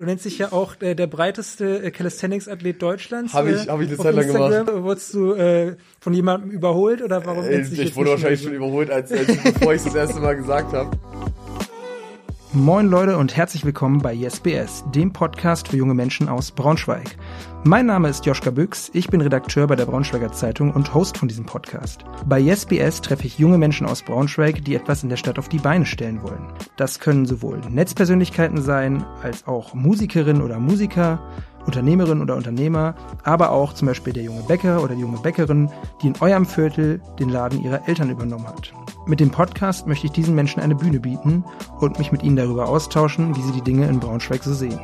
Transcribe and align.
Du 0.00 0.04
nennst 0.04 0.24
dich 0.24 0.38
ja 0.38 0.52
auch 0.52 0.80
äh, 0.80 0.94
der 0.94 1.08
breiteste 1.08 1.82
äh, 1.82 1.90
Calisthenics-Athlet 1.90 2.80
Deutschlands. 2.80 3.34
Habe 3.34 3.50
ich, 3.50 3.66
äh, 3.66 3.68
hab 3.68 3.80
ich 3.80 3.88
eine 3.88 3.96
Zeit 3.96 4.14
lang 4.14 4.24
Instagram. 4.26 4.66
gemacht. 4.66 4.84
Wurdest 4.84 5.12
du 5.14 5.32
äh, 5.32 5.74
von 5.98 6.14
jemandem 6.14 6.52
überholt 6.52 7.02
oder 7.02 7.26
warum 7.26 7.42
Äh, 7.44 7.56
nennst 7.56 7.72
du 7.72 7.76
dich 7.76 7.88
ich 7.88 7.96
wurde 7.96 8.10
wahrscheinlich 8.10 8.40
schon 8.40 8.52
überholt, 8.52 8.92
als, 8.92 9.10
als 9.10 9.26
bevor 9.26 9.74
ich 9.74 9.82
das 9.82 9.96
erste 9.96 10.20
Mal 10.20 10.36
gesagt 10.36 10.72
habe. 10.72 10.96
Moin 12.54 12.86
Leute 12.88 13.18
und 13.18 13.36
herzlich 13.36 13.66
willkommen 13.66 14.00
bei 14.00 14.14
YesBS, 14.14 14.82
dem 14.94 15.12
Podcast 15.12 15.68
für 15.68 15.76
junge 15.76 15.92
Menschen 15.92 16.30
aus 16.30 16.50
Braunschweig. 16.50 17.18
Mein 17.64 17.84
Name 17.84 18.08
ist 18.08 18.24
Joschka 18.24 18.50
Büchs, 18.50 18.90
ich 18.94 19.08
bin 19.08 19.20
Redakteur 19.20 19.66
bei 19.66 19.76
der 19.76 19.84
Braunschweiger 19.84 20.32
Zeitung 20.32 20.72
und 20.72 20.94
Host 20.94 21.18
von 21.18 21.28
diesem 21.28 21.44
Podcast. 21.44 22.06
Bei 22.24 22.40
YesBS 22.40 23.02
treffe 23.02 23.26
ich 23.26 23.38
junge 23.38 23.58
Menschen 23.58 23.86
aus 23.86 24.02
Braunschweig, 24.02 24.64
die 24.64 24.76
etwas 24.76 25.02
in 25.02 25.10
der 25.10 25.18
Stadt 25.18 25.38
auf 25.38 25.50
die 25.50 25.58
Beine 25.58 25.84
stellen 25.84 26.22
wollen. 26.22 26.50
Das 26.78 27.00
können 27.00 27.26
sowohl 27.26 27.60
Netzpersönlichkeiten 27.68 28.62
sein, 28.62 29.04
als 29.22 29.46
auch 29.46 29.74
Musikerinnen 29.74 30.40
oder 30.40 30.58
Musiker, 30.58 31.20
Unternehmerinnen 31.66 32.22
oder 32.22 32.36
Unternehmer, 32.36 32.94
aber 33.24 33.50
auch 33.50 33.72
zum 33.72 33.86
Beispiel 33.88 34.12
der 34.12 34.22
junge 34.22 34.42
Bäcker 34.42 34.82
oder 34.82 34.94
die 34.94 35.00
junge 35.00 35.18
Bäckerin, 35.18 35.70
die 36.02 36.08
in 36.08 36.14
eurem 36.20 36.46
Viertel 36.46 37.00
den 37.18 37.28
Laden 37.28 37.62
ihrer 37.62 37.88
Eltern 37.88 38.10
übernommen 38.10 38.46
hat. 38.46 38.72
Mit 39.06 39.20
dem 39.20 39.30
Podcast 39.30 39.86
möchte 39.86 40.06
ich 40.06 40.12
diesen 40.12 40.34
Menschen 40.34 40.60
eine 40.60 40.74
Bühne 40.74 41.00
bieten 41.00 41.44
und 41.80 41.98
mich 41.98 42.12
mit 42.12 42.22
ihnen 42.22 42.36
darüber 42.36 42.68
austauschen, 42.68 43.34
wie 43.36 43.42
sie 43.42 43.52
die 43.52 43.62
Dinge 43.62 43.86
in 43.86 44.00
Braunschweig 44.00 44.42
so 44.42 44.52
sehen. 44.52 44.78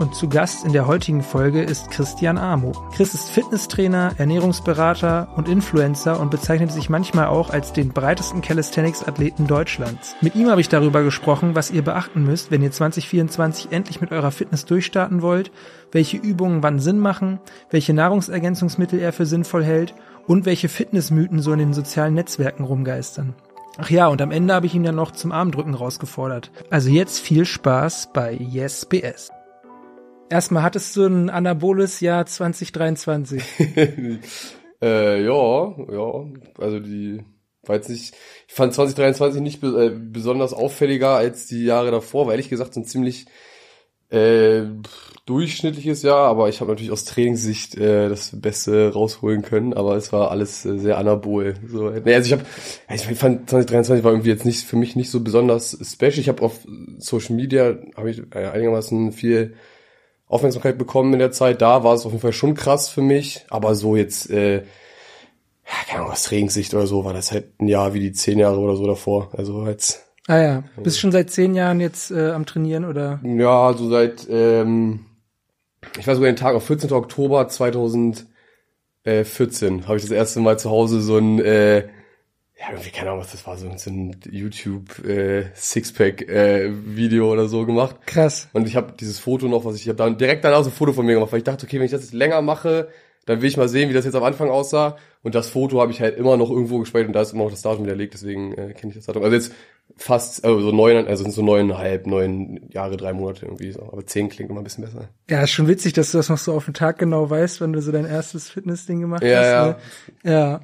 Und 0.00 0.14
zu 0.14 0.30
Gast 0.30 0.64
in 0.64 0.72
der 0.72 0.86
heutigen 0.86 1.22
Folge 1.22 1.60
ist 1.60 1.90
Christian 1.90 2.38
Amo. 2.38 2.72
Chris 2.96 3.12
ist 3.12 3.28
Fitnesstrainer, 3.28 4.14
Ernährungsberater 4.16 5.28
und 5.36 5.46
Influencer 5.46 6.18
und 6.18 6.30
bezeichnet 6.30 6.72
sich 6.72 6.88
manchmal 6.88 7.26
auch 7.26 7.50
als 7.50 7.74
den 7.74 7.90
breitesten 7.90 8.40
Calisthenics-Athleten 8.40 9.46
Deutschlands. 9.46 10.16
Mit 10.22 10.36
ihm 10.36 10.48
habe 10.48 10.62
ich 10.62 10.70
darüber 10.70 11.02
gesprochen, 11.02 11.54
was 11.54 11.70
ihr 11.70 11.82
beachten 11.82 12.24
müsst, 12.24 12.50
wenn 12.50 12.62
ihr 12.62 12.72
2024 12.72 13.72
endlich 13.72 14.00
mit 14.00 14.10
eurer 14.10 14.30
Fitness 14.30 14.64
durchstarten 14.64 15.20
wollt, 15.20 15.52
welche 15.92 16.16
Übungen 16.16 16.62
wann 16.62 16.78
Sinn 16.78 16.98
machen, 16.98 17.38
welche 17.70 17.92
Nahrungsergänzungsmittel 17.92 19.00
er 19.00 19.12
für 19.12 19.26
sinnvoll 19.26 19.64
hält 19.64 19.94
und 20.26 20.46
welche 20.46 20.70
Fitnessmythen 20.70 21.40
so 21.40 21.52
in 21.52 21.58
den 21.58 21.74
sozialen 21.74 22.14
Netzwerken 22.14 22.64
rumgeistern. 22.64 23.34
Ach 23.76 23.90
ja, 23.90 24.08
und 24.08 24.22
am 24.22 24.30
Ende 24.30 24.54
habe 24.54 24.64
ich 24.64 24.74
ihn 24.74 24.82
dann 24.82 24.96
noch 24.96 25.10
zum 25.10 25.30
Armdrücken 25.30 25.74
rausgefordert. 25.74 26.50
Also 26.70 26.88
jetzt 26.88 27.20
viel 27.20 27.44
Spaß 27.44 28.14
bei 28.14 28.32
YesBS. 28.32 29.30
Erstmal 30.30 30.62
hattest 30.62 30.96
du 30.96 31.06
ein 31.06 31.28
anaboles 31.28 31.98
Jahr 31.98 32.24
2023. 32.24 33.42
äh, 34.80 35.24
ja, 35.24 35.74
ja, 35.92 36.24
also 36.56 36.78
die, 36.78 37.24
jetzt 37.68 37.90
nicht, 37.90 38.14
ich 38.46 38.54
fand 38.54 38.72
2023 38.72 39.42
nicht 39.42 39.60
äh, 39.64 39.90
besonders 39.90 40.52
auffälliger 40.52 41.16
als 41.16 41.48
die 41.48 41.64
Jahre 41.64 41.90
davor, 41.90 42.26
weil 42.26 42.34
ehrlich 42.34 42.48
gesagt 42.48 42.74
so 42.74 42.80
ein 42.80 42.84
ziemlich 42.84 43.26
äh, 44.10 44.66
durchschnittliches 45.26 46.02
Jahr, 46.02 46.28
aber 46.28 46.48
ich 46.48 46.60
habe 46.60 46.70
natürlich 46.70 46.92
aus 46.92 47.04
Trainingssicht 47.06 47.76
äh, 47.76 48.08
das 48.08 48.40
Beste 48.40 48.92
rausholen 48.92 49.42
können, 49.42 49.74
aber 49.74 49.96
es 49.96 50.12
war 50.12 50.30
alles 50.30 50.64
äh, 50.64 50.78
sehr 50.78 50.98
anabol. 50.98 51.54
So, 51.66 51.90
nee, 51.90 52.14
also 52.14 52.26
ich 52.26 52.32
habe, 52.32 52.44
ich 52.94 53.18
fand 53.18 53.50
2023 53.50 54.04
war 54.04 54.12
irgendwie 54.12 54.30
jetzt 54.30 54.46
nicht 54.46 54.64
für 54.64 54.76
mich 54.76 54.94
nicht 54.94 55.10
so 55.10 55.20
besonders 55.24 55.76
special. 55.82 56.20
Ich 56.20 56.28
habe 56.28 56.42
auf 56.42 56.60
Social 56.98 57.34
Media 57.34 57.78
habe 57.96 58.10
ich 58.10 58.22
äh, 58.32 58.46
einigermaßen 58.46 59.10
viel 59.10 59.56
Aufmerksamkeit 60.30 60.78
bekommen 60.78 61.12
in 61.12 61.18
der 61.18 61.32
Zeit. 61.32 61.60
Da 61.60 61.84
war 61.84 61.92
es 61.94 62.06
auf 62.06 62.12
jeden 62.12 62.22
Fall 62.22 62.32
schon 62.32 62.54
krass 62.54 62.88
für 62.88 63.02
mich, 63.02 63.44
aber 63.50 63.74
so 63.74 63.96
jetzt, 63.96 64.30
äh, 64.30 64.58
ja, 64.58 64.62
keine 65.88 66.00
Ahnung, 66.00 66.12
aus 66.12 66.22
Trainingssicht 66.22 66.72
oder 66.72 66.86
so, 66.86 67.04
war 67.04 67.12
das 67.12 67.32
halt 67.32 67.60
ein 67.60 67.66
Jahr 67.66 67.92
wie 67.94 68.00
die 68.00 68.12
zehn 68.12 68.38
Jahre 68.38 68.60
oder 68.60 68.76
so 68.76 68.86
davor. 68.86 69.30
Also 69.36 69.66
jetzt. 69.66 70.06
Ah 70.28 70.38
ja, 70.40 70.62
bist 70.82 71.00
schon 71.00 71.10
seit 71.10 71.30
zehn 71.30 71.54
Jahren 71.56 71.80
jetzt 71.80 72.12
äh, 72.12 72.30
am 72.30 72.46
Trainieren 72.46 72.84
oder? 72.84 73.18
Ja, 73.24 73.74
so 73.76 73.88
seit, 73.88 74.28
ähm, 74.30 75.06
ich 75.98 76.06
weiß 76.06 76.14
sogar 76.16 76.30
den 76.30 76.36
Tag, 76.36 76.54
auf 76.54 76.64
14. 76.64 76.92
Oktober 76.92 77.48
2014 77.48 78.28
habe 79.88 79.96
ich 79.96 80.02
das 80.02 80.12
erste 80.12 80.38
Mal 80.38 80.58
zu 80.58 80.70
Hause 80.70 81.00
so 81.00 81.18
ein, 81.18 81.40
äh, 81.40 81.88
ja, 82.60 82.70
irgendwie, 82.72 82.90
keine 82.90 83.08
Ahnung, 83.10 83.22
was 83.22 83.32
das 83.32 83.46
war, 83.46 83.56
so, 83.56 83.70
so 83.76 83.90
ein 83.90 84.16
YouTube 84.30 85.02
äh, 85.04 85.46
Sixpack 85.54 86.28
äh, 86.28 86.70
Video 86.84 87.32
oder 87.32 87.48
so 87.48 87.64
gemacht. 87.64 87.96
Krass. 88.06 88.48
Und 88.52 88.66
ich 88.68 88.76
habe 88.76 88.92
dieses 89.00 89.18
Foto 89.18 89.48
noch, 89.48 89.64
was 89.64 89.76
ich 89.76 89.88
habe 89.88 89.96
dann 89.96 90.18
direkt 90.18 90.44
danach 90.44 90.62
so 90.62 90.68
ein 90.68 90.74
Foto 90.74 90.92
von 90.92 91.06
mir 91.06 91.14
gemacht, 91.14 91.32
weil 91.32 91.38
ich 91.38 91.44
dachte, 91.44 91.66
okay, 91.66 91.78
wenn 91.78 91.86
ich 91.86 91.90
das 91.92 92.02
jetzt 92.02 92.12
länger 92.12 92.42
mache, 92.42 92.88
dann 93.24 93.40
will 93.40 93.48
ich 93.48 93.56
mal 93.56 93.68
sehen, 93.68 93.88
wie 93.88 93.94
das 93.94 94.04
jetzt 94.04 94.14
am 94.14 94.24
Anfang 94.24 94.50
aussah. 94.50 94.96
Und 95.22 95.34
das 95.34 95.48
Foto 95.48 95.80
habe 95.80 95.92
ich 95.92 96.00
halt 96.00 96.16
immer 96.18 96.36
noch 96.36 96.50
irgendwo 96.50 96.78
gespeichert 96.80 97.08
und 97.08 97.12
da 97.14 97.22
ist 97.22 97.32
immer 97.32 97.44
noch 97.44 97.50
das 97.50 97.62
Datum 97.62 97.84
widerlegt, 97.84 98.12
deswegen 98.14 98.52
äh, 98.52 98.74
kenne 98.74 98.90
ich 98.90 98.96
das 98.96 99.06
Datum. 99.06 99.22
Also 99.22 99.36
jetzt 99.36 99.52
fast, 99.96 100.44
also 100.44 100.60
so 100.60 100.72
neun, 100.72 101.06
also 101.06 101.22
sind 101.24 101.32
so 101.32 101.42
neuneinhalb, 101.42 102.06
neun 102.06 102.68
Jahre, 102.70 102.96
drei 102.96 103.12
Monate 103.14 103.46
irgendwie 103.46 103.72
so. 103.72 103.82
Aber 103.82 104.04
zehn 104.06 104.28
klingt 104.28 104.50
immer 104.50 104.60
ein 104.60 104.64
bisschen 104.64 104.84
besser. 104.84 105.08
Ja, 105.30 105.42
ist 105.42 105.50
schon 105.50 105.68
witzig, 105.68 105.94
dass 105.94 106.12
du 106.12 106.18
das 106.18 106.28
noch 106.28 106.38
so 106.38 106.52
auf 106.54 106.64
den 106.66 106.74
Tag 106.74 106.98
genau 106.98 107.28
weißt, 107.28 107.60
wenn 107.60 107.72
du 107.72 107.80
so 107.80 107.90
dein 107.92 108.06
erstes 108.06 108.50
Fitnessding 108.50 109.00
gemacht 109.00 109.22
Ja, 109.22 109.38
hast. 109.38 109.46
ja. 109.46 109.66
Ne? 109.66 109.76
Ja. 110.32 110.60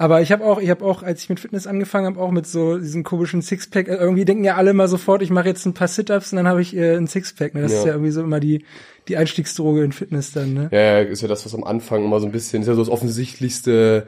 Aber 0.00 0.22
ich 0.22 0.30
habe 0.30 0.44
auch, 0.44 0.60
ich 0.60 0.70
habe 0.70 0.84
auch, 0.84 1.02
als 1.02 1.22
ich 1.22 1.28
mit 1.28 1.40
Fitness 1.40 1.66
angefangen 1.66 2.06
habe, 2.06 2.20
auch 2.20 2.30
mit 2.30 2.46
so 2.46 2.78
diesem 2.78 3.02
komischen 3.02 3.42
Sixpack. 3.42 3.88
äh, 3.88 3.96
Irgendwie 3.96 4.24
denken 4.24 4.44
ja 4.44 4.54
alle 4.54 4.72
mal 4.72 4.86
sofort, 4.86 5.22
ich 5.22 5.30
mache 5.30 5.48
jetzt 5.48 5.66
ein 5.66 5.74
paar 5.74 5.88
Sit-ups 5.88 6.32
und 6.32 6.36
dann 6.36 6.46
habe 6.46 6.62
ich 6.62 6.74
äh, 6.76 6.94
ein 6.96 7.08
Sixpack. 7.08 7.54
Ne? 7.54 7.62
Das 7.62 7.72
Ja. 7.72 7.78
ist 7.80 7.84
ja 7.86 7.92
irgendwie 7.92 8.12
so 8.12 8.22
immer 8.22 8.38
die 8.40 8.64
die 9.08 9.16
Einstiegsdroge 9.16 9.82
in 9.82 9.92
Fitness 9.92 10.32
dann. 10.32 10.54
Ne? 10.54 10.68
Ja, 10.70 10.78
ja, 10.80 10.98
ist 11.00 11.22
ja 11.22 11.28
das, 11.28 11.44
was 11.44 11.54
am 11.54 11.64
Anfang 11.64 12.04
immer 12.04 12.20
so 12.20 12.26
ein 12.26 12.32
bisschen, 12.32 12.62
ist 12.62 12.68
ja 12.68 12.74
so 12.74 12.82
das 12.82 12.90
offensichtlichste 12.90 14.06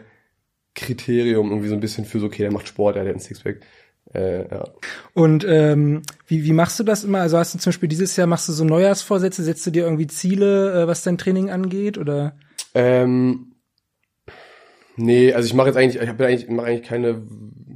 Kriterium 0.75 1.51
irgendwie 1.51 1.69
so 1.69 1.75
ein 1.75 1.81
bisschen 1.81 2.05
für 2.05 2.21
so, 2.21 2.27
okay, 2.27 2.43
der 2.43 2.53
macht 2.53 2.69
Sport, 2.69 2.95
der 2.97 3.03
hat 3.03 3.11
einen 3.11 3.19
Sixpack. 3.19 3.61
Äh, 4.15 4.49
ja. 4.51 4.65
Und 5.15 5.45
ähm, 5.49 6.03
wie, 6.27 6.45
wie 6.45 6.53
machst 6.53 6.79
du 6.79 6.85
das 6.85 7.03
immer? 7.05 7.21
Also 7.21 7.39
hast 7.39 7.55
du 7.55 7.59
zum 7.59 7.71
Beispiel 7.71 7.89
dieses 7.89 8.17
Jahr 8.17 8.27
machst 8.27 8.49
du 8.49 8.53
so 8.53 8.65
Neujahrsvorsätze, 8.65 9.43
setzt 9.43 9.67
du 9.67 9.71
dir 9.71 9.85
irgendwie 9.85 10.07
Ziele, 10.07 10.83
äh, 10.83 10.87
was 10.87 11.03
dein 11.03 11.19
Training 11.19 11.51
angeht, 11.51 11.97
oder? 11.99 12.37
Ähm, 12.75 13.50
nee, 15.01 15.33
also 15.33 15.47
ich 15.47 15.55
mache 15.55 15.69
jetzt 15.69 15.77
eigentlich, 15.77 16.03
ich 16.03 16.09
habe 16.09 16.27
eigentlich, 16.27 16.49
mache 16.49 16.67
eigentlich 16.67 16.89
keine, 16.89 17.23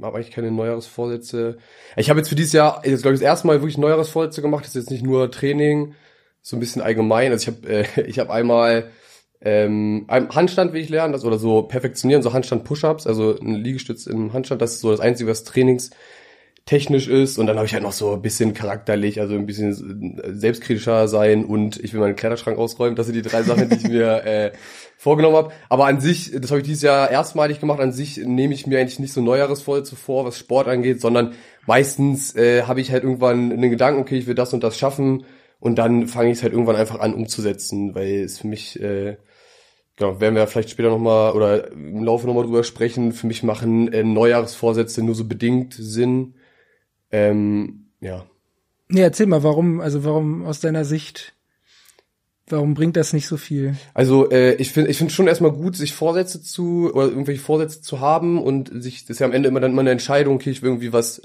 habe 0.01 0.17
eigentlich 0.17 0.31
keine 0.31 0.51
Neujahresvorsätze. 0.51 1.57
Ich 1.97 2.09
habe 2.09 2.19
jetzt 2.19 2.29
für 2.29 2.35
dieses 2.35 2.53
Jahr, 2.53 2.81
jetzt 2.85 3.01
glaube 3.01 3.15
ich 3.15 3.21
das 3.21 3.27
erste 3.27 3.47
Mal 3.47 3.61
wirklich 3.61 3.77
Neujahresvorsätze 3.77 4.41
gemacht. 4.41 4.63
Das 4.63 4.69
ist 4.69 4.83
jetzt 4.83 4.91
nicht 4.91 5.03
nur 5.03 5.31
Training, 5.31 5.95
so 6.41 6.55
ein 6.55 6.59
bisschen 6.59 6.81
allgemein. 6.81 7.31
Also 7.31 7.49
ich 7.49 7.55
habe, 7.55 7.67
äh, 7.67 8.01
ich 8.07 8.19
habe 8.19 8.31
einmal 8.31 8.91
ähm, 9.41 10.05
Handstand 10.09 10.73
will 10.73 10.81
ich 10.81 10.89
lernen, 10.89 11.13
das 11.13 11.25
oder 11.25 11.37
so 11.37 11.63
perfektionieren, 11.63 12.23
so 12.23 12.33
Handstand-Push-ups, 12.33 13.05
also 13.05 13.37
ein 13.39 13.55
Liegestütz 13.55 14.07
im 14.07 14.33
Handstand. 14.33 14.61
Das 14.61 14.73
ist 14.73 14.81
so 14.81 14.91
das 14.91 14.99
Einzige, 14.99 15.29
was 15.29 15.43
Trainings 15.43 15.91
technisch 16.65 17.07
ist 17.07 17.37
und 17.37 17.45
dann 17.45 17.57
habe 17.57 17.67
ich 17.67 17.73
halt 17.73 17.83
noch 17.83 17.91
so 17.91 18.13
ein 18.13 18.23
bisschen 18.23 18.55
charakterlich, 18.55 19.19
also 19.21 19.35
ein 19.35 19.45
bisschen 19.45 20.19
selbstkritischer 20.25 21.07
sein 21.07 21.45
und 21.45 21.77
ich 21.77 21.93
will 21.93 21.99
meinen 21.99 22.15
Kleiderschrank 22.15 22.57
ausräumen. 22.57 22.95
Das 22.95 23.05
sind 23.05 23.15
die 23.15 23.21
drei 23.21 23.43
Sachen, 23.43 23.69
die 23.69 23.75
ich 23.75 23.87
mir 23.87 24.23
äh, 24.25 24.51
vorgenommen 24.97 25.35
habe. 25.35 25.51
Aber 25.69 25.85
an 25.85 26.01
sich, 26.01 26.31
das 26.33 26.49
habe 26.49 26.61
ich 26.61 26.65
dieses 26.65 26.81
Jahr 26.81 27.11
erstmalig 27.11 27.59
gemacht, 27.59 27.79
an 27.79 27.91
sich 27.91 28.17
nehme 28.17 28.55
ich 28.55 28.65
mir 28.65 28.79
eigentlich 28.79 28.97
nicht 28.97 29.13
so 29.13 29.21
Neujahresvorsätze 29.21 29.95
vor, 29.95 30.25
was 30.25 30.39
Sport 30.39 30.67
angeht, 30.67 31.01
sondern 31.01 31.33
meistens 31.67 32.35
äh, 32.35 32.63
habe 32.63 32.81
ich 32.81 32.91
halt 32.91 33.03
irgendwann 33.03 33.51
einen 33.51 33.69
Gedanken, 33.69 34.01
okay, 34.01 34.17
ich 34.17 34.25
will 34.25 34.35
das 34.35 34.51
und 34.53 34.63
das 34.63 34.75
schaffen 34.75 35.25
und 35.59 35.75
dann 35.75 36.07
fange 36.07 36.31
ich 36.31 36.37
es 36.37 36.43
halt 36.43 36.53
irgendwann 36.53 36.77
einfach 36.77 36.99
an 36.99 37.13
umzusetzen, 37.13 37.93
weil 37.93 38.23
es 38.23 38.39
für 38.39 38.47
mich 38.47 38.81
äh, 38.81 39.17
Genau, 39.97 40.19
werden 40.19 40.35
wir 40.35 40.45
vielleicht 40.47 40.71
später 40.71 40.89
nochmal 40.89 41.31
oder 41.31 41.71
im 41.71 42.03
Laufe 42.03 42.27
nochmal 42.27 42.43
drüber 42.43 42.65
sprechen. 42.65 43.13
Für 43.13 43.27
mich 43.27 43.43
machen 43.43 43.93
äh, 43.93 44.03
Neujahresvorsätze 44.03 45.01
nur 45.01 45.15
so 45.15 45.23
bedingt 45.23 45.73
Sinn. 45.73 46.33
Ähm, 47.15 47.85
ja. 48.01 48.25
Nee, 48.89 49.01
erzähl 49.01 49.25
mal, 49.25 49.41
warum, 49.41 49.79
also 49.79 50.03
warum 50.03 50.45
aus 50.45 50.59
deiner 50.59 50.83
Sicht, 50.83 51.33
warum 52.47 52.73
bringt 52.73 52.97
das 52.97 53.13
nicht 53.13 53.25
so 53.25 53.37
viel? 53.37 53.75
Also 53.93 54.29
äh, 54.29 54.55
ich 54.55 54.71
finde 54.71 54.91
ich 54.91 54.97
finde 54.97 55.13
schon 55.13 55.27
erstmal 55.27 55.53
gut, 55.53 55.77
sich 55.77 55.93
Vorsätze 55.93 56.41
zu 56.41 56.91
oder 56.93 57.07
irgendwelche 57.07 57.41
Vorsätze 57.41 57.81
zu 57.81 58.01
haben 58.01 58.41
und 58.41 58.83
sich 58.83 59.05
das 59.05 59.11
ist 59.11 59.19
ja 59.19 59.27
am 59.27 59.33
Ende 59.33 59.47
immer 59.47 59.61
dann 59.61 59.71
immer 59.71 59.81
eine 59.81 59.91
Entscheidung, 59.91 60.35
okay, 60.35 60.49
ich 60.49 60.61
will 60.61 60.69
irgendwie 60.69 60.91
was 60.91 61.21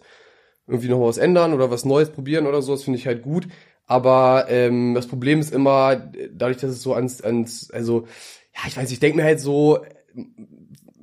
irgendwie 0.69 0.89
noch 0.89 1.01
was 1.01 1.19
ändern 1.19 1.53
oder 1.53 1.71
was 1.73 1.85
Neues 1.85 2.11
probieren 2.11 2.47
oder 2.47 2.63
so, 2.63 2.73
das 2.73 2.85
finde 2.85 2.99
ich 2.99 3.07
halt 3.07 3.23
gut. 3.23 3.49
Aber 3.87 4.47
ähm, 4.49 4.95
das 4.95 5.09
Problem 5.09 5.41
ist 5.41 5.53
immer, 5.53 5.97
dadurch, 6.33 6.59
dass 6.59 6.71
es 6.71 6.83
so 6.83 6.95
ans, 6.95 7.21
ans 7.21 7.73
also 7.73 8.07
ja, 8.55 8.61
ich 8.69 8.77
weiß, 8.77 8.93
ich 8.93 9.01
denke 9.01 9.17
mir 9.17 9.25
halt 9.25 9.41
so, 9.41 9.81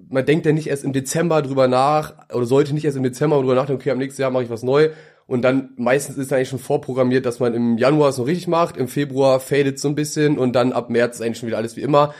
man 0.10 0.26
denkt 0.26 0.46
ja 0.46 0.52
nicht 0.52 0.68
erst 0.68 0.84
im 0.84 0.94
Dezember 0.94 1.42
drüber 1.42 1.68
nach 1.68 2.14
oder 2.34 2.46
sollte 2.46 2.74
nicht 2.74 2.86
erst 2.86 2.98
im 2.98 3.04
Dezember 3.04 3.38
drüber 3.38 3.56
nachdenken, 3.56 3.82
okay, 3.82 3.92
am 3.92 3.98
nächsten 3.98 4.22
Jahr 4.22 4.32
mache 4.32 4.44
ich 4.44 4.50
was 4.50 4.64
neu. 4.64 4.90
Und 5.26 5.42
dann 5.42 5.72
meistens 5.76 6.18
ist 6.18 6.32
eigentlich 6.32 6.50
schon 6.50 6.60
vorprogrammiert, 6.60 7.26
dass 7.26 7.40
man 7.40 7.54
im 7.54 7.78
Januar 7.78 8.10
es 8.10 8.18
noch 8.18 8.28
richtig 8.28 8.48
macht, 8.48 8.78
im 8.78 8.88
Februar 8.88 9.40
fadet 9.42 9.78
so 9.78 9.90
ein 9.90 9.96
bisschen 9.96 10.38
und 10.38 10.54
dann 10.56 10.72
ab 10.72 10.90
März 10.90 11.16
ist 11.16 11.22
eigentlich 11.22 11.38
schon 11.40 11.48
wieder 11.48 11.58
alles 11.58 11.76
wie 11.76 11.82
immer. 11.82 12.14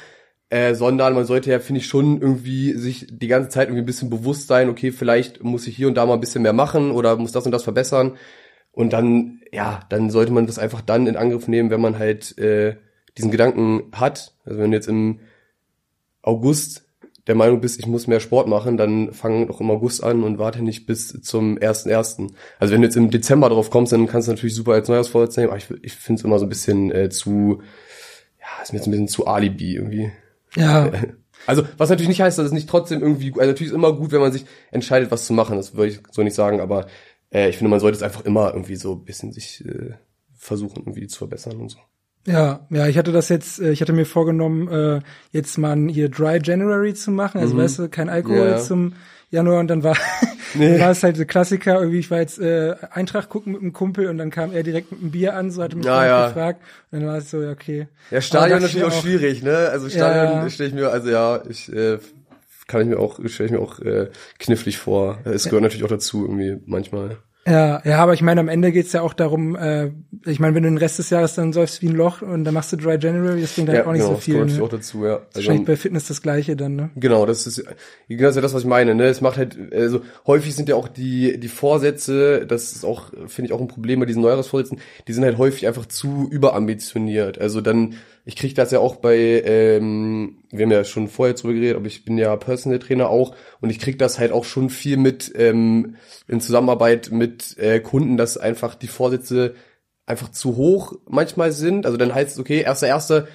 Äh, 0.50 0.76
sondern 0.76 1.14
man 1.14 1.26
sollte 1.26 1.52
ja, 1.52 1.60
finde 1.60 1.80
ich, 1.80 1.88
schon 1.88 2.22
irgendwie 2.22 2.72
sich 2.74 3.08
die 3.10 3.28
ganze 3.28 3.50
Zeit 3.50 3.68
irgendwie 3.68 3.82
ein 3.82 3.86
bisschen 3.86 4.10
bewusst 4.10 4.48
sein, 4.48 4.70
okay, 4.70 4.92
vielleicht 4.94 5.44
muss 5.44 5.68
ich 5.68 5.76
hier 5.76 5.90
und 5.90 5.96
da 5.96 6.06
mal 6.06 6.14
ein 6.14 6.22
bisschen 6.22 6.42
mehr 6.42 6.54
machen 6.54 6.92
oder 6.92 7.18
muss 7.18 7.34
das 7.34 7.46
und 7.46 7.52
das 7.52 7.64
verbessern. 7.64 8.16
Und 8.72 8.94
dann, 8.94 9.42
ja, 9.52 9.82
dann 9.90 10.10
sollte 10.10 10.32
man 10.32 10.46
das 10.46 10.60
einfach 10.60 10.82
dann 10.82 11.08
in 11.08 11.18
Angriff 11.18 11.50
nehmen, 11.50 11.70
wenn 11.70 11.82
man 11.82 12.00
halt 12.00 12.38
äh, 12.38 12.78
diesen 13.18 13.32
Gedanken 13.32 13.92
hat. 13.92 14.36
Also 14.46 14.60
wenn 14.60 14.72
jetzt 14.72 14.88
im 14.88 15.20
August 16.22 16.87
der 17.28 17.36
Meinung 17.36 17.60
bist, 17.62 17.80
ich 17.80 17.88
muss 17.88 18.08
mehr 18.08 18.20
Sport 18.20 18.48
machen, 18.48 18.78
dann 18.78 19.14
fang 19.14 19.48
doch 19.48 19.60
im 19.60 19.70
August 19.70 20.04
an 20.04 20.24
und 20.24 20.40
warte 20.40 20.64
nicht 20.64 20.86
bis 20.86 21.22
zum 21.22 21.58
ersten 21.58 21.90
ersten. 21.90 22.34
Also 22.58 22.74
wenn 22.74 22.82
du 22.82 22.88
jetzt 22.88 22.96
im 22.96 23.12
Dezember 23.12 23.50
drauf 23.50 23.70
kommst, 23.70 23.92
dann 23.92 24.08
kannst 24.08 24.28
du 24.28 24.32
natürlich 24.32 24.56
super 24.56 24.74
als 24.74 24.88
Neujahrsvorsatz 24.88 25.38
nehmen, 25.38 25.50
aber 25.50 25.58
ich, 25.58 25.70
ich 25.82 25.94
finde 25.94 26.20
es 26.20 26.26
immer 26.26 26.40
so 26.40 26.46
ein 26.46 26.50
bisschen 26.50 26.92
äh, 26.92 27.10
zu, 27.10 27.62
ja, 28.40 28.64
ist 28.64 28.72
mir 28.72 28.80
jetzt 28.80 28.88
ein 28.88 28.92
bisschen 28.92 29.08
zu 29.10 29.28
Alibi 29.28 29.76
irgendwie. 29.76 30.12
Ja. 30.56 30.92
Also, 31.46 31.64
was 31.78 31.90
natürlich 31.90 32.10
nicht 32.10 32.20
heißt, 32.20 32.40
dass 32.40 32.48
es 32.48 32.52
nicht 32.52 32.68
trotzdem 32.68 33.02
irgendwie, 33.02 33.32
also 33.32 33.46
natürlich 33.46 33.72
ist 33.72 33.76
immer 33.76 33.94
gut, 33.94 34.12
wenn 34.12 34.20
man 34.20 34.32
sich 34.34 34.46
entscheidet, 34.72 35.12
was 35.12 35.28
zu 35.28 35.34
machen, 35.34 35.56
das 35.56 35.76
würde 35.76 35.92
ich 35.92 36.00
so 36.12 36.24
nicht 36.24 36.34
sagen, 36.34 36.60
aber 36.60 36.88
äh, 37.32 37.48
ich 37.48 37.58
finde, 37.58 37.70
man 37.70 37.80
sollte 37.80 37.96
es 37.96 38.04
einfach 38.04 38.26
immer 38.26 38.54
irgendwie 38.54 38.76
so 38.76 38.94
ein 38.94 39.06
bisschen 39.06 39.32
sich 39.32 39.64
äh, 39.64 39.94
versuchen, 40.36 40.78
irgendwie 40.80 41.08
zu 41.08 41.20
verbessern 41.20 41.58
und 41.58 41.70
so. 41.70 41.78
Ja, 42.28 42.60
ja, 42.70 42.88
ich 42.88 42.98
hatte 42.98 43.14
das 43.14 43.30
jetzt, 43.30 43.60
äh, 43.62 43.72
ich 43.72 43.80
hatte 43.82 43.94
mir 43.94 44.06
vorgenommen, 44.06 44.68
äh, 44.68 45.00
jetzt 45.32 45.58
mal 45.58 45.78
hier 45.88 46.10
Dry 46.10 46.40
January 46.44 46.94
zu 46.94 47.10
machen, 47.10 47.40
also 47.40 47.56
mhm. 47.56 47.60
weißt 47.60 47.80
du, 47.80 47.90
kein 47.90 48.10
Alkohol 48.10 48.50
ja. 48.50 48.58
zum 48.58 48.94
Januar 49.30 49.62
und 49.62 49.70
dann 49.70 49.82
war, 49.82 49.96
nee. 50.54 50.78
war 50.78 50.92
es 50.92 51.04
halt 51.04 51.18
der 51.18 51.26
Klassiker, 51.26 51.80
irgendwie, 51.80 52.00
ich 52.00 52.12
war 52.12 52.20
jetzt 52.20 52.38
äh, 52.38 52.76
Eintracht 52.92 53.30
gucken 53.30 53.54
mit 53.54 53.62
einem 53.62 53.72
Kumpel 53.72 54.08
und 54.08 54.18
dann 54.18 54.30
kam 54.30 54.52
er 54.52 54.64
direkt 54.64 54.92
mit 54.92 55.00
einem 55.00 55.12
Bier 55.12 55.38
an, 55.38 55.52
so 55.52 55.64
hatte 55.64 55.78
mich 55.78 55.86
ja, 55.86 56.06
ja. 56.06 56.28
gefragt 56.28 56.62
und 56.92 57.00
dann 57.00 57.08
war 57.08 57.18
es 57.18 57.32
so, 57.32 57.42
ja, 57.42 57.52
okay. 57.52 57.88
Ja, 58.12 58.20
Stadion 58.20 58.62
natürlich 58.62 58.84
auch, 58.84 58.92
auch, 58.92 59.02
schwierig, 59.02 59.42
ne? 59.42 59.70
Also 59.72 59.88
Stadion 59.88 60.44
ja. 60.44 60.50
stelle 60.50 60.70
ich 60.70 60.76
mir, 60.76 60.90
also 60.90 61.10
ja, 61.10 61.42
ich 61.48 61.72
äh, 61.72 61.98
kann 62.68 62.82
ich 62.82 62.88
mir 62.88 63.00
auch, 63.00 63.20
stelle 63.28 63.48
ich 63.48 63.54
mir 63.54 63.62
auch 63.62 63.80
äh, 63.80 64.10
knifflig 64.38 64.78
vor. 64.78 65.20
Es 65.24 65.46
gehört 65.46 65.64
natürlich 65.64 65.86
auch 65.86 65.90
dazu, 65.90 66.24
irgendwie 66.24 66.62
manchmal. 66.66 67.18
Ja, 67.48 67.82
ja, 67.86 68.00
aber 68.00 68.14
ich 68.14 68.22
meine, 68.22 68.42
am 68.42 68.50
Ende 68.50 68.74
geht's 68.74 68.92
ja 68.92 69.02
auch 69.02 69.14
darum, 69.14 69.56
äh, 69.56 69.92
ich 70.26 70.40
meine, 70.40 70.54
wenn 70.54 70.64
du 70.64 70.70
den 70.70 70.78
Rest 70.78 71.00
des 71.00 71.10
Jahres 71.10 71.36
dann 71.36 71.54
säufst 71.54 71.82
wie 71.82 71.88
ein 71.88 71.96
Loch 71.96 72.22
und 72.22 72.44
dann 72.44 72.54
machst 72.54 72.74
du 72.74 72.76
Dry 72.76 72.98
January, 73.00 73.40
das 73.40 73.54
bringt 73.54 73.70
halt 73.70 73.80
ja, 73.80 73.86
auch 73.86 73.94
nicht 73.94 74.02
genau, 74.02 74.16
so 74.16 74.20
viel. 74.20 74.46
Das 74.46 74.58
ne? 74.58 74.64
auch 74.64 74.70
dazu, 74.70 75.06
ja. 75.06 75.16
Also, 75.16 75.26
wahrscheinlich 75.36 75.66
bei 75.66 75.78
Fitness 75.78 76.08
das 76.08 76.22
gleiche 76.22 76.58
dann, 76.58 76.76
ne? 76.76 76.90
Genau, 76.98 77.26
das 77.26 77.48
ist 77.48 77.64
genau 78.10 78.24
das 78.24 78.32
ist 78.32 78.36
ja 78.36 78.42
das, 78.42 78.54
was 78.54 78.64
ich 78.64 78.68
meine, 78.68 78.96
ne? 78.96 79.06
Es 79.06 79.22
macht 79.22 79.38
halt, 79.38 79.58
also 79.72 80.02
häufig 80.26 80.56
sind 80.56 80.68
ja 80.68 80.76
auch 80.76 80.90
die, 80.90 81.40
die 81.40 81.48
Vorsätze, 81.48 82.46
das 82.46 82.74
ist 82.74 82.84
auch, 82.84 83.12
finde 83.28 83.48
ich, 83.48 83.54
auch 83.54 83.62
ein 83.62 83.70
Problem 83.70 84.02
bei 84.02 84.06
diesen 84.06 84.24
Neujahrsvorsätzen, 84.24 84.80
die 85.08 85.14
sind 85.14 85.24
halt 85.24 85.38
häufig 85.38 85.68
einfach 85.68 85.86
zu 85.86 86.28
überambitioniert. 86.30 87.40
Also 87.40 87.62
dann 87.62 87.96
ich 88.28 88.36
kriege 88.36 88.54
das 88.54 88.72
ja 88.72 88.80
auch 88.80 88.98
bei, 88.98 89.42
ähm, 89.46 90.40
wir 90.52 90.66
haben 90.66 90.72
ja 90.72 90.84
schon 90.84 91.08
vorher 91.08 91.34
drüber 91.34 91.54
geredet, 91.54 91.78
aber 91.78 91.88
ich 91.88 92.04
bin 92.04 92.18
ja 92.18 92.36
Personal 92.36 92.80
Trainer 92.80 93.10
auch 93.10 93.34
und 93.62 93.70
ich 93.70 93.80
kriege 93.80 93.98
das 93.98 94.20
halt 94.20 94.34
auch 94.34 94.44
schon 94.44 94.70
viel 94.70 94.98
mit 94.98 95.32
ähm, 95.38 95.96
in 96.28 96.42
Zusammenarbeit 96.42 97.10
mit 97.10 97.58
äh, 97.58 97.80
Kunden, 97.80 98.18
dass 98.18 98.38
einfach 98.38 98.76
die 98.76 98.90
Vorsätze 98.90 99.56
einfach 100.06 100.30
zu 100.30 100.58
hoch 100.58 100.96
manchmal 101.08 101.54
sind. 101.54 101.86
Also 101.86 101.98
dann 101.98 102.14
heißt 102.14 102.34
es, 102.34 102.40
okay, 102.40 102.60
erster, 102.60 102.88
erster, 102.88 103.30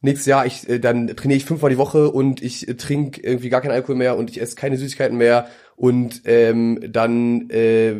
nächstes 0.00 0.24
Jahr, 0.24 0.46
ich, 0.46 0.66
äh, 0.66 0.78
dann 0.78 1.08
trainiere 1.08 1.36
ich 1.36 1.44
fünfmal 1.44 1.70
die 1.70 1.76
Woche 1.76 2.10
und 2.10 2.40
ich 2.40 2.66
äh, 2.68 2.74
trinke 2.74 3.20
irgendwie 3.20 3.50
gar 3.50 3.60
keinen 3.60 3.72
Alkohol 3.72 3.96
mehr 3.96 4.16
und 4.16 4.30
ich 4.30 4.40
esse 4.40 4.56
keine 4.56 4.78
Süßigkeiten 4.78 5.18
mehr 5.18 5.48
und 5.76 6.22
ähm, 6.24 6.80
dann 6.88 7.50
äh, 7.50 7.96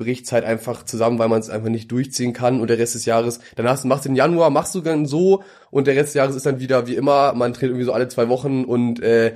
bricht's 0.00 0.32
halt 0.32 0.44
einfach 0.44 0.84
zusammen, 0.84 1.18
weil 1.18 1.28
man 1.28 1.40
es 1.40 1.50
einfach 1.50 1.68
nicht 1.68 1.92
durchziehen 1.92 2.32
kann 2.32 2.60
und 2.60 2.70
der 2.70 2.78
Rest 2.78 2.94
des 2.94 3.04
Jahres, 3.04 3.40
dann 3.54 3.68
hast, 3.68 3.84
machst 3.84 4.06
du 4.06 4.08
im 4.08 4.16
Januar, 4.16 4.48
machst 4.48 4.74
du 4.74 4.80
dann 4.80 5.04
so 5.04 5.42
und 5.70 5.86
der 5.86 5.94
Rest 5.94 6.08
des 6.08 6.14
Jahres 6.14 6.34
ist 6.34 6.46
dann 6.46 6.58
wieder 6.58 6.86
wie 6.86 6.96
immer, 6.96 7.34
man 7.34 7.52
trainiert 7.52 7.72
irgendwie 7.72 7.84
so 7.84 7.92
alle 7.92 8.08
zwei 8.08 8.28
Wochen 8.28 8.64
und 8.64 9.02
äh, 9.02 9.34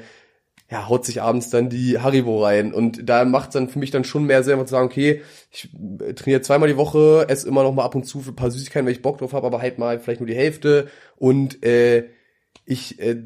ja, 0.70 0.88
haut 0.88 1.05
sich 1.05 1.20
abends 1.20 1.50
dann 1.50 1.69
die 1.69 1.99
Haribo 1.99 2.43
rein. 2.43 2.72
Und 2.72 3.08
da 3.08 3.26
macht 3.26 3.55
dann 3.55 3.69
für 3.69 3.78
mich 3.78 3.90
dann 3.90 4.05
schon 4.05 4.25
mehr 4.25 4.43
Sinn, 4.43 4.58
zu 4.61 4.72
sagen, 4.72 4.87
okay, 4.87 5.20
ich 5.52 5.69
trainiere 6.16 6.40
zweimal 6.40 6.69
die 6.69 6.78
Woche, 6.78 7.26
esse 7.28 7.46
immer 7.46 7.62
noch 7.62 7.75
mal 7.75 7.84
ab 7.84 7.94
und 7.94 8.05
zu 8.05 8.20
für 8.20 8.31
ein 8.31 8.37
paar 8.37 8.50
Süßigkeiten, 8.50 8.87
wenn 8.87 8.94
ich 8.94 9.02
Bock 9.02 9.19
drauf 9.19 9.34
habe, 9.34 9.46
aber 9.46 9.60
halt 9.60 9.78
mal 9.78 10.00
vielleicht 10.00 10.20
nur 10.20 10.26
die 10.26 10.34
Hälfte. 10.34 10.88
Und 11.17 11.62
äh, 11.64 12.08
ich 12.64 12.99
äh, 12.99 13.17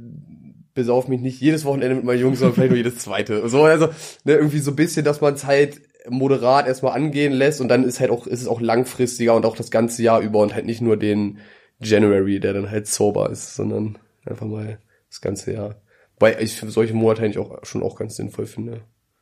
besauf 0.74 1.08
mich 1.08 1.20
nicht 1.20 1.40
jedes 1.40 1.64
Wochenende 1.64 1.96
mit 1.96 2.04
meinen 2.04 2.20
Jungs, 2.20 2.40
sondern 2.40 2.54
vielleicht 2.54 2.70
nur 2.70 2.76
jedes 2.76 2.98
zweite. 2.98 3.48
So, 3.48 3.62
also 3.64 3.86
ne, 4.24 4.34
irgendwie 4.34 4.58
so 4.58 4.72
ein 4.72 4.76
bisschen, 4.76 5.04
dass 5.04 5.20
man 5.20 5.34
es 5.34 5.44
halt 5.44 5.80
moderat 6.10 6.66
erstmal 6.66 6.94
angehen 6.94 7.32
lässt 7.32 7.60
und 7.60 7.68
dann 7.68 7.84
ist 7.84 8.00
halt 8.00 8.10
auch, 8.10 8.26
ist 8.26 8.42
es 8.42 8.48
auch 8.48 8.60
langfristiger 8.60 9.34
und 9.34 9.46
auch 9.46 9.56
das 9.56 9.70
ganze 9.70 10.02
Jahr 10.02 10.20
über 10.20 10.40
und 10.40 10.54
halt 10.54 10.66
nicht 10.66 10.80
nur 10.80 10.96
den 10.96 11.38
January, 11.80 12.40
der 12.40 12.52
dann 12.52 12.70
halt 12.70 12.86
sober 12.86 13.30
ist, 13.30 13.54
sondern 13.54 13.98
einfach 14.24 14.46
mal 14.46 14.78
das 15.08 15.20
ganze 15.20 15.52
Jahr. 15.52 15.76
Weil 16.18 16.42
ich 16.42 16.58
für 16.58 16.70
solche 16.70 16.94
Monate 16.94 17.22
eigentlich 17.22 17.38
auch 17.38 17.64
schon 17.64 17.82
auch 17.82 17.96
ganz 17.96 18.16
sinnvoll 18.16 18.46
finde. 18.46 18.80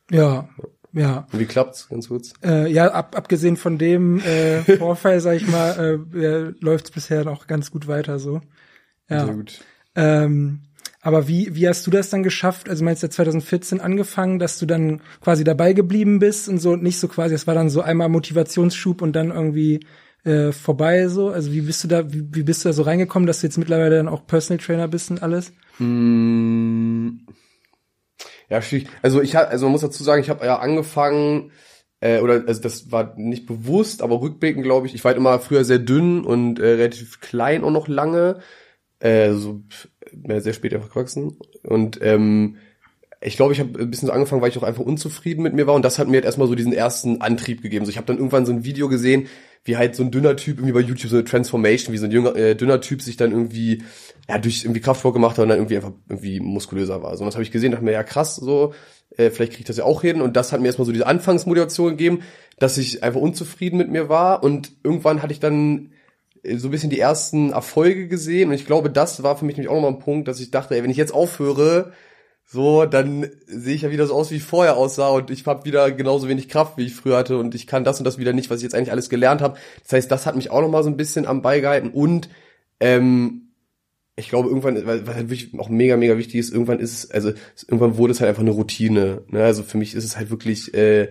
Ja, 0.09 0.49
ja. 0.93 1.27
Und 1.31 1.39
wie 1.39 1.45
klappt's, 1.45 1.89
ganz 1.89 2.07
kurz? 2.07 2.33
Äh, 2.43 2.71
ja, 2.71 2.87
ab, 2.91 3.15
abgesehen 3.15 3.57
von 3.57 3.77
dem 3.77 4.19
äh, 4.21 4.63
Vorfall, 4.77 5.19
sag 5.19 5.35
ich 5.35 5.47
mal, 5.47 5.99
äh, 6.13 6.53
läuft's 6.59 6.91
bisher 6.91 7.23
noch 7.23 7.47
ganz 7.47 7.71
gut 7.71 7.87
weiter 7.87 8.19
so. 8.19 8.41
Ja. 9.09 9.25
Sehr 9.25 9.33
gut. 9.35 9.59
Ähm, 9.95 10.61
aber 11.01 11.27
wie, 11.27 11.55
wie 11.55 11.67
hast 11.67 11.85
du 11.85 11.91
das 11.91 12.09
dann 12.09 12.23
geschafft? 12.23 12.69
Also 12.69 12.83
meinst 12.83 13.03
du 13.03 13.09
2014 13.09 13.79
angefangen, 13.79 14.39
dass 14.39 14.57
du 14.59 14.65
dann 14.65 15.01
quasi 15.21 15.43
dabei 15.43 15.73
geblieben 15.73 16.19
bist 16.19 16.49
und 16.49 16.57
so 16.57 16.75
nicht 16.75 16.99
so 16.99 17.07
quasi, 17.07 17.35
es 17.35 17.47
war 17.47 17.55
dann 17.55 17.69
so 17.69 17.81
einmal 17.81 18.09
Motivationsschub 18.09 19.01
und 19.01 19.15
dann 19.15 19.31
irgendwie 19.31 19.85
äh, 20.23 20.51
vorbei 20.51 21.07
so? 21.07 21.29
Also 21.29 21.51
wie 21.51 21.61
bist 21.61 21.83
du 21.83 21.87
da, 21.87 22.11
wie, 22.11 22.23
wie 22.31 22.43
bist 22.43 22.65
du 22.65 22.69
da 22.69 22.73
so 22.73 22.83
reingekommen, 22.83 23.27
dass 23.27 23.41
du 23.41 23.47
jetzt 23.47 23.57
mittlerweile 23.57 23.97
dann 23.97 24.09
auch 24.09 24.25
Personal 24.25 24.63
Trainer 24.63 24.87
bist 24.87 25.11
und 25.11 25.21
alles? 25.21 25.53
Mm, 25.77 27.19
ja, 28.49 28.61
schwierig. 28.61 28.87
Also 29.01 29.21
ich 29.21 29.35
habe, 29.35 29.49
also 29.49 29.65
man 29.65 29.73
muss 29.73 29.81
dazu 29.81 30.03
sagen, 30.03 30.21
ich 30.21 30.29
habe 30.29 30.45
ja 30.45 30.57
angefangen, 30.57 31.51
äh, 31.99 32.19
oder 32.21 32.43
also 32.47 32.61
das 32.61 32.91
war 32.91 33.13
nicht 33.17 33.45
bewusst, 33.45 34.01
aber 34.01 34.19
rückblickend 34.21 34.63
glaube 34.63 34.87
ich, 34.87 34.95
ich 34.95 35.03
war 35.03 35.09
halt 35.09 35.17
immer 35.17 35.39
früher 35.39 35.63
sehr 35.63 35.79
dünn 35.79 36.23
und 36.25 36.59
äh, 36.59 36.65
relativ 36.65 37.19
klein 37.21 37.63
auch 37.63 37.71
noch 37.71 37.87
lange. 37.87 38.39
Äh, 38.99 39.33
so 39.33 39.61
sehr 40.39 40.53
spät 40.53 40.73
einfach 40.73 40.89
gewachsen. 40.89 41.37
Und 41.63 41.99
ähm, 42.01 42.57
ich 43.21 43.35
glaube, 43.35 43.53
ich 43.53 43.59
habe 43.59 43.79
ein 43.79 43.89
bisschen 43.89 44.07
so 44.07 44.13
angefangen, 44.13 44.41
weil 44.41 44.49
ich 44.49 44.57
auch 44.57 44.63
einfach 44.63 44.83
unzufrieden 44.83 45.41
mit 45.41 45.53
mir 45.53 45.65
war 45.65 45.73
und 45.73 45.83
das 45.83 45.97
hat 45.97 46.07
mir 46.07 46.17
halt 46.17 46.25
erstmal 46.25 46.47
so 46.47 46.55
diesen 46.55 46.73
ersten 46.73 47.21
Antrieb 47.21 47.61
gegeben. 47.61 47.85
So, 47.85 47.89
ich 47.89 47.97
habe 47.97 48.05
dann 48.05 48.17
irgendwann 48.17 48.45
so 48.45 48.51
ein 48.51 48.63
Video 48.63 48.89
gesehen, 48.89 49.27
wie 49.63 49.75
halt 49.75 49.95
so 49.95 50.03
ein 50.03 50.11
dünner 50.11 50.35
Typ 50.35 50.57
irgendwie 50.57 50.73
bei 50.73 50.81
YouTube 50.81 51.09
so 51.09 51.17
eine 51.17 51.25
Transformation, 51.25 51.93
wie 51.93 51.97
so 51.97 52.05
ein 52.05 52.11
jünger, 52.11 52.35
äh, 52.35 52.55
dünner 52.55 52.79
Typ 52.79 53.01
sich 53.01 53.17
dann 53.17 53.31
irgendwie 53.31 53.83
ja 54.29 54.37
durch 54.37 54.63
irgendwie 54.63 54.81
Kraftsport 54.81 55.13
gemacht 55.13 55.37
hat 55.37 55.43
und 55.43 55.49
dann 55.49 55.57
irgendwie 55.57 55.77
einfach 55.77 55.93
irgendwie 56.07 56.39
muskulöser 56.39 57.01
war. 57.01 57.17
So, 57.17 57.23
und 57.23 57.27
das 57.27 57.35
habe 57.35 57.43
ich 57.43 57.51
gesehen, 57.51 57.71
dachte 57.71 57.83
mir 57.83 57.91
ja 57.91 58.03
krass, 58.03 58.35
so 58.35 58.73
äh, 59.17 59.31
vielleicht 59.31 59.53
kriege 59.53 59.61
ich 59.61 59.67
das 59.67 59.77
ja 59.77 59.83
auch 59.83 60.01
hin 60.01 60.21
und 60.21 60.35
das 60.35 60.51
hat 60.51 60.61
mir 60.61 60.67
erstmal 60.67 60.85
so 60.85 60.91
diese 60.91 61.07
Anfangsmotivation 61.07 61.91
gegeben, 61.91 62.21
dass 62.59 62.77
ich 62.77 63.03
einfach 63.03 63.19
unzufrieden 63.19 63.77
mit 63.77 63.89
mir 63.89 64.09
war 64.09 64.43
und 64.43 64.71
irgendwann 64.83 65.23
hatte 65.23 65.33
ich 65.33 65.39
dann 65.39 65.91
so 66.55 66.67
ein 66.67 66.71
bisschen 66.71 66.89
die 66.89 66.99
ersten 66.99 67.51
Erfolge 67.51 68.07
gesehen 68.07 68.49
und 68.49 68.55
ich 68.55 68.65
glaube, 68.65 68.89
das 68.89 69.23
war 69.23 69.37
für 69.37 69.45
mich 69.45 69.57
nämlich 69.57 69.69
auch 69.69 69.75
nochmal 69.75 69.91
ein 69.91 69.99
Punkt, 69.99 70.27
dass 70.27 70.39
ich 70.39 70.51
dachte, 70.51 70.75
ey, 70.75 70.83
wenn 70.83 70.89
ich 70.89 70.97
jetzt 70.97 71.13
aufhöre, 71.13 71.91
so, 72.45 72.85
dann 72.85 73.29
sehe 73.45 73.75
ich 73.75 73.81
ja 73.81 73.91
wieder 73.91 74.07
so 74.07 74.13
aus, 74.13 74.31
wie 74.31 74.37
ich 74.37 74.43
vorher 74.43 74.77
aussah 74.77 75.09
und 75.09 75.29
ich 75.31 75.45
habe 75.45 75.65
wieder 75.65 75.91
genauso 75.91 76.29
wenig 76.29 76.47
Kraft, 76.47 76.77
wie 76.77 76.85
ich 76.85 76.95
früher 76.95 77.17
hatte 77.17 77.37
und 77.37 77.55
ich 77.55 77.67
kann 77.67 77.83
das 77.83 77.99
und 77.99 78.05
das 78.05 78.17
wieder 78.17 78.31
nicht, 78.31 78.49
was 78.49 78.57
ich 78.59 78.63
jetzt 78.63 78.73
eigentlich 78.73 78.91
alles 78.91 79.09
gelernt 79.09 79.41
habe. 79.41 79.57
Das 79.83 79.93
heißt, 79.93 80.11
das 80.11 80.25
hat 80.25 80.35
mich 80.37 80.49
auch 80.49 80.61
nochmal 80.61 80.83
so 80.83 80.89
ein 80.89 80.97
bisschen 80.97 81.25
am 81.25 81.41
Ball 81.41 81.59
gehalten 81.59 81.89
und 81.89 82.29
ähm, 82.79 83.47
ich 84.15 84.29
glaube, 84.29 84.49
irgendwann, 84.49 84.83
was 84.85 85.15
halt 85.15 85.29
wirklich 85.29 85.59
auch 85.59 85.69
mega, 85.69 85.95
mega 85.95 86.17
wichtig 86.17 86.39
ist, 86.39 86.51
irgendwann 86.51 86.79
ist 86.79 87.03
es, 87.03 87.11
also 87.11 87.33
irgendwann 87.67 87.97
wurde 87.97 88.13
es 88.13 88.19
halt 88.19 88.29
einfach 88.29 88.41
eine 88.41 88.51
Routine. 88.51 89.21
Ne? 89.27 89.43
Also 89.43 89.61
für 89.61 89.77
mich 89.77 89.93
ist 89.93 90.05
es 90.05 90.17
halt 90.17 90.31
wirklich 90.31 90.73
äh, 90.73 91.09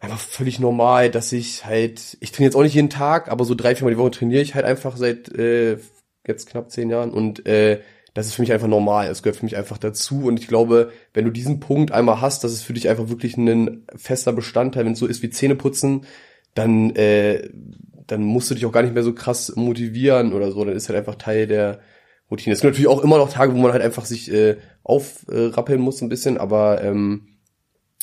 einfach 0.00 0.18
völlig 0.18 0.60
normal, 0.60 1.10
dass 1.10 1.32
ich 1.32 1.64
halt, 1.64 2.16
ich 2.20 2.30
trainiere 2.32 2.50
jetzt 2.50 2.56
auch 2.56 2.62
nicht 2.62 2.74
jeden 2.74 2.90
Tag, 2.90 3.30
aber 3.30 3.44
so 3.44 3.54
drei, 3.54 3.74
viermal 3.74 3.94
die 3.94 3.98
Woche 3.98 4.12
trainiere 4.12 4.42
ich 4.42 4.54
halt 4.54 4.64
einfach 4.64 4.96
seit 4.96 5.28
äh, 5.36 5.78
jetzt 6.26 6.48
knapp 6.48 6.70
zehn 6.70 6.90
Jahren 6.90 7.10
und 7.10 7.46
äh, 7.46 7.80
das 8.14 8.26
ist 8.26 8.34
für 8.34 8.42
mich 8.42 8.52
einfach 8.52 8.68
normal. 8.68 9.08
Es 9.08 9.22
gehört 9.22 9.36
für 9.36 9.44
mich 9.44 9.56
einfach 9.56 9.78
dazu 9.78 10.24
und 10.26 10.40
ich 10.40 10.48
glaube, 10.48 10.92
wenn 11.14 11.24
du 11.24 11.30
diesen 11.30 11.60
Punkt 11.60 11.92
einmal 11.92 12.20
hast, 12.20 12.42
dass 12.42 12.52
es 12.52 12.62
für 12.62 12.72
dich 12.72 12.88
einfach 12.88 13.08
wirklich 13.08 13.36
ein 13.36 13.84
fester 13.96 14.32
Bestandteil, 14.32 14.84
wenn 14.84 14.92
es 14.92 14.98
so 14.98 15.06
ist 15.06 15.22
wie 15.22 15.30
Zähneputzen, 15.30 16.04
dann 16.54 16.94
äh, 16.96 17.48
dann 18.06 18.22
musst 18.22 18.50
du 18.50 18.54
dich 18.54 18.66
auch 18.66 18.72
gar 18.72 18.82
nicht 18.82 18.94
mehr 18.94 19.02
so 19.02 19.12
krass 19.12 19.54
motivieren 19.54 20.32
oder 20.32 20.50
so, 20.50 20.64
dann 20.64 20.74
ist 20.74 20.88
halt 20.88 20.98
einfach 20.98 21.16
Teil 21.16 21.46
der 21.46 21.80
Routine. 22.30 22.54
Es 22.54 22.60
gibt 22.60 22.72
natürlich 22.72 22.88
auch 22.88 23.04
immer 23.04 23.18
noch 23.18 23.30
Tage, 23.30 23.54
wo 23.54 23.58
man 23.58 23.72
halt 23.72 23.82
einfach 23.82 24.04
sich 24.04 24.32
äh, 24.32 24.56
aufrappeln 24.82 25.80
muss 25.80 26.00
ein 26.00 26.08
bisschen, 26.08 26.38
aber 26.38 26.82
ähm, 26.82 27.37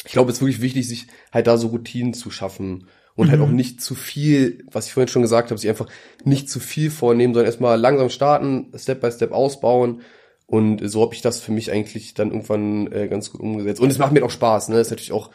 ich 0.05 0.11
glaube, 0.11 0.31
es 0.31 0.37
ist 0.37 0.41
wirklich 0.41 0.61
wichtig, 0.61 0.87
sich 0.87 1.07
halt 1.33 1.47
da 1.47 1.57
so 1.57 1.67
Routinen 1.67 2.13
zu 2.13 2.31
schaffen 2.31 2.87
und 3.15 3.27
mhm. 3.27 3.31
halt 3.31 3.41
auch 3.41 3.49
nicht 3.49 3.81
zu 3.81 3.95
viel, 3.95 4.65
was 4.71 4.87
ich 4.87 4.93
vorhin 4.93 5.07
schon 5.07 5.21
gesagt 5.21 5.49
habe, 5.49 5.59
sich 5.59 5.69
einfach 5.69 5.87
nicht 6.23 6.49
zu 6.49 6.59
viel 6.59 6.91
vornehmen, 6.91 7.33
sondern 7.33 7.47
erstmal 7.47 7.79
langsam 7.79 8.09
starten, 8.09 8.71
Step 8.75 9.01
by 9.01 9.11
Step 9.11 9.31
ausbauen. 9.31 10.01
Und 10.47 10.87
so 10.87 11.01
habe 11.01 11.15
ich 11.15 11.21
das 11.21 11.39
für 11.39 11.51
mich 11.51 11.71
eigentlich 11.71 12.13
dann 12.13 12.29
irgendwann 12.29 12.91
äh, 12.91 13.07
ganz 13.07 13.31
gut 13.31 13.41
umgesetzt. 13.41 13.81
Und 13.81 13.89
es 13.89 13.97
macht 13.97 14.11
mir 14.11 14.23
auch 14.23 14.29
Spaß, 14.29 14.69
ne? 14.69 14.75
Das 14.75 14.87
ist 14.87 14.91
natürlich 14.91 15.11
auch, 15.11 15.31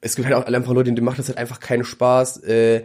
es 0.00 0.16
gibt 0.16 0.26
halt 0.26 0.36
auch 0.36 0.52
einfach 0.52 0.72
Leute, 0.72 0.92
denen 0.92 1.04
macht 1.04 1.18
das 1.18 1.28
halt 1.28 1.38
einfach 1.38 1.60
keinen 1.60 1.84
Spaß, 1.84 2.38
äh, 2.42 2.84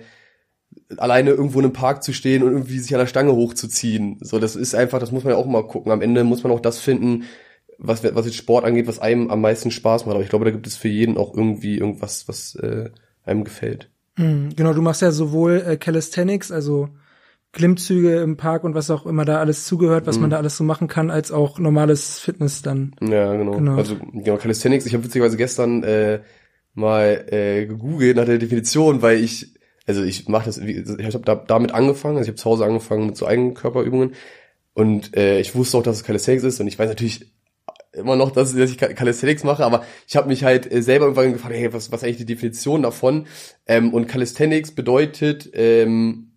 alleine 0.97 1.31
irgendwo 1.31 1.59
in 1.59 1.65
einem 1.65 1.73
Park 1.73 2.03
zu 2.03 2.13
stehen 2.13 2.43
und 2.43 2.51
irgendwie 2.51 2.79
sich 2.79 2.93
an 2.93 2.99
der 2.99 3.07
Stange 3.07 3.33
hochzuziehen. 3.33 4.17
So, 4.21 4.39
das 4.39 4.55
ist 4.55 4.75
einfach, 4.75 4.99
das 4.99 5.11
muss 5.11 5.23
man 5.23 5.33
ja 5.33 5.39
auch 5.39 5.45
mal 5.45 5.65
gucken. 5.65 5.91
Am 5.91 6.01
Ende 6.01 6.23
muss 6.23 6.43
man 6.43 6.51
auch 6.51 6.59
das 6.59 6.79
finden, 6.79 7.23
was, 7.77 8.03
was 8.03 8.25
jetzt 8.25 8.35
Sport 8.35 8.65
angeht, 8.65 8.87
was 8.87 8.99
einem 8.99 9.29
am 9.29 9.41
meisten 9.41 9.71
Spaß 9.71 10.05
macht. 10.05 10.15
Aber 10.15 10.23
ich 10.23 10.29
glaube, 10.29 10.45
da 10.45 10.51
gibt 10.51 10.67
es 10.67 10.77
für 10.77 10.87
jeden 10.87 11.17
auch 11.17 11.35
irgendwie 11.35 11.77
irgendwas, 11.77 12.27
was 12.27 12.55
äh, 12.55 12.89
einem 13.23 13.43
gefällt. 13.43 13.89
Mhm, 14.17 14.55
genau, 14.55 14.73
du 14.73 14.81
machst 14.81 15.01
ja 15.01 15.11
sowohl 15.11 15.63
äh, 15.65 15.77
Calisthenics, 15.77 16.51
also 16.51 16.89
Klimmzüge 17.51 18.19
im 18.21 18.35
Park 18.35 18.63
und 18.63 18.73
was 18.73 18.89
auch 18.89 19.05
immer 19.05 19.25
da 19.25 19.39
alles 19.39 19.65
zugehört, 19.65 20.07
was 20.07 20.15
mhm. 20.15 20.21
man 20.23 20.29
da 20.31 20.37
alles 20.37 20.57
so 20.57 20.63
machen 20.63 20.87
kann, 20.87 21.11
als 21.11 21.31
auch 21.31 21.59
normales 21.59 22.19
Fitness 22.19 22.63
dann. 22.63 22.95
Ja, 22.99 23.35
genau. 23.35 23.51
genau. 23.51 23.75
Also 23.75 23.95
genau, 24.11 24.37
Calisthenics, 24.37 24.85
ich 24.85 24.93
habe 24.93 25.03
witzigerweise 25.03 25.37
gestern 25.37 25.83
äh, 25.83 26.21
mal 26.73 27.25
äh, 27.29 27.67
gegoogelt 27.67 28.17
nach 28.17 28.25
der 28.25 28.39
Definition, 28.39 29.03
weil 29.03 29.23
ich, 29.23 29.53
also 29.85 30.03
ich 30.03 30.27
mache 30.27 30.45
das, 30.45 30.57
ich 30.57 31.05
habe 31.05 31.25
da, 31.25 31.35
damit 31.35 31.73
angefangen, 31.73 32.17
also 32.17 32.27
ich 32.27 32.29
habe 32.29 32.41
zu 32.41 32.49
Hause 32.49 32.65
angefangen 32.65 33.05
mit 33.05 33.17
so 33.17 33.27
eigenen 33.27 33.53
Körperübungen 33.53 34.13
und 34.73 35.15
äh, 35.15 35.39
ich 35.39 35.53
wusste 35.53 35.77
auch, 35.77 35.83
dass 35.83 35.97
es 35.97 36.03
Calisthenics 36.03 36.43
ist 36.43 36.59
und 36.59 36.67
ich 36.67 36.79
weiß 36.79 36.89
natürlich 36.89 37.32
immer 37.93 38.15
noch, 38.15 38.31
dass, 38.31 38.55
dass 38.55 38.71
ich 38.71 38.77
Calisthenics 38.77 39.43
mache, 39.43 39.63
aber 39.63 39.85
ich 40.07 40.15
habe 40.15 40.27
mich 40.27 40.43
halt 40.43 40.71
äh, 40.71 40.81
selber 40.81 41.05
irgendwann 41.05 41.33
gefragt, 41.33 41.55
hey, 41.55 41.73
was, 41.73 41.91
was 41.91 42.03
eigentlich 42.03 42.17
die 42.17 42.25
Definition 42.25 42.83
davon? 42.83 43.27
Ähm, 43.67 43.93
und 43.93 44.07
Calisthenics 44.07 44.71
bedeutet, 44.71 45.49
ähm, 45.53 46.31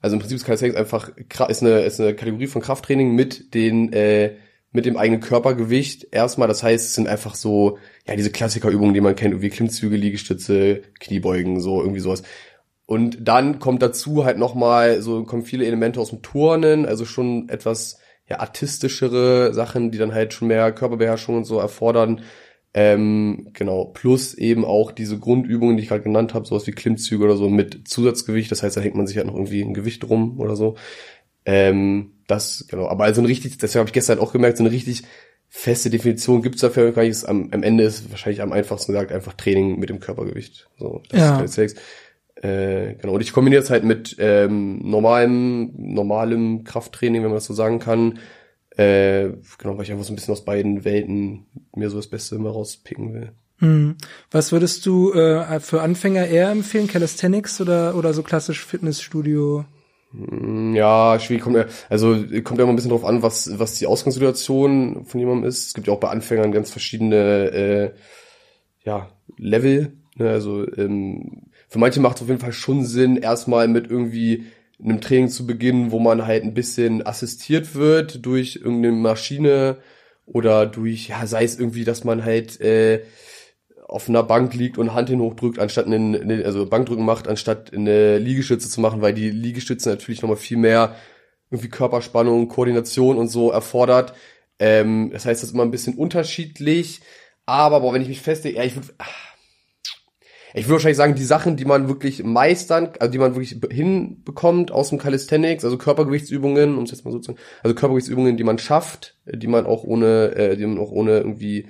also 0.00 0.14
im 0.14 0.20
Prinzip 0.20 0.36
ist 0.36 0.44
Calisthenics 0.44 0.76
einfach 0.76 1.10
ist 1.48 1.62
eine, 1.62 1.80
ist 1.80 2.00
eine 2.00 2.14
Kategorie 2.14 2.46
von 2.46 2.62
Krafttraining 2.62 3.14
mit 3.14 3.54
den 3.54 3.92
äh, 3.92 4.36
mit 4.70 4.86
dem 4.86 4.96
eigenen 4.96 5.20
Körpergewicht 5.20 6.08
erstmal. 6.10 6.48
Das 6.48 6.62
heißt, 6.62 6.84
es 6.84 6.94
sind 6.94 7.08
einfach 7.08 7.36
so 7.36 7.78
ja 8.06 8.16
diese 8.16 8.30
Klassikerübungen, 8.30 8.92
die 8.92 9.00
man 9.00 9.16
kennt, 9.16 9.40
wie 9.40 9.48
Klimmzüge, 9.48 9.96
Liegestütze, 9.96 10.82
Kniebeugen, 10.98 11.60
so 11.60 11.80
irgendwie 11.80 12.00
sowas. 12.00 12.22
Und 12.86 13.26
dann 13.26 13.60
kommt 13.60 13.82
dazu 13.82 14.24
halt 14.24 14.36
nochmal, 14.36 15.00
so 15.00 15.24
kommen 15.24 15.44
viele 15.44 15.64
Elemente 15.64 16.00
aus 16.00 16.10
dem 16.10 16.22
Turnen, 16.22 16.84
also 16.84 17.06
schon 17.06 17.48
etwas 17.48 17.98
ja 18.28 18.40
artistischere 18.40 19.52
Sachen, 19.52 19.90
die 19.90 19.98
dann 19.98 20.14
halt 20.14 20.32
schon 20.32 20.48
mehr 20.48 20.72
Körperbeherrschung 20.72 21.36
und 21.36 21.44
so 21.44 21.58
erfordern. 21.58 22.22
Ähm, 22.76 23.50
genau, 23.52 23.84
plus 23.84 24.34
eben 24.34 24.64
auch 24.64 24.90
diese 24.90 25.18
Grundübungen, 25.18 25.76
die 25.76 25.84
ich 25.84 25.88
gerade 25.88 26.02
genannt 26.02 26.34
habe, 26.34 26.46
sowas 26.46 26.66
wie 26.66 26.72
Klimmzüge 26.72 27.22
oder 27.22 27.36
so 27.36 27.48
mit 27.48 27.86
Zusatzgewicht. 27.86 28.50
Das 28.50 28.62
heißt, 28.62 28.76
da 28.76 28.80
hängt 28.80 28.96
man 28.96 29.06
sich 29.06 29.16
halt 29.16 29.26
noch 29.26 29.34
irgendwie 29.34 29.62
ein 29.62 29.74
Gewicht 29.74 30.02
rum 30.08 30.40
oder 30.40 30.56
so. 30.56 30.74
Ähm, 31.44 32.12
das, 32.26 32.66
genau, 32.68 32.88
aber 32.88 33.04
also 33.04 33.20
ein 33.20 33.26
richtig, 33.26 33.58
das 33.58 33.74
habe 33.76 33.88
ich 33.88 33.92
gestern 33.92 34.18
auch 34.18 34.32
gemerkt, 34.32 34.56
so 34.56 34.64
eine 34.64 34.72
richtig 34.72 35.02
feste 35.48 35.88
Definition 35.88 36.42
gibt's 36.42 36.62
dafür 36.62 36.90
gar 36.90 37.04
nicht. 37.04 37.24
Am, 37.26 37.50
am 37.52 37.62
Ende 37.62 37.84
ist 37.84 38.10
wahrscheinlich 38.10 38.42
am 38.42 38.52
einfachsten 38.52 38.92
gesagt 38.92 39.12
einfach 39.12 39.34
Training 39.34 39.78
mit 39.78 39.88
dem 39.88 40.00
Körpergewicht. 40.00 40.68
So, 40.78 41.00
das 41.10 41.20
ja. 41.20 41.40
ist 41.40 41.52
Sex. 41.52 41.74
Äh, 42.44 42.94
genau, 43.00 43.14
und 43.14 43.20
ich 43.20 43.32
kombiniere 43.32 43.62
es 43.62 43.70
halt 43.70 43.84
mit 43.84 44.16
ähm, 44.18 44.80
normalem, 44.82 45.72
normalem 45.76 46.64
Krafttraining, 46.64 47.22
wenn 47.22 47.30
man 47.30 47.36
das 47.36 47.46
so 47.46 47.54
sagen 47.54 47.78
kann 47.78 48.18
äh, 48.76 49.30
genau, 49.58 49.76
weil 49.76 49.84
ich 49.84 49.92
einfach 49.92 50.04
so 50.04 50.12
ein 50.12 50.16
bisschen 50.16 50.32
aus 50.32 50.44
beiden 50.44 50.84
Welten 50.84 51.46
mir 51.74 51.90
so 51.90 51.96
das 51.96 52.08
Beste 52.08 52.34
immer 52.34 52.50
rauspicken 52.50 53.14
will. 53.14 53.32
Hm. 53.58 53.96
Was 54.30 54.50
würdest 54.50 54.84
du 54.86 55.12
äh, 55.12 55.60
für 55.60 55.80
Anfänger 55.80 56.26
eher 56.26 56.50
empfehlen? 56.50 56.88
Calisthenics 56.88 57.60
oder, 57.60 57.94
oder 57.94 58.12
so 58.12 58.24
klassisch 58.24 58.64
Fitnessstudio? 58.64 59.64
Hm, 60.10 60.74
ja, 60.74 61.18
schwierig 61.20 61.42
kommt 61.42 61.56
ja, 61.56 61.66
also 61.88 62.14
kommt 62.42 62.58
ja 62.58 62.64
immer 62.64 62.72
ein 62.72 62.76
bisschen 62.76 62.90
drauf 62.90 63.04
an, 63.04 63.22
was, 63.22 63.58
was 63.58 63.76
die 63.76 63.86
Ausgangssituation 63.86 65.04
von 65.04 65.20
jemandem 65.20 65.48
ist. 65.48 65.68
Es 65.68 65.74
gibt 65.74 65.86
ja 65.86 65.92
auch 65.92 66.00
bei 66.00 66.08
Anfängern 66.08 66.50
ganz 66.50 66.70
verschiedene 66.70 67.16
äh, 67.16 67.94
ja, 68.84 69.08
Level. 69.36 69.92
Ne? 70.16 70.30
Also 70.30 70.66
ähm, 70.76 71.42
für 71.68 71.78
manche 71.78 72.00
macht 72.00 72.16
es 72.16 72.22
auf 72.22 72.28
jeden 72.28 72.40
Fall 72.40 72.52
schon 72.52 72.84
Sinn, 72.84 73.16
erstmal 73.16 73.68
mit 73.68 73.90
irgendwie 73.90 74.46
einem 74.82 75.00
Training 75.00 75.28
zu 75.28 75.46
beginnen, 75.46 75.90
wo 75.90 75.98
man 75.98 76.26
halt 76.26 76.44
ein 76.44 76.54
bisschen 76.54 77.06
assistiert 77.06 77.74
wird 77.74 78.24
durch 78.26 78.56
irgendeine 78.56 78.92
Maschine 78.92 79.78
oder 80.26 80.66
durch, 80.66 81.08
ja, 81.08 81.26
sei 81.26 81.44
es 81.44 81.58
irgendwie, 81.58 81.84
dass 81.84 82.04
man 82.04 82.24
halt 82.24 82.60
äh, 82.60 83.02
auf 83.86 84.08
einer 84.08 84.22
Bank 84.22 84.54
liegt 84.54 84.78
und 84.78 84.94
Hand 84.94 85.10
hin 85.10 85.20
hochdrückt, 85.20 85.58
anstatt 85.58 85.86
eine, 85.86 86.42
also 86.44 86.66
Bankdrücken 86.66 87.04
macht, 87.04 87.28
anstatt 87.28 87.72
eine 87.72 88.18
Liegestütze 88.18 88.68
zu 88.68 88.80
machen, 88.80 89.02
weil 89.02 89.14
die 89.14 89.30
Liegestütze 89.30 89.90
natürlich 89.90 90.22
nochmal 90.22 90.36
viel 90.36 90.56
mehr 90.56 90.96
irgendwie 91.50 91.68
Körperspannung, 91.68 92.48
Koordination 92.48 93.18
und 93.18 93.28
so 93.28 93.50
erfordert. 93.50 94.14
Ähm, 94.58 95.10
das 95.12 95.26
heißt, 95.26 95.42
das 95.42 95.50
ist 95.50 95.54
immer 95.54 95.64
ein 95.64 95.70
bisschen 95.70 95.94
unterschiedlich. 95.94 97.00
Aber 97.46 97.80
boah, 97.80 97.92
wenn 97.92 98.02
ich 98.02 98.08
mich 98.08 98.20
festlege, 98.20 98.58
ja, 98.58 98.64
ich 98.64 98.74
würde 98.74 98.88
ich 100.56 100.66
würde 100.66 100.74
wahrscheinlich 100.74 100.96
sagen, 100.96 101.16
die 101.16 101.24
Sachen, 101.24 101.56
die 101.56 101.64
man 101.64 101.88
wirklich 101.88 102.22
meistern, 102.22 102.90
also 103.00 103.10
die 103.10 103.18
man 103.18 103.34
wirklich 103.34 103.58
hinbekommt 103.72 104.70
aus 104.70 104.90
dem 104.90 104.98
Calisthenics, 104.98 105.64
also 105.64 105.76
Körpergewichtsübungen, 105.76 106.78
um 106.78 106.84
es 106.84 106.92
jetzt 106.92 107.04
mal 107.04 107.10
so 107.10 107.18
zu 107.18 107.32
sagen, 107.32 107.38
also 107.64 107.74
Körpergewichtsübungen, 107.74 108.36
die 108.36 108.44
man 108.44 108.58
schafft, 108.58 109.16
die 109.26 109.48
man 109.48 109.66
auch 109.66 109.82
ohne, 109.82 110.36
äh, 110.36 110.56
die 110.56 110.64
man 110.64 110.78
auch 110.78 110.92
ohne 110.92 111.18
irgendwie 111.18 111.66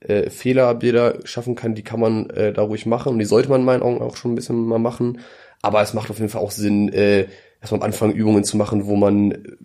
äh, 0.00 0.30
Fehlerbilder 0.30 1.18
schaffen 1.24 1.56
kann, 1.56 1.74
die 1.74 1.82
kann 1.82 2.00
man 2.00 2.30
äh, 2.30 2.54
da 2.54 2.62
ruhig 2.62 2.86
machen 2.86 3.12
und 3.12 3.18
die 3.18 3.26
sollte 3.26 3.50
man 3.50 3.60
in 3.60 3.66
meinen 3.66 3.82
Augen 3.82 4.00
auch 4.00 4.16
schon 4.16 4.32
ein 4.32 4.36
bisschen 4.36 4.64
mal 4.64 4.78
machen. 4.78 5.20
Aber 5.60 5.82
es 5.82 5.92
macht 5.92 6.10
auf 6.10 6.18
jeden 6.18 6.30
Fall 6.30 6.40
auch 6.40 6.52
Sinn, 6.52 6.90
äh, 6.94 7.26
erstmal 7.60 7.80
am 7.80 7.86
Anfang 7.86 8.12
Übungen 8.12 8.44
zu 8.44 8.56
machen, 8.56 8.86
wo 8.86 8.96
man 8.96 9.56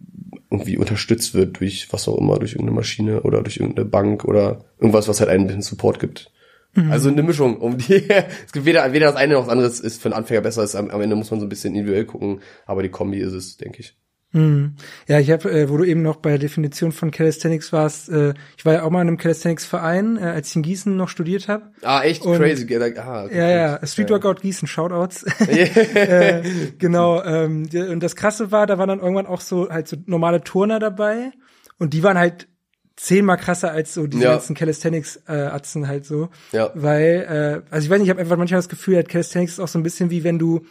irgendwie 0.50 0.77
unterstützt 0.77 1.34
wird 1.34 1.62
durch 1.62 1.88
was 1.91 2.10
auch 2.10 2.17
immer, 2.17 2.38
durch 2.38 2.51
irgendeine 2.51 2.75
Maschine 2.75 3.22
oder 3.22 3.41
durch 3.41 3.58
irgendeine 3.58 3.88
Bank 3.88 4.25
oder 4.25 4.65
irgendwas, 4.77 5.08
was 5.08 5.22
halt 5.22 5.29
einen 5.29 5.46
ein 5.46 5.48
bisschen 5.48 5.62
Support 5.62 6.01
gibt. 6.01 6.31
Mhm. 6.73 6.91
Also 6.91 7.09
eine 7.09 7.23
Mischung. 7.23 7.57
Um 7.57 7.77
die, 7.77 8.09
es 8.45 8.51
gibt 8.51 8.65
weder, 8.65 8.91
weder 8.93 9.07
das 9.07 9.15
eine 9.15 9.33
noch 9.33 9.43
das 9.43 9.51
andere 9.51 9.67
ist 9.67 10.01
für 10.01 10.07
einen 10.07 10.13
Anfänger 10.13 10.41
besser. 10.41 10.63
Ist, 10.63 10.75
am, 10.75 10.89
am 10.89 11.01
Ende 11.01 11.15
muss 11.15 11.31
man 11.31 11.39
so 11.39 11.45
ein 11.45 11.49
bisschen 11.49 11.75
individuell 11.75 12.05
gucken, 12.05 12.41
aber 12.65 12.83
die 12.83 12.89
Kombi 12.89 13.19
ist 13.19 13.33
es, 13.33 13.57
denke 13.57 13.79
ich. 13.79 13.97
Mhm. 14.33 14.75
Ja, 15.07 15.19
ich 15.19 15.29
habe, 15.29 15.51
äh, 15.51 15.69
wo 15.69 15.75
du 15.75 15.83
eben 15.83 16.01
noch 16.01 16.17
bei 16.17 16.29
der 16.29 16.39
Definition 16.39 16.93
von 16.93 17.11
Calisthenics 17.11 17.73
warst, 17.73 18.09
äh, 18.09 18.33
ich 18.57 18.65
war 18.65 18.73
ja 18.73 18.83
auch 18.83 18.89
mal 18.89 19.01
in 19.01 19.09
einem 19.09 19.17
Calisthenics-Verein, 19.17 20.17
äh, 20.17 20.21
als 20.21 20.49
ich 20.49 20.55
in 20.55 20.61
Gießen 20.61 20.95
noch 20.95 21.09
studiert 21.09 21.49
habe. 21.49 21.71
Ah, 21.81 22.03
echt 22.03 22.25
und, 22.25 22.37
crazy. 22.37 22.65
Ah, 22.97 23.25
okay, 23.25 23.37
ja, 23.37 23.49
ja, 23.49 23.85
Street 23.85 24.09
Workout 24.09 24.39
ja. 24.39 24.43
Gießen, 24.43 24.67
Shoutouts. 24.69 25.23
äh, 25.47 26.43
genau, 26.77 27.21
ähm, 27.23 27.67
und 27.73 28.01
das 28.01 28.15
Krasse 28.15 28.51
war, 28.51 28.67
da 28.67 28.77
waren 28.77 28.87
dann 28.87 28.99
irgendwann 28.99 29.27
auch 29.27 29.41
so 29.41 29.69
halt 29.69 29.89
so 29.89 29.97
normale 30.05 30.41
Turner 30.41 30.79
dabei 30.79 31.31
und 31.77 31.93
die 31.93 32.03
waren 32.03 32.17
halt 32.17 32.47
zehnmal 32.95 33.38
krasser 33.38 33.71
als 33.71 33.93
so 33.93 34.07
diese 34.07 34.24
ja. 34.24 34.31
ganzen 34.31 34.55
Calisthenics-Atzen 34.55 35.83
äh, 35.83 35.88
halt 35.88 36.05
so. 36.05 36.29
Ja. 36.51 36.71
Weil, 36.75 37.63
äh, 37.69 37.74
also 37.74 37.86
ich 37.86 37.89
weiß 37.89 38.00
nicht, 38.00 38.07
ich 38.07 38.10
habe 38.10 38.21
einfach 38.21 38.38
manchmal 38.38 38.60
das 38.60 38.69
Gefühl, 38.69 38.95
halt, 38.95 39.10
Calisthenics 39.10 39.53
ist 39.53 39.60
auch 39.60 39.67
so 39.67 39.79
ein 39.79 39.83
bisschen 39.83 40.10
wie 40.10 40.24
wenn 40.24 40.39
du 40.39 40.65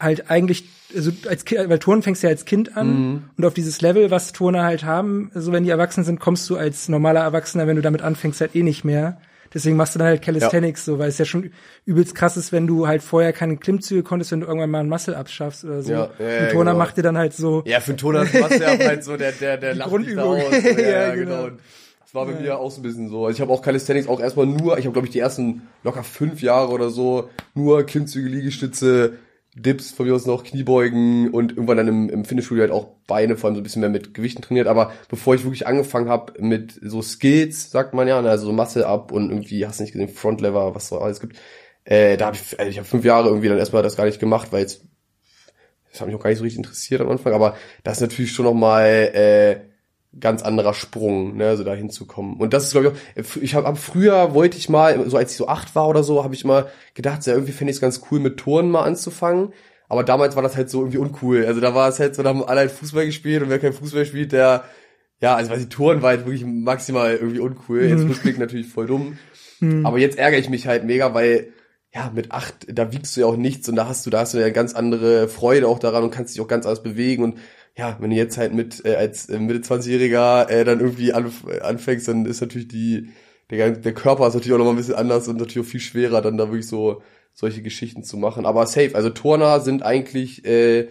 halt 0.00 0.30
eigentlich, 0.30 0.64
also 0.94 1.12
als 1.28 1.44
Kind, 1.44 1.68
weil 1.68 1.78
Turnen 1.78 2.02
fängst 2.02 2.22
ja 2.22 2.30
als 2.30 2.44
Kind 2.44 2.76
an 2.76 2.88
mhm. 2.88 3.22
und 3.36 3.44
auf 3.44 3.54
dieses 3.54 3.80
Level, 3.82 4.10
was 4.10 4.32
Turner 4.32 4.64
halt 4.64 4.84
haben, 4.84 5.30
so 5.32 5.38
also 5.38 5.52
wenn 5.52 5.64
die 5.64 5.70
erwachsen 5.70 6.04
sind, 6.04 6.20
kommst 6.20 6.48
du 6.48 6.56
als 6.56 6.88
normaler 6.88 7.20
Erwachsener, 7.20 7.66
wenn 7.66 7.76
du 7.76 7.82
damit 7.82 8.02
anfängst, 8.02 8.40
halt 8.40 8.56
eh 8.56 8.62
nicht 8.62 8.84
mehr. 8.84 9.20
Deswegen 9.52 9.76
machst 9.76 9.94
du 9.94 9.98
dann 9.98 10.08
halt 10.08 10.22
Calisthenics 10.22 10.86
ja. 10.86 10.92
so, 10.92 10.98
weil 10.98 11.08
es 11.08 11.18
ja 11.18 11.24
schon 11.24 11.50
übelst 11.84 12.14
krass 12.14 12.36
ist, 12.36 12.52
wenn 12.52 12.66
du 12.66 12.86
halt 12.86 13.02
vorher 13.02 13.32
keine 13.32 13.56
Klimmzüge 13.56 14.02
konntest, 14.02 14.30
wenn 14.32 14.40
du 14.40 14.46
irgendwann 14.46 14.70
mal 14.70 14.80
ein 14.80 14.88
Muscle 14.88 15.16
abschaffst 15.16 15.64
oder 15.64 15.82
so. 15.82 15.92
Ja, 15.92 16.10
ja, 16.18 16.28
ja, 16.28 16.38
ein 16.38 16.48
Toner 16.50 16.70
genau. 16.72 16.78
macht 16.78 16.96
dir 16.96 17.02
dann 17.02 17.18
halt 17.18 17.32
so. 17.32 17.62
Ja, 17.66 17.80
für 17.80 17.92
einen 17.92 17.98
Toner 17.98 18.22
ist 18.22 18.34
Muscle 18.34 18.78
halt 18.78 19.04
so, 19.04 19.16
der, 19.16 19.32
der, 19.32 19.56
der 19.56 19.74
lacht 19.76 19.92
dich 19.98 20.14
da 20.14 20.22
aus. 20.22 20.42
So, 20.42 20.68
ja, 20.80 20.88
ja, 20.88 21.14
genau. 21.14 21.44
genau. 21.44 21.56
Das 22.00 22.14
war 22.14 22.26
bei 22.26 22.40
mir 22.40 22.58
auch 22.58 22.72
so 22.72 22.80
ein 22.80 22.82
bisschen 22.82 23.08
so. 23.08 23.26
Also 23.26 23.36
ich 23.36 23.40
habe 23.40 23.52
auch 23.52 23.62
Calisthenics 23.62 24.08
auch 24.08 24.18
erstmal 24.18 24.46
nur, 24.46 24.78
ich 24.78 24.84
habe 24.84 24.92
glaube 24.92 25.06
ich 25.06 25.12
die 25.12 25.20
ersten 25.20 25.68
locker 25.84 26.02
fünf 26.02 26.42
Jahre 26.42 26.72
oder 26.72 26.90
so 26.90 27.30
nur 27.54 27.84
Klimmzüge, 27.84 28.28
Liegestütze, 28.28 29.14
Dips, 29.54 29.90
von 29.90 30.06
mir 30.06 30.14
aus 30.14 30.26
noch 30.26 30.44
Kniebeugen 30.44 31.30
und 31.30 31.52
irgendwann 31.52 31.76
dann 31.76 31.88
im, 31.88 32.08
im 32.08 32.24
Fitnessstudio 32.24 32.62
halt 32.62 32.72
auch 32.72 32.88
Beine, 33.08 33.36
vor 33.36 33.48
allem 33.48 33.56
so 33.56 33.60
ein 33.60 33.64
bisschen 33.64 33.80
mehr 33.80 33.90
mit 33.90 34.14
Gewichten 34.14 34.42
trainiert. 34.42 34.68
Aber 34.68 34.92
bevor 35.08 35.34
ich 35.34 35.42
wirklich 35.42 35.66
angefangen 35.66 36.08
habe 36.08 36.40
mit 36.40 36.78
so 36.82 37.02
Skills, 37.02 37.70
sagt 37.70 37.92
man 37.92 38.06
ja, 38.06 38.22
ne, 38.22 38.30
also 38.30 38.46
so 38.46 38.52
Muscle 38.52 38.86
Up 38.86 39.10
und 39.10 39.30
irgendwie, 39.30 39.66
hast 39.66 39.80
du 39.80 39.82
nicht 39.82 39.92
gesehen, 39.92 40.08
Frontlever, 40.08 40.74
was 40.74 40.88
so 40.88 41.00
alles 41.00 41.20
gibt, 41.20 41.36
äh, 41.84 42.16
da 42.16 42.26
habe 42.26 42.36
ich, 42.36 42.58
also 42.60 42.70
ich 42.70 42.78
habe 42.78 42.86
fünf 42.86 43.04
Jahre 43.04 43.28
irgendwie 43.28 43.48
dann 43.48 43.58
erstmal 43.58 43.82
das 43.82 43.96
gar 43.96 44.04
nicht 44.04 44.20
gemacht, 44.20 44.52
weil 44.52 44.60
jetzt, 44.60 44.84
das 45.90 46.00
hat 46.00 46.06
mich 46.06 46.16
auch 46.16 46.22
gar 46.22 46.30
nicht 46.30 46.38
so 46.38 46.44
richtig 46.44 46.58
interessiert 46.58 47.00
am 47.00 47.08
Anfang, 47.08 47.32
aber 47.32 47.56
das 47.82 47.96
ist 47.96 48.02
natürlich 48.02 48.30
schon 48.30 48.44
nochmal 48.44 48.86
äh, 48.86 49.69
ganz 50.18 50.42
anderer 50.42 50.74
Sprung, 50.74 51.36
ne, 51.36 51.56
so 51.56 51.62
da 51.62 51.74
hinzukommen. 51.74 52.36
Und 52.36 52.52
das 52.52 52.64
ist, 52.64 52.72
glaube 52.72 52.96
ich, 53.14 53.24
auch, 53.24 53.36
ich 53.42 53.54
habe 53.54 53.68
hab 53.68 53.78
früher 53.78 54.34
wollte 54.34 54.58
ich 54.58 54.68
mal, 54.68 55.08
so 55.08 55.16
als 55.16 55.32
ich 55.32 55.36
so 55.36 55.46
acht 55.46 55.74
war 55.76 55.88
oder 55.88 56.02
so, 56.02 56.24
habe 56.24 56.34
ich 56.34 56.44
mal 56.44 56.68
gedacht, 56.94 57.24
ja, 57.26 57.34
irgendwie 57.34 57.52
fände 57.52 57.70
ich 57.70 57.76
es 57.76 57.80
ganz 57.80 58.02
cool, 58.10 58.18
mit 58.18 58.36
Touren 58.36 58.70
mal 58.70 58.82
anzufangen. 58.82 59.52
Aber 59.88 60.04
damals 60.04 60.36
war 60.36 60.42
das 60.42 60.56
halt 60.56 60.70
so 60.70 60.80
irgendwie 60.80 60.98
uncool. 60.98 61.44
Also 61.46 61.60
da 61.60 61.74
war 61.74 61.88
es 61.88 61.98
halt 61.98 62.14
so, 62.14 62.22
da 62.22 62.30
haben 62.30 62.44
alle 62.44 62.60
halt 62.60 62.70
Fußball 62.70 63.06
gespielt 63.06 63.42
und 63.42 63.50
wer 63.50 63.58
kein 63.58 63.72
Fußball 63.72 64.04
spielt, 64.04 64.32
der, 64.32 64.64
ja, 65.20 65.34
also 65.34 65.50
weil 65.50 65.58
die 65.58 65.68
Touren 65.68 66.02
war 66.02 66.10
halt 66.10 66.26
wirklich 66.26 66.44
maximal 66.44 67.14
irgendwie 67.16 67.40
uncool. 67.40 67.82
Jetzt 67.82 68.04
mhm. 68.04 68.10
rückblickend 68.10 68.40
natürlich 68.40 68.68
voll 68.68 68.86
dumm. 68.86 69.18
Mhm. 69.60 69.86
Aber 69.86 69.98
jetzt 69.98 70.18
ärgere 70.18 70.38
ich 70.38 70.48
mich 70.48 70.66
halt 70.66 70.84
mega, 70.84 71.14
weil 71.14 71.52
ja, 71.92 72.10
mit 72.14 72.30
acht, 72.30 72.66
da 72.68 72.92
wiegst 72.92 73.16
du 73.16 73.22
ja 73.22 73.26
auch 73.26 73.36
nichts 73.36 73.68
und 73.68 73.74
da 73.74 73.88
hast 73.88 74.06
du, 74.06 74.10
da 74.10 74.20
hast 74.20 74.34
du 74.34 74.38
ja 74.38 74.50
ganz 74.50 74.74
andere 74.74 75.28
Freude 75.28 75.66
auch 75.66 75.80
daran 75.80 76.04
und 76.04 76.12
kannst 76.12 76.34
dich 76.34 76.40
auch 76.40 76.48
ganz 76.48 76.66
anders 76.66 76.84
bewegen 76.84 77.24
und 77.24 77.38
ja, 77.80 77.96
wenn 77.98 78.10
du 78.10 78.16
jetzt 78.16 78.36
halt 78.36 78.52
mit 78.52 78.84
äh, 78.84 78.94
als 78.94 79.30
äh, 79.30 79.38
Mitte 79.38 79.60
20-Jähriger 79.60 80.50
äh, 80.50 80.64
dann 80.64 80.80
irgendwie 80.80 81.14
anf 81.14 81.46
anfängst, 81.62 82.08
dann 82.08 82.26
ist 82.26 82.42
natürlich 82.42 82.68
die 82.68 83.08
der, 83.50 83.70
der 83.70 83.94
Körper 83.94 84.28
ist 84.28 84.34
natürlich 84.34 84.52
auch 84.52 84.58
noch 84.58 84.66
mal 84.66 84.72
ein 84.72 84.76
bisschen 84.76 84.96
anders 84.96 85.26
und 85.28 85.38
natürlich 85.38 85.66
auch 85.66 85.70
viel 85.70 85.80
schwerer, 85.80 86.20
dann 86.20 86.36
da 86.36 86.48
wirklich 86.48 86.68
so 86.68 87.02
solche 87.32 87.62
Geschichten 87.62 88.04
zu 88.04 88.18
machen. 88.18 88.44
Aber 88.44 88.66
safe, 88.66 88.94
also 88.94 89.08
Turner 89.08 89.60
sind 89.60 89.82
eigentlich 89.82 90.44
äh, 90.44 90.88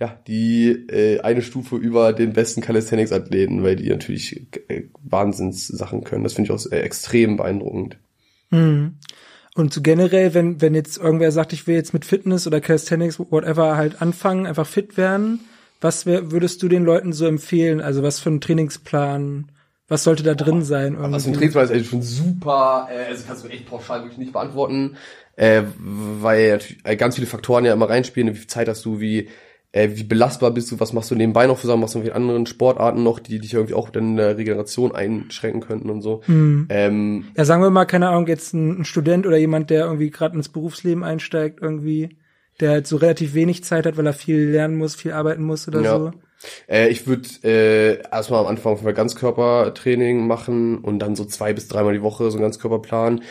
ja 0.00 0.20
die 0.26 0.70
äh, 0.70 1.20
eine 1.20 1.40
Stufe 1.40 1.76
über 1.76 2.12
den 2.12 2.32
besten 2.32 2.62
Calisthenics-Athleten, 2.62 3.62
weil 3.62 3.76
die 3.76 3.88
natürlich 3.88 4.48
äh, 4.66 4.82
Wahnsinnssachen 5.04 6.02
können. 6.02 6.24
Das 6.24 6.32
finde 6.32 6.52
ich 6.52 6.58
auch 6.58 6.72
äh, 6.72 6.80
extrem 6.80 7.36
beeindruckend. 7.36 7.96
Mhm. 8.50 8.96
Und 9.54 9.72
so 9.72 9.82
generell, 9.82 10.34
wenn, 10.34 10.60
wenn 10.60 10.74
jetzt 10.74 10.98
irgendwer 10.98 11.30
sagt, 11.30 11.52
ich 11.52 11.68
will 11.68 11.76
jetzt 11.76 11.94
mit 11.94 12.04
Fitness 12.04 12.48
oder 12.48 12.60
Calisthenics, 12.60 13.20
whatever, 13.20 13.76
halt 13.76 14.02
anfangen, 14.02 14.46
einfach 14.46 14.66
fit 14.66 14.96
werden, 14.96 15.38
was 15.84 16.06
wär, 16.06 16.32
würdest 16.32 16.62
du 16.62 16.68
den 16.68 16.82
Leuten 16.82 17.12
so 17.12 17.26
empfehlen? 17.26 17.82
Also 17.82 18.02
was 18.02 18.18
für 18.18 18.30
ein 18.30 18.40
Trainingsplan, 18.40 19.52
was 19.86 20.02
sollte 20.02 20.22
da 20.22 20.34
drin 20.34 20.62
sein? 20.62 20.94
Irgendwie? 20.94 21.12
Was 21.12 21.24
für 21.24 21.30
ein 21.30 21.34
Trainingsplan 21.34 21.64
ist 21.66 21.70
eigentlich 21.72 21.90
schon 21.90 22.02
super, 22.02 22.88
äh, 22.90 23.10
also 23.10 23.24
kannst 23.26 23.44
du 23.44 23.48
echt 23.48 23.66
pauschal 23.66 24.00
wirklich 24.00 24.18
nicht 24.18 24.32
beantworten, 24.32 24.96
äh, 25.36 25.62
weil 25.78 26.52
natürlich 26.52 26.78
äh, 26.84 26.96
ganz 26.96 27.16
viele 27.16 27.26
Faktoren 27.26 27.66
ja 27.66 27.74
immer 27.74 27.90
reinspielen, 27.90 28.34
wie 28.34 28.38
viel 28.38 28.46
Zeit 28.46 28.66
hast 28.66 28.82
du, 28.86 28.98
wie 28.98 29.28
äh, 29.72 29.90
wie 29.92 30.04
belastbar 30.04 30.52
bist 30.52 30.70
du, 30.70 30.80
was 30.80 30.94
machst 30.94 31.10
du 31.10 31.16
nebenbei 31.16 31.46
noch 31.46 31.60
zusammen, 31.60 31.82
machst 31.82 31.96
du 31.96 31.98
mit 31.98 32.12
anderen 32.12 32.46
Sportarten 32.46 33.02
noch, 33.02 33.18
die 33.18 33.38
dich 33.38 33.52
irgendwie 33.52 33.74
auch 33.74 33.90
dann 33.90 34.10
in 34.10 34.16
der 34.16 34.38
Regeneration 34.38 34.94
einschränken 34.94 35.60
könnten 35.60 35.90
und 35.90 36.00
so. 36.00 36.22
Mhm. 36.28 36.66
Ähm, 36.70 37.24
ja, 37.36 37.44
sagen 37.44 37.60
wir 37.60 37.68
mal, 37.68 37.84
keine 37.84 38.08
Ahnung, 38.08 38.26
jetzt 38.26 38.54
ein, 38.54 38.80
ein 38.80 38.84
Student 38.86 39.26
oder 39.26 39.36
jemand, 39.36 39.68
der 39.68 39.84
irgendwie 39.84 40.10
gerade 40.10 40.34
ins 40.36 40.48
Berufsleben 40.48 41.04
einsteigt, 41.04 41.60
irgendwie, 41.60 42.16
der 42.60 42.70
halt 42.70 42.86
so 42.86 42.96
relativ 42.96 43.34
wenig 43.34 43.64
Zeit 43.64 43.86
hat, 43.86 43.96
weil 43.96 44.06
er 44.06 44.12
viel 44.12 44.50
lernen 44.50 44.76
muss, 44.76 44.94
viel 44.94 45.12
arbeiten 45.12 45.42
muss 45.42 45.66
oder 45.68 45.80
ja. 45.80 45.98
so. 45.98 46.12
Äh, 46.68 46.88
ich 46.88 47.06
würde 47.06 47.28
äh, 47.42 48.02
erstmal 48.10 48.40
am 48.40 48.46
Anfang 48.46 48.76
für 48.76 48.92
Ganzkörpertraining 48.92 50.26
machen 50.26 50.78
und 50.78 50.98
dann 50.98 51.16
so 51.16 51.24
zwei 51.24 51.52
bis 51.52 51.68
dreimal 51.68 51.94
die 51.94 52.02
Woche 52.02 52.30
so 52.30 52.36
einen 52.36 52.42
Ganzkörperplan 52.42 53.22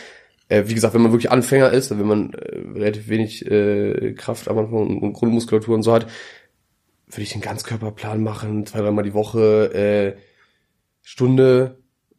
äh, 0.48 0.64
wie 0.66 0.74
gesagt, 0.74 0.94
wenn 0.94 1.02
man 1.02 1.12
wirklich 1.12 1.32
Anfänger 1.32 1.70
ist, 1.70 1.90
wenn 1.90 2.06
man 2.06 2.32
äh, 2.34 2.58
relativ 2.74 3.08
wenig 3.08 3.50
äh, 3.50 4.12
Kraft 4.12 4.48
am 4.48 4.58
Anfang 4.58 4.98
und 5.00 5.12
Grundmuskulatur 5.12 5.74
und 5.74 5.82
so 5.82 5.92
hat, 5.92 6.06
würde 7.06 7.22
ich 7.22 7.32
einen 7.32 7.42
Ganzkörperplan 7.42 8.22
machen, 8.22 8.66
zwei, 8.66 8.80
dreimal 8.80 9.04
die 9.04 9.14
Woche, 9.14 9.72
äh, 9.74 10.20
Stunde, 11.02 11.78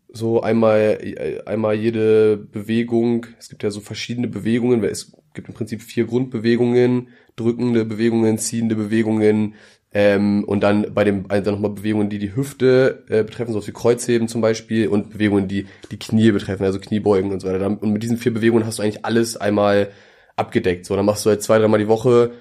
so 0.09 0.41
einmal, 0.41 1.00
äh, 1.01 1.43
einmal 1.45 1.75
jede 1.75 2.38
Bewegung. 2.38 3.27
Es 3.38 3.50
gibt 3.50 3.63
ja 3.63 3.71
so 3.71 3.81
verschiedene 3.81 4.27
Bewegungen, 4.27 4.81
weil 4.81 4.89
es 4.89 5.15
gibt 5.35 5.47
im 5.47 5.53
Prinzip 5.53 5.81
vier 5.81 6.05
Grundbewegungen, 6.05 7.09
drückende 7.35 7.85
Bewegungen, 7.85 8.37
ziehende 8.37 8.75
Bewegungen, 8.75 9.55
ähm, 9.95 10.43
und 10.43 10.61
dann 10.61 10.93
bei 10.93 11.05
dem 11.05 11.23
also 11.29 11.51
nochmal 11.51 11.71
Bewegungen, 11.71 12.09
die 12.09 12.19
die 12.19 12.35
Hüfte 12.35 13.05
äh, 13.07 13.23
betreffen, 13.23 13.53
so 13.53 13.65
wie 13.65 13.71
Kreuzheben 13.71 14.27
zum 14.27 14.41
Beispiel, 14.41 14.89
und 14.89 15.11
Bewegungen, 15.11 15.47
die 15.47 15.67
die 15.89 15.97
Knie 15.97 16.31
betreffen, 16.31 16.65
also 16.65 16.79
Kniebeugen 16.79 17.31
und 17.31 17.39
so 17.39 17.47
weiter. 17.47 17.65
Und 17.67 17.93
mit 17.93 18.03
diesen 18.03 18.17
vier 18.17 18.33
Bewegungen 18.33 18.65
hast 18.65 18.79
du 18.79 18.83
eigentlich 18.83 19.05
alles 19.05 19.37
einmal 19.37 19.91
abgedeckt. 20.35 20.85
So, 20.85 20.97
dann 20.97 21.05
machst 21.05 21.25
du 21.25 21.29
halt 21.29 21.41
zwei, 21.41 21.59
dreimal 21.59 21.79
die 21.79 21.87
Woche 21.87 22.31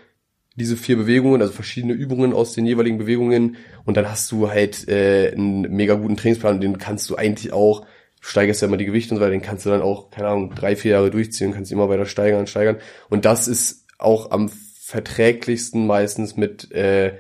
diese 0.57 0.77
vier 0.77 0.97
Bewegungen, 0.97 1.43
also 1.43 1.53
verschiedene 1.53 1.93
Übungen 1.93 2.33
aus 2.33 2.55
den 2.55 2.67
jeweiligen 2.67 2.99
Bewegungen, 2.99 3.57
und 3.85 3.97
dann 3.97 4.11
hast 4.11 4.33
du 4.33 4.51
halt 4.51 4.89
äh, 4.89 5.31
einen 5.31 5.63
mega 5.63 5.95
guten 5.95 6.17
Trainingsplan, 6.17 6.61
den 6.61 6.79
kannst 6.79 7.09
du 7.09 7.15
eigentlich 7.15 7.53
auch 7.53 7.87
steigerst 8.25 8.63
ja 8.63 8.69
immer 8.69 8.79
die 8.79 8.87
Gewichte 8.87 9.13
und 9.13 9.19
so 9.19 9.23
weiter, 9.23 9.33
den 9.33 9.43
kannst 9.43 9.67
du 9.67 9.71
dann 9.71 9.83
auch, 9.83 10.11
keine 10.11 10.29
Ahnung, 10.29 10.55
drei, 10.55 10.77
vier 10.77 10.93
Jahre 10.93 11.11
durchziehen, 11.11 11.53
kannst 11.53 11.71
immer 11.71 11.91
weiter 11.91 12.07
steigern, 12.07 12.47
steigern. 12.47 12.79
Und 13.11 13.27
das 13.27 13.49
ist 13.49 13.87
auch 13.99 14.31
am 14.31 14.49
verträglichsten 14.49 15.87
meistens 15.87 16.37
mit 16.37 16.73
äh, 16.73 17.19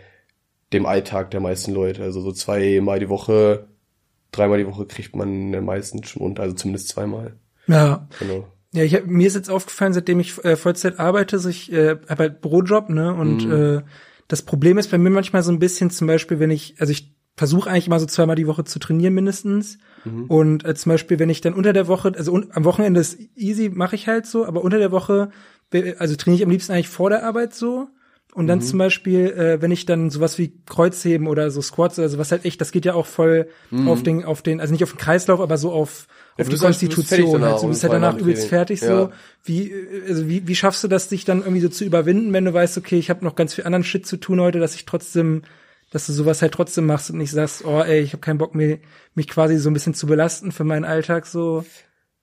dem 0.73 0.87
Alltag 0.87 1.31
der 1.31 1.41
meisten 1.41 1.73
Leute. 1.73 2.03
Also 2.03 2.23
so 2.23 2.33
zweimal 2.33 3.01
die 3.01 3.11
Woche, 3.11 3.69
dreimal 4.33 4.59
die 4.59 4.67
Woche 4.67 4.87
kriegt 4.87 5.15
man 5.15 5.51
meistens 5.63 6.09
schon 6.09 6.23
unter, 6.23 6.43
also 6.43 6.55
zumindest 6.55 6.89
zweimal. 6.89 7.35
Ja. 7.67 8.09
Genau. 8.19 8.49
Ja, 8.73 8.83
ich 8.83 8.95
hab, 8.95 9.07
mir 9.07 9.27
ist 9.27 9.37
jetzt 9.37 9.51
aufgefallen, 9.51 9.93
seitdem 9.93 10.21
ich 10.21 10.43
äh, 10.43 10.57
Vollzeit 10.57 10.99
arbeite, 10.99 11.39
so 11.39 11.51
ich 11.51 11.71
äh, 11.71 11.97
habe 12.09 12.23
halt 12.25 12.41
Bürojob, 12.41 12.89
ne? 12.89 13.15
Und 13.15 13.47
mhm. 13.47 13.53
äh, 13.53 13.83
das 14.27 14.43
Problem 14.43 14.79
ist 14.79 14.91
bei 14.91 14.99
mir 14.99 15.11
manchmal 15.11 15.43
so 15.43 15.53
ein 15.53 15.59
bisschen, 15.59 15.91
zum 15.91 16.07
Beispiel, 16.07 16.41
wenn 16.41 16.51
ich, 16.51 16.77
also 16.79 16.91
ich 16.91 17.14
versuche 17.37 17.69
eigentlich 17.69 17.89
immer 17.89 18.01
so 18.01 18.07
zweimal 18.07 18.37
die 18.37 18.47
Woche 18.47 18.65
zu 18.65 18.79
trainieren 18.79 19.15
mindestens. 19.15 19.79
Mhm. 20.05 20.25
Und 20.27 20.65
äh, 20.65 20.75
zum 20.75 20.91
Beispiel, 20.91 21.19
wenn 21.19 21.31
ich 21.31 21.41
dann 21.41 21.55
unter 21.55 21.73
der 21.73 21.89
Woche, 21.89 22.13
also 22.17 22.33
un, 22.33 22.49
am 22.53 22.65
Wochenende 22.65 23.01
ist 23.01 23.19
easy, 23.35 23.71
mache 23.71 23.97
ich 23.97 24.07
halt 24.07 24.27
so, 24.27 24.47
aber 24.47 24.63
unter 24.63 24.79
der 24.79 24.93
Woche, 24.93 25.31
also 25.99 26.17
trainiere 26.17 26.37
ich 26.37 26.45
am 26.45 26.51
liebsten 26.51 26.73
eigentlich 26.73 26.89
vor 26.89 27.11
der 27.11 27.25
Arbeit 27.25 27.55
so. 27.55 27.89
Und 28.35 28.49
dann 28.49 28.59
mhm. 28.59 28.63
zum 28.63 28.79
Beispiel, 28.81 29.27
äh, 29.31 29.63
wenn 29.63 29.71
ich 29.71 29.87
dann 29.87 30.11
sowas 30.11 30.39
wie 30.39 30.53
Kreuzheben 30.67 31.29
oder 31.29 31.53
so 31.53 31.63
Squats, 31.63 32.01
also 32.01 32.19
was 32.19 32.33
halt 32.33 32.45
echt, 32.45 32.61
das 32.61 32.73
geht 32.73 32.85
ja 32.85 32.95
auch 32.95 33.07
voll 33.07 33.49
mhm. 33.71 33.87
auf 33.87 34.03
den, 34.03 34.25
auf 34.25 34.43
den, 34.43 34.61
also 34.61 34.73
nicht 34.73 34.83
auf 34.83 34.91
den 34.91 34.99
Kreislauf, 34.99 35.41
aber 35.41 35.57
so 35.57 35.71
auf, 35.71 36.09
auf 36.37 36.49
die 36.49 36.57
Konstitution. 36.57 37.43
Halt, 37.43 37.63
du 37.63 37.69
bist 37.69 37.85
halt 37.85 37.93
danach 37.93 38.19
übelst 38.19 38.49
fertig 38.49 38.81
ja. 38.81 38.89
so. 38.89 39.13
Wie, 39.45 39.73
also 40.09 40.29
wie, 40.29 40.49
wie 40.49 40.57
schaffst 40.57 40.83
du 40.83 40.89
das, 40.89 41.09
dich 41.09 41.25
dann 41.25 41.43
irgendwie 41.43 41.61
so 41.61 41.69
zu 41.69 41.85
überwinden, 41.85 42.33
wenn 42.33 42.45
du 42.45 42.53
weißt, 42.53 42.77
okay, 42.77 42.99
ich 42.99 43.09
habe 43.09 43.25
noch 43.25 43.37
ganz 43.37 43.55
viel 43.55 43.65
anderen 43.65 43.85
Shit 43.85 44.05
zu 44.05 44.17
tun 44.17 44.41
heute, 44.41 44.59
dass 44.59 44.75
ich 44.75 44.85
trotzdem, 44.85 45.43
dass 45.95 46.09
du 46.09 46.13
sowas 46.13 46.43
halt 46.43 46.53
trotzdem 46.53 46.87
machst 46.87 47.11
und 47.11 47.19
nicht 47.19 47.31
sagst, 47.31 47.65
oh 47.65 47.81
ey, 47.81 48.01
ich 48.01 48.15
habe 48.15 48.21
keinen 48.21 48.39
Bock 48.39 48.57
mehr, 48.57 48.79
mich 49.15 49.29
quasi 49.29 49.57
so 49.59 49.71
ein 49.71 49.75
bisschen 49.75 49.95
zu 49.95 50.09
belasten 50.09 50.51
für 50.51 50.65
meinen 50.65 50.85
Alltag 50.85 51.25
so. 51.25 51.65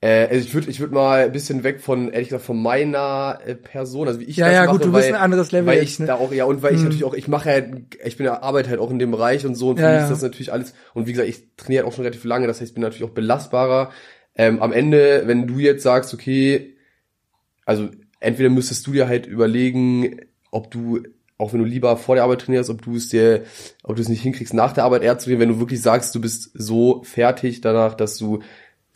Äh, 0.02 0.28
also 0.28 0.46
ich 0.46 0.54
würde 0.54 0.70
ich 0.70 0.82
würd 0.82 0.92
mal 0.92 1.24
ein 1.24 1.32
bisschen 1.32 1.64
weg 1.64 1.80
von, 1.80 2.12
ehrlich 2.12 2.28
gesagt, 2.28 2.44
von 2.44 2.62
meiner 2.62 3.40
äh, 3.46 3.56
Person, 3.56 4.10
also 4.10 4.20
wie 4.20 4.26
ich 4.26 4.36
ja, 4.36 4.48
das 4.48 4.56
ja, 4.56 4.60
mache. 4.60 4.68
Ja, 4.68 4.72
gut, 4.74 4.84
du 4.84 4.92
weil, 4.92 5.04
bist 5.04 5.14
ein 5.14 5.22
anderes 5.22 5.54
Level. 5.54 5.68
Weil 5.68 5.84
ich 5.84 5.98
ne? 6.00 6.06
da 6.06 6.16
auch, 6.16 6.34
ja, 6.34 6.44
und 6.44 6.62
weil 6.62 6.72
hm. 6.72 6.78
ich 6.80 6.84
natürlich 6.84 7.06
auch, 7.06 7.14
ich 7.14 7.30
mache 7.30 7.50
halt, 7.50 7.96
ich 8.04 8.18
bin 8.18 8.26
ja, 8.26 8.42
arbeite 8.42 8.70
halt 8.70 8.82
auch 8.82 8.92
in 8.92 9.00
dem 9.00 9.12
Bereich 9.12 9.46
und 9.46 9.56
so, 9.56 9.70
und 9.70 9.78
für 9.78 9.84
ja, 9.84 9.94
mich 9.94 10.04
ist 10.04 10.12
das 10.12 10.22
natürlich 10.22 10.52
alles, 10.52 10.74
und 10.94 11.08
wie 11.08 11.14
gesagt, 11.14 11.30
ich 11.30 11.56
trainiere 11.56 11.84
halt 11.84 11.94
auch 11.94 11.96
schon 11.96 12.04
relativ 12.04 12.26
lange, 12.26 12.48
das 12.48 12.60
heißt, 12.60 12.72
ich 12.72 12.74
bin 12.74 12.84
natürlich 12.84 13.10
auch 13.10 13.14
belastbarer. 13.14 13.92
Ähm, 14.36 14.62
am 14.62 14.74
Ende, 14.74 15.24
wenn 15.28 15.48
du 15.48 15.60
jetzt 15.60 15.84
sagst, 15.84 16.14
okay, 16.14 16.76
also 17.66 17.88
entweder 18.20 18.50
müsstest 18.50 18.86
du 18.86 18.92
dir 18.92 19.08
halt 19.08 19.28
überlegen, 19.28 20.20
ob 20.52 20.70
du 20.72 21.04
auch 21.42 21.54
wenn 21.54 21.60
du 21.60 21.66
lieber 21.66 21.98
vor 21.98 22.16
der 22.16 22.24
Arbeit 22.24 22.42
trainierst, 22.42 22.70
ob 22.70 22.82
du 22.82 22.96
es 22.96 23.10
dir, 23.10 23.44
ob 23.84 23.96
du 23.96 24.02
es 24.02 24.10
nicht 24.10 24.22
hinkriegst, 24.22 24.54
nach 24.54 24.74
der 24.74 24.84
Arbeit 24.84 25.04
eher 25.04 25.18
zu 25.18 25.26
trainieren, 25.26 25.42
wenn 25.42 25.56
du 25.56 25.60
wirklich 25.60 25.82
sagst, 25.82 26.14
du 26.16 26.22
bist 26.22 26.52
so 26.54 27.04
fertig 27.04 27.62
danach, 27.62 27.96
dass 27.96 28.18
du 28.18 28.42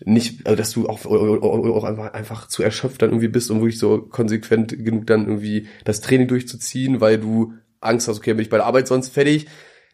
nicht, 0.04 0.46
also 0.46 0.56
dass 0.56 0.72
du 0.72 0.88
auch, 0.88 1.06
auch 1.06 1.84
einfach, 1.84 2.14
einfach 2.14 2.48
zu 2.48 2.64
erschöpft 2.64 3.02
dann 3.02 3.10
irgendwie 3.10 3.30
bist, 3.30 3.50
um 3.50 3.62
wirklich 3.62 3.80
so 3.80 4.00
konsequent 4.02 4.84
genug 4.84 5.08
dann 5.08 5.26
irgendwie 5.26 5.68
das 5.86 6.02
Training 6.02 6.28
durchzuziehen, 6.28 7.02
weil 7.02 7.18
du 7.18 7.54
Angst 7.80 8.08
hast, 8.08 8.18
okay, 8.18 8.34
bin 8.34 8.42
ich 8.42 8.50
bei 8.50 8.58
der 8.58 8.66
Arbeit 8.66 8.88
sonst 8.88 9.10
fertig. 9.10 9.48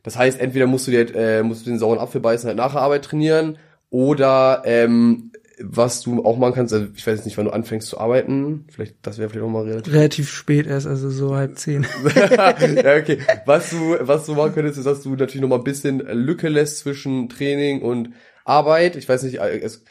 Das 0.04 0.18
heißt, 0.18 0.40
entweder 0.40 0.66
musst 0.66 0.88
du 0.88 0.92
dir 0.92 1.16
äh, 1.16 1.44
musst 1.44 1.66
du 1.66 1.70
den 1.70 1.78
sauren 1.78 2.00
Apfel 2.00 2.22
beißen, 2.22 2.48
halt 2.48 2.58
nach 2.58 2.72
der 2.72 2.82
Arbeit 2.82 3.06
trainieren, 3.06 3.58
oder 3.92 4.64
ähm, 4.66 5.31
was 5.64 6.02
du 6.02 6.24
auch 6.24 6.38
machen 6.38 6.54
kannst, 6.54 6.74
also 6.74 6.88
ich 6.96 7.06
weiß 7.06 7.18
jetzt 7.18 7.26
nicht, 7.26 7.38
wann 7.38 7.46
du 7.46 7.52
anfängst 7.52 7.88
zu 7.88 8.00
arbeiten, 8.00 8.66
vielleicht, 8.70 8.96
das 9.02 9.18
wäre 9.18 9.30
vielleicht 9.30 9.46
auch 9.46 9.50
mal 9.50 9.64
relativ... 9.64 9.94
Relativ 9.94 10.30
spät 10.30 10.68
erst, 10.68 10.88
also 10.88 11.10
so 11.10 11.36
halb 11.36 11.58
zehn. 11.58 11.86
ja, 12.16 12.98
okay. 12.98 13.20
Was 13.46 13.70
du, 13.70 13.98
was 14.00 14.26
du 14.26 14.34
machen 14.34 14.54
könntest, 14.54 14.78
ist, 14.78 14.86
dass 14.86 15.02
du 15.02 15.12
natürlich 15.12 15.42
noch 15.42 15.50
mal 15.50 15.58
ein 15.58 15.64
bisschen 15.64 16.00
Lücke 16.00 16.50
lässt 16.50 16.80
zwischen 16.80 17.30
Training 17.30 17.82
und 17.82 18.10
Arbeit. 18.46 18.96
Ich 18.96 19.08
weiß 19.08 19.24
nicht, 19.24 19.40
äh, 19.40 19.60
es, 19.60 19.84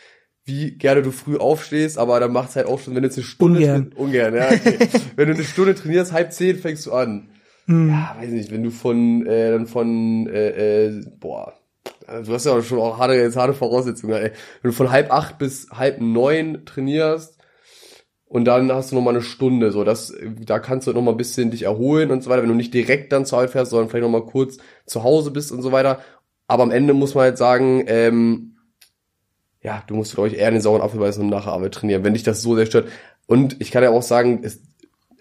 wie 0.45 0.73
gerne 0.73 1.03
du 1.03 1.13
früh 1.13 1.37
aufstehst, 1.37 1.99
aber 1.99 2.19
dann 2.21 2.33
macht's 2.33 2.57
halt 2.57 2.67
auch 2.67 2.81
schon, 2.81 2.95
wenn 2.95 3.03
du 3.03 3.09
jetzt 3.09 3.19
eine 3.19 3.27
Stunde 3.27 3.59
ungern, 3.59 3.93
ungern 3.95 4.35
ja, 4.35 4.47
okay. 4.47 4.79
wenn 5.17 5.29
du 5.29 5.35
eine 5.35 5.45
Stunde 5.45 5.75
trainierst, 5.75 6.13
halb 6.13 6.33
zehn 6.33 6.57
fängst 6.57 6.87
du 6.87 6.93
an. 6.93 7.31
Hm. 7.67 7.91
Ja, 7.91 8.17
weiß 8.19 8.31
nicht, 8.31 8.51
wenn 8.51 8.65
du 8.65 8.71
von 8.71 9.27
äh, 9.27 9.53
dann 9.53 9.67
von 9.67 10.27
äh, 10.27 10.87
äh, 10.87 11.05
boah, 11.21 11.60
du 12.07 12.33
hast 12.33 12.47
ja 12.47 12.61
schon 12.63 12.79
auch 12.79 12.99
harte, 12.99 13.15
jetzt 13.15 13.37
harte 13.37 13.55
Voraussetzungen, 13.55 14.15
ey. 14.15 14.33
Wenn 14.63 14.71
du 14.71 14.77
von 14.77 14.91
halb 14.91 15.13
acht 15.13 15.39
bis 15.39 15.69
halb 15.71 16.01
neun 16.01 16.65
trainierst 16.65 17.39
und 18.27 18.45
dann 18.45 18.71
hast 18.73 18.91
du 18.91 18.97
noch 18.97 19.03
mal 19.03 19.11
eine 19.11 19.23
Stunde, 19.23 19.73
so 19.73 19.85
das, 19.85 20.13
da 20.41 20.59
kannst 20.59 20.87
du 20.87 20.93
noch 20.93 21.03
mal 21.03 21.13
ein 21.13 21.17
bisschen 21.17 21.51
dich 21.51 21.63
erholen 21.63 22.11
und 22.11 22.23
so 22.23 22.31
weiter, 22.31 22.43
wenn 22.43 22.49
du 22.49 22.55
nicht 22.55 22.75
direkt 22.75 23.13
dann 23.13 23.27
zur 23.27 23.39
Arbeit 23.39 23.51
fährst, 23.51 23.71
sondern 23.71 23.89
vielleicht 23.89 24.05
noch 24.05 24.11
mal 24.11 24.27
kurz 24.27 24.59
zu 24.87 25.03
Hause 25.05 25.31
bist 25.31 25.53
und 25.53 25.63
so 25.63 25.73
weiter 25.73 26.01
aber 26.51 26.65
am 26.65 26.73
Ende 26.73 26.95
muss 26.95 27.15
man 27.15 27.23
halt 27.23 27.39
sagen, 27.39 27.85
ähm, 27.87 28.57
ja, 29.63 29.85
du 29.87 29.95
musst, 29.95 30.17
glaube 30.17 30.31
ich, 30.31 30.37
eher 30.37 30.51
den 30.51 30.61
sauren 30.61 30.83
Apfel 30.83 30.99
beißen 30.99 31.23
und 31.23 31.31
nachher 31.31 31.53
Arbeit 31.53 31.75
trainieren, 31.75 32.03
wenn 32.03 32.15
dich 32.15 32.25
das 32.25 32.43
so 32.43 32.57
sehr 32.57 32.67
stört. 32.67 32.89
Und 33.29 33.61
ich 33.61 33.71
kann 33.71 33.85
ja 33.85 33.91
auch 33.91 34.03
sagen, 34.03 34.41
es, 34.43 34.61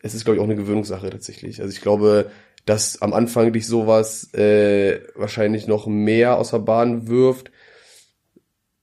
es 0.01 0.15
ist, 0.15 0.25
glaube 0.25 0.37
ich, 0.37 0.41
auch 0.41 0.47
eine 0.47 0.55
Gewöhnungssache 0.55 1.07
tatsächlich. 1.07 1.61
Also 1.61 1.71
ich 1.71 1.81
glaube, 1.81 2.31
dass 2.69 3.01
am 3.01 3.13
Anfang 3.13 3.51
dich 3.51 3.65
sowas 3.65 4.31
äh, 4.35 4.99
wahrscheinlich 5.15 5.65
noch 5.65 5.87
mehr 5.87 6.37
aus 6.37 6.51
der 6.51 6.59
Bahn 6.59 7.07
wirft. 7.07 7.49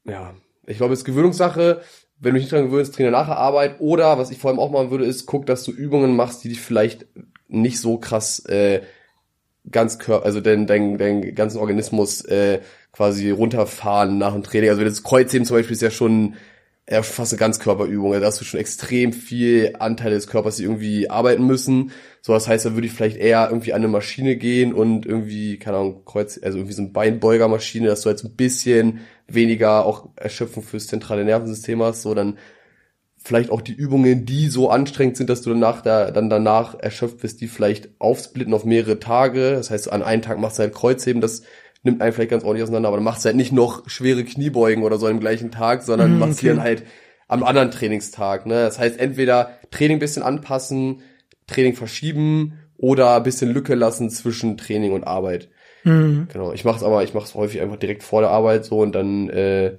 Ja, 0.05 0.35
ich 0.66 0.79
glaube, 0.79 0.92
es 0.92 1.01
ist 1.01 1.05
Gewöhnungssache. 1.05 1.83
Wenn 2.18 2.33
du 2.33 2.40
dich 2.40 2.46
nicht 2.46 2.53
dran 2.53 2.64
gewöhnst, 2.64 2.96
trainiere 2.96 3.12
nachher 3.12 3.37
Arbeit. 3.37 3.77
Oder, 3.79 4.18
was 4.18 4.33
ich 4.33 4.38
vor 4.38 4.51
allem 4.51 4.59
auch 4.59 4.72
machen 4.72 4.90
würde, 4.90 5.05
ist, 5.05 5.27
guck, 5.27 5.46
dass 5.46 5.62
du 5.62 5.70
Übungen 5.70 6.16
machst, 6.16 6.42
die 6.42 6.49
dich 6.49 6.61
vielleicht 6.61 7.07
nicht 7.46 7.79
so 7.79 7.96
krass 7.99 8.40
äh, 8.46 8.83
ganz 9.70 10.01
Körper, 10.01 10.27
also 10.27 10.40
dein, 10.40 10.66
dein, 10.66 10.99
dein 10.99 11.37
ganzen 11.37 11.59
Organismus 11.59 12.25
äh, 12.25 12.62
quasi 12.90 13.31
runterfahren 13.31 14.18
nach 14.18 14.33
dem 14.33 14.42
Training. 14.42 14.70
Also 14.70 14.83
das 14.83 15.05
Kreuzheben 15.05 15.46
zum 15.46 15.59
Beispiel 15.59 15.75
ist 15.75 15.83
ja 15.83 15.92
schon 15.92 16.35
ja, 16.88 17.03
fast 17.03 17.33
eine 17.33 17.40
Ganzkörperübung. 17.40 18.12
Also 18.12 18.20
da 18.20 18.27
hast 18.29 18.40
du 18.40 18.44
schon 18.44 18.61
extrem 18.61 19.12
viel 19.12 19.75
Anteile 19.79 20.14
des 20.14 20.29
Körpers, 20.29 20.57
die 20.57 20.62
irgendwie 20.62 21.11
arbeiten 21.11 21.44
müssen. 21.44 21.90
So, 22.22 22.33
das 22.33 22.46
heißt, 22.46 22.64
da 22.64 22.75
würde 22.75 22.87
ich 22.87 22.92
vielleicht 22.92 23.16
eher 23.16 23.49
irgendwie 23.49 23.72
an 23.72 23.81
eine 23.81 23.88
Maschine 23.88 24.37
gehen 24.37 24.72
und 24.72 25.05
irgendwie, 25.05 25.59
keine 25.59 25.79
Ahnung, 25.79 26.05
Kreuz, 26.05 26.38
also 26.42 26.59
irgendwie 26.59 26.75
so 26.75 26.83
eine 26.83 26.92
Beinbeugermaschine, 26.92 27.88
dass 27.88 28.03
du 28.03 28.09
jetzt 28.09 28.25
ein 28.25 28.37
bisschen 28.37 29.01
weniger 29.27 29.85
auch 29.85 30.11
Erschöpfung 30.14 30.62
fürs 30.62 30.87
zentrale 30.87 31.25
Nervensystem 31.25 31.83
hast. 31.83 32.03
So, 32.03 32.14
dann 32.14 32.38
vielleicht 33.16 33.51
auch 33.51 33.61
die 33.61 33.75
Übungen, 33.75 34.25
die 34.25 34.46
so 34.46 34.70
anstrengend 34.70 35.16
sind, 35.16 35.29
dass 35.29 35.42
du 35.42 35.51
danach 35.51 35.83
da, 35.83 36.12
dann 36.12 36.31
danach 36.31 36.79
erschöpft 36.79 37.18
bist, 37.18 37.40
die 37.40 37.49
vielleicht 37.49 37.90
aufsplitten 37.99 38.55
auf 38.55 38.64
mehrere 38.64 39.01
Tage. 39.01 39.53
Das 39.53 39.70
heißt, 39.70 39.92
an 39.92 40.05
einem 40.05 40.22
Tag 40.22 40.38
machst 40.38 40.59
du 40.59 40.62
halt 40.62 40.75
Kreuzheben, 40.75 41.20
das 41.20 41.42
nimmt 41.87 42.03
einen 42.03 42.12
vielleicht 42.12 42.31
ganz 42.31 42.44
ordentlich 42.44 42.64
auseinander, 42.64 42.88
aber 42.88 42.99
dann 42.99 43.05
machst 43.05 43.25
du 43.25 43.29
halt 43.29 43.37
nicht 43.37 43.53
noch 43.53 43.88
schwere 43.88 44.25
Kniebeugen 44.25 44.85
oder 44.85 44.99
so 44.99 45.07
am 45.07 45.20
gleichen 45.20 45.51
Tag, 45.51 45.83
sondern 45.83 46.16
mm, 46.16 46.18
machst 46.18 46.40
okay. 46.40 46.49
dann 46.49 46.61
halt 46.61 46.85
am 47.29 47.42
anderen 47.42 47.70
Trainingstag. 47.70 48.44
Ne? 48.44 48.55
Das 48.55 48.79
heißt, 48.79 49.01
entweder 49.01 49.59
Training 49.70 49.99
bisschen 49.99 50.22
anpassen, 50.22 51.01
Training 51.46 51.75
verschieben 51.75 52.59
oder 52.77 53.18
bisschen 53.20 53.53
Lücke 53.53 53.75
lassen 53.75 54.11
zwischen 54.11 54.59
Training 54.59 54.92
und 54.92 55.05
Arbeit. 55.05 55.49
Mhm. 55.85 56.29
Genau. 56.33 56.53
Ich 56.53 56.64
mache 56.64 56.77
es 56.77 56.83
aber, 56.83 57.03
ich 57.05 57.14
mache 57.14 57.25
es 57.25 57.35
häufig 57.35 57.61
einfach 57.62 57.77
direkt 57.77 58.03
vor 58.03 58.20
der 58.20 58.31
Arbeit 58.31 58.64
so 58.64 58.81
und 58.81 58.94
dann 58.94 59.31
äh, 59.31 59.79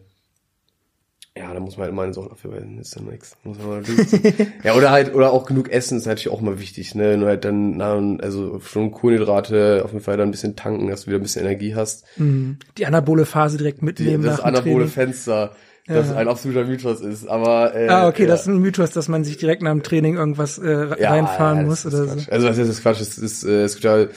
ja, 1.37 1.53
da 1.53 1.59
muss 1.59 1.77
man 1.77 1.85
halt 1.85 1.95
meine 1.95 2.13
Sachen 2.13 2.31
abverwenden, 2.31 2.79
ist 2.79 2.95
dann 2.95 3.05
nichts. 3.05 3.37
Muss 3.43 3.57
man 3.59 3.83
ja, 4.63 4.75
oder 4.75 4.91
halt, 4.91 5.13
oder 5.13 5.31
auch 5.31 5.45
genug 5.45 5.69
essen 5.69 5.97
ist 5.97 6.05
natürlich 6.05 6.29
auch 6.29 6.41
mal 6.41 6.59
wichtig, 6.59 6.95
ne? 6.95 7.17
Nur 7.17 7.29
halt 7.29 7.45
dann, 7.45 7.77
na, 7.77 7.95
also 8.21 8.59
schon 8.59 8.91
Kohlenhydrate, 8.91 9.81
auf 9.83 9.91
jeden 9.91 10.03
Fall 10.03 10.17
dann 10.17 10.29
ein 10.29 10.31
bisschen 10.31 10.55
tanken, 10.55 10.87
dass 10.87 11.01
du 11.01 11.07
wieder 11.07 11.19
ein 11.19 11.23
bisschen 11.23 11.45
Energie 11.45 11.75
hast. 11.75 12.05
Mhm. 12.17 12.57
Die 12.77 12.85
anabole 12.85 13.25
Phase 13.25 13.57
direkt 13.57 13.81
mitnehmen. 13.81 14.23
Die, 14.23 14.29
das 14.29 14.39
anabole 14.39 14.87
Fenster 14.87 15.51
das 15.87 16.09
ja. 16.09 16.17
ein 16.17 16.27
absoluter 16.27 16.65
Mythos 16.65 17.01
ist. 17.01 17.27
Aber 17.27 17.73
äh, 17.73 17.87
ah, 17.87 18.07
okay, 18.07 18.23
ja. 18.23 18.27
das 18.27 18.41
ist 18.41 18.47
ein 18.47 18.59
Mythos, 18.59 18.91
dass 18.91 19.07
man 19.07 19.23
sich 19.23 19.37
direkt 19.37 19.61
nach 19.61 19.71
dem 19.71 19.83
Training 19.83 20.17
irgendwas 20.17 20.57
äh, 20.57 20.99
ja, 20.99 21.11
reinfahren 21.11 21.65
muss 21.65 21.85
oder 21.85 22.05
Quatsch. 22.05 22.25
so. 22.25 22.31
Also 22.31 22.47
das 22.47 22.57
ist 22.57 22.81
Quatsch. 22.81 22.99
Es 22.99 23.17
ist, 23.17 23.45
äh, 23.45 23.63
es 23.63 23.73
gibt 23.75 23.85
ja 23.85 24.07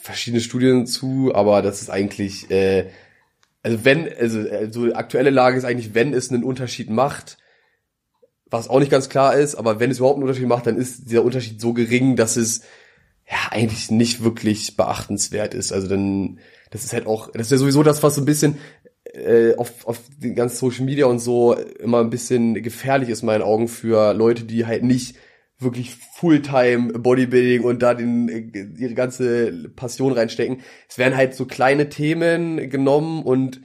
verschiedene 0.00 0.40
Studien 0.40 0.86
zu, 0.86 1.32
aber 1.34 1.62
das 1.62 1.82
ist 1.82 1.90
eigentlich, 1.90 2.50
äh, 2.50 2.86
also 3.66 3.84
wenn, 3.84 4.08
also, 4.16 4.48
also 4.48 4.94
aktuelle 4.94 5.30
Lage 5.30 5.58
ist 5.58 5.64
eigentlich, 5.64 5.92
wenn 5.92 6.14
es 6.14 6.30
einen 6.30 6.44
Unterschied 6.44 6.88
macht, 6.88 7.36
was 8.48 8.68
auch 8.68 8.78
nicht 8.78 8.92
ganz 8.92 9.08
klar 9.08 9.34
ist, 9.34 9.56
aber 9.56 9.80
wenn 9.80 9.90
es 9.90 9.98
überhaupt 9.98 10.18
einen 10.18 10.22
Unterschied 10.22 10.46
macht, 10.46 10.68
dann 10.68 10.76
ist 10.76 11.10
dieser 11.10 11.24
Unterschied 11.24 11.60
so 11.60 11.72
gering, 11.72 12.14
dass 12.14 12.36
es 12.36 12.60
ja 13.28 13.50
eigentlich 13.50 13.90
nicht 13.90 14.22
wirklich 14.22 14.76
beachtenswert 14.76 15.52
ist. 15.52 15.72
Also 15.72 15.88
dann, 15.88 16.38
das 16.70 16.84
ist 16.84 16.92
halt 16.92 17.08
auch, 17.08 17.32
das 17.32 17.46
ist 17.46 17.50
ja 17.50 17.58
sowieso 17.58 17.82
das, 17.82 18.04
was 18.04 18.14
so 18.14 18.22
ein 18.22 18.24
bisschen 18.24 18.58
äh, 19.14 19.56
auf, 19.56 19.84
auf 19.84 19.98
die 20.16 20.34
ganzen 20.34 20.58
Social 20.58 20.84
Media 20.84 21.06
und 21.06 21.18
so 21.18 21.54
immer 21.54 21.98
ein 21.98 22.10
bisschen 22.10 22.54
gefährlich 22.62 23.08
ist 23.08 23.22
in 23.22 23.26
meinen 23.26 23.42
Augen 23.42 23.66
für 23.66 24.14
Leute, 24.14 24.44
die 24.44 24.64
halt 24.64 24.84
nicht 24.84 25.16
wirklich 25.58 25.94
Fulltime 25.94 26.92
Bodybuilding 26.92 27.62
und 27.62 27.82
da 27.82 27.94
den, 27.94 28.28
äh, 28.28 28.66
ihre 28.78 28.94
ganze 28.94 29.70
Passion 29.74 30.12
reinstecken. 30.12 30.60
Es 30.88 30.98
werden 30.98 31.16
halt 31.16 31.34
so 31.34 31.46
kleine 31.46 31.88
Themen 31.88 32.68
genommen 32.68 33.22
und 33.22 33.62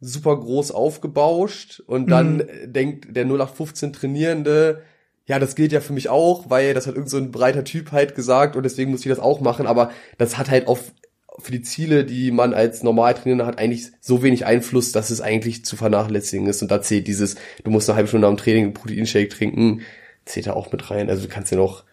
super 0.00 0.36
groß 0.38 0.70
aufgebauscht 0.70 1.80
und 1.80 2.10
dann 2.10 2.36
mhm. 2.36 2.72
denkt 2.72 3.16
der 3.16 3.24
0815 3.24 3.92
Trainierende, 3.92 4.82
ja, 5.26 5.38
das 5.38 5.54
gilt 5.54 5.72
ja 5.72 5.80
für 5.80 5.94
mich 5.94 6.10
auch, 6.10 6.50
weil 6.50 6.74
das 6.74 6.86
hat 6.86 6.94
irgend 6.94 7.08
so 7.08 7.16
ein 7.16 7.30
breiter 7.30 7.64
Typ 7.64 7.92
halt 7.92 8.14
gesagt 8.14 8.56
und 8.56 8.62
deswegen 8.62 8.90
muss 8.90 9.00
ich 9.00 9.08
das 9.08 9.18
auch 9.18 9.40
machen, 9.40 9.66
aber 9.66 9.90
das 10.18 10.36
hat 10.36 10.50
halt 10.50 10.68
auf 10.68 10.92
für 11.38 11.52
die 11.52 11.62
Ziele, 11.62 12.04
die 12.04 12.30
man 12.30 12.54
als 12.54 12.82
normal 12.82 13.14
Trainierender 13.14 13.46
hat, 13.46 13.58
eigentlich 13.58 13.88
so 14.00 14.22
wenig 14.22 14.46
Einfluss, 14.46 14.92
dass 14.92 15.10
es 15.10 15.20
eigentlich 15.20 15.64
zu 15.64 15.76
vernachlässigen 15.76 16.46
ist. 16.46 16.62
Und 16.62 16.70
da 16.70 16.80
zählt 16.80 17.08
dieses, 17.08 17.34
du 17.64 17.72
musst 17.72 17.88
eine 17.88 17.96
halbe 17.96 18.08
Stunde 18.08 18.28
am 18.28 18.36
Training 18.36 18.66
einen 18.66 18.74
Proteinshake 18.74 19.30
trinken, 19.30 19.82
zählt 20.24 20.46
da 20.46 20.52
auch 20.52 20.72
mit 20.72 20.90
rein. 20.90 21.10
Also 21.10 21.22
du 21.22 21.28
kannst 21.28 21.50
ja 21.50 21.58
noch 21.58 21.84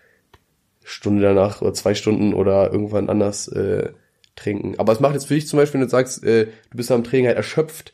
Stunde 0.84 1.22
danach 1.22 1.62
oder 1.62 1.74
zwei 1.74 1.94
Stunden 1.94 2.34
oder 2.34 2.72
irgendwann 2.72 3.10
anders 3.10 3.48
äh, 3.48 3.90
trinken. 4.36 4.76
Aber 4.78 4.94
es 4.94 5.00
macht 5.00 5.14
jetzt 5.14 5.26
für 5.26 5.36
dich 5.36 5.48
zum 5.48 5.58
Beispiel, 5.58 5.80
wenn 5.80 5.88
du 5.88 5.92
sagst, 5.92 6.24
äh, 6.24 6.46
du 6.46 6.78
bist 6.78 6.92
am 6.92 7.04
Training 7.04 7.28
halt 7.28 7.38
erschöpft, 7.38 7.94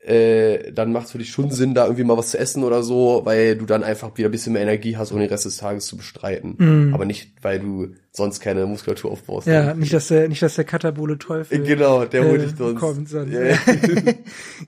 äh, 0.00 0.72
dann 0.72 0.92
macht 0.92 1.06
es 1.06 1.12
für 1.12 1.18
dich 1.18 1.30
schon 1.30 1.50
Sinn, 1.50 1.74
da 1.74 1.84
irgendwie 1.84 2.04
mal 2.04 2.16
was 2.16 2.30
zu 2.30 2.38
essen 2.38 2.64
oder 2.64 2.82
so, 2.82 3.22
weil 3.24 3.56
du 3.56 3.66
dann 3.66 3.84
einfach 3.84 4.16
wieder 4.16 4.28
ein 4.28 4.32
bisschen 4.32 4.54
mehr 4.54 4.62
Energie 4.62 4.96
hast, 4.96 5.12
um 5.12 5.18
den 5.18 5.28
Rest 5.28 5.44
des 5.44 5.58
Tages 5.58 5.86
zu 5.86 5.96
bestreiten. 5.96 6.54
Mm. 6.56 6.94
Aber 6.94 7.04
nicht, 7.04 7.32
weil 7.42 7.60
du 7.60 7.88
sonst 8.12 8.40
keine 8.40 8.66
Muskulatur 8.66 9.12
aufbaust. 9.12 9.46
Ja, 9.46 9.66
ne? 9.66 9.76
nicht, 9.76 9.92
dass 9.92 10.08
der, 10.08 10.28
nicht, 10.28 10.42
dass 10.42 10.56
der 10.56 10.64
katabole 10.64 11.16
Teufel. 11.16 11.62
Genau, 11.62 12.04
der 12.04 12.24
holt 12.24 12.40
äh, 12.40 12.46
dich 12.46 12.56
sonst. 12.56 12.80
Kommt 12.80 13.08
sonst. 13.08 13.30
Yeah. 13.40 13.56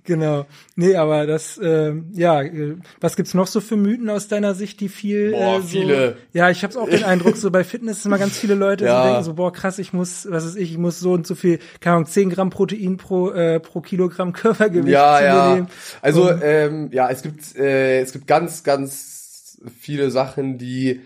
genau. 0.05 0.46
Nee, 0.76 0.94
aber 0.94 1.26
das, 1.26 1.59
äh, 1.59 1.92
ja, 2.12 2.42
äh, 2.42 2.76
was 3.00 3.16
gibt's 3.16 3.35
noch 3.35 3.48
so 3.48 3.61
für 3.61 3.76
Mythen 3.76 4.09
aus 4.11 4.28
deiner 4.28 4.55
Sicht, 4.55 4.81
die 4.81 4.88
viel, 4.88 5.33
boah, 5.33 5.59
äh, 5.59 5.61
so, 5.61 5.66
viele. 5.66 6.16
Ja, 6.33 6.50
ich 6.50 6.62
habe 6.62 6.78
auch 6.81 6.88
den 6.88 7.02
Eindruck, 7.02 7.37
so 7.37 7.50
bei 7.50 7.64
Fitness 7.64 8.02
sind 8.02 8.11
immer 8.11 8.18
ganz 8.18 8.38
viele 8.38 8.55
Leute, 8.55 8.85
ja. 8.85 9.02
die 9.02 9.09
denken 9.09 9.24
so, 9.24 9.35
boah, 9.35 9.52
krass, 9.52 9.78
ich 9.81 9.92
muss, 9.92 10.28
was 10.31 10.44
ist 10.44 10.57
ich, 10.57 10.72
ich 10.72 10.78
muss 10.78 11.00
so 11.00 11.12
und 11.12 11.26
so 11.26 11.35
viel, 11.35 11.59
keine 11.81 11.96
Ahnung, 11.96 12.07
10 12.07 12.31
Gramm 12.31 12.50
Protein 12.50 12.96
pro, 12.96 13.31
äh, 13.31 13.59
pro 13.59 13.81
Kilogramm 13.81 14.33
Körpergewicht 14.33 14.92
ja, 14.92 15.18
zu 15.18 15.24
ja. 15.24 15.55
nehmen. 15.55 15.68
Also, 16.00 16.31
und, 16.31 16.40
ähm, 16.44 16.90
ja, 16.92 17.11
es 17.11 17.22
gibt, 17.22 17.57
äh, 17.57 18.00
es 18.00 18.12
gibt 18.12 18.28
ganz, 18.28 18.62
ganz 18.62 19.59
viele 19.81 20.11
Sachen, 20.11 20.59
die 20.59 21.00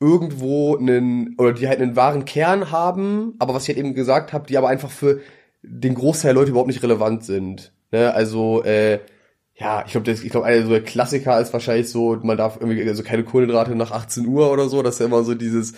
irgendwo 0.00 0.76
einen, 0.76 1.34
oder 1.38 1.52
die 1.52 1.68
halt 1.68 1.80
einen 1.80 1.96
wahren 1.96 2.24
Kern 2.24 2.70
haben, 2.70 3.34
aber 3.38 3.54
was 3.54 3.64
ich 3.64 3.68
halt 3.70 3.78
eben 3.78 3.94
gesagt 3.94 4.32
habe, 4.32 4.46
die 4.46 4.58
aber 4.58 4.68
einfach 4.68 4.90
für 4.90 5.20
den 5.62 5.94
Großteil 5.94 6.32
der 6.32 6.40
Leute 6.40 6.50
überhaupt 6.50 6.68
nicht 6.68 6.82
relevant 6.82 7.24
sind. 7.24 7.72
Ne? 7.92 8.12
Also, 8.12 8.62
äh, 8.64 9.00
ja, 9.54 9.84
ich 9.86 9.92
glaube, 9.92 10.10
ich 10.10 10.28
glaube, 10.28 10.46
einer 10.46 10.62
so 10.64 10.70
der 10.70 10.84
Klassiker 10.84 11.40
ist 11.40 11.52
wahrscheinlich 11.52 11.88
so, 11.88 12.16
man 12.22 12.36
darf 12.36 12.58
irgendwie 12.60 12.86
also 12.86 13.02
keine 13.02 13.24
Kohlenhydrate 13.24 13.74
nach 13.74 13.90
18 13.90 14.26
Uhr 14.26 14.52
oder 14.52 14.68
so, 14.68 14.82
das 14.82 14.96
ist 14.96 15.00
ja 15.00 15.06
immer 15.06 15.24
so 15.24 15.34
dieses, 15.34 15.72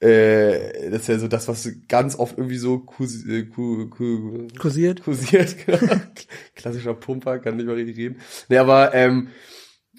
äh, 0.00 0.90
das 0.90 1.02
ist 1.02 1.08
ja 1.08 1.18
so 1.18 1.28
das, 1.28 1.46
was 1.46 1.68
ganz 1.88 2.18
oft 2.18 2.38
irgendwie 2.38 2.56
so 2.56 2.78
kus, 2.78 3.26
äh, 3.26 3.44
ku, 3.44 3.88
ku, 3.90 4.48
kursiert. 4.58 5.02
Kursiert, 5.02 5.56
genau. 5.66 5.78
Klassischer 6.54 6.94
Pumper, 6.94 7.38
kann 7.38 7.56
nicht 7.56 7.66
mal 7.66 7.74
richtig 7.74 7.98
reden. 7.98 8.16
Nee, 8.48 8.58
aber 8.58 8.94
ähm, 8.94 9.28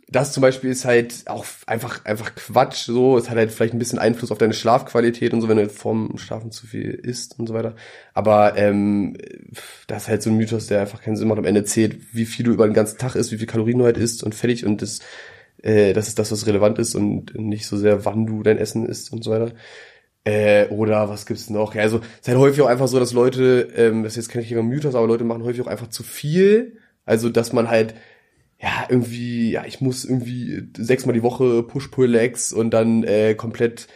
das 0.07 0.33
zum 0.33 0.41
Beispiel 0.41 0.69
ist 0.69 0.85
halt 0.85 1.23
auch 1.25 1.45
einfach, 1.65 2.05
einfach 2.05 2.35
Quatsch, 2.35 2.85
so. 2.85 3.17
Es 3.17 3.29
hat 3.29 3.37
halt 3.37 3.51
vielleicht 3.51 3.73
ein 3.73 3.79
bisschen 3.79 3.97
Einfluss 3.97 4.31
auf 4.31 4.37
deine 4.37 4.53
Schlafqualität 4.53 5.33
und 5.33 5.41
so, 5.41 5.49
wenn 5.49 5.57
du 5.57 5.67
vorm 5.67 6.17
Schlafen 6.17 6.51
zu 6.51 6.67
viel 6.67 6.91
isst 6.91 7.39
und 7.39 7.47
so 7.47 7.53
weiter. 7.53 7.75
Aber, 8.13 8.55
ähm, 8.57 9.17
das 9.87 10.03
ist 10.03 10.09
halt 10.09 10.21
so 10.21 10.29
ein 10.29 10.37
Mythos, 10.37 10.67
der 10.67 10.81
einfach 10.81 11.01
keinen 11.01 11.17
Sinn 11.17 11.27
macht. 11.27 11.39
Am 11.39 11.45
Ende 11.45 11.63
zählt, 11.63 12.13
wie 12.13 12.25
viel 12.25 12.45
du 12.45 12.51
über 12.51 12.67
den 12.67 12.73
ganzen 12.73 12.99
Tag 12.99 13.15
isst, 13.15 13.31
wie 13.31 13.37
viel 13.37 13.47
Kalorien 13.47 13.79
du 13.79 13.85
halt 13.85 13.97
isst 13.97 14.23
und 14.23 14.35
fertig 14.35 14.65
und 14.65 14.81
das, 14.81 14.99
äh, 15.63 15.93
das 15.93 16.07
ist 16.07 16.19
das, 16.19 16.31
was 16.31 16.45
relevant 16.45 16.77
ist 16.77 16.93
und 16.95 17.33
nicht 17.35 17.65
so 17.65 17.77
sehr, 17.77 18.05
wann 18.05 18.27
du 18.27 18.43
dein 18.43 18.59
Essen 18.59 18.85
isst 18.85 19.11
und 19.11 19.23
so 19.23 19.31
weiter. 19.31 19.53
Äh, 20.23 20.67
oder 20.69 21.09
was 21.09 21.25
gibt's 21.25 21.49
noch? 21.49 21.75
Ja, 21.75 21.83
also, 21.83 21.99
es 21.99 22.21
ist 22.21 22.27
halt 22.27 22.37
häufig 22.37 22.61
auch 22.61 22.67
einfach 22.67 22.87
so, 22.87 22.99
dass 22.99 23.13
Leute, 23.13 23.69
ähm, 23.75 24.03
das 24.03 24.13
ist 24.13 24.17
jetzt 24.17 24.29
kein 24.29 24.39
richtiger 24.39 24.63
Mythos, 24.63 24.95
aber 24.95 25.07
Leute 25.07 25.23
machen 25.23 25.43
häufig 25.43 25.61
auch 25.61 25.67
einfach 25.67 25.89
zu 25.89 26.03
viel. 26.03 26.77
Also, 27.05 27.29
dass 27.29 27.53
man 27.53 27.69
halt, 27.69 27.93
ja, 28.59 28.85
irgendwie, 28.89 29.51
ja, 29.51 29.65
ich 29.65 29.81
muss 29.81 30.05
irgendwie 30.05 30.69
sechsmal 30.77 31.13
die 31.13 31.23
Woche 31.23 31.63
Push-Pull-Legs 31.63 32.53
und 32.53 32.71
dann 32.71 33.03
äh, 33.03 33.35
komplett 33.35 33.87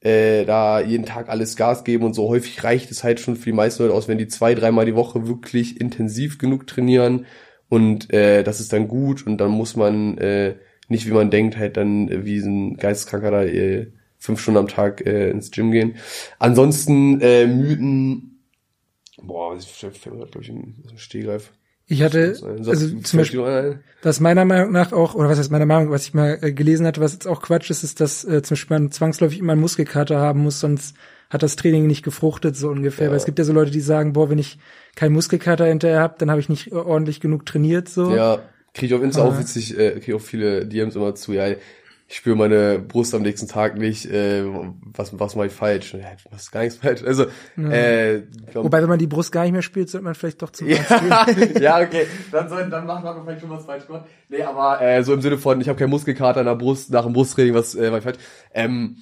äh, 0.00 0.44
da 0.44 0.80
jeden 0.80 1.06
Tag 1.06 1.28
alles 1.28 1.56
Gas 1.56 1.84
geben 1.84 2.04
und 2.04 2.14
so. 2.14 2.28
Häufig 2.28 2.64
reicht 2.64 2.90
es 2.90 3.04
halt 3.04 3.20
schon 3.20 3.36
für 3.36 3.46
die 3.46 3.52
meisten 3.52 3.82
Leute 3.82 3.94
aus, 3.94 4.08
wenn 4.08 4.18
die 4.18 4.28
zwei, 4.28 4.54
dreimal 4.54 4.86
die 4.86 4.94
Woche 4.94 5.28
wirklich 5.28 5.80
intensiv 5.80 6.38
genug 6.38 6.66
trainieren 6.66 7.26
und 7.68 8.12
äh, 8.12 8.42
das 8.44 8.60
ist 8.60 8.72
dann 8.72 8.88
gut 8.88 9.26
und 9.26 9.38
dann 9.38 9.50
muss 9.50 9.76
man 9.76 10.18
äh, 10.18 10.56
nicht, 10.88 11.06
wie 11.06 11.12
man 11.12 11.30
denkt, 11.30 11.56
halt 11.56 11.76
dann 11.76 12.08
äh, 12.08 12.24
wie 12.24 12.38
ein 12.38 12.76
Geisteskranker 12.76 13.30
da 13.30 13.44
äh, 13.44 13.88
fünf 14.18 14.40
Stunden 14.40 14.58
am 14.58 14.68
Tag 14.68 15.04
äh, 15.06 15.30
ins 15.30 15.50
Gym 15.50 15.72
gehen. 15.72 15.96
Ansonsten 16.38 17.20
äh, 17.20 17.46
Mythen, 17.46 18.40
boah, 19.22 19.56
ich 19.56 19.66
fällt 19.66 20.06
mir 20.06 20.26
glaube 20.26 20.42
ich, 20.42 20.50
ein 20.50 20.84
Stehgreif. 20.96 21.52
Ich 21.88 22.02
hatte, 22.02 22.36
also 22.66 22.98
zum 22.98 23.18
Beispiel, 23.18 23.80
was 24.02 24.18
meiner 24.18 24.44
Meinung 24.44 24.72
nach 24.72 24.92
auch, 24.92 25.14
oder 25.14 25.28
was 25.28 25.38
heißt 25.38 25.52
meiner 25.52 25.66
Meinung, 25.66 25.90
was 25.90 26.06
ich 26.06 26.14
mal 26.14 26.38
äh, 26.42 26.52
gelesen 26.52 26.84
hatte, 26.84 27.00
was 27.00 27.12
jetzt 27.12 27.28
auch 27.28 27.42
Quatsch 27.42 27.70
ist, 27.70 27.84
ist, 27.84 28.00
dass 28.00 28.24
äh, 28.24 28.42
zum 28.42 28.56
Beispiel 28.56 28.78
man 28.78 28.90
zwangsläufig 28.90 29.38
immer 29.38 29.52
einen 29.52 29.60
Muskelkater 29.60 30.18
haben 30.18 30.40
muss, 30.40 30.58
sonst 30.58 30.96
hat 31.30 31.44
das 31.44 31.54
Training 31.54 31.86
nicht 31.86 32.04
gefruchtet, 32.04 32.56
so 32.56 32.70
ungefähr. 32.70 33.06
Ja. 33.06 33.10
Weil 33.10 33.18
es 33.18 33.24
gibt 33.24 33.38
ja 33.38 33.44
so 33.44 33.52
Leute, 33.52 33.70
die 33.70 33.80
sagen, 33.80 34.14
boah, 34.14 34.28
wenn 34.30 34.38
ich 34.38 34.58
keinen 34.96 35.12
Muskelkater 35.12 35.66
hinterher 35.66 36.00
hab, 36.00 36.18
dann 36.18 36.30
habe 36.30 36.40
ich 36.40 36.48
nicht 36.48 36.72
ordentlich 36.72 37.20
genug 37.20 37.46
trainiert, 37.46 37.88
so. 37.88 38.14
Ja, 38.14 38.40
kriege 38.74 38.86
ich 38.86 38.94
auf 38.94 39.04
Insta 39.04 39.22
auch 39.22 39.38
witzig, 39.38 39.78
äh, 39.78 40.00
kriege 40.00 40.16
auch 40.16 40.20
viele 40.20 40.66
DMs 40.66 40.96
immer 40.96 41.14
zu, 41.14 41.34
ja, 41.34 41.54
ich 42.08 42.16
spüre 42.16 42.36
meine 42.36 42.78
Brust 42.78 43.14
am 43.14 43.22
nächsten 43.22 43.48
Tag 43.48 43.76
nicht, 43.76 44.06
äh, 44.06 44.44
was, 44.44 45.18
was 45.18 45.34
mache 45.34 45.48
ich 45.48 45.52
falsch? 45.52 45.92
Ja, 45.94 46.10
du 46.22 46.30
machst 46.30 46.52
gar 46.52 46.62
nichts 46.62 46.78
falsch. 46.78 47.02
Also, 47.02 47.26
ja. 47.56 47.70
äh, 47.70 48.22
glaub, 48.52 48.64
Wobei, 48.64 48.80
wenn 48.80 48.88
man 48.88 49.00
die 49.00 49.08
Brust 49.08 49.32
gar 49.32 49.42
nicht 49.42 49.52
mehr 49.52 49.62
spürt, 49.62 49.88
sollte 49.88 50.04
man 50.04 50.14
vielleicht 50.14 50.40
doch 50.40 50.50
zum 50.50 50.68
ja, 50.68 50.78
ja, 51.60 51.80
okay. 51.80 52.06
Dann, 52.30 52.48
soll, 52.48 52.70
dann 52.70 52.86
macht 52.86 53.02
man 53.02 53.24
vielleicht 53.24 53.40
schon 53.40 53.50
was 53.50 53.64
falsch 53.64 53.86
gemacht. 53.86 54.06
Nee, 54.28 54.42
aber 54.42 54.80
äh, 54.80 55.02
so 55.02 55.14
im 55.14 55.20
Sinne 55.20 55.36
von, 55.36 55.60
ich 55.60 55.68
habe 55.68 55.78
keinen 55.78 55.90
Muskelkater 55.90 56.40
an 56.40 56.46
der 56.46 56.54
Brust 56.54 56.92
nach 56.92 57.04
dem 57.04 57.12
Brusttraining, 57.12 57.54
was 57.54 57.74
äh, 57.74 57.90
war 57.90 57.98
ich 57.98 58.04
falsch. 58.04 58.18
Ähm, 58.54 58.98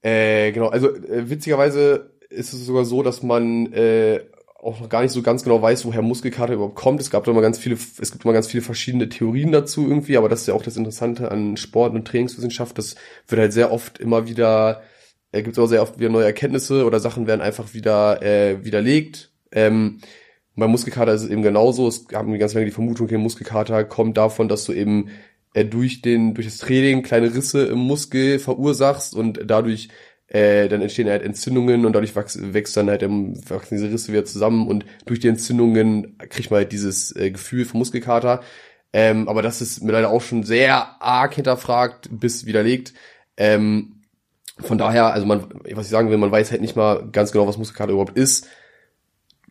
äh, 0.00 0.52
genau, 0.52 0.68
also 0.68 0.94
äh, 0.94 1.28
witzigerweise 1.28 2.12
ist 2.30 2.52
es 2.52 2.66
sogar 2.66 2.84
so, 2.84 3.02
dass 3.02 3.24
man 3.24 3.72
äh, 3.72 4.20
auch 4.62 4.80
noch 4.80 4.88
gar 4.88 5.02
nicht 5.02 5.12
so 5.12 5.22
ganz 5.22 5.44
genau 5.44 5.60
weiß, 5.60 5.84
woher 5.84 6.02
Muskelkater 6.02 6.54
überhaupt 6.54 6.76
kommt. 6.76 7.00
Es 7.00 7.10
gab 7.10 7.26
immer 7.28 7.42
ganz 7.42 7.58
viele, 7.58 7.76
es 7.76 8.10
gibt 8.10 8.24
immer 8.24 8.32
ganz 8.32 8.46
viele 8.46 8.62
verschiedene 8.62 9.08
Theorien 9.08 9.52
dazu 9.52 9.86
irgendwie, 9.86 10.16
aber 10.16 10.28
das 10.28 10.42
ist 10.42 10.46
ja 10.48 10.54
auch 10.54 10.62
das 10.62 10.76
Interessante 10.76 11.30
an 11.30 11.56
Sport 11.56 11.94
und 11.94 12.06
Trainingswissenschaft. 12.06 12.76
Das 12.78 12.96
wird 13.28 13.40
halt 13.40 13.52
sehr 13.52 13.70
oft 13.70 13.98
immer 13.98 14.26
wieder, 14.26 14.82
äh, 15.32 15.42
gibt 15.42 15.56
es 15.56 15.62
auch 15.62 15.66
sehr 15.66 15.82
oft 15.82 15.98
wieder 15.98 16.08
neue 16.08 16.24
Erkenntnisse 16.24 16.84
oder 16.86 17.00
Sachen 17.00 17.26
werden 17.26 17.42
einfach 17.42 17.74
wieder 17.74 18.22
äh, 18.22 18.64
widerlegt. 18.64 19.30
Ähm, 19.52 20.00
bei 20.56 20.66
Muskelkater 20.66 21.12
ist 21.12 21.22
es 21.22 21.30
eben 21.30 21.42
genauso. 21.42 21.86
Es 21.86 22.08
gab 22.08 22.26
eine 22.26 22.38
ganz 22.38 22.54
lange 22.54 22.66
die 22.66 22.72
Vermutung, 22.72 23.06
okay, 23.06 23.18
Muskelkater 23.18 23.84
kommt 23.84 24.16
davon, 24.16 24.48
dass 24.48 24.64
du 24.64 24.72
eben 24.72 25.10
äh, 25.52 25.66
durch 25.66 26.00
den, 26.00 26.34
durch 26.34 26.46
das 26.46 26.58
Training 26.58 27.02
kleine 27.02 27.34
Risse 27.34 27.66
im 27.66 27.78
Muskel 27.78 28.38
verursachst 28.38 29.14
und 29.14 29.40
dadurch 29.44 29.90
äh, 30.28 30.68
dann 30.68 30.82
entstehen 30.82 31.08
halt 31.08 31.22
Entzündungen 31.22 31.86
und 31.86 31.92
dadurch 31.92 32.16
wächst, 32.16 32.52
wächst 32.52 32.76
dann 32.76 32.90
halt 32.90 33.02
wachsen 33.02 33.76
diese 33.76 33.90
Risse 33.90 34.12
wieder 34.12 34.24
zusammen 34.24 34.66
und 34.66 34.84
durch 35.04 35.20
die 35.20 35.28
Entzündungen 35.28 36.18
kriegt 36.30 36.50
man 36.50 36.58
halt 36.58 36.72
dieses 36.72 37.14
äh, 37.14 37.30
Gefühl 37.30 37.64
vom 37.64 37.78
Muskelkater. 37.78 38.42
Ähm, 38.92 39.28
aber 39.28 39.42
das 39.42 39.60
ist 39.60 39.82
mir 39.82 39.92
leider 39.92 40.10
auch 40.10 40.22
schon 40.22 40.42
sehr 40.42 41.00
arg 41.02 41.34
hinterfragt 41.34 42.08
bis 42.10 42.46
widerlegt. 42.46 42.94
Ähm, 43.36 44.02
von 44.58 44.78
daher, 44.78 45.12
also 45.12 45.26
man, 45.26 45.44
was 45.72 45.86
ich 45.86 45.90
sagen 45.90 46.10
will, 46.10 46.16
man 46.16 46.32
weiß 46.32 46.50
halt 46.50 46.62
nicht 46.62 46.76
mal 46.76 47.08
ganz 47.12 47.30
genau, 47.30 47.46
was 47.46 47.58
Muskelkater 47.58 47.92
überhaupt 47.92 48.16
ist. 48.16 48.48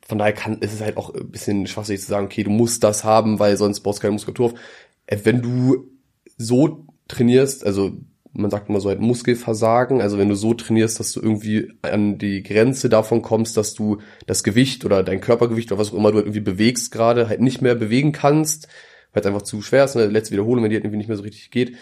Von 0.07 0.17
daher 0.17 0.33
kann, 0.33 0.59
ist 0.59 0.73
es 0.73 0.81
halt 0.81 0.97
auch 0.97 1.13
ein 1.13 1.31
bisschen 1.31 1.67
schwachsinnig 1.67 2.01
zu 2.01 2.07
sagen, 2.07 2.25
okay, 2.25 2.43
du 2.43 2.49
musst 2.49 2.83
das 2.83 3.03
haben, 3.03 3.39
weil 3.39 3.55
sonst 3.57 3.81
baust 3.81 3.99
du 3.99 4.01
keine 4.01 4.13
Muskulatur 4.13 4.47
auf. 4.47 4.59
Äh, 5.07 5.19
wenn 5.23 5.41
du 5.41 5.91
so 6.37 6.85
trainierst, 7.07 7.65
also 7.65 7.91
man 8.35 8.51
sagt 8.51 8.69
immer 8.69 8.81
so 8.81 8.89
halt 8.89 8.99
Muskelversagen, 8.99 10.01
also 10.01 10.17
wenn 10.17 10.29
du 10.29 10.35
so 10.35 10.53
trainierst, 10.53 10.99
dass 10.99 11.11
du 11.13 11.21
irgendwie 11.21 11.71
an 11.81 12.17
die 12.17 12.43
Grenze 12.43 12.89
davon 12.89 13.21
kommst, 13.21 13.57
dass 13.57 13.73
du 13.73 13.99
das 14.27 14.43
Gewicht 14.43 14.85
oder 14.85 15.03
dein 15.03 15.21
Körpergewicht 15.21 15.71
oder 15.71 15.79
was 15.79 15.91
auch 15.91 15.97
immer 15.97 16.11
du 16.11 16.17
halt 16.17 16.27
irgendwie 16.27 16.41
bewegst 16.41 16.91
gerade, 16.91 17.29
halt 17.29 17.41
nicht 17.41 17.61
mehr 17.61 17.75
bewegen 17.75 18.11
kannst, 18.11 18.67
weil 19.13 19.21
es 19.21 19.27
einfach 19.27 19.43
zu 19.43 19.61
schwer 19.61 19.85
ist, 19.85 19.95
eine 19.95 20.07
letzte 20.07 20.33
Wiederholung, 20.33 20.63
wenn 20.63 20.69
die 20.69 20.75
halt 20.75 20.83
irgendwie 20.83 20.97
nicht 20.97 21.07
mehr 21.07 21.17
so 21.17 21.23
richtig 21.23 21.49
geht. 21.49 21.77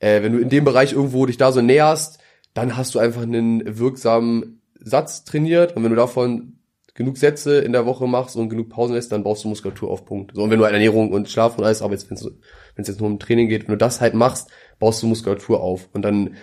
Äh, 0.00 0.22
wenn 0.22 0.32
du 0.32 0.38
in 0.38 0.48
dem 0.48 0.64
Bereich 0.64 0.92
irgendwo 0.92 1.26
dich 1.26 1.36
da 1.36 1.52
so 1.52 1.62
näherst, 1.62 2.18
dann 2.54 2.76
hast 2.76 2.94
du 2.94 2.98
einfach 2.98 3.22
einen 3.22 3.78
wirksamen 3.78 4.60
Satz 4.80 5.24
trainiert 5.24 5.76
und 5.76 5.84
wenn 5.84 5.90
du 5.90 5.96
davon 5.96 6.58
genug 6.94 7.16
Sätze 7.16 7.58
in 7.60 7.72
der 7.72 7.86
Woche 7.86 8.06
machst 8.06 8.36
und 8.36 8.48
genug 8.50 8.68
Pausen 8.68 8.94
lässt, 8.94 9.12
dann 9.12 9.22
baust 9.22 9.44
du 9.44 9.48
Muskulatur 9.48 9.90
auf 9.90 10.04
Punkt. 10.04 10.32
So, 10.34 10.42
und 10.42 10.50
wenn 10.50 10.58
du 10.58 10.64
halt 10.64 10.74
Ernährung 10.74 11.12
und 11.12 11.30
Schlaf 11.30 11.56
und 11.56 11.64
alles, 11.64 11.80
aber 11.80 11.94
jetzt, 11.94 12.10
wenn 12.10 12.18
es 12.18 12.88
jetzt 12.88 13.00
nur 13.00 13.08
um 13.08 13.18
Training 13.18 13.48
geht, 13.48 13.62
wenn 13.62 13.74
du 13.74 13.78
das 13.78 14.00
halt 14.00 14.14
machst, 14.14 14.50
baust 14.82 15.00
du 15.00 15.06
Muskulatur 15.06 15.60
auf. 15.60 15.88
Und 15.92 16.02
dann, 16.02 16.34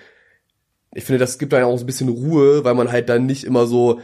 ich 0.94 1.04
finde, 1.04 1.20
das 1.20 1.38
gibt 1.38 1.54
einem 1.54 1.66
auch 1.66 1.78
so 1.78 1.84
ein 1.84 1.88
bisschen 1.88 2.08
Ruhe, 2.08 2.64
weil 2.64 2.74
man 2.74 2.90
halt 2.90 3.10
dann 3.10 3.26
nicht 3.26 3.44
immer 3.44 3.68
so, 3.68 4.00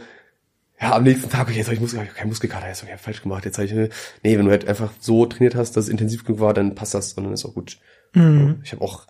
ja, 0.78 0.94
am 0.94 1.04
nächsten 1.04 1.30
Tag, 1.30 1.48
okay, 1.48 1.56
jetzt 1.56 1.68
habe 1.68 1.74
ich 1.74 1.80
Muskel, 1.80 2.06
kein 2.14 2.28
Muskelkater, 2.28 2.68
jetzt 2.68 2.82
habe 2.82 2.92
ich 2.94 3.00
falsch 3.00 3.22
gemacht, 3.22 3.46
jetzt 3.46 3.56
habe 3.56 3.66
ich, 3.66 3.72
nee, 4.22 4.36
wenn 4.36 4.44
du 4.44 4.50
halt 4.50 4.68
einfach 4.68 4.92
so 5.00 5.24
trainiert 5.24 5.54
hast, 5.54 5.74
dass 5.74 5.84
es 5.84 5.90
intensiv 5.90 6.24
genug 6.24 6.40
war, 6.40 6.52
dann 6.52 6.74
passt 6.74 6.92
das 6.92 7.14
und 7.14 7.24
dann 7.24 7.32
ist 7.32 7.46
auch 7.46 7.54
gut. 7.54 7.78
Mhm. 8.12 8.60
Ich 8.62 8.72
habe 8.72 8.84
auch 8.84 9.06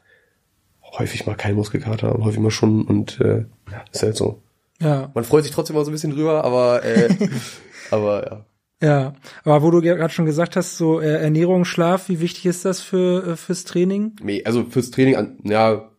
häufig 0.96 1.26
mal 1.26 1.34
keinen 1.34 1.56
Muskelkater 1.56 2.14
und 2.14 2.24
häufig 2.24 2.38
mal 2.38 2.52
schon 2.52 2.84
und 2.84 3.20
äh, 3.20 3.46
ja, 3.72 3.84
ist 3.90 4.04
halt 4.04 4.16
so. 4.16 4.40
Ja. 4.80 5.10
Man 5.12 5.24
freut 5.24 5.42
sich 5.42 5.52
trotzdem 5.52 5.74
mal 5.74 5.84
so 5.84 5.90
ein 5.90 5.94
bisschen 5.94 6.12
drüber, 6.12 6.44
aber 6.44 6.84
äh, 6.84 7.08
aber 7.90 8.26
ja. 8.26 8.46
Ja, 8.82 9.14
aber 9.44 9.62
wo 9.62 9.70
du 9.70 9.80
gerade 9.80 10.12
schon 10.12 10.26
gesagt 10.26 10.54
hast, 10.56 10.76
so 10.76 11.00
äh, 11.00 11.22
Ernährung, 11.22 11.64
Schlaf, 11.64 12.08
wie 12.08 12.20
wichtig 12.20 12.44
ist 12.44 12.64
das 12.64 12.80
für 12.80 13.26
äh, 13.26 13.36
fürs 13.36 13.64
Training? 13.64 14.16
Nee, 14.22 14.44
also 14.44 14.64
fürs 14.64 14.90
Training, 14.90 15.16
an, 15.16 15.38
ja, 15.44 15.90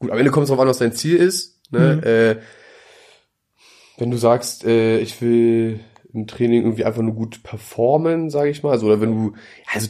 gut, 0.00 0.10
am 0.10 0.18
Ende 0.18 0.32
kommt 0.32 0.44
es 0.44 0.48
darauf 0.48 0.62
an, 0.62 0.68
was 0.68 0.78
dein 0.78 0.92
Ziel 0.92 1.16
ist. 1.16 1.60
Ne? 1.70 1.96
Mhm. 1.96 2.02
Äh, 2.02 2.42
wenn 3.98 4.10
du 4.10 4.16
sagst, 4.16 4.64
äh, 4.64 4.98
ich 4.98 5.20
will 5.22 5.80
im 6.12 6.26
Training 6.26 6.62
irgendwie 6.62 6.84
einfach 6.84 7.02
nur 7.02 7.14
gut 7.14 7.42
performen, 7.44 8.28
sage 8.30 8.50
ich 8.50 8.62
mal, 8.62 8.72
also 8.72 8.86
oder 8.86 9.00
wenn 9.00 9.12
du, 9.12 9.32
also 9.72 9.88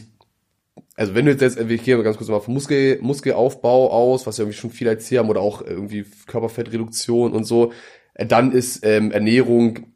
also 0.95 1.13
wenn 1.13 1.25
du 1.25 1.31
jetzt, 1.31 1.59
ich 1.59 1.83
gehe 1.83 2.01
ganz 2.01 2.17
kurz 2.17 2.29
mal 2.29 2.39
vom 2.39 2.55
Muskel, 2.55 2.99
Muskelaufbau 3.01 3.91
aus, 3.91 4.25
was 4.25 4.37
ja 4.37 4.43
irgendwie 4.43 4.57
schon 4.57 4.71
viel 4.71 4.87
erzählt 4.87 5.19
haben, 5.19 5.29
oder 5.29 5.41
auch 5.41 5.61
irgendwie 5.61 6.05
Körperfettreduktion 6.25 7.33
und 7.33 7.43
so, 7.43 7.71
dann 8.15 8.51
ist 8.51 8.83
ähm, 8.83 9.11
Ernährung 9.11 9.93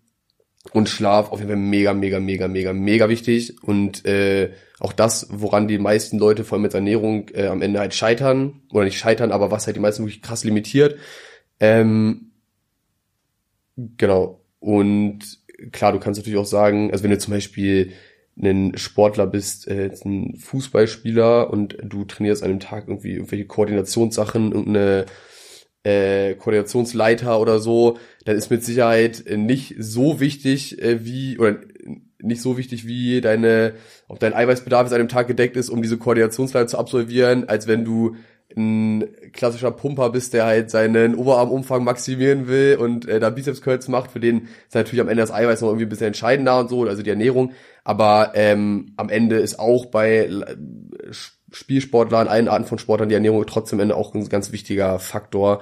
und 0.73 0.89
Schlaf 0.89 1.31
auf 1.31 1.39
jeden 1.39 1.49
Fall 1.49 1.57
mega, 1.57 1.93
mega, 1.93 2.19
mega, 2.19 2.47
mega, 2.47 2.73
mega 2.73 3.09
wichtig. 3.09 3.61
Und 3.63 4.05
äh, 4.05 4.51
auch 4.79 4.93
das, 4.93 5.27
woran 5.31 5.67
die 5.67 5.79
meisten 5.79 6.19
Leute 6.19 6.43
vor 6.43 6.55
allem 6.55 6.63
mit 6.63 6.73
Ernährung 6.73 7.29
äh, 7.33 7.47
am 7.47 7.61
Ende 7.61 7.79
halt 7.79 7.93
scheitern, 7.93 8.61
oder 8.71 8.85
nicht 8.85 8.97
scheitern, 8.97 9.31
aber 9.31 9.51
was 9.51 9.65
halt 9.65 9.75
die 9.75 9.81
meisten 9.81 10.03
wirklich 10.03 10.21
krass 10.21 10.43
limitiert. 10.43 10.97
Ähm, 11.59 12.31
genau. 13.97 14.41
Und 14.59 15.19
klar, 15.71 15.91
du 15.93 15.99
kannst 15.99 16.19
natürlich 16.19 16.39
auch 16.39 16.45
sagen, 16.45 16.91
also 16.91 17.03
wenn 17.03 17.11
du 17.11 17.17
zum 17.17 17.33
Beispiel 17.33 17.93
ein 18.39 18.77
Sportler 18.77 19.27
bist, 19.27 19.67
äh, 19.67 19.91
ein 20.05 20.35
Fußballspieler 20.37 21.49
und 21.49 21.77
du 21.83 22.05
trainierst 22.05 22.43
an 22.43 22.51
einem 22.51 22.59
Tag 22.59 22.87
irgendwie 22.87 23.13
irgendwelche 23.13 23.45
Koordinationssachen, 23.45 24.51
irgendeine 24.51 25.05
äh, 25.83 26.35
Koordinationsleiter 26.35 27.39
oder 27.39 27.59
so, 27.59 27.97
dann 28.25 28.35
ist 28.37 28.51
mit 28.51 28.63
Sicherheit 28.63 29.23
nicht 29.35 29.75
so 29.79 30.19
wichtig 30.19 30.81
äh, 30.81 31.03
wie 31.03 31.39
oder 31.39 31.57
nicht 32.21 32.41
so 32.41 32.57
wichtig 32.57 32.85
wie 32.85 33.19
deine, 33.21 33.73
ob 34.07 34.19
dein 34.19 34.33
Eiweißbedarf 34.33 34.83
jetzt 34.83 34.93
an 34.93 34.99
einem 34.99 35.09
Tag 35.09 35.27
gedeckt 35.27 35.57
ist, 35.57 35.69
um 35.69 35.81
diese 35.81 35.97
Koordinationsleiter 35.97 36.67
zu 36.67 36.77
absolvieren, 36.77 37.49
als 37.49 37.67
wenn 37.67 37.83
du 37.83 38.15
ein 38.55 39.05
klassischer 39.31 39.71
Pumper 39.71 40.09
bist, 40.09 40.33
der 40.33 40.45
halt 40.45 40.69
seinen 40.69 41.15
Oberarmumfang 41.15 41.83
maximieren 41.83 42.47
will 42.47 42.77
und 42.79 43.07
äh, 43.07 43.19
da 43.19 43.29
Bizeps 43.29 43.61
Curls 43.61 43.87
macht, 43.87 44.11
für 44.11 44.19
den 44.19 44.49
ist 44.67 44.75
natürlich 44.75 45.01
am 45.01 45.07
Ende 45.07 45.21
das 45.21 45.31
Eiweiß 45.31 45.61
noch 45.61 45.69
irgendwie 45.69 45.85
ein 45.85 45.89
bisschen 45.89 46.07
entscheidender 46.07 46.59
und 46.59 46.69
so, 46.69 46.83
also 46.83 47.01
die 47.01 47.09
Ernährung. 47.09 47.53
Aber 47.83 48.33
ähm, 48.35 48.93
am 48.97 49.09
Ende 49.09 49.37
ist 49.37 49.57
auch 49.57 49.85
bei 49.85 50.29
Spielsportlern, 51.51 52.27
allen 52.27 52.47
Arten 52.47 52.65
von 52.65 52.79
Sportlern 52.79 53.09
die 53.09 53.15
Ernährung 53.15 53.45
trotzdem 53.45 53.79
Ende 53.79 53.95
auch 53.95 54.13
ein 54.13 54.27
ganz 54.29 54.51
wichtiger 54.51 54.99
Faktor. 54.99 55.61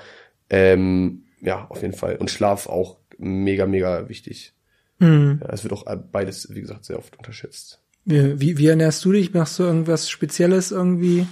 Ähm, 0.49 1.25
ja, 1.41 1.65
auf 1.69 1.82
jeden 1.82 1.93
Fall. 1.93 2.15
Und 2.17 2.32
Schlaf 2.32 2.67
auch 2.67 2.97
mega, 3.17 3.65
mega 3.65 4.08
wichtig. 4.08 4.54
Mhm. 4.99 5.39
Ja, 5.41 5.49
es 5.52 5.63
wird 5.63 5.73
auch 5.73 5.86
beides, 6.12 6.54
wie 6.54 6.62
gesagt, 6.62 6.86
sehr 6.86 6.97
oft 6.97 7.17
unterschätzt. 7.17 7.82
Wie, 8.06 8.39
wie, 8.39 8.58
wie 8.58 8.67
ernährst 8.67 9.04
du 9.06 9.12
dich? 9.12 9.34
Machst 9.34 9.60
du 9.60 9.63
irgendwas 9.63 10.10
Spezielles 10.10 10.71
irgendwie? 10.71 11.25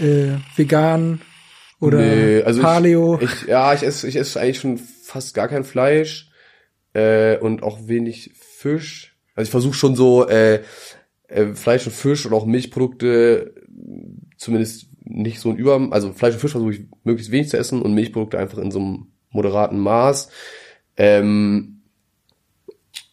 äh, 0.00 0.38
vegan 0.56 1.20
oder 1.80 1.98
nee, 1.98 2.42
also 2.42 2.62
Paleo? 2.62 3.18
Ich, 3.20 3.42
ich, 3.42 3.48
ja, 3.48 3.74
ich 3.74 3.82
esse, 3.82 4.08
ich 4.08 4.16
esse 4.16 4.40
eigentlich 4.40 4.60
schon 4.60 4.78
fast 4.78 5.34
gar 5.34 5.48
kein 5.48 5.64
Fleisch 5.64 6.30
äh, 6.94 7.36
und 7.38 7.62
auch 7.62 7.86
wenig 7.86 8.32
Fisch. 8.34 9.16
Also 9.34 9.48
ich 9.48 9.50
versuche 9.50 9.74
schon 9.74 9.94
so 9.94 10.26
äh, 10.28 10.62
äh, 11.28 11.54
Fleisch 11.54 11.86
und 11.86 11.92
Fisch 11.92 12.24
und 12.26 12.32
auch 12.32 12.46
Milchprodukte 12.46 13.54
zumindest 14.36 14.88
nicht 15.04 15.40
so 15.40 15.50
ein 15.50 15.56
Über, 15.56 15.88
also 15.90 16.12
Fleisch 16.12 16.34
und 16.34 16.40
Fisch 16.40 16.52
versuche 16.52 16.72
ich 16.72 16.84
möglichst 17.04 17.32
wenig 17.32 17.48
zu 17.48 17.56
essen 17.56 17.82
und 17.82 17.94
Milchprodukte 17.94 18.38
einfach 18.38 18.58
in 18.58 18.70
so 18.70 18.78
einem 18.78 19.06
moderaten 19.30 19.78
Maß. 19.78 20.30
Ähm, 20.96 21.82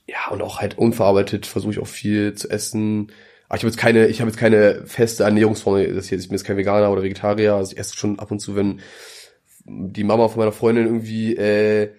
ja, 0.07 0.31
und 0.31 0.41
auch 0.41 0.59
halt 0.59 0.77
unverarbeitet 0.77 1.45
versuche 1.45 1.73
ich 1.73 1.79
auch 1.79 1.87
viel 1.87 2.33
zu 2.33 2.49
essen. 2.49 3.11
Aber 3.47 3.57
ich 3.57 3.63
habe 3.63 3.69
jetzt 3.69 3.77
keine, 3.77 4.07
ich 4.07 4.21
habe 4.21 4.29
jetzt 4.29 4.39
keine 4.39 4.85
feste 4.85 5.23
Ernährungsform. 5.23 5.95
Das 5.95 6.07
hier, 6.07 6.17
ich 6.17 6.27
bin 6.27 6.37
jetzt 6.37 6.45
kein 6.45 6.57
Veganer 6.57 6.91
oder 6.91 7.03
Vegetarier. 7.03 7.55
Also 7.55 7.73
ich 7.73 7.79
esse 7.79 7.95
schon 7.95 8.19
ab 8.19 8.31
und 8.31 8.39
zu, 8.39 8.55
wenn 8.55 8.81
die 9.65 10.03
Mama 10.03 10.27
von 10.27 10.39
meiner 10.39 10.51
Freundin 10.51 10.85
irgendwie 10.85 11.35
äh, 11.35 11.93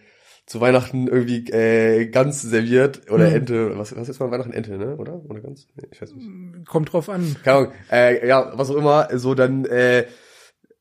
zu 0.47 0.61
Weihnachten 0.61 1.07
irgendwie 1.07 1.51
äh, 1.51 2.07
Gans 2.07 2.43
serviert 2.43 3.11
oder 3.11 3.29
mhm. 3.29 3.37
Ente. 3.37 3.79
Was, 3.79 3.97
was 3.97 4.09
ist 4.09 4.21
mal 4.21 4.31
Weihnachten 4.31 4.53
Ente, 4.53 4.77
ne? 4.77 4.97
Oder? 4.97 5.23
Oder 5.25 5.41
Gans? 5.41 5.67
Nee, 5.77 5.89
ich 5.91 6.03
weiß 6.03 6.15
nicht. 6.15 6.67
Kommt 6.67 6.93
drauf 6.93 7.09
an. 7.09 7.37
Keine 7.43 7.57
Ahnung. 7.59 7.73
Äh, 7.91 8.29
ja, 8.29 8.53
was 8.55 8.71
auch 8.71 8.77
immer. 8.77 9.09
So 9.15 9.35
dann 9.35 9.65
äh, 9.65 10.07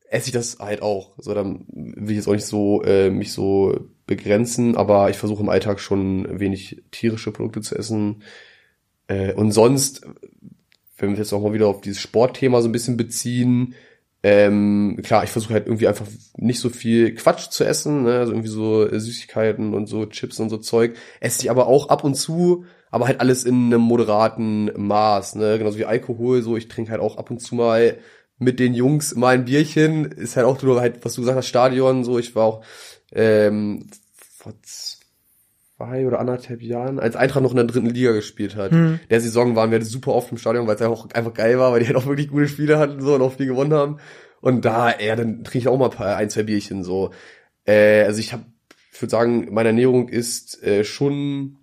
esse 0.09 0.27
ich 0.27 0.33
das 0.33 0.59
halt 0.59 0.81
auch. 0.81 1.13
So 1.17 1.33
dann 1.33 1.65
will 1.69 2.11
ich 2.11 2.17
jetzt 2.17 2.27
auch 2.27 2.33
nicht 2.33 2.45
so 2.45 2.83
äh, 2.83 3.09
mich 3.09 3.31
so 3.31 3.87
begrenzen, 4.05 4.75
aber 4.75 5.09
ich 5.09 5.17
versuche 5.17 5.41
im 5.41 5.49
Alltag 5.49 5.79
schon 5.79 6.39
wenig 6.39 6.83
tierische 6.91 7.31
Produkte 7.31 7.61
zu 7.61 7.75
essen. 7.75 8.23
Äh, 9.07 9.33
und 9.33 9.51
sonst 9.51 10.05
wenn 10.97 11.11
wir 11.11 11.17
jetzt 11.17 11.33
auch 11.33 11.41
mal 11.41 11.53
wieder 11.53 11.67
auf 11.67 11.81
dieses 11.81 11.99
Sportthema 12.01 12.61
so 12.61 12.69
ein 12.69 12.71
bisschen 12.71 12.97
beziehen, 12.97 13.75
ähm, 14.23 14.99
klar, 15.03 15.25
ich 15.25 15.31
versuche 15.31 15.53
halt 15.53 15.67
irgendwie 15.67 15.87
einfach 15.87 16.07
nicht 16.37 16.61
so 16.61 16.69
viel 16.69 17.13
Quatsch 17.13 17.49
zu 17.49 17.65
essen, 17.65 18.03
ne? 18.03 18.19
also 18.19 18.31
irgendwie 18.31 18.49
so 18.49 18.87
Süßigkeiten 18.87 19.73
und 19.73 19.87
so 19.87 20.05
Chips 20.05 20.39
und 20.39 20.49
so 20.49 20.57
Zeug. 20.57 20.95
Esse 21.19 21.43
ich 21.43 21.51
aber 21.51 21.67
auch 21.67 21.89
ab 21.89 22.05
und 22.05 22.15
zu, 22.15 22.65
aber 22.89 23.07
halt 23.07 23.19
alles 23.19 23.43
in 23.43 23.65
einem 23.65 23.81
moderaten 23.81 24.71
Maß, 24.77 25.35
ne? 25.35 25.57
Genauso 25.57 25.77
wie 25.77 25.85
Alkohol, 25.85 26.41
so 26.41 26.55
ich 26.55 26.69
trinke 26.69 26.91
halt 26.91 27.01
auch 27.01 27.17
ab 27.17 27.31
und 27.31 27.39
zu 27.39 27.55
mal 27.55 27.97
mit 28.37 28.59
den 28.59 28.73
Jungs 28.73 29.15
mal 29.15 29.35
ein 29.35 29.45
Bierchen. 29.45 30.05
Ist 30.05 30.37
halt 30.37 30.45
auch 30.45 30.61
nur 30.61 30.79
halt, 30.79 31.03
was 31.03 31.15
du 31.15 31.21
gesagt 31.21 31.37
hast, 31.37 31.47
Stadion, 31.47 32.03
so 32.03 32.17
ich 32.17 32.35
war 32.35 32.45
auch 32.45 32.65
ähm, 33.11 33.89
vor 34.37 34.53
zwei 35.83 36.07
oder 36.07 36.19
anderthalb 36.19 36.61
Jahren, 36.61 36.99
als 36.99 37.15
Eintracht 37.15 37.43
noch 37.43 37.51
in 37.51 37.57
der 37.57 37.65
dritten 37.65 37.89
Liga 37.89 38.11
gespielt 38.11 38.55
hat. 38.55 38.71
Hm. 38.71 38.99
Der 39.09 39.21
Saison 39.21 39.55
waren 39.55 39.71
wir 39.71 39.83
super 39.83 40.13
oft 40.13 40.31
im 40.31 40.37
Stadion, 40.37 40.67
weil 40.67 40.75
es 40.75 40.81
auch 40.81 41.09
einfach 41.11 41.33
geil 41.33 41.59
war, 41.59 41.71
weil 41.71 41.79
die 41.81 41.87
halt 41.87 41.95
auch 41.95 42.05
wirklich 42.05 42.29
gute 42.29 42.47
Spiele 42.47 42.79
hatten 42.79 43.01
so 43.01 43.15
und 43.15 43.21
auch 43.21 43.33
viel 43.33 43.47
gewonnen 43.47 43.73
haben. 43.73 43.97
Und 44.41 44.65
da, 44.65 44.99
ja, 44.99 45.15
dann 45.15 45.43
trinke 45.43 45.59
ich 45.59 45.67
auch 45.67 45.77
mal 45.77 45.85
ein, 45.85 45.91
paar, 45.91 46.17
ein 46.17 46.29
zwei 46.29 46.43
Bierchen 46.43 46.83
so. 46.83 47.11
Äh, 47.65 48.03
also 48.03 48.19
ich 48.19 48.33
habe, 48.33 48.43
ich 48.91 49.01
würde 49.01 49.11
sagen, 49.11 49.53
meine 49.53 49.69
Ernährung 49.69 50.09
ist 50.09 50.61
äh, 50.63 50.83
schon 50.83 51.57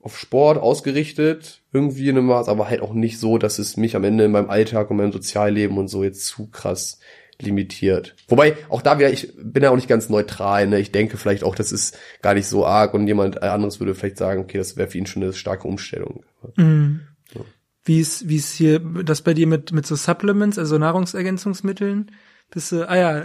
auf 0.00 0.18
Sport 0.18 0.58
ausgerichtet, 0.58 1.62
irgendwie 1.72 2.08
in 2.08 2.18
einem 2.18 2.26
Maß, 2.26 2.48
aber 2.48 2.68
halt 2.68 2.82
auch 2.82 2.92
nicht 2.92 3.18
so, 3.18 3.38
dass 3.38 3.58
es 3.58 3.78
mich 3.78 3.96
am 3.96 4.04
Ende 4.04 4.24
in 4.24 4.32
meinem 4.32 4.50
Alltag 4.50 4.90
und 4.90 4.98
meinem 4.98 5.12
Sozialleben 5.12 5.78
und 5.78 5.88
so 5.88 6.04
jetzt 6.04 6.26
zu 6.26 6.50
krass 6.50 6.98
limitiert. 7.40 8.14
Wobei, 8.28 8.56
auch 8.68 8.82
da 8.82 8.98
wieder, 8.98 9.12
ich 9.12 9.32
bin 9.36 9.62
ja 9.62 9.70
auch 9.70 9.76
nicht 9.76 9.88
ganz 9.88 10.08
neutral, 10.08 10.66
ne? 10.66 10.78
Ich 10.78 10.92
denke 10.92 11.16
vielleicht 11.16 11.44
auch, 11.44 11.54
das 11.54 11.72
ist 11.72 11.98
gar 12.22 12.34
nicht 12.34 12.46
so 12.46 12.66
arg 12.66 12.94
und 12.94 13.06
jemand 13.06 13.42
anderes 13.42 13.80
würde 13.80 13.94
vielleicht 13.94 14.18
sagen, 14.18 14.40
okay, 14.40 14.58
das 14.58 14.76
wäre 14.76 14.88
für 14.88 14.98
ihn 14.98 15.06
schon 15.06 15.22
eine 15.22 15.32
starke 15.32 15.66
Umstellung. 15.66 16.24
Mhm. 16.56 17.00
Ja. 17.34 17.40
Wie 17.84 18.00
ist, 18.00 18.28
wie 18.28 18.36
ist 18.36 18.54
hier 18.54 18.80
das 18.80 19.22
bei 19.22 19.34
dir 19.34 19.46
mit, 19.46 19.72
mit 19.72 19.86
so 19.86 19.96
Supplements, 19.96 20.58
also 20.58 20.78
Nahrungsergänzungsmitteln? 20.78 22.10
Bist 22.50 22.72
du, 22.72 22.88
ah 22.88 22.96
ja, 22.96 23.20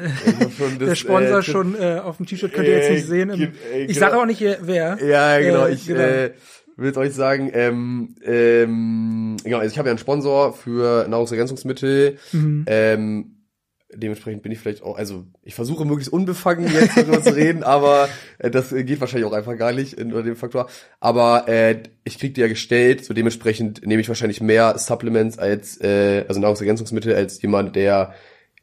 das, 0.60 0.78
der 0.80 0.95
Sponsor 0.95 1.39
äh, 1.39 1.43
schon 1.43 1.76
äh, 1.80 2.00
auf 2.04 2.17
dem 2.17 2.26
T-Shirt 2.26 2.54
könnt 2.54 2.67
ihr 2.67 2.78
jetzt 2.78 2.91
nicht 2.91 3.08
sehen. 3.08 3.30
Im, 3.30 3.41
äh, 3.41 3.82
ich 3.82 3.88
genau. 3.89 4.00
sage 4.00 4.17
auch 4.17 4.26
nicht 4.26 4.41
wer. 4.41 4.98
Ja, 5.04 5.39
genau, 5.39 5.67
ich, 5.67 5.86
genau. 5.86 6.00
Äh, 6.00 6.34
will 6.80 6.98
euch 6.98 7.13
sagen, 7.13 7.52
ähm, 7.54 8.15
ähm, 8.24 9.38
genau, 9.43 9.58
also 9.60 9.72
ich 9.72 9.78
habe 9.78 9.89
ja 9.89 9.91
einen 9.91 10.00
Sponsor 10.00 10.54
für 10.54 11.08
Nahrungsergänzungsmittel. 11.08 12.17
Mhm. 12.32 12.65
Ähm, 12.67 13.36
dementsprechend 13.93 14.43
bin 14.43 14.52
ich 14.52 14.60
vielleicht 14.60 14.84
auch, 14.84 14.97
also 14.97 15.25
ich 15.41 15.56
versuche 15.56 15.86
möglichst 15.86 16.13
unbefangen 16.13 16.71
jetzt 16.71 16.97
darüber 16.97 17.21
zu 17.21 17.36
reden, 17.36 17.63
aber 17.63 18.10
äh, 18.38 18.52
das 18.52 18.69
geht 18.69 18.99
wahrscheinlich 18.99 19.28
auch 19.28 19.34
einfach 19.34 19.58
gar 19.58 19.71
nicht 19.71 19.99
unter 19.99 20.23
dem 20.23 20.36
Faktor. 20.36 20.69
Aber 20.99 21.47
äh, 21.47 21.84
ich 22.04 22.19
krieg 22.19 22.34
die 22.36 22.41
ja 22.41 22.47
gestellt, 22.47 23.06
so 23.06 23.13
dementsprechend 23.13 23.86
nehme 23.86 24.02
ich 24.02 24.08
wahrscheinlich 24.08 24.41
mehr 24.41 24.78
Supplements 24.78 25.39
als, 25.39 25.80
äh, 25.82 26.25
also 26.28 26.39
Nahrungsergänzungsmittel 26.39 27.15
als 27.15 27.41
jemand, 27.41 27.75
der 27.75 28.13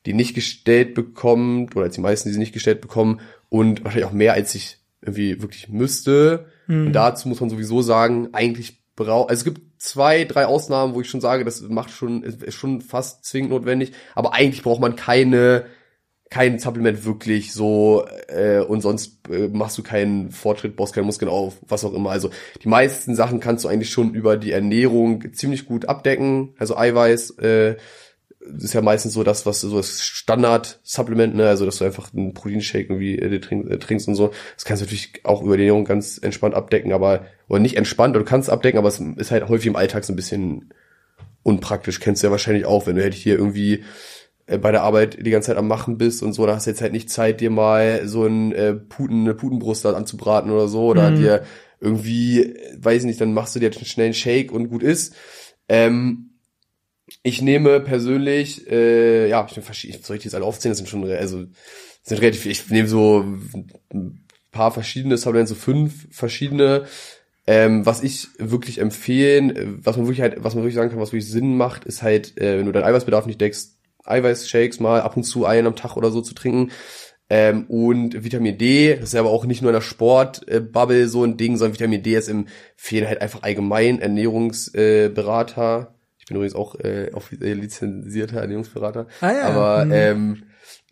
die 0.06 0.14
nicht 0.14 0.34
gestellt 0.34 0.94
bekommt, 0.94 1.74
oder 1.74 1.86
als 1.86 1.96
die 1.96 2.00
meisten, 2.00 2.28
die 2.28 2.32
sie 2.32 2.38
nicht 2.38 2.54
gestellt 2.54 2.80
bekommen, 2.80 3.20
und 3.48 3.84
wahrscheinlich 3.84 4.08
auch 4.08 4.12
mehr, 4.12 4.34
als 4.34 4.54
ich 4.54 4.78
irgendwie 5.02 5.42
wirklich 5.42 5.68
müsste. 5.68 6.46
Mhm. 6.66 6.86
Und 6.86 6.92
dazu 6.92 7.28
muss 7.28 7.40
man 7.40 7.50
sowieso 7.50 7.82
sagen, 7.82 8.28
eigentlich 8.32 8.80
braucht, 8.96 9.30
also 9.30 9.40
es 9.40 9.44
gibt 9.44 9.60
zwei, 9.80 10.24
drei 10.24 10.46
Ausnahmen, 10.46 10.94
wo 10.94 11.00
ich 11.00 11.08
schon 11.08 11.20
sage, 11.20 11.44
das 11.44 11.60
macht 11.62 11.90
schon, 11.90 12.22
ist 12.22 12.54
schon 12.54 12.80
fast 12.80 13.24
zwingend 13.24 13.50
notwendig, 13.50 13.92
aber 14.14 14.34
eigentlich 14.34 14.62
braucht 14.62 14.80
man 14.80 14.96
keine, 14.96 15.66
kein 16.30 16.58
Supplement 16.58 17.04
wirklich 17.04 17.52
so 17.52 18.04
äh, 18.28 18.58
und 18.58 18.80
sonst 18.80 19.28
äh, 19.30 19.48
machst 19.48 19.78
du 19.78 19.82
keinen 19.82 20.32
Fortschritt, 20.32 20.76
baust 20.76 20.94
keine 20.94 21.06
Muskeln 21.06 21.30
auf, 21.30 21.58
was 21.68 21.84
auch 21.84 21.94
immer. 21.94 22.10
Also 22.10 22.30
die 22.64 22.68
meisten 22.68 23.14
Sachen 23.14 23.38
kannst 23.38 23.64
du 23.64 23.68
eigentlich 23.68 23.90
schon 23.90 24.14
über 24.14 24.36
die 24.36 24.50
Ernährung 24.50 25.32
ziemlich 25.34 25.66
gut 25.66 25.88
abdecken. 25.88 26.54
Also 26.58 26.76
Eiweiß, 26.76 27.38
äh, 27.38 27.76
ist 28.58 28.74
ja 28.74 28.82
meistens 28.82 29.14
so 29.14 29.24
das, 29.24 29.46
was 29.46 29.60
so 29.60 29.76
das 29.76 30.02
Standard-Supplement, 30.02 31.34
ne, 31.34 31.48
also 31.48 31.64
dass 31.64 31.78
du 31.78 31.84
einfach 31.84 32.12
einen 32.14 32.34
Proteinshake 32.34 32.88
irgendwie 32.88 33.18
äh, 33.18 33.40
trink, 33.40 33.70
äh, 33.70 33.78
trinkst 33.78 34.08
und 34.08 34.14
so. 34.14 34.32
Das 34.54 34.64
kannst 34.64 34.82
du 34.82 34.86
natürlich 34.86 35.24
auch 35.24 35.42
über 35.42 35.56
die 35.56 35.64
Ernährung 35.64 35.84
ganz 35.84 36.18
entspannt 36.18 36.54
abdecken, 36.54 36.92
aber, 36.92 37.26
oder 37.48 37.60
nicht 37.60 37.76
entspannt, 37.76 38.16
oder 38.16 38.24
du 38.24 38.28
kannst 38.28 38.50
abdecken, 38.50 38.78
aber 38.78 38.88
es 38.88 39.00
ist 39.00 39.30
halt 39.30 39.48
häufig 39.48 39.66
im 39.66 39.76
Alltag 39.76 40.04
so 40.04 40.12
ein 40.12 40.16
bisschen 40.16 40.72
unpraktisch. 41.42 42.00
Kennst 42.00 42.22
du 42.22 42.26
ja 42.26 42.30
wahrscheinlich 42.30 42.66
auch, 42.66 42.86
wenn 42.86 42.96
du 42.96 43.02
halt 43.02 43.14
hier 43.14 43.36
irgendwie 43.36 43.84
äh, 44.46 44.58
bei 44.58 44.72
der 44.72 44.82
Arbeit 44.82 45.24
die 45.24 45.30
ganze 45.30 45.48
Zeit 45.48 45.56
am 45.56 45.68
Machen 45.68 45.98
bist 45.98 46.22
und 46.22 46.32
so, 46.32 46.46
da 46.46 46.54
hast 46.54 46.66
du 46.66 46.70
jetzt 46.70 46.80
halt 46.80 46.92
nicht 46.92 47.10
Zeit, 47.10 47.40
dir 47.40 47.50
mal 47.50 48.06
so 48.08 48.26
ein 48.26 48.52
äh, 48.52 48.74
Puten, 48.74 49.20
eine 49.20 49.34
Putenbrust 49.34 49.86
anzubraten 49.86 50.50
oder 50.50 50.68
so, 50.68 50.86
oder 50.86 51.10
mhm. 51.10 51.16
dir 51.16 51.44
irgendwie, 51.80 52.54
weiß 52.78 53.04
nicht, 53.04 53.20
dann 53.20 53.34
machst 53.34 53.54
du 53.54 53.60
dir 53.60 53.66
jetzt 53.66 53.86
schnell 53.86 54.06
einen 54.06 54.14
Shake 54.14 54.50
und 54.50 54.68
gut 54.68 54.82
ist. 54.82 55.14
Ähm, 55.68 56.30
ich 57.22 57.42
nehme 57.42 57.80
persönlich, 57.80 58.68
äh, 58.68 59.28
ja, 59.28 59.46
ich 59.48 59.56
nehme 59.56 59.64
verschiedene, 59.64 60.02
soll 60.02 60.16
ich 60.16 60.22
die 60.22 60.28
jetzt 60.28 60.34
alle 60.34 60.44
aufzählen? 60.44 60.72
Das 60.72 60.78
sind 60.78 60.88
schon, 60.88 61.08
also, 61.08 61.44
sind 62.02 62.20
relativ, 62.20 62.46
ich 62.46 62.68
nehme 62.70 62.88
so 62.88 63.24
ein 63.92 64.24
paar 64.50 64.72
verschiedene 64.72 65.16
Supplements, 65.16 65.50
so 65.50 65.54
fünf 65.54 66.08
verschiedene. 66.10 66.86
Ähm, 67.46 67.86
was 67.86 68.02
ich 68.02 68.28
wirklich 68.38 68.78
empfehlen, 68.78 69.80
was 69.82 69.96
man 69.96 70.06
wirklich 70.06 70.20
halt, 70.20 70.42
was 70.42 70.54
man 70.54 70.64
wirklich 70.64 70.74
sagen 70.74 70.90
kann, 70.90 70.98
was 70.98 71.12
wirklich 71.12 71.30
Sinn 71.30 71.56
macht, 71.56 71.84
ist 71.84 72.02
halt, 72.02 72.36
äh, 72.40 72.58
wenn 72.58 72.66
du 72.66 72.72
deinen 72.72 72.84
Eiweißbedarf 72.84 73.26
nicht 73.26 73.40
deckst, 73.40 73.76
Eiweißshakes 74.04 74.80
mal 74.80 75.00
ab 75.00 75.16
und 75.16 75.24
zu 75.24 75.46
einen 75.46 75.66
am 75.66 75.76
Tag 75.76 75.96
oder 75.96 76.10
so 76.10 76.20
zu 76.20 76.34
trinken. 76.34 76.72
Ähm, 77.28 77.66
und 77.68 78.24
Vitamin 78.24 78.56
D, 78.58 78.96
das 78.96 79.10
ist 79.10 79.14
aber 79.16 79.30
auch 79.30 79.46
nicht 79.46 79.62
nur 79.62 79.70
in 79.70 79.74
der 79.74 79.80
Sportbubble 79.80 81.02
äh, 81.02 81.08
so 81.08 81.24
ein 81.24 81.36
Ding, 81.36 81.56
sondern 81.56 81.74
Vitamin 81.74 82.02
D 82.02 82.14
ist 82.14 82.28
empfehlen 82.28 83.08
halt 83.08 83.20
einfach 83.20 83.42
allgemein 83.42 84.00
Ernährungsberater, 84.00 85.96
ich 86.26 86.30
bin 86.30 86.38
übrigens 86.38 86.56
auch 86.56 86.74
äh, 86.80 87.12
offiziell 87.12 87.56
lizenzierter 87.56 88.40
Ernährungsberater. 88.40 89.06
Ah, 89.20 89.32
ja. 89.32 89.42
Aber 89.42 89.84
mhm. 89.84 89.92
ähm, 89.92 90.42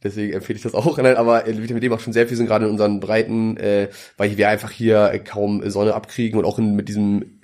deswegen 0.05 0.35
empfehle 0.35 0.57
ich 0.57 0.63
das 0.63 0.75
auch. 0.75 0.99
Nein, 0.99 1.17
aber 1.17 1.49
äh, 1.49 1.63
Vitamin 1.63 1.81
D 1.81 1.89
macht 1.89 2.03
schon 2.03 2.13
sehr 2.13 2.29
viel 2.29 2.37
Sinn, 2.37 2.47
gerade 2.47 2.67
in 2.67 2.71
unseren 2.71 3.01
Breiten, 3.01 3.57
äh, 3.57 3.89
weil 4.17 4.37
wir 4.37 4.49
einfach 4.49 4.71
hier 4.71 5.21
kaum 5.25 5.69
Sonne 5.71 5.95
abkriegen 5.95 6.39
und 6.39 6.45
auch 6.45 6.59
in, 6.59 6.77
mit 6.77 6.89
diesem 6.89 7.41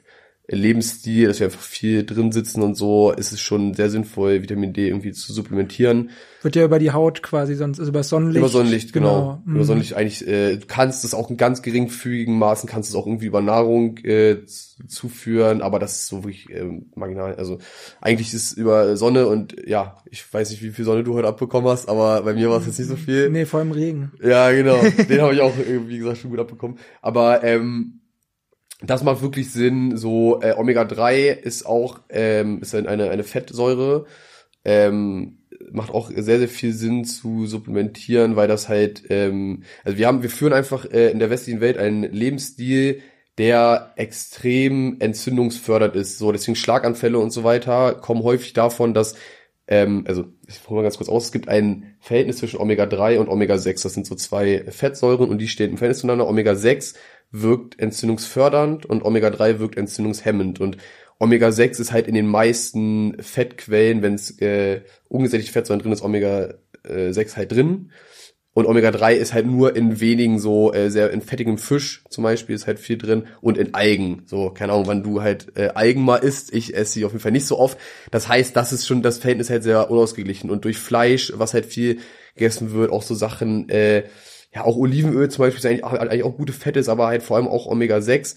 Lebensstil, 0.57 1.29
dass 1.29 1.39
wir 1.39 1.47
einfach 1.47 1.61
viel 1.61 2.05
drin 2.05 2.33
sitzen 2.33 2.63
und 2.63 2.75
so, 2.75 3.13
ist 3.13 3.33
es 3.33 3.41
schon 3.41 3.75
sehr 3.75 3.89
sinnvoll, 3.89 4.43
Vitamin 4.43 4.73
D 4.73 4.89
irgendwie 4.89 5.13
zu 5.13 5.33
supplementieren. 5.33 6.11
Wird 6.43 6.57
ja 6.57 6.65
über 6.65 6.79
die 6.79 6.91
Haut 6.91 7.23
quasi 7.23 7.55
sonst, 7.55 7.79
also 7.79 7.91
über 7.91 8.03
Sonnenlicht. 8.03 8.39
Über 8.39 8.49
Sonnenlicht, 8.49 8.93
genau. 8.93 9.09
genau. 9.09 9.43
Mhm. 9.45 9.55
Über 9.55 9.65
Sonnenlicht 9.65 9.95
eigentlich, 9.95 10.27
äh, 10.27 10.57
du 10.57 10.67
kannst 10.67 11.05
es 11.05 11.15
auch 11.15 11.31
in 11.31 11.37
ganz 11.37 11.63
geringfügigen 11.63 12.37
Maßen, 12.37 12.69
kannst 12.69 12.91
es 12.91 12.97
auch 12.97 13.07
irgendwie 13.07 13.27
über 13.27 13.43
Nahrung 13.43 13.99
äh, 13.99 14.39
zuführen, 14.89 15.63
aber 15.63 15.79
das 15.79 15.97
ist 15.97 16.09
so 16.09 16.25
wirklich 16.25 16.51
äh, 16.51 16.65
marginal. 16.97 17.37
Also 17.37 17.59
eigentlich 18.01 18.35
ist 18.35 18.53
es 18.53 18.53
über 18.55 18.97
Sonne 18.97 19.29
und 19.29 19.55
ja, 19.67 19.99
ich 20.11 20.33
weiß 20.33 20.51
nicht, 20.51 20.63
wie 20.63 20.71
viel 20.71 20.85
Sonne 20.85 21.05
du 21.05 21.15
heute 21.15 21.29
abbekommen 21.29 21.71
hast, 21.71 21.89
aber 21.89 22.23
bei 22.23 22.35
mir 22.35 22.51
war 22.51 22.59
es 22.59 22.67
jetzt 22.67 22.79
nicht 22.79 22.89
so 22.89 22.97
viel. 22.97 23.31
Nee, 23.31 23.45
vor 23.45 23.61
allem 23.61 23.73
Regen. 23.73 24.11
Ja, 24.21 24.51
genau. 24.51 24.81
Den 25.09 25.21
habe 25.21 25.35
ich 25.35 25.41
auch, 25.43 25.53
wie 25.87 25.99
gesagt, 25.99 26.19
schon 26.19 26.31
gut 26.31 26.41
abbekommen. 26.41 26.79
Aber 27.03 27.45
ähm, 27.45 28.00
das 28.83 29.03
macht 29.03 29.23
wirklich 29.23 29.53
Sinn. 29.53 29.97
So 29.97 30.41
äh, 30.43 30.55
Omega 30.57 30.85
3 30.85 31.29
ist 31.29 31.67
auch 31.67 32.01
ähm, 32.09 32.61
ist 32.63 32.75
eine 32.75 33.11
eine 33.11 33.25
Fettsäure. 33.25 34.07
Ähm, 34.65 35.39
macht 35.73 35.91
auch 35.91 36.11
sehr 36.11 36.39
sehr 36.39 36.49
viel 36.49 36.73
Sinn 36.73 37.05
zu 37.05 37.47
supplementieren, 37.47 38.37
weil 38.37 38.49
das 38.49 38.69
halt 38.69 39.05
ähm, 39.11 39.65
also 39.85 39.99
wir 39.99 40.07
haben 40.07 40.23
wir 40.23 40.31
führen 40.31 40.53
einfach 40.53 40.91
äh, 40.91 41.11
in 41.11 41.19
der 41.19 41.31
westlichen 41.31 41.61
Welt 41.61 41.79
einen 41.79 42.03
Lebensstil, 42.05 43.03
der 43.39 43.93
extrem 43.97 44.97
entzündungsfördernd 45.01 45.97
ist. 45.97 46.19
So 46.19 46.33
deswegen 46.33 46.57
Schlaganfälle 46.57 47.19
und 47.19 47.31
so 47.31 47.45
weiter 47.45 47.95
kommen 47.95 48.23
häufig 48.23 48.53
davon, 48.55 48.95
dass 48.95 49.15
ähm, 49.71 50.05
also 50.09 50.25
ich 50.49 50.69
hole 50.69 50.79
mal 50.79 50.83
ganz 50.83 50.97
kurz 50.97 51.09
aus, 51.09 51.27
es 51.27 51.33
gibt 51.33 51.49
ein 51.49 51.95
Verhältnis 52.01 52.39
zwischen 52.39 52.61
Omega 52.61 52.87
3 52.87 53.21
und 53.21 53.29
Omega 53.29 53.57
6. 53.57 53.83
Das 53.83 53.95
sind 53.95 54.07
so 54.07 54.17
zwei 54.17 54.65
Fettsäuren 54.69 55.31
und 55.31 55.39
die 55.39 55.49
stehen 55.49 55.71
im 55.71 55.79
Verhältnis 55.79 56.01
zueinander. 56.01 56.29
Omega 56.29 56.55
6 56.57 56.95
wirkt 57.31 57.79
entzündungsfördernd 57.79 58.87
und 58.87 59.05
Omega-3 59.05 59.59
wirkt 59.59 59.77
entzündungshemmend. 59.77 60.61
Und 60.61 60.77
Omega-6 61.19 61.81
ist 61.81 61.93
halt 61.93 62.09
in 62.09 62.15
den 62.15 62.27
meisten 62.27 63.17
Fettquellen, 63.23 64.03
wenn 64.03 64.15
es 64.15 64.41
äh, 64.41 64.83
ungesättigte 65.09 65.53
Fettsäuren 65.53 65.81
drin 65.81 65.93
ist, 65.93 66.03
Omega-6 66.03 67.37
halt 67.37 67.53
drin. 67.53 67.91
Und 68.53 68.67
Omega-3 68.67 69.15
ist 69.15 69.33
halt 69.33 69.47
nur 69.47 69.77
in 69.77 70.01
wenigen 70.01 70.41
so, 70.41 70.73
äh, 70.73 70.91
sehr 70.91 71.11
in 71.13 71.21
fettigem 71.21 71.57
Fisch 71.57 72.03
zum 72.11 72.25
Beispiel 72.25 72.57
ist 72.57 72.67
halt 72.67 72.81
viel 72.81 72.99
drin 72.99 73.27
und 73.41 73.57
in 73.57 73.75
Algen. 73.75 74.25
So, 74.27 74.51
keine 74.51 74.73
Ahnung, 74.73 74.89
wann 74.89 75.05
du 75.05 75.23
halt 75.23 75.57
äh, 75.57 75.69
Algen 75.69 76.03
mal 76.03 76.17
isst. 76.17 76.53
Ich 76.53 76.75
esse 76.75 76.95
sie 76.95 77.05
auf 77.05 77.13
jeden 77.13 77.23
Fall 77.23 77.31
nicht 77.31 77.47
so 77.47 77.59
oft. 77.59 77.79
Das 78.11 78.27
heißt, 78.27 78.57
das 78.57 78.73
ist 78.73 78.89
schon, 78.89 79.03
das 79.03 79.19
Verhältnis 79.19 79.51
halt 79.51 79.63
sehr 79.63 79.89
unausgeglichen. 79.89 80.51
Und 80.51 80.65
durch 80.65 80.79
Fleisch, 80.79 81.33
was 81.37 81.55
halt 81.55 81.67
viel 81.67 82.01
gegessen 82.35 82.73
wird, 82.73 82.91
auch 82.91 83.03
so 83.03 83.15
Sachen, 83.15 83.69
äh, 83.69 84.05
ja, 84.55 84.65
auch 84.65 84.77
Olivenöl 84.77 85.29
zum 85.31 85.45
Beispiel 85.45 85.59
ist 85.59 85.67
eigentlich, 85.67 85.85
eigentlich 85.85 86.25
auch 86.25 86.37
gute 86.37 86.53
Fette, 86.53 86.81
ist 86.81 86.89
aber 86.89 87.07
halt 87.07 87.23
vor 87.23 87.37
allem 87.37 87.49
auch 87.49 87.67
Omega-6. 87.67 88.37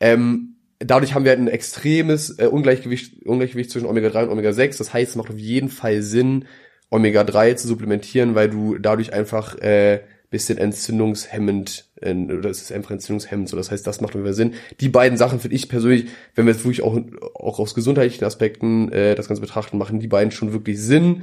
Ähm, 0.00 0.56
dadurch 0.78 1.14
haben 1.14 1.24
wir 1.24 1.30
halt 1.30 1.40
ein 1.40 1.48
extremes 1.48 2.38
äh, 2.38 2.46
Ungleichgewicht, 2.46 3.24
Ungleichgewicht 3.24 3.70
zwischen 3.70 3.86
Omega-3 3.86 4.24
und 4.24 4.30
Omega-6. 4.30 4.78
Das 4.78 4.92
heißt, 4.92 5.10
es 5.10 5.16
macht 5.16 5.30
auf 5.30 5.38
jeden 5.38 5.68
Fall 5.68 6.02
Sinn, 6.02 6.44
Omega-3 6.90 7.56
zu 7.56 7.68
supplementieren, 7.68 8.34
weil 8.34 8.50
du 8.50 8.78
dadurch 8.78 9.12
einfach 9.12 9.56
äh, 9.58 10.00
bisschen 10.34 10.58
entzündungshemmend, 10.58 11.86
äh, 12.00 12.12
oder 12.12 12.50
es 12.50 12.60
ist 12.60 12.72
einfach 12.72 12.90
entzündungshemmend, 12.90 13.48
so 13.48 13.56
das 13.56 13.70
heißt, 13.70 13.86
das 13.86 14.00
macht 14.00 14.14
Fall 14.14 14.32
Sinn. 14.34 14.54
Die 14.80 14.88
beiden 14.88 15.16
Sachen 15.16 15.38
finde 15.38 15.54
ich 15.54 15.68
persönlich, 15.68 16.06
wenn 16.34 16.44
wir 16.46 16.52
jetzt 16.52 16.64
wirklich 16.64 16.82
auch, 16.82 16.98
auch 17.34 17.60
aus 17.60 17.74
gesundheitlichen 17.74 18.24
Aspekten 18.24 18.90
äh, 18.90 19.14
das 19.14 19.28
Ganze 19.28 19.40
betrachten, 19.40 19.78
machen 19.78 20.00
die 20.00 20.08
beiden 20.08 20.32
schon 20.32 20.52
wirklich 20.52 20.80
Sinn. 20.80 21.22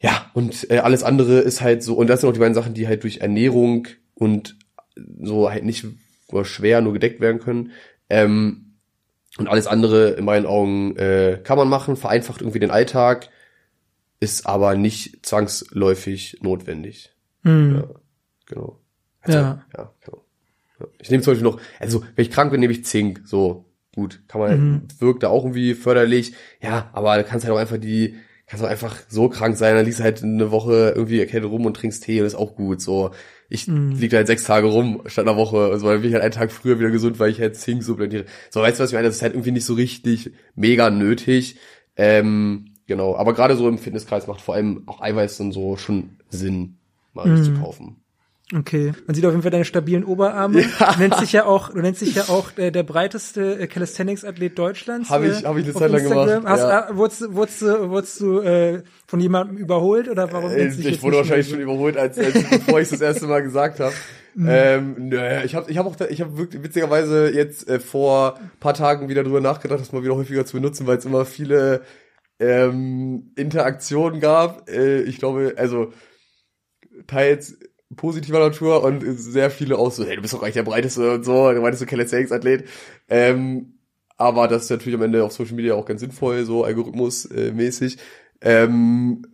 Ja, 0.00 0.30
und 0.32 0.70
äh, 0.70 0.78
alles 0.78 1.02
andere 1.02 1.40
ist 1.40 1.60
halt 1.60 1.82
so, 1.82 1.94
und 1.94 2.08
das 2.08 2.20
sind 2.20 2.28
auch 2.28 2.32
die 2.32 2.40
beiden 2.40 2.54
Sachen, 2.54 2.74
die 2.74 2.88
halt 2.88 3.02
durch 3.02 3.18
Ernährung 3.18 3.86
und 4.14 4.56
so 5.20 5.50
halt 5.50 5.64
nicht 5.64 5.84
nur 6.32 6.44
schwer 6.44 6.80
nur 6.80 6.94
gedeckt 6.94 7.20
werden 7.20 7.40
können. 7.40 7.72
Ähm, 8.08 8.76
und 9.38 9.48
alles 9.48 9.66
andere 9.66 10.10
in 10.12 10.24
meinen 10.24 10.46
Augen 10.46 10.96
äh, 10.96 11.40
kann 11.42 11.58
man 11.58 11.68
machen, 11.68 11.96
vereinfacht 11.96 12.40
irgendwie 12.40 12.58
den 12.58 12.70
Alltag, 12.70 13.28
ist 14.18 14.46
aber 14.46 14.74
nicht 14.74 15.24
zwangsläufig 15.24 16.38
notwendig. 16.40 17.14
Mhm. 17.42 17.76
Ja, 17.76 17.94
genau. 18.46 18.80
Also, 19.20 19.38
ja. 19.38 19.64
ja 19.76 19.92
genau. 20.04 20.24
Ich 20.98 21.10
nehme 21.10 21.22
zum 21.22 21.32
Beispiel 21.32 21.48
noch, 21.48 21.60
also 21.78 22.02
wenn 22.14 22.24
ich 22.24 22.30
krank 22.30 22.50
bin, 22.50 22.60
nehme 22.60 22.72
ich 22.72 22.84
Zink. 22.84 23.22
So, 23.24 23.66
gut, 23.94 24.22
kann 24.28 24.40
man, 24.40 24.60
mhm. 24.60 24.82
wirkt 24.98 25.22
da 25.22 25.28
auch 25.28 25.44
irgendwie 25.44 25.74
förderlich. 25.74 26.32
Ja, 26.62 26.90
aber 26.92 27.18
du 27.18 27.24
kannst 27.24 27.44
halt 27.44 27.54
auch 27.54 27.60
einfach 27.60 27.78
die 27.78 28.16
kannst 28.50 28.64
auch 28.64 28.68
einfach 28.68 28.96
so 29.08 29.28
krank 29.28 29.56
sein, 29.56 29.76
dann 29.76 29.84
liegst 29.84 30.00
du 30.00 30.04
halt 30.04 30.24
eine 30.24 30.50
Woche 30.50 30.92
irgendwie 30.96 31.20
erkältet 31.20 31.48
rum 31.48 31.66
und 31.66 31.74
trinkst 31.74 32.02
Tee 32.02 32.20
und 32.20 32.26
ist 32.26 32.34
auch 32.34 32.56
gut. 32.56 32.80
So, 32.80 33.12
ich 33.48 33.68
mm. 33.68 33.92
lieg 33.92 34.10
da 34.10 34.16
halt 34.16 34.26
sechs 34.26 34.42
Tage 34.42 34.66
rum 34.66 35.02
statt 35.06 35.28
einer 35.28 35.36
Woche. 35.36 35.68
Also 35.70 35.86
dann 35.86 36.00
bin 36.00 36.08
ich 36.08 36.14
halt 36.14 36.24
einen 36.24 36.32
Tag 36.32 36.50
früher 36.50 36.80
wieder 36.80 36.90
gesund, 36.90 37.20
weil 37.20 37.30
ich 37.30 37.40
halt 37.40 37.54
Zink 37.54 37.84
supplementiere. 37.84 38.24
So, 38.50 38.60
weißt 38.60 38.80
du, 38.80 38.82
was 38.82 38.90
ich 38.90 38.94
meine? 38.94 39.06
Das 39.06 39.16
ist 39.16 39.22
halt 39.22 39.34
irgendwie 39.34 39.52
nicht 39.52 39.64
so 39.64 39.74
richtig 39.74 40.32
mega 40.56 40.90
nötig. 40.90 41.58
Ähm, 41.96 42.74
genau. 42.88 43.14
Aber 43.14 43.34
gerade 43.34 43.54
so 43.54 43.68
im 43.68 43.78
Fitnesskreis 43.78 44.26
macht 44.26 44.40
vor 44.40 44.56
allem 44.56 44.82
auch 44.86 45.00
Eiweiß 45.00 45.38
und 45.40 45.52
so 45.52 45.76
schon 45.76 46.16
Sinn, 46.28 46.78
mal 47.14 47.28
mm. 47.28 47.44
zu 47.44 47.54
kaufen. 47.54 48.02
Okay, 48.52 48.92
man 49.06 49.14
sieht 49.14 49.24
auf 49.24 49.30
jeden 49.30 49.42
Fall 49.42 49.52
deine 49.52 49.64
stabilen 49.64 50.04
Oberarme. 50.04 50.62
Ja. 50.80 50.92
Du 50.92 50.98
nennst 50.98 51.20
dich 51.20 51.32
ja 51.32 51.44
auch, 51.44 51.70
du 51.70 51.80
nennst 51.80 52.00
dich 52.00 52.16
ja 52.16 52.24
auch 52.24 52.56
äh, 52.58 52.72
der 52.72 52.82
breiteste 52.82 53.60
äh, 53.60 53.66
Calisthenics-Athlet 53.68 54.58
Deutschlands. 54.58 55.08
Habe 55.08 55.28
ich, 55.28 55.42
äh, 55.42 55.46
habe 55.46 55.60
ich 55.60 55.66
eine 55.66 55.74
Zeit 55.74 55.90
lang 55.92 56.02
gemacht. 56.02 56.42
Hast, 56.44 56.60
ja. 56.60 56.88
äh, 56.88 56.96
wurdest, 56.96 57.32
wurdest, 57.32 57.62
wurdest 57.62 58.20
du 58.20 58.40
äh, 58.40 58.82
von 59.06 59.20
jemandem 59.20 59.56
überholt 59.56 60.08
oder 60.08 60.32
warum? 60.32 60.50
Äh, 60.50 60.66
ich 60.66 61.00
wurde 61.00 61.18
wahrscheinlich 61.18 61.48
schon 61.48 61.60
überholt, 61.60 61.96
als, 61.96 62.18
als 62.18 62.32
bevor 62.32 62.80
ich 62.80 62.88
das 62.88 63.00
erste 63.00 63.26
Mal 63.28 63.42
gesagt 63.42 63.78
habe. 63.78 63.94
Mhm. 64.34 64.48
Ähm, 64.48 65.08
naja, 65.08 65.44
ich 65.44 65.54
habe 65.54 65.70
ich 65.70 65.78
hab 65.78 65.86
auch, 65.86 65.96
ich 66.08 66.20
habe 66.20 66.36
wirklich 66.36 66.62
witzigerweise 66.62 67.32
jetzt 67.32 67.68
äh, 67.68 67.78
vor 67.78 68.40
paar 68.58 68.74
Tagen 68.74 69.08
wieder 69.08 69.22
drüber 69.22 69.40
nachgedacht, 69.40 69.80
das 69.80 69.92
mal 69.92 70.02
wieder 70.02 70.16
häufiger 70.16 70.44
zu 70.44 70.56
benutzen, 70.56 70.86
weil 70.88 70.98
es 70.98 71.04
immer 71.04 71.24
viele 71.24 71.82
ähm, 72.40 73.32
Interaktionen 73.36 74.20
gab. 74.20 74.68
Äh, 74.68 75.02
ich 75.02 75.18
glaube, 75.18 75.54
also 75.56 75.92
teils 77.06 77.58
positiver 77.96 78.38
Natur 78.38 78.82
und 78.84 79.02
sehr 79.18 79.50
viele 79.50 79.78
auch 79.78 79.90
so, 79.90 80.04
hey, 80.04 80.16
du 80.16 80.22
bist 80.22 80.34
doch 80.34 80.42
eigentlich 80.42 80.54
der 80.54 80.62
breiteste 80.62 81.12
und 81.14 81.24
so, 81.24 81.52
du 81.52 81.60
meintest 81.60 81.82
du 81.82 81.86
Calisthenics-Athlet. 81.86 82.64
Ähm, 83.08 83.74
aber 84.16 84.48
das 84.48 84.64
ist 84.64 84.70
natürlich 84.70 84.96
am 84.96 85.02
Ende 85.02 85.24
auf 85.24 85.32
Social 85.32 85.54
Media 85.54 85.74
auch 85.74 85.86
ganz 85.86 86.00
sinnvoll, 86.00 86.44
so 86.44 86.64
algorithmusmäßig. 86.64 87.98
Ähm, 88.42 89.26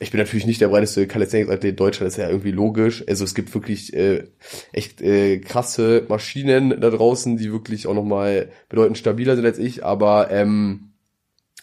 ich 0.00 0.10
bin 0.10 0.18
natürlich 0.18 0.46
nicht 0.46 0.60
der 0.60 0.68
breiteste 0.68 1.06
Calisthenics-Athlet 1.06 1.78
Deutschland, 1.78 2.06
das 2.06 2.14
ist 2.14 2.22
ja 2.22 2.28
irgendwie 2.28 2.50
logisch. 2.52 3.04
Also 3.06 3.24
es 3.24 3.34
gibt 3.34 3.52
wirklich 3.54 3.92
äh, 3.94 4.24
echt 4.72 5.02
äh, 5.02 5.38
krasse 5.38 6.06
Maschinen 6.08 6.80
da 6.80 6.90
draußen, 6.90 7.36
die 7.36 7.52
wirklich 7.52 7.86
auch 7.86 7.94
nochmal 7.94 8.50
bedeutend 8.68 8.98
stabiler 8.98 9.36
sind 9.36 9.44
als 9.44 9.58
ich, 9.58 9.84
aber 9.84 10.30
ähm, 10.30 10.89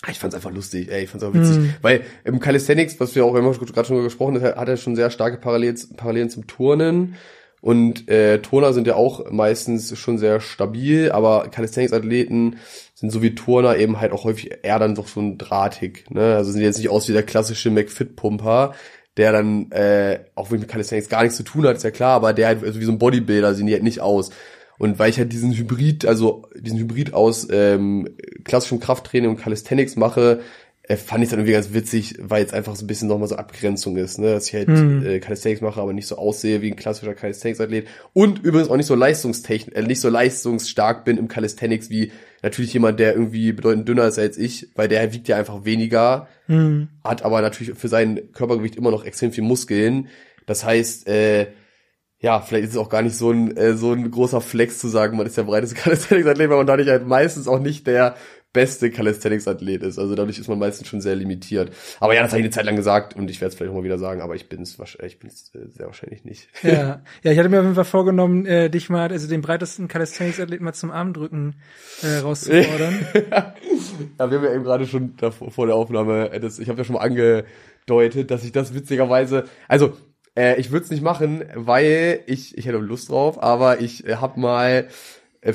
Ah, 0.07 0.11
ich 0.11 0.19
fand's 0.19 0.35
einfach 0.35 0.51
lustig, 0.51 0.89
ey, 0.89 1.03
ich 1.03 1.09
fand's 1.09 1.25
auch 1.25 1.33
witzig. 1.33 1.57
Mm. 1.57 1.69
Weil 1.81 2.01
im 2.23 2.39
Calisthenics, 2.39 2.97
was 3.01 3.13
wir 3.13 3.25
auch 3.25 3.35
immer 3.35 3.51
gerade 3.51 3.85
schon 3.85 4.01
gesprochen 4.03 4.41
haben, 4.41 4.55
hat 4.55 4.69
er 4.69 4.77
schon 4.77 4.95
sehr 4.95 5.09
starke 5.09 5.37
Parallelen, 5.37 5.77
Parallelen 5.97 6.29
zum 6.29 6.47
Turnen. 6.47 7.15
Und 7.59 8.07
äh, 8.07 8.39
Turner 8.39 8.71
sind 8.71 8.87
ja 8.87 8.95
auch 8.95 9.29
meistens 9.31 9.97
schon 9.99 10.17
sehr 10.17 10.39
stabil, 10.39 11.11
aber 11.11 11.49
Calisthenics-Athleten 11.51 12.57
sind 12.95 13.11
so 13.11 13.21
wie 13.21 13.35
Turner 13.35 13.75
eben 13.75 13.99
halt 13.99 14.13
auch 14.13 14.23
häufig 14.23 14.59
eher 14.63 14.79
dann 14.79 14.95
doch 14.95 15.09
so 15.09 15.19
ein 15.19 15.37
drahtig. 15.37 16.09
Ne? 16.09 16.35
Also 16.35 16.53
sind 16.53 16.61
jetzt 16.61 16.77
nicht 16.77 16.89
aus 16.89 17.09
wie 17.09 17.13
der 17.13 17.23
klassische 17.23 17.69
McFit-Pumper, 17.69 18.75
der 19.17 19.33
dann, 19.33 19.71
äh, 19.71 20.19
auch 20.35 20.51
wenn 20.51 20.61
mit 20.61 20.69
Calisthenics 20.69 21.09
gar 21.09 21.23
nichts 21.23 21.35
zu 21.35 21.43
tun 21.43 21.67
hat, 21.67 21.75
ist 21.75 21.83
ja 21.83 21.91
klar, 21.91 22.15
aber 22.15 22.31
der 22.31 22.47
halt, 22.47 22.63
also 22.63 22.79
wie 22.79 22.85
so 22.85 22.93
ein 22.93 22.99
Bodybuilder 22.99 23.55
sehen 23.55 23.67
die 23.67 23.73
halt 23.73 23.83
nicht 23.83 23.99
aus. 23.99 24.29
Und 24.77 24.99
weil 24.99 25.09
ich 25.09 25.17
halt 25.17 25.33
diesen 25.33 25.53
Hybrid, 25.53 26.05
also 26.05 26.47
diesen 26.55 26.77
Hybrid 26.77 27.13
aus 27.13 27.47
ähm, 27.49 28.09
klassischem 28.43 28.79
Krafttraining 28.79 29.31
und 29.31 29.37
Calisthenics 29.37 29.95
mache, 29.95 30.41
äh, 30.83 30.95
fand 30.95 31.23
ich 31.23 31.29
dann 31.29 31.39
irgendwie 31.39 31.53
ganz 31.53 31.73
witzig, 31.73 32.15
weil 32.19 32.45
es 32.45 32.53
einfach 32.53 32.75
so 32.75 32.85
ein 32.85 32.87
bisschen 32.87 33.09
nochmal 33.09 33.27
so 33.27 33.35
Abgrenzung 33.35 33.97
ist, 33.97 34.19
ne? 34.19 34.31
dass 34.31 34.47
ich 34.47 34.53
halt 34.53 34.69
mhm. 34.69 35.05
äh, 35.05 35.19
Calisthenics 35.19 35.61
mache, 35.61 35.81
aber 35.81 35.91
nicht 35.91 36.07
so 36.07 36.17
aussehe 36.17 36.61
wie 36.61 36.71
ein 36.71 36.77
klassischer 36.77 37.13
Calisthenics-Athlet 37.13 37.87
und 38.13 38.39
übrigens 38.43 38.69
auch 38.69 38.77
nicht 38.77 38.85
so 38.85 38.95
leistungstechnisch, 38.95 39.75
äh, 39.75 39.81
nicht 39.81 39.99
so 39.99 40.09
leistungsstark 40.09 41.03
bin 41.03 41.17
im 41.17 41.27
Calisthenics 41.27 41.89
wie 41.89 42.11
natürlich 42.41 42.73
jemand, 42.73 43.01
der 43.01 43.13
irgendwie 43.13 43.51
bedeutend 43.51 43.87
dünner 43.89 44.05
ist 44.05 44.17
als 44.17 44.37
ich, 44.37 44.69
weil 44.75 44.87
der 44.87 45.11
wiegt 45.11 45.27
ja 45.27 45.35
einfach 45.35 45.65
weniger, 45.65 46.27
mhm. 46.47 46.87
hat 47.03 47.23
aber 47.23 47.41
natürlich 47.41 47.77
für 47.77 47.89
sein 47.89 48.31
Körpergewicht 48.31 48.77
immer 48.77 48.91
noch 48.91 49.03
extrem 49.03 49.33
viel 49.33 49.43
Muskeln. 49.43 50.07
Das 50.45 50.63
heißt, 50.63 51.09
äh, 51.09 51.47
ja, 52.19 52.41
vielleicht 52.41 52.65
ist 52.65 52.71
es 52.71 52.77
auch 52.77 52.89
gar 52.89 53.03
nicht 53.03 53.15
so 53.15 53.31
ein, 53.31 53.55
äh, 53.55 53.75
so 53.75 53.91
ein 53.91 54.09
großer 54.09 54.41
Flex 54.41 54.79
zu 54.79 54.87
sagen, 54.87 55.17
man 55.17 55.27
ist 55.27 55.37
der 55.37 55.43
breiteste 55.43 55.75
Calisthenics-Athlet, 55.81 56.49
weil 56.49 56.57
man 56.57 56.67
dadurch 56.67 56.89
halt 56.89 57.05
meistens 57.05 57.47
auch 57.47 57.59
nicht 57.59 57.85
der 57.85 58.15
beste 58.53 58.89
Calisthenics-Athlet 58.89 59.83
ist. 59.83 59.99
Also 59.99 60.15
dadurch 60.15 60.39
ist 60.39 60.47
man 60.47 60.57
meistens 60.57 60.87
schon 60.87 60.99
sehr 60.99 61.15
limitiert. 61.15 61.71
Aber 61.99 62.15
ja, 62.15 62.23
das 62.23 62.31
habe 62.31 62.39
ich 62.39 62.45
eine 62.45 62.51
Zeit 62.51 62.65
lang 62.65 62.75
gesagt 62.75 63.15
und 63.15 63.29
ich 63.29 63.39
werde 63.39 63.49
es 63.49 63.55
vielleicht 63.55 63.71
auch 63.71 63.75
mal 63.75 63.83
wieder 63.83 63.99
sagen, 63.99 64.21
aber 64.21 64.33
ich 64.33 64.49
bin 64.49 64.63
es 64.63 64.79
wahrscheinlich, 64.79 65.13
ich 65.13 65.19
bin's 65.19 65.51
äh, 65.53 65.67
sehr 65.69 65.85
wahrscheinlich 65.85 66.25
nicht. 66.25 66.49
Ja. 66.63 67.01
ja, 67.23 67.31
ich 67.31 67.37
hatte 67.37 67.49
mir 67.49 67.59
auf 67.59 67.63
jeden 67.63 67.75
Fall 67.75 67.85
vorgenommen, 67.85 68.45
äh, 68.45 68.69
dich 68.69 68.89
mal, 68.89 69.09
also 69.11 69.27
den 69.27 69.41
breitesten 69.41 69.87
Calisthenics-Athlet 69.87 70.59
mal 70.59 70.73
zum 70.73 70.89
Armdrücken 70.89 71.55
äh, 72.01 72.17
rauszufordern. 72.17 73.05
ja, 73.31 73.53
wir 74.17 74.37
haben 74.37 74.43
ja 74.43 74.53
eben 74.53 74.63
gerade 74.63 74.87
schon 74.87 75.15
davor, 75.17 75.51
vor 75.51 75.67
der 75.67 75.75
Aufnahme, 75.75 76.31
äh, 76.31 76.39
das, 76.39 76.57
ich 76.57 76.67
habe 76.67 76.79
ja 76.79 76.83
schon 76.83 76.95
mal 76.95 77.01
angedeutet, 77.01 78.31
dass 78.31 78.43
ich 78.43 78.51
das 78.51 78.73
witzigerweise, 78.73 79.45
also 79.67 79.93
äh, 80.37 80.59
ich 80.59 80.71
würde 80.71 80.85
es 80.85 80.91
nicht 80.91 81.03
machen, 81.03 81.43
weil 81.55 82.21
ich, 82.27 82.57
ich 82.57 82.65
hätte 82.67 82.77
Lust 82.77 83.09
drauf, 83.09 83.41
aber 83.41 83.81
ich 83.81 84.07
äh, 84.07 84.17
habe 84.17 84.39
mal, 84.39 84.87
äh, 85.41 85.53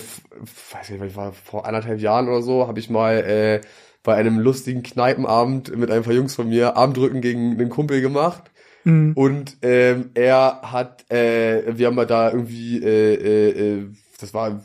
weiß 0.73 0.91
nicht, 0.91 1.03
ich 1.03 1.17
war 1.17 1.33
vor 1.33 1.67
anderthalb 1.67 2.01
Jahren 2.01 2.29
oder 2.29 2.43
so, 2.43 2.67
habe 2.67 2.81
ich 2.81 2.91
mal 2.91 3.19
äh, 3.19 3.61
bei 4.03 4.17
einem 4.17 4.39
lustigen 4.39 4.83
Kneipenabend 4.83 5.77
mit 5.77 5.91
ein 5.91 6.03
paar 6.03 6.13
Jungs 6.13 6.35
von 6.35 6.49
mir 6.49 6.77
Armdrücken 6.77 7.21
gegen 7.21 7.53
einen 7.53 7.71
Kumpel 7.71 8.01
gemacht. 8.01 8.51
Mhm. 8.85 9.13
Und 9.15 9.59
ähm, 9.63 10.11
er 10.15 10.61
hat, 10.63 11.09
äh, 11.11 11.79
wir 11.79 11.87
haben 11.87 11.97
da 12.09 12.33
irgendwie, 12.33 12.83
äh, 12.83 13.15
äh, 13.15 13.79
äh, 13.79 13.87
das 14.21 14.35
war 14.35 14.63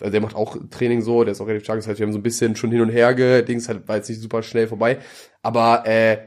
also 0.00 0.12
der 0.12 0.20
macht 0.20 0.36
auch 0.36 0.56
Training 0.70 1.02
so, 1.02 1.24
der 1.24 1.32
ist 1.32 1.40
auch 1.40 1.46
relativ 1.48 1.64
stark, 1.64 1.78
das 1.80 1.88
heißt, 1.88 1.98
wir 1.98 2.06
haben 2.06 2.12
so 2.12 2.20
ein 2.20 2.22
bisschen 2.22 2.54
schon 2.54 2.70
hin 2.70 2.80
und 2.80 2.88
her 2.88 3.14
gedings, 3.14 3.68
halt 3.68 3.88
war 3.88 3.96
jetzt 3.96 4.08
nicht 4.08 4.20
super 4.20 4.44
schnell 4.44 4.68
vorbei, 4.68 4.98
aber 5.42 5.84
äh, 5.86 6.18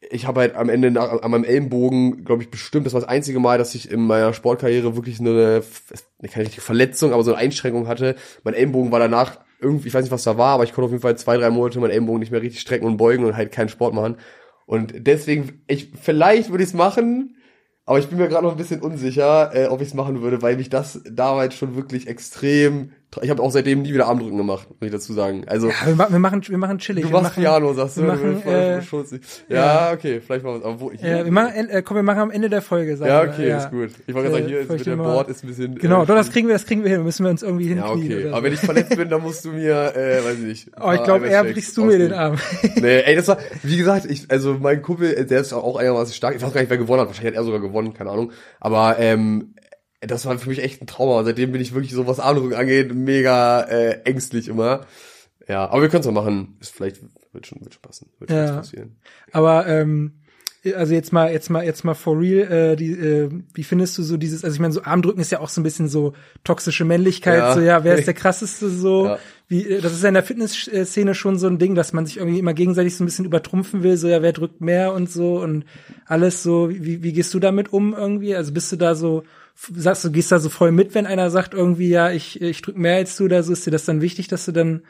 ich 0.00 0.26
habe 0.26 0.40
halt 0.40 0.54
am 0.54 0.68
Ende 0.68 1.00
an 1.00 1.30
meinem 1.30 1.44
Ellenbogen, 1.44 2.24
glaube 2.24 2.42
ich, 2.42 2.50
bestimmt, 2.50 2.86
das 2.86 2.92
war 2.92 3.00
das 3.00 3.08
einzige 3.08 3.40
Mal, 3.40 3.58
dass 3.58 3.74
ich 3.74 3.90
in 3.90 4.00
meiner 4.00 4.34
Sportkarriere 4.34 4.94
wirklich 4.94 5.20
eine, 5.20 5.62
keine 6.22 6.44
richtige 6.44 6.62
Verletzung, 6.62 7.12
aber 7.12 7.24
so 7.24 7.32
eine 7.32 7.40
Einschränkung 7.40 7.88
hatte. 7.88 8.14
Mein 8.44 8.54
Ellenbogen 8.54 8.92
war 8.92 9.00
danach 9.00 9.40
irgendwie, 9.60 9.88
ich 9.88 9.94
weiß 9.94 10.04
nicht, 10.04 10.12
was 10.12 10.24
da 10.24 10.36
war, 10.36 10.54
aber 10.54 10.64
ich 10.64 10.72
konnte 10.72 10.86
auf 10.86 10.90
jeden 10.90 11.02
Fall 11.02 11.16
zwei, 11.16 11.38
drei 11.38 11.50
Monate 11.50 11.80
meinen 11.80 11.90
Ellenbogen 11.90 12.20
nicht 12.20 12.30
mehr 12.30 12.42
richtig 12.42 12.60
strecken 12.60 12.86
und 12.86 12.98
beugen 12.98 13.24
und 13.24 13.36
halt 13.36 13.52
keinen 13.52 13.68
Sport 13.68 13.94
machen. 13.94 14.16
Und 14.66 14.92
deswegen, 14.96 15.62
ich, 15.66 15.92
vielleicht 16.00 16.50
würde 16.50 16.64
ich 16.64 16.70
es 16.70 16.74
machen, 16.74 17.36
aber 17.84 17.98
ich 17.98 18.08
bin 18.08 18.18
mir 18.18 18.28
gerade 18.28 18.44
noch 18.44 18.52
ein 18.52 18.58
bisschen 18.58 18.82
unsicher, 18.82 19.54
äh, 19.54 19.68
ob 19.68 19.80
ich 19.80 19.88
es 19.88 19.94
machen 19.94 20.20
würde, 20.20 20.42
weil 20.42 20.56
mich 20.56 20.68
das 20.68 21.00
damals 21.08 21.54
schon 21.54 21.76
wirklich 21.76 22.08
extrem 22.08 22.92
ich 23.22 23.30
habe 23.30 23.42
auch 23.42 23.50
seitdem 23.50 23.82
nie 23.82 23.94
wieder 23.94 24.06
Armdrücken 24.08 24.36
gemacht, 24.36 24.68
muss 24.68 24.86
ich 24.86 24.90
dazu 24.90 25.14
sagen. 25.14 25.44
Also 25.46 25.68
ja, 25.68 25.74
wir, 25.86 26.10
wir 26.10 26.18
machen 26.18 26.42
wir 26.46 26.58
machen 26.58 26.78
chillig. 26.78 27.04
Du 27.04 27.10
machst 27.10 27.34
Piano, 27.34 27.72
sagst 27.72 27.96
du. 27.96 28.02
Wir 28.02 28.08
machen, 28.08 28.42
äh, 28.46 28.80
ja, 29.48 29.92
okay, 29.92 30.20
vielleicht 30.20 30.44
machen 30.44 30.62
wir 30.62 30.70
es. 30.70 30.80
Wo, 30.80 30.92
hier, 30.92 31.18
ja, 31.18 31.24
wir 31.24 31.32
machen, 31.32 31.68
äh, 31.70 31.82
komm, 31.82 31.96
wir 31.96 32.02
machen 32.02 32.18
am 32.18 32.30
Ende 32.30 32.50
der 32.50 32.60
Folge. 32.60 32.96
Sagen 32.96 33.10
ja, 33.10 33.22
okay, 33.22 33.48
ja. 33.48 33.58
ist 33.58 33.70
gut. 33.70 33.90
Ich 34.06 34.14
wollte 34.14 34.28
gerade 34.28 34.42
sagen, 34.42 34.48
hier 34.48 34.60
ist 34.60 34.70
mit 34.70 34.86
dem 34.86 34.98
Board 34.98 35.28
ist 35.28 35.44
ein 35.44 35.46
bisschen. 35.46 35.74
Genau, 35.76 36.02
äh, 36.02 36.06
doch, 36.06 36.14
das 36.14 36.30
kriegen 36.30 36.48
wir, 36.48 36.54
das 36.54 36.66
kriegen 36.66 36.84
wir 36.84 36.90
hin. 36.90 37.04
Müssen 37.04 37.24
wir 37.24 37.30
uns 37.30 37.42
irgendwie 37.42 37.68
hinkriegen. 37.68 38.10
Ja, 38.10 38.16
okay. 38.16 38.28
Aber 38.30 38.42
wenn 38.42 38.52
ich 38.52 38.60
verletzt 38.60 38.96
bin, 38.96 39.08
dann 39.08 39.22
musst 39.22 39.44
du 39.46 39.52
mir, 39.52 39.96
äh, 39.96 40.24
weiß 40.24 40.34
ich 40.34 40.44
nicht. 40.44 40.70
Oh, 40.78 40.92
ich 40.92 41.02
glaube, 41.02 41.26
eher 41.28 41.44
brichst 41.44 41.76
du 41.76 41.84
mir 41.84 41.98
den 41.98 42.12
Arm. 42.12 42.36
nee, 42.74 43.00
ey, 43.00 43.16
das 43.16 43.28
war, 43.28 43.38
wie 43.62 43.76
gesagt, 43.78 44.04
ich, 44.10 44.30
also 44.30 44.58
mein 44.60 44.82
Kumpel, 44.82 45.24
der 45.24 45.40
ist 45.40 45.54
auch 45.54 45.76
einigermaßen 45.76 46.12
stark. 46.12 46.36
Ich 46.36 46.42
weiß 46.42 46.52
gar 46.52 46.60
nicht, 46.60 46.70
wer 46.70 46.78
gewonnen 46.78 47.00
hat. 47.00 47.08
Wahrscheinlich 47.08 47.34
hat 47.34 47.40
er 47.40 47.44
sogar 47.44 47.60
gewonnen, 47.60 47.94
keine 47.94 48.10
Ahnung. 48.10 48.32
Aber 48.60 48.98
ähm, 48.98 49.54
das 50.06 50.26
war 50.26 50.38
für 50.38 50.48
mich 50.48 50.62
echt 50.62 50.82
ein 50.82 50.86
Trauma. 50.86 51.24
Seitdem 51.24 51.52
bin 51.52 51.60
ich 51.60 51.74
wirklich 51.74 51.92
so, 51.92 52.06
was 52.06 52.20
Armdrücken 52.20 52.54
angeht, 52.56 52.94
mega 52.94 53.62
äh, 53.62 54.00
ängstlich 54.04 54.48
immer. 54.48 54.86
Ja, 55.48 55.68
aber 55.68 55.82
wir 55.82 55.88
können 55.88 56.00
es 56.00 56.06
mal 56.06 56.12
machen. 56.12 56.56
Ist 56.60 56.74
vielleicht 56.74 57.02
wird 57.32 57.46
schon, 57.46 57.60
wird 57.60 57.74
schon 57.74 57.82
passen. 57.82 58.10
Wird 58.18 58.30
schon 58.30 58.38
ja. 58.38 58.56
passieren. 58.56 58.96
Aber 59.32 59.66
ähm, 59.66 60.12
also 60.74 60.94
jetzt 60.94 61.12
mal, 61.12 61.30
jetzt 61.30 61.50
mal, 61.50 61.64
jetzt 61.64 61.84
mal 61.84 61.94
for 61.94 62.18
real, 62.18 62.50
äh, 62.50 62.76
die, 62.76 62.92
äh, 62.92 63.30
wie 63.54 63.62
findest 63.62 63.96
du 63.98 64.02
so 64.02 64.16
dieses, 64.16 64.44
also 64.44 64.54
ich 64.54 64.60
meine, 64.60 64.72
so 64.72 64.82
Armdrücken 64.82 65.20
ist 65.20 65.30
ja 65.30 65.40
auch 65.40 65.48
so 65.48 65.60
ein 65.60 65.64
bisschen 65.64 65.88
so 65.88 66.14
toxische 66.44 66.84
Männlichkeit, 66.84 67.38
ja. 67.38 67.54
so 67.54 67.60
ja, 67.60 67.84
wer 67.84 67.96
ist 67.96 68.06
der 68.06 68.14
krasseste 68.14 68.68
so, 68.68 69.06
ja. 69.06 69.18
wie, 69.48 69.66
äh, 69.66 69.80
das 69.80 69.92
ist 69.92 70.02
ja 70.02 70.08
in 70.08 70.14
der 70.14 70.22
Fitnessszene 70.22 71.14
schon 71.14 71.38
so 71.38 71.46
ein 71.46 71.58
Ding, 71.58 71.74
dass 71.74 71.92
man 71.92 72.06
sich 72.06 72.16
irgendwie 72.16 72.38
immer 72.38 72.54
gegenseitig 72.54 72.96
so 72.96 73.04
ein 73.04 73.06
bisschen 73.06 73.24
übertrumpfen 73.24 73.82
will, 73.82 73.96
so 73.96 74.08
ja, 74.08 74.22
wer 74.22 74.32
drückt 74.32 74.60
mehr 74.60 74.92
und 74.92 75.10
so 75.10 75.40
und 75.40 75.64
alles 76.06 76.42
so, 76.42 76.70
wie, 76.70 77.02
wie 77.02 77.12
gehst 77.12 77.32
du 77.34 77.38
damit 77.38 77.72
um 77.72 77.94
irgendwie? 77.94 78.34
Also 78.34 78.52
bist 78.52 78.72
du 78.72 78.76
da 78.76 78.94
so 78.94 79.22
sagst 79.56 80.04
du, 80.04 80.10
gehst 80.10 80.30
da 80.30 80.38
so 80.38 80.48
voll 80.48 80.70
mit, 80.70 80.94
wenn 80.94 81.06
einer 81.06 81.30
sagt 81.30 81.54
irgendwie, 81.54 81.88
ja, 81.88 82.12
ich, 82.12 82.40
ich 82.40 82.62
drück 82.62 82.76
mehr 82.76 82.96
als 82.96 83.16
du 83.16 83.24
oder 83.24 83.42
so, 83.42 83.52
ist 83.52 83.66
dir 83.66 83.70
das 83.70 83.86
dann 83.86 84.02
wichtig, 84.02 84.28
dass 84.28 84.44
du 84.44 84.52
dann 84.52 84.82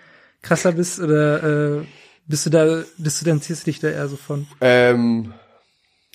krasser 0.43 0.73
bist 0.73 1.01
oder 1.01 1.79
äh, 1.79 1.85
bist 2.27 2.47
du 2.47 2.51
da, 2.51 2.83
bist 2.99 3.21
du 3.21 3.25
dann 3.25 3.41
ziehst 3.41 3.67
du 3.67 3.71
dich 3.71 3.81
da 3.81 3.89
eher 3.89 4.09
so 4.09 4.17
von? 4.17 4.47
Ähm, 4.61 5.33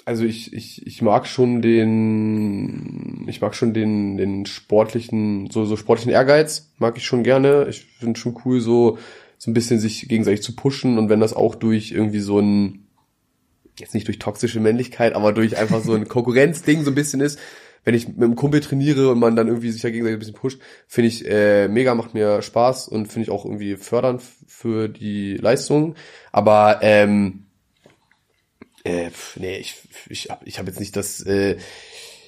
also 0.05 0.25
ich, 0.25 0.53
ich, 0.53 0.85
ich 0.85 1.01
mag 1.01 1.27
schon 1.27 1.61
den, 1.61 3.25
ich 3.27 3.41
mag 3.41 3.55
schon 3.55 3.73
den, 3.73 4.17
den 4.17 4.45
sportlichen, 4.45 5.49
so, 5.49 5.65
so 5.65 5.77
sportlichen 5.77 6.11
Ehrgeiz, 6.11 6.71
mag 6.77 6.97
ich 6.97 7.05
schon 7.05 7.23
gerne. 7.23 7.67
Ich 7.69 7.85
finde 7.99 8.19
schon 8.19 8.37
cool, 8.43 8.59
so, 8.59 8.97
so 9.37 9.49
ein 9.49 9.53
bisschen 9.53 9.79
sich 9.79 10.07
gegenseitig 10.07 10.43
zu 10.43 10.55
pushen 10.55 10.97
und 10.97 11.09
wenn 11.09 11.19
das 11.19 11.33
auch 11.33 11.55
durch 11.55 11.91
irgendwie 11.91 12.19
so 12.19 12.39
ein, 12.39 12.87
jetzt 13.79 13.93
nicht 13.93 14.07
durch 14.07 14.19
toxische 14.19 14.59
Männlichkeit, 14.59 15.13
aber 15.13 15.33
durch 15.33 15.57
einfach 15.57 15.81
so 15.81 15.93
ein 15.93 16.07
Konkurrenzding 16.09 16.83
so 16.83 16.91
ein 16.91 16.95
bisschen 16.95 17.21
ist, 17.21 17.39
wenn 17.83 17.95
ich 17.95 18.07
mit 18.07 18.17
einem 18.17 18.35
Kumpel 18.35 18.59
trainiere 18.61 19.09
und 19.09 19.19
man 19.19 19.35
dann 19.35 19.47
irgendwie 19.47 19.71
sich 19.71 19.83
ja 19.83 19.89
gegenseitig 19.89 20.17
ein 20.17 20.19
bisschen 20.19 20.35
pusht, 20.35 20.61
finde 20.87 21.07
ich 21.07 21.27
äh, 21.27 21.67
mega, 21.67 21.95
macht 21.95 22.13
mir 22.13 22.41
Spaß 22.41 22.87
und 22.87 23.07
finde 23.07 23.23
ich 23.23 23.31
auch 23.31 23.45
irgendwie 23.45 23.75
fördernd 23.75 24.21
für 24.47 24.87
die 24.87 25.37
Leistung. 25.37 25.95
Aber 26.31 26.79
ähm, 26.81 27.45
äh, 28.83 29.09
nee, 29.35 29.57
ich 29.57 29.75
ich 30.09 30.29
habe 30.29 30.45
ich 30.45 30.59
hab 30.59 30.67
jetzt 30.67 30.79
nicht 30.79 30.95
das 30.95 31.25
äh, 31.25 31.57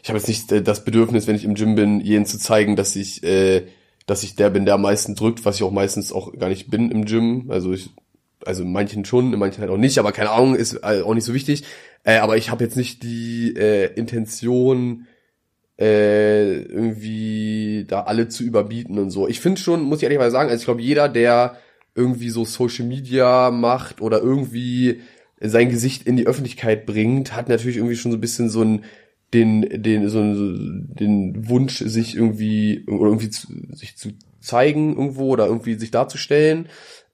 ich 0.02 0.10
habe 0.10 0.18
jetzt 0.18 0.28
nicht 0.28 0.52
äh, 0.52 0.62
das 0.62 0.84
Bedürfnis, 0.84 1.28
wenn 1.28 1.36
ich 1.36 1.46
im 1.46 1.56
Gym 1.56 1.76
bin, 1.76 2.00
jenen 2.02 2.26
zu 2.26 2.38
zeigen, 2.40 2.76
dass 2.76 2.96
ich 2.96 3.24
äh, 3.24 3.68
dass 4.06 4.24
ich 4.24 4.36
der 4.36 4.50
bin, 4.50 4.66
der 4.66 4.76
am 4.76 4.82
meisten 4.82 5.16
drückt, 5.16 5.46
was 5.46 5.56
ich 5.56 5.64
auch 5.64 5.72
meistens 5.72 6.12
auch 6.12 6.34
gar 6.38 6.50
nicht 6.50 6.70
bin 6.70 6.92
im 6.92 7.06
Gym. 7.06 7.50
Also 7.50 7.74
ich 7.74 7.92
also 8.46 8.64
in 8.64 8.72
manchen 8.72 9.06
schon, 9.06 9.32
in 9.32 9.40
manchen 9.40 9.62
halt 9.62 9.72
auch 9.72 9.78
nicht, 9.78 9.98
aber 10.00 10.12
keine 10.12 10.32
Ahnung, 10.32 10.56
ist 10.56 10.74
äh, 10.84 11.02
auch 11.02 11.14
nicht 11.14 11.24
so 11.24 11.34
wichtig. 11.34 11.64
Äh, 12.04 12.18
aber 12.18 12.36
ich 12.36 12.50
habe 12.50 12.64
jetzt 12.64 12.76
nicht 12.76 13.04
die 13.04 13.56
äh, 13.56 13.94
Intention, 13.94 15.08
äh, 15.80 16.62
irgendwie 16.62 17.86
da 17.88 18.02
alle 18.04 18.28
zu 18.28 18.44
überbieten 18.44 19.00
und 19.00 19.10
so. 19.10 19.28
Ich 19.28 19.40
finde 19.40 19.60
schon, 19.60 19.84
muss 19.84 20.00
ich 20.00 20.04
ehrlich 20.04 20.20
mal 20.20 20.32
sagen, 20.32 20.50
also 20.50 20.62
ich 20.62 20.66
glaube, 20.66 20.82
jeder, 20.82 21.10
der 21.10 21.58
irgendwie 21.96 22.30
so 22.30 22.46
Social 22.46 22.86
Media 22.86 23.52
macht 23.52 24.02
oder 24.02 24.20
irgendwie 24.20 25.02
sein 25.40 25.70
Gesicht 25.70 26.08
in 26.08 26.16
die 26.16 26.28
Öffentlichkeit 26.28 26.86
bringt, 26.86 27.36
hat 27.36 27.50
natürlich 27.50 27.78
irgendwie 27.78 27.96
schon 27.96 28.12
so 28.12 28.18
ein 28.18 28.22
bisschen 28.22 28.50
so 28.50 28.62
ein 28.62 28.84
den 29.34 29.62
den 29.82 30.10
so 30.10 30.22
den 30.22 31.50
Wunsch 31.50 31.80
sich 31.80 32.16
irgendwie 32.16 32.86
oder 32.88 33.06
irgendwie 33.06 33.32
zu, 33.32 33.48
sich 33.72 33.98
zu 33.98 34.10
zeigen 34.40 34.96
irgendwo 34.96 35.30
oder 35.30 35.48
irgendwie 35.48 35.74
sich 35.74 35.90
darzustellen 35.90 36.70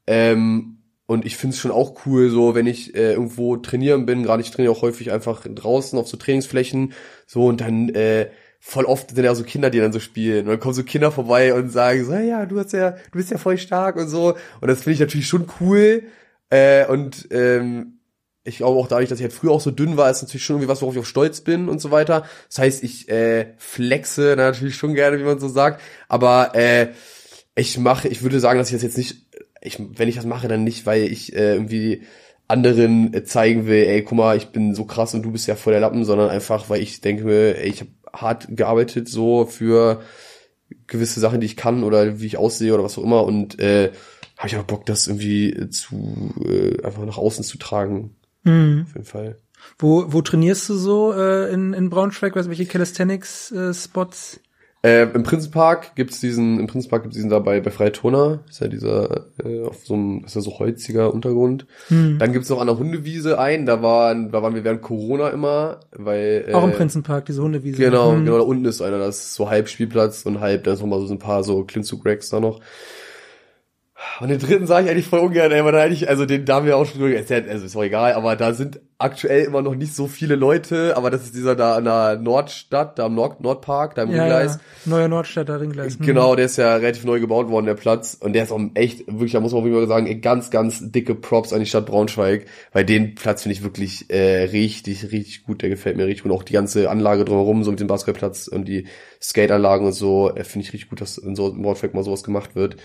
ähm, 0.05 0.79
und 1.05 1.25
ich 1.25 1.37
finde 1.37 1.55
es 1.55 1.59
schon 1.59 1.71
auch 1.71 2.05
cool, 2.05 2.29
so 2.29 2.53
wenn 2.53 2.67
ich 2.67 2.93
äh, 2.93 3.13
irgendwo 3.13 3.57
trainieren 3.57 4.05
bin, 4.05 4.21
gerade 4.21 4.43
ich 4.43 4.51
trainiere 4.51 4.73
auch 4.73 4.83
häufig 4.83 5.11
einfach 5.11 5.43
draußen 5.47 5.97
auf 5.97 6.07
so 6.07 6.17
Trainingsflächen, 6.17 6.93
so 7.25 7.47
und 7.47 7.61
dann 7.61 7.89
äh, 7.89 8.29
voll 8.59 8.85
oft 8.85 9.11
sind 9.15 9.23
ja 9.23 9.35
so 9.35 9.43
Kinder, 9.43 9.69
die 9.69 9.79
dann 9.79 9.93
so 9.93 9.99
spielen. 9.99 10.45
Und 10.45 10.51
dann 10.51 10.59
kommen 10.59 10.73
so 10.73 10.83
Kinder 10.83 11.11
vorbei 11.11 11.53
und 11.53 11.71
sagen 11.71 12.05
so, 12.05 12.13
ja, 12.13 12.45
du 12.45 12.59
hast 12.59 12.73
ja, 12.73 12.91
du 12.91 13.17
bist 13.17 13.31
ja 13.31 13.37
voll 13.37 13.57
stark 13.57 13.95
und 13.95 14.09
so. 14.09 14.35
Und 14.61 14.67
das 14.67 14.83
finde 14.83 14.95
ich 14.95 14.99
natürlich 14.99 15.27
schon 15.27 15.47
cool. 15.59 16.03
Äh, 16.49 16.85
und 16.87 17.27
ähm, 17.31 17.99
ich 18.43 18.57
glaube 18.57 18.79
auch 18.79 18.87
dadurch, 18.87 19.09
dass 19.09 19.19
ich 19.19 19.23
halt 19.23 19.33
früher 19.33 19.51
auch 19.51 19.61
so 19.61 19.71
dünn 19.71 19.97
war, 19.97 20.09
ist 20.09 20.21
natürlich 20.21 20.43
schon 20.43 20.57
irgendwie 20.57 20.69
was, 20.69 20.81
worauf 20.81 20.95
ich 20.95 21.01
auch 21.01 21.05
stolz 21.05 21.41
bin 21.41 21.69
und 21.69 21.79
so 21.79 21.91
weiter. 21.91 22.25
Das 22.47 22.59
heißt, 22.59 22.83
ich 22.83 23.09
äh, 23.09 23.53
flexe 23.57 24.35
natürlich 24.35 24.75
schon 24.75 24.93
gerne, 24.93 25.19
wie 25.19 25.23
man 25.23 25.39
so 25.39 25.47
sagt. 25.47 25.81
Aber 26.07 26.55
äh, 26.55 26.89
ich 27.55 27.77
mache, 27.77 28.07
ich 28.07 28.23
würde 28.23 28.39
sagen, 28.39 28.59
dass 28.59 28.69
ich 28.69 28.75
das 28.75 28.83
jetzt 28.83 28.97
nicht, 28.97 29.27
ich, 29.61 29.79
wenn 29.79 30.09
ich 30.09 30.15
das 30.15 30.25
mache, 30.25 30.47
dann 30.47 30.63
nicht, 30.63 30.85
weil 30.85 31.03
ich 31.03 31.33
äh, 31.33 31.53
irgendwie 31.53 32.03
anderen 32.47 33.13
äh, 33.13 33.23
zeigen 33.23 33.67
will, 33.67 33.83
ey, 33.83 34.03
guck 34.03 34.17
mal, 34.17 34.35
ich 34.35 34.47
bin 34.47 34.73
so 34.73 34.85
krass 34.85 35.13
und 35.13 35.21
du 35.21 35.31
bist 35.31 35.47
ja 35.47 35.55
voll 35.55 35.73
der 35.73 35.81
Lappen, 35.81 36.03
sondern 36.03 36.29
einfach, 36.29 36.69
weil 36.69 36.81
ich 36.81 36.99
denke 36.99 37.25
mir, 37.25 37.57
ey, 37.57 37.69
ich 37.69 37.81
habe 37.81 37.91
hart 38.13 38.47
gearbeitet 38.49 39.07
so 39.07 39.45
für 39.45 40.01
gewisse 40.87 41.19
Sachen, 41.19 41.39
die 41.39 41.45
ich 41.45 41.57
kann 41.57 41.83
oder 41.83 42.19
wie 42.19 42.25
ich 42.25 42.37
aussehe 42.37 42.73
oder 42.73 42.83
was 42.83 42.97
auch 42.97 43.03
immer 43.03 43.23
und 43.23 43.59
äh, 43.59 43.91
habe 44.37 44.47
ich 44.47 44.57
auch 44.57 44.63
Bock, 44.63 44.85
das 44.85 45.07
irgendwie 45.07 45.69
zu 45.69 46.33
äh, 46.45 46.81
einfach 46.83 47.05
nach 47.05 47.17
außen 47.17 47.43
zu 47.43 47.57
tragen. 47.57 48.15
Mhm. 48.43 48.85
Auf 48.87 48.93
jeden 48.93 49.05
Fall. 49.05 49.37
Wo, 49.77 50.05
wo 50.13 50.21
trainierst 50.21 50.69
du 50.69 50.75
so 50.75 51.13
äh, 51.13 51.51
in, 51.51 51.73
in 51.73 51.89
Braunschweig? 51.89 52.35
Was, 52.35 52.47
welche 52.47 52.65
Calisthenics-Spots? 52.65 54.37
Äh, 54.37 54.48
Im 54.81 55.23
Prinzenpark 55.23 55.95
gibt's 55.95 56.21
diesen, 56.21 56.57
im 56.57 56.67
Prinzenpark 56.67 57.03
gibt's 57.03 57.17
diesen 57.17 57.29
dabei 57.29 57.59
bei 57.59 57.69
Freitona, 57.69 58.39
ist 58.49 58.61
ja 58.61 58.69
dieser 58.69 59.25
äh, 59.43 59.63
auf 59.63 59.85
so 59.85 59.93
einem, 59.93 60.23
ist 60.23 60.35
ja 60.35 60.41
so 60.41 60.57
holziger 60.57 61.13
Untergrund. 61.13 61.65
Hm. 61.89 62.17
Dann 62.17 62.31
gibt's 62.31 62.47
noch 62.47 62.61
an 62.61 62.67
der 62.67 62.77
Hundewiese 62.77 63.37
einen, 63.39 63.65
da 63.65 63.83
waren, 63.83 64.31
da 64.31 64.41
waren 64.41 64.55
wir 64.55 64.63
während 64.63 64.81
Corona 64.81 65.29
immer, 65.31 65.81
weil 65.91 66.45
äh, 66.47 66.53
Auch 66.53 66.63
im 66.63 66.71
Prinzenpark, 66.71 67.25
diese 67.25 67.41
Hundewiese. 67.41 67.77
Genau, 67.77 68.13
Hm. 68.13 68.23
genau, 68.23 68.37
da 68.37 68.43
unten 68.43 68.63
ist 68.63 68.81
einer, 68.81 68.99
das 68.99 69.17
ist 69.19 69.33
so 69.33 69.49
halb 69.49 69.67
Spielplatz 69.67 70.25
und 70.25 70.39
halb, 70.39 70.63
da 70.63 70.71
ist 70.71 70.79
noch 70.79 70.87
mal 70.87 71.05
so 71.05 71.13
ein 71.13 71.19
paar 71.19 71.43
so 71.43 71.65
Klimmzug-Racks 71.65 72.29
da 72.29 72.39
noch. 72.39 72.61
Und 74.21 74.29
den 74.29 74.39
dritten 74.39 74.65
sage 74.65 74.85
ich 74.85 74.91
eigentlich 74.91 75.07
voll 75.07 75.19
ungern, 75.19 75.51
ey, 75.51 75.65
weil 75.65 75.73
da 75.73 75.81
eigentlich, 75.81 76.07
also 76.07 76.25
den 76.25 76.45
da 76.45 76.55
haben 76.55 76.65
wir 76.65 76.77
auch 76.77 76.85
schon 76.85 77.01
drüber 77.01 77.13
erzählt, 77.13 77.49
also 77.49 77.65
ist 77.65 77.75
auch 77.75 77.83
egal, 77.83 78.13
aber 78.13 78.37
da 78.37 78.53
sind 78.53 78.79
aktuell 78.99 79.45
immer 79.45 79.61
noch 79.61 79.75
nicht 79.75 79.95
so 79.95 80.07
viele 80.07 80.35
Leute, 80.35 80.97
aber 80.97 81.09
das 81.09 81.23
ist 81.23 81.33
dieser 81.33 81.55
da 81.55 81.75
an 81.75 81.85
der 81.85 82.17
Nordstadt, 82.17 82.99
da 82.99 83.05
am 83.05 83.15
Nord 83.15 83.39
Nordpark, 83.39 83.95
da 83.95 84.03
im 84.03 84.11
Ja, 84.11 84.23
Ringgleis. 84.23 84.55
ja. 84.55 84.91
Neuer 84.91 85.07
Nordstadter 85.07 85.61
Ringgleis. 85.61 85.97
Hm. 85.97 86.05
Genau, 86.05 86.35
der 86.35 86.45
ist 86.45 86.57
ja 86.57 86.75
relativ 86.75 87.05
neu 87.05 87.21
gebaut 87.21 87.47
worden, 87.47 87.65
der 87.65 87.75
Platz. 87.75 88.13
Und 88.19 88.33
der 88.33 88.43
ist 88.43 88.51
auch 88.51 88.59
echt, 88.73 89.07
wirklich, 89.07 89.31
da 89.31 89.39
muss 89.39 89.53
man 89.53 89.61
auch 89.63 89.65
immer 89.65 89.87
sagen, 89.87 90.19
ganz, 90.21 90.51
ganz 90.51 90.91
dicke 90.91 91.15
Props 91.15 91.53
an 91.53 91.61
die 91.61 91.65
Stadt 91.65 91.85
Braunschweig. 91.85 92.45
Weil 92.73 92.83
den 92.83 93.15
Platz 93.15 93.43
finde 93.43 93.53
ich 93.53 93.63
wirklich 93.63 94.09
äh, 94.09 94.43
richtig, 94.43 95.11
richtig 95.13 95.45
gut. 95.45 95.61
Der 95.61 95.69
gefällt 95.69 95.95
mir 95.95 96.05
richtig 96.05 96.23
gut. 96.23 96.33
Und 96.33 96.37
auch 96.37 96.43
die 96.43 96.53
ganze 96.53 96.89
Anlage 96.89 97.23
drumherum, 97.23 97.63
so 97.63 97.71
mit 97.71 97.79
dem 97.79 97.87
Basketballplatz 97.87 98.49
und 98.49 98.67
die 98.67 98.85
Skateanlagen 99.21 99.87
und 99.87 99.93
so, 99.93 100.35
äh, 100.35 100.43
finde 100.43 100.67
ich 100.67 100.73
richtig 100.73 100.89
gut, 100.89 100.99
dass 100.99 101.17
in 101.17 101.37
so 101.37 101.47
in 101.47 101.61
Braunschweig 101.61 101.93
mal 101.93 102.03
sowas 102.03 102.23
gemacht 102.23 102.53
wird. 102.55 102.75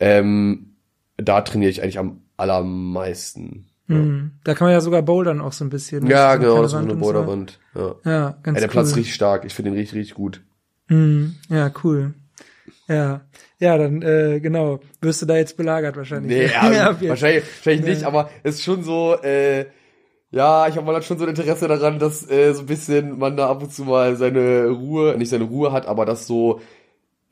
Ähm, 0.00 0.74
da 1.16 1.42
trainiere 1.42 1.70
ich 1.70 1.80
eigentlich 1.82 2.00
am 2.00 2.22
allermeisten. 2.36 3.69
Hm. 3.96 4.30
Da 4.44 4.54
kann 4.54 4.66
man 4.66 4.72
ja 4.72 4.80
sogar 4.80 5.02
bouldern 5.02 5.40
auch 5.40 5.52
so 5.52 5.64
ein 5.64 5.70
bisschen. 5.70 6.06
Ja, 6.06 6.34
So 6.34 6.40
genau, 6.40 6.56
das 6.62 6.66
ist 6.66 6.70
so 6.72 6.76
eine. 6.78 6.94
Boulderwand. 6.96 7.58
Ja. 7.74 7.94
Ja, 8.04 8.36
ganz 8.42 8.56
Ey, 8.56 8.60
der 8.60 8.68
cool. 8.68 8.72
Platz 8.72 8.96
richtig 8.96 9.14
stark. 9.14 9.44
Ich 9.44 9.54
finde 9.54 9.70
den 9.72 9.78
richtig, 9.78 9.98
richtig 9.98 10.14
gut. 10.14 10.42
Hm. 10.88 11.34
Ja, 11.48 11.70
cool. 11.84 12.14
Ja, 12.88 13.20
ja, 13.58 13.78
dann 13.78 14.02
äh, 14.02 14.40
genau. 14.40 14.80
Wirst 15.00 15.22
du 15.22 15.26
da 15.26 15.36
jetzt 15.36 15.56
belagert 15.56 15.96
wahrscheinlich. 15.96 16.30
Nee, 16.36 16.46
ja, 16.74 16.90
auf 16.90 17.00
jeden- 17.00 17.10
wahrscheinlich, 17.10 17.44
wahrscheinlich 17.44 17.86
Ja. 17.86 17.94
nicht, 17.94 18.04
aber 18.04 18.30
es 18.42 18.56
ist 18.56 18.64
schon 18.64 18.82
so, 18.82 19.14
äh, 19.22 19.66
ja, 20.32 20.68
ich 20.68 20.76
habe 20.76 20.86
mal 20.86 21.02
schon 21.02 21.18
so 21.18 21.24
ein 21.24 21.30
Interesse 21.30 21.66
daran, 21.68 21.98
dass 21.98 22.28
äh, 22.30 22.52
so 22.52 22.60
ein 22.60 22.66
bisschen 22.66 23.18
man 23.18 23.36
da 23.36 23.48
ab 23.50 23.62
und 23.62 23.72
zu 23.72 23.84
mal 23.84 24.16
seine 24.16 24.68
Ruhe, 24.68 25.16
nicht 25.18 25.28
seine 25.28 25.44
Ruhe 25.44 25.72
hat, 25.72 25.86
aber 25.86 26.04
das 26.06 26.26
so, 26.26 26.60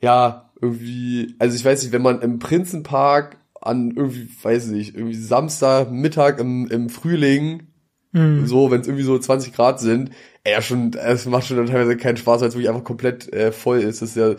ja, 0.01 0.49
irgendwie, 0.61 1.35
also 1.39 1.55
ich 1.55 1.63
weiß 1.63 1.83
nicht, 1.83 1.91
wenn 1.93 2.01
man 2.01 2.21
im 2.21 2.39
Prinzenpark 2.39 3.37
an 3.61 3.91
irgendwie, 3.95 4.29
weiß 4.41 4.67
nicht, 4.67 4.95
irgendwie 4.95 5.15
Samstagmittag 5.15 6.39
im, 6.39 6.67
im 6.67 6.89
Frühling, 6.89 7.67
Hm. 8.11 8.47
so, 8.47 8.71
wenn 8.71 8.81
es 8.81 8.87
irgendwie 8.87 9.03
so 9.03 9.19
20 9.19 9.53
Grad 9.53 9.79
sind, 9.79 10.09
ey, 10.43 10.53
ja 10.53 10.61
schon, 10.61 10.93
es 10.93 11.25
macht 11.27 11.45
schon 11.45 11.57
dann 11.57 11.67
teilweise 11.67 11.95
keinen 11.95 12.17
Spaß, 12.17 12.41
weil 12.41 12.47
es 12.47 12.55
wirklich 12.55 12.69
einfach 12.69 12.83
komplett 12.83 13.31
äh, 13.31 13.51
voll 13.51 13.79
ist. 13.79 14.01
Das 14.01 14.09
ist 14.09 14.15
ja, 14.15 14.35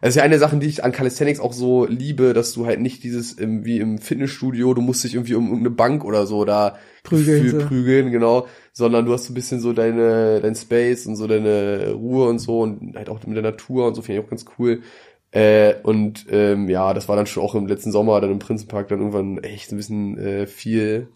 das 0.00 0.10
ist 0.10 0.16
ja 0.16 0.22
eine 0.22 0.38
Sache, 0.38 0.58
die 0.58 0.66
ich 0.66 0.84
an 0.84 0.92
Calisthenics 0.92 1.40
auch 1.40 1.52
so 1.52 1.86
liebe, 1.86 2.34
dass 2.34 2.52
du 2.52 2.66
halt 2.66 2.80
nicht 2.80 3.02
dieses 3.02 3.32
im, 3.32 3.64
wie 3.64 3.78
im 3.78 3.98
Fitnessstudio, 3.98 4.74
du 4.74 4.82
musst 4.82 5.04
dich 5.04 5.14
irgendwie 5.14 5.34
um 5.34 5.46
irgendeine 5.46 5.74
Bank 5.74 6.04
oder 6.04 6.26
so 6.26 6.44
da 6.44 6.78
Prügeln, 7.02 7.48
für 7.48 7.58
prügeln, 7.66 8.10
genau, 8.10 8.46
sondern 8.72 9.06
du 9.06 9.12
hast 9.12 9.24
so 9.24 9.32
ein 9.32 9.34
bisschen 9.34 9.60
so 9.60 9.72
deine 9.72 10.40
dein 10.40 10.54
Space 10.54 11.06
und 11.06 11.16
so 11.16 11.26
deine 11.26 11.92
Ruhe 11.92 12.28
und 12.28 12.38
so 12.38 12.60
und 12.60 12.94
halt 12.94 13.08
auch 13.08 13.24
mit 13.26 13.36
der 13.36 13.42
Natur 13.42 13.86
und 13.86 13.94
so 13.94 14.02
finde 14.02 14.20
ich 14.20 14.26
auch 14.26 14.30
ganz 14.30 14.44
cool. 14.58 14.82
Äh, 15.30 15.74
und 15.82 16.26
ähm, 16.30 16.68
ja, 16.68 16.94
das 16.94 17.08
war 17.08 17.16
dann 17.16 17.26
schon 17.26 17.42
auch 17.42 17.54
im 17.54 17.66
letzten 17.66 17.92
Sommer 17.92 18.20
dann 18.20 18.30
im 18.30 18.38
Prinzenpark 18.38 18.88
dann 18.88 19.00
irgendwann 19.00 19.38
echt 19.38 19.72
ein 19.72 19.76
bisschen 19.76 20.18
äh, 20.18 20.46
viel. 20.46 21.08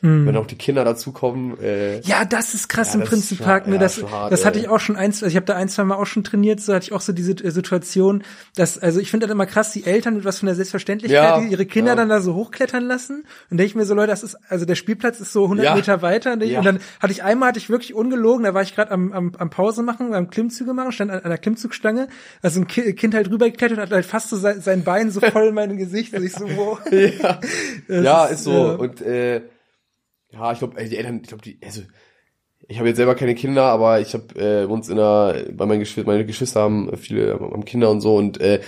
Hm. 0.00 0.26
Wenn 0.26 0.36
auch 0.36 0.46
die 0.46 0.56
Kinder 0.56 0.84
dazukommen, 0.84 1.58
äh, 1.60 2.00
Ja, 2.02 2.24
das 2.24 2.54
ist 2.54 2.68
krass 2.68 2.88
Ja, 2.94 3.00
im 3.00 3.02
ist 3.02 3.08
schon- 3.08 3.18
Ne, 3.66 3.74
ja, 3.74 3.78
das 3.80 4.02
hart, 4.02 4.30
das 4.32 4.44
hatte 4.44 4.58
ich 4.60 4.68
auch 4.68 4.78
schon 4.78 4.94
eins, 4.96 5.22
also 5.22 5.26
ich 5.30 5.36
habe 5.36 5.46
da 5.46 5.54
ein, 5.56 5.68
zwei 5.68 5.82
Mal 5.84 5.96
auch 5.96 6.06
schon 6.06 6.22
trainiert, 6.22 6.60
so 6.60 6.72
hatte 6.72 6.84
ich 6.84 6.92
auch 6.92 7.00
so 7.00 7.12
diese 7.12 7.32
äh, 7.32 7.50
Situation, 7.50 8.22
dass, 8.54 8.78
also 8.78 9.00
ich 9.00 9.10
finde 9.10 9.26
das 9.26 9.32
immer 9.32 9.46
krass, 9.46 9.72
die 9.72 9.84
Eltern 9.84 10.14
mit 10.14 10.24
was 10.24 10.38
von 10.38 10.46
der 10.46 10.54
Selbstverständlichkeit, 10.54 11.22
Ja, 11.22 11.40
ihre 11.40 11.66
Kinder 11.66 11.96
dann 11.96 12.08
da 12.08 12.20
so 12.20 12.34
hochklettern 12.34 12.84
lassen. 12.84 13.24
Und 13.50 13.56
denke 13.58 13.64
ich 13.66 13.74
mir 13.74 13.84
so, 13.84 13.94
Leute, 13.94 14.08
das 14.08 14.22
ist, 14.22 14.36
also 14.48 14.64
der 14.64 14.76
Spielplatz 14.76 15.18
ist 15.20 15.32
so 15.32 15.44
100 15.48 15.64
Ja. 15.64 15.74
Meter 15.74 16.00
weiter. 16.02 16.34
Und, 16.34 16.42
ich, 16.44 16.56
und 16.56 16.64
dann 16.64 16.78
hatte 17.00 17.12
ich 17.12 17.22
einmal, 17.24 17.48
hatte 17.48 17.58
ich 17.58 17.68
wirklich 17.68 17.94
ungelogen, 17.94 18.44
da 18.44 18.54
war 18.54 18.62
ich 18.62 18.74
gerade 18.76 18.92
am, 18.92 19.12
am, 19.12 19.32
am 19.36 19.50
Pause 19.50 19.82
machen, 19.82 20.10
beim 20.10 20.30
Klimmzüge 20.30 20.74
machen, 20.74 20.92
stand 20.92 21.10
an, 21.10 21.20
an 21.20 21.30
der 21.30 21.38
Klimmzugstange, 21.38 22.08
also 22.42 22.60
ein 22.60 22.66
Ki 22.68 22.92
Kind 22.94 23.14
halt 23.14 23.30
rübergeklettert 23.30 23.78
und 23.78 23.82
hat 23.82 23.90
halt 23.92 24.06
fast 24.06 24.30
so 24.30 24.36
sein, 24.36 24.60
sein 24.60 24.84
Bein 24.84 25.10
so 25.10 25.20
voll 25.20 25.48
in 25.48 25.54
mein 25.54 25.76
Gesicht. 25.76 26.14
Und 26.14 26.24
ich 26.24 26.32
so, 26.34 26.44
wow. 26.56 26.78
ja, 26.92 27.40
ja, 27.88 28.24
ist 28.26 28.44
so. 28.44 28.76
Und 28.78 29.00
äh, 29.00 29.42
ja, 30.30 30.52
ich 30.52 30.58
glaube, 30.58 30.84
die 30.84 30.96
Eltern, 30.96 31.20
ich 31.22 31.28
glaube, 31.28 31.42
die, 31.42 31.58
also 31.64 31.82
ich 32.66 32.78
habe 32.78 32.88
jetzt 32.88 32.96
selber 32.96 33.14
keine 33.14 33.34
Kinder, 33.34 33.64
aber 33.64 34.00
ich 34.00 34.14
habe 34.14 34.34
äh, 34.34 34.64
uns 34.64 34.88
in 34.88 34.96
der, 34.96 35.46
bei 35.52 35.66
meinen 35.66 35.80
Geschwistern, 35.80 36.12
meine 36.12 36.26
Geschwister 36.26 36.60
haben 36.60 36.96
viele 36.96 37.38
haben 37.40 37.64
Kinder 37.64 37.90
und 37.90 38.00
so 38.00 38.16
und 38.16 38.40
äh, 38.40 38.60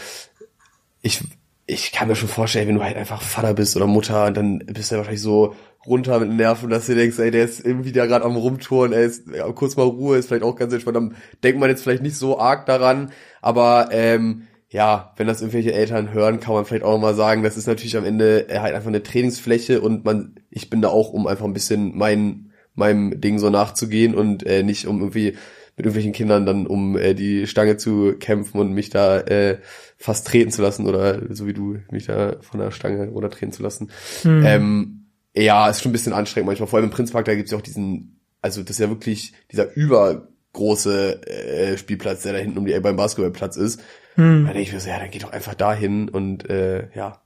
ich 1.03 1.23
ich 1.67 1.93
kann 1.93 2.09
mir 2.09 2.17
schon 2.17 2.29
vorstellen, 2.29 2.67
wenn 2.69 2.75
du 2.77 2.83
halt 2.83 2.97
einfach 2.97 3.23
Vater 3.23 3.55
bist 3.55 3.77
oder 3.77 3.87
Mutter, 3.87 4.27
und 4.27 4.37
dann 4.37 4.59
bist 4.59 4.91
du 4.91 4.95
ja 4.95 4.99
wahrscheinlich 4.99 5.23
so 5.23 5.55
runter 5.87 6.19
mit 6.19 6.31
Nerven, 6.31 6.69
dass 6.69 6.87
du 6.87 6.95
denkst, 6.95 7.19
ey, 7.19 7.31
der 7.31 7.45
ist 7.45 7.65
irgendwie 7.65 7.93
da 7.93 8.07
gerade 8.07 8.25
am 8.25 8.37
rumtouren, 8.37 8.93
er 8.93 9.03
ist 9.03 9.29
ja, 9.29 9.51
kurz 9.53 9.77
mal 9.77 9.85
Ruhe, 9.87 10.17
ist 10.17 10.27
vielleicht 10.27 10.43
auch 10.43 10.57
ganz 10.57 10.73
entspannt, 10.73 10.97
dann 10.97 11.17
denkt 11.45 11.61
man 11.61 11.71
jetzt 11.71 11.83
vielleicht 11.83 12.03
nicht 12.03 12.17
so 12.17 12.39
arg 12.39 12.67
daran, 12.67 13.13
aber 13.41 13.89
ähm, 13.93 14.49
ja, 14.71 15.13
wenn 15.17 15.27
das 15.27 15.41
irgendwelche 15.41 15.73
Eltern 15.73 16.13
hören, 16.13 16.39
kann 16.39 16.55
man 16.55 16.65
vielleicht 16.65 16.85
auch 16.85 16.99
mal 16.99 17.15
sagen, 17.15 17.43
das 17.43 17.57
ist 17.57 17.67
natürlich 17.67 17.97
am 17.97 18.05
Ende 18.05 18.49
äh, 18.49 18.61
halt 18.61 18.75
einfach 18.75 18.89
eine 18.89 19.03
Trainingsfläche 19.03 19.81
und 19.81 20.05
man, 20.05 20.37
ich 20.49 20.71
bin 20.71 20.81
da 20.81 20.89
auch, 20.89 21.13
um 21.13 21.27
einfach 21.27 21.45
ein 21.45 21.53
bisschen 21.53 21.97
mein, 21.99 22.53
meinem 22.75 23.21
Ding 23.21 23.41
so 23.41 23.51
nachzugehen 23.51 24.15
und 24.15 24.47
äh, 24.47 24.63
nicht 24.63 24.87
um 24.87 25.01
irgendwie 25.01 25.37
mit 25.77 25.87
irgendwelchen 25.87 26.13
Kindern 26.13 26.47
dann 26.47 26.67
um 26.67 26.97
äh, 26.97 27.15
die 27.15 27.49
Stange 27.49 27.79
zu 27.79 28.15
kämpfen 28.19 28.61
und 28.61 28.73
mich 28.73 28.91
da 28.91 29.19
äh, 29.21 29.59
fast 29.97 30.27
treten 30.29 30.53
zu 30.53 30.63
lassen 30.63 30.87
oder 30.87 31.35
so 31.35 31.47
wie 31.47 31.53
du 31.53 31.79
mich 31.91 32.07
da 32.07 32.37
von 32.41 32.61
der 32.61 32.71
Stange 32.71 33.11
oder 33.11 33.29
treten 33.29 33.53
zu 33.53 33.63
lassen. 33.63 33.91
Hm. 34.23 34.45
Ähm, 34.47 35.07
ja, 35.35 35.69
ist 35.69 35.83
schon 35.83 35.91
ein 35.91 35.93
bisschen 35.93 36.13
anstrengend 36.13 36.47
manchmal. 36.47 36.69
Vor 36.69 36.79
allem 36.79 36.91
im 36.91 36.95
Prinzpark, 36.95 37.25
da 37.25 37.35
gibt's 37.35 37.51
ja 37.51 37.59
auch 37.59 37.63
diesen, 37.63 38.21
also 38.41 38.63
das 38.63 38.73
ist 38.73 38.81
ja 38.81 38.89
wirklich 38.89 39.33
dieser 39.51 39.75
übergroße 39.75 41.27
äh, 41.27 41.77
Spielplatz, 41.77 42.23
der 42.23 42.35
da 42.35 42.39
hinten 42.39 42.59
um 42.59 42.67
die 42.67 42.79
beim 42.79 42.97
Basketballplatz 42.97 43.57
ist. 43.57 43.81
Hm. 44.17 44.45
Da 44.47 44.53
denke 44.53 44.61
ich 44.69 44.73
mir 44.73 44.81
so, 44.81 44.89
ja, 44.91 44.99
dann 44.99 45.11
geht 45.11 45.23
doch 45.23 45.33
einfach 45.33 45.55
dahin 45.55 46.09
und 46.09 46.49
äh, 46.51 46.89
ja. 46.95 47.21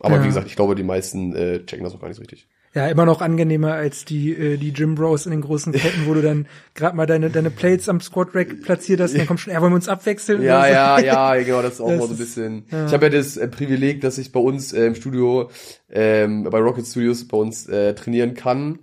Aber 0.00 0.16
Ja. 0.16 0.22
wie 0.22 0.26
gesagt, 0.26 0.46
ich 0.48 0.56
glaube, 0.56 0.74
die 0.74 0.82
meisten 0.82 1.34
äh, 1.34 1.64
checken 1.64 1.84
das 1.84 1.94
auch 1.94 2.00
gar 2.00 2.08
nicht 2.08 2.16
so 2.16 2.20
richtig. 2.22 2.46
Ja, 2.74 2.88
immer 2.88 3.06
noch 3.06 3.22
angenehmer 3.22 3.72
als 3.72 4.04
die 4.04 4.32
äh, 4.34 4.58
die 4.58 4.74
Gym 4.74 4.96
Bros 4.96 5.24
in 5.24 5.30
den 5.32 5.40
großen 5.40 5.72
Ketten, 5.72 6.04
wo 6.06 6.12
du 6.12 6.20
dann 6.20 6.46
gerade 6.74 6.94
mal 6.94 7.06
deine 7.06 7.30
deine 7.30 7.48
Plates 7.50 7.88
am 7.88 8.02
Squat 8.02 8.34
Rack 8.34 8.60
platziert 8.60 9.00
hast 9.00 9.12
und 9.12 9.18
dann 9.20 9.26
kommt 9.26 9.40
schon, 9.40 9.54
ja, 9.54 9.62
wollen 9.62 9.72
wir 9.72 9.76
uns 9.76 9.88
abwechseln? 9.88 10.42
Ja, 10.42 10.60
so. 10.66 10.72
ja, 10.72 10.98
ja, 11.34 11.34
genau, 11.42 11.62
das 11.62 11.74
ist 11.74 11.80
auch 11.80 11.88
Das 11.88 11.98
mal 12.00 12.06
so 12.08 12.08
ein 12.08 12.12
ist- 12.12 12.18
bisschen. 12.18 12.64
ja. 12.70 12.84
Ich 12.86 12.92
habe 12.92 13.06
ja 13.06 13.10
das 13.12 13.38
äh, 13.38 13.48
Privileg, 13.48 14.02
dass 14.02 14.18
ich 14.18 14.30
bei 14.30 14.40
uns 14.40 14.74
äh, 14.74 14.84
im 14.88 14.94
Studio, 14.94 15.48
ähm, 15.90 16.42
bei 16.44 16.58
Rocket 16.58 16.84
Studios 16.86 17.26
bei 17.26 17.38
uns 17.38 17.66
äh, 17.66 17.94
trainieren 17.94 18.34
kann. 18.34 18.80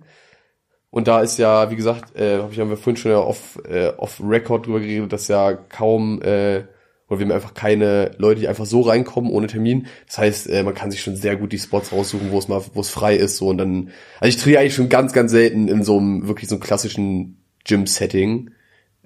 Und 0.90 1.06
da 1.06 1.20
ist 1.22 1.38
ja, 1.38 1.70
wie 1.70 1.76
gesagt, 1.76 2.16
äh, 2.16 2.38
hab 2.38 2.50
ich 2.50 2.58
haben 2.58 2.70
wir 2.70 2.76
vorhin 2.76 2.96
schon 2.96 3.12
ja 3.12 3.18
off, 3.18 3.60
äh, 3.68 3.88
off 3.96 4.20
Record 4.24 4.66
drüber 4.66 4.80
geredet, 4.80 5.12
dass 5.12 5.28
ja 5.28 5.52
kaum 5.52 6.20
äh, 6.22 6.64
oder 7.08 7.18
wir 7.20 7.26
haben 7.26 7.32
einfach 7.32 7.54
keine 7.54 8.12
Leute, 8.16 8.40
die 8.40 8.48
einfach 8.48 8.64
so 8.64 8.80
reinkommen 8.80 9.30
ohne 9.30 9.46
Termin. 9.46 9.86
Das 10.06 10.18
heißt, 10.18 10.48
äh, 10.48 10.62
man 10.62 10.74
kann 10.74 10.90
sich 10.90 11.02
schon 11.02 11.16
sehr 11.16 11.36
gut 11.36 11.52
die 11.52 11.58
Spots 11.58 11.92
raussuchen, 11.92 12.30
wo 12.30 12.38
es 12.38 12.48
mal, 12.48 12.62
wo 12.72 12.80
es 12.80 12.90
frei 12.90 13.16
ist. 13.16 13.36
So 13.36 13.48
und 13.48 13.58
dann, 13.58 13.90
also 14.20 14.28
ich 14.34 14.42
trainiere 14.42 14.60
eigentlich 14.60 14.74
schon 14.74 14.88
ganz, 14.88 15.12
ganz 15.12 15.30
selten 15.30 15.68
in 15.68 15.82
so 15.82 15.98
einem 15.98 16.26
wirklich 16.26 16.48
so 16.48 16.54
einem 16.54 16.62
klassischen 16.62 17.38
Gym-Setting. 17.64 18.50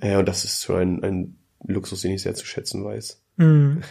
Äh, 0.01 0.17
und 0.17 0.29
das 0.29 0.45
ist 0.45 0.65
schon 0.65 0.77
ein, 0.77 1.05
ein 1.05 1.37
Luxus, 1.67 2.03
den 2.03 2.13
ich 2.13 2.23
sehr 2.23 2.35
zu 2.35 2.47
schätzen 2.47 2.85
weiß. 2.85 3.21
Mhm. 3.37 3.83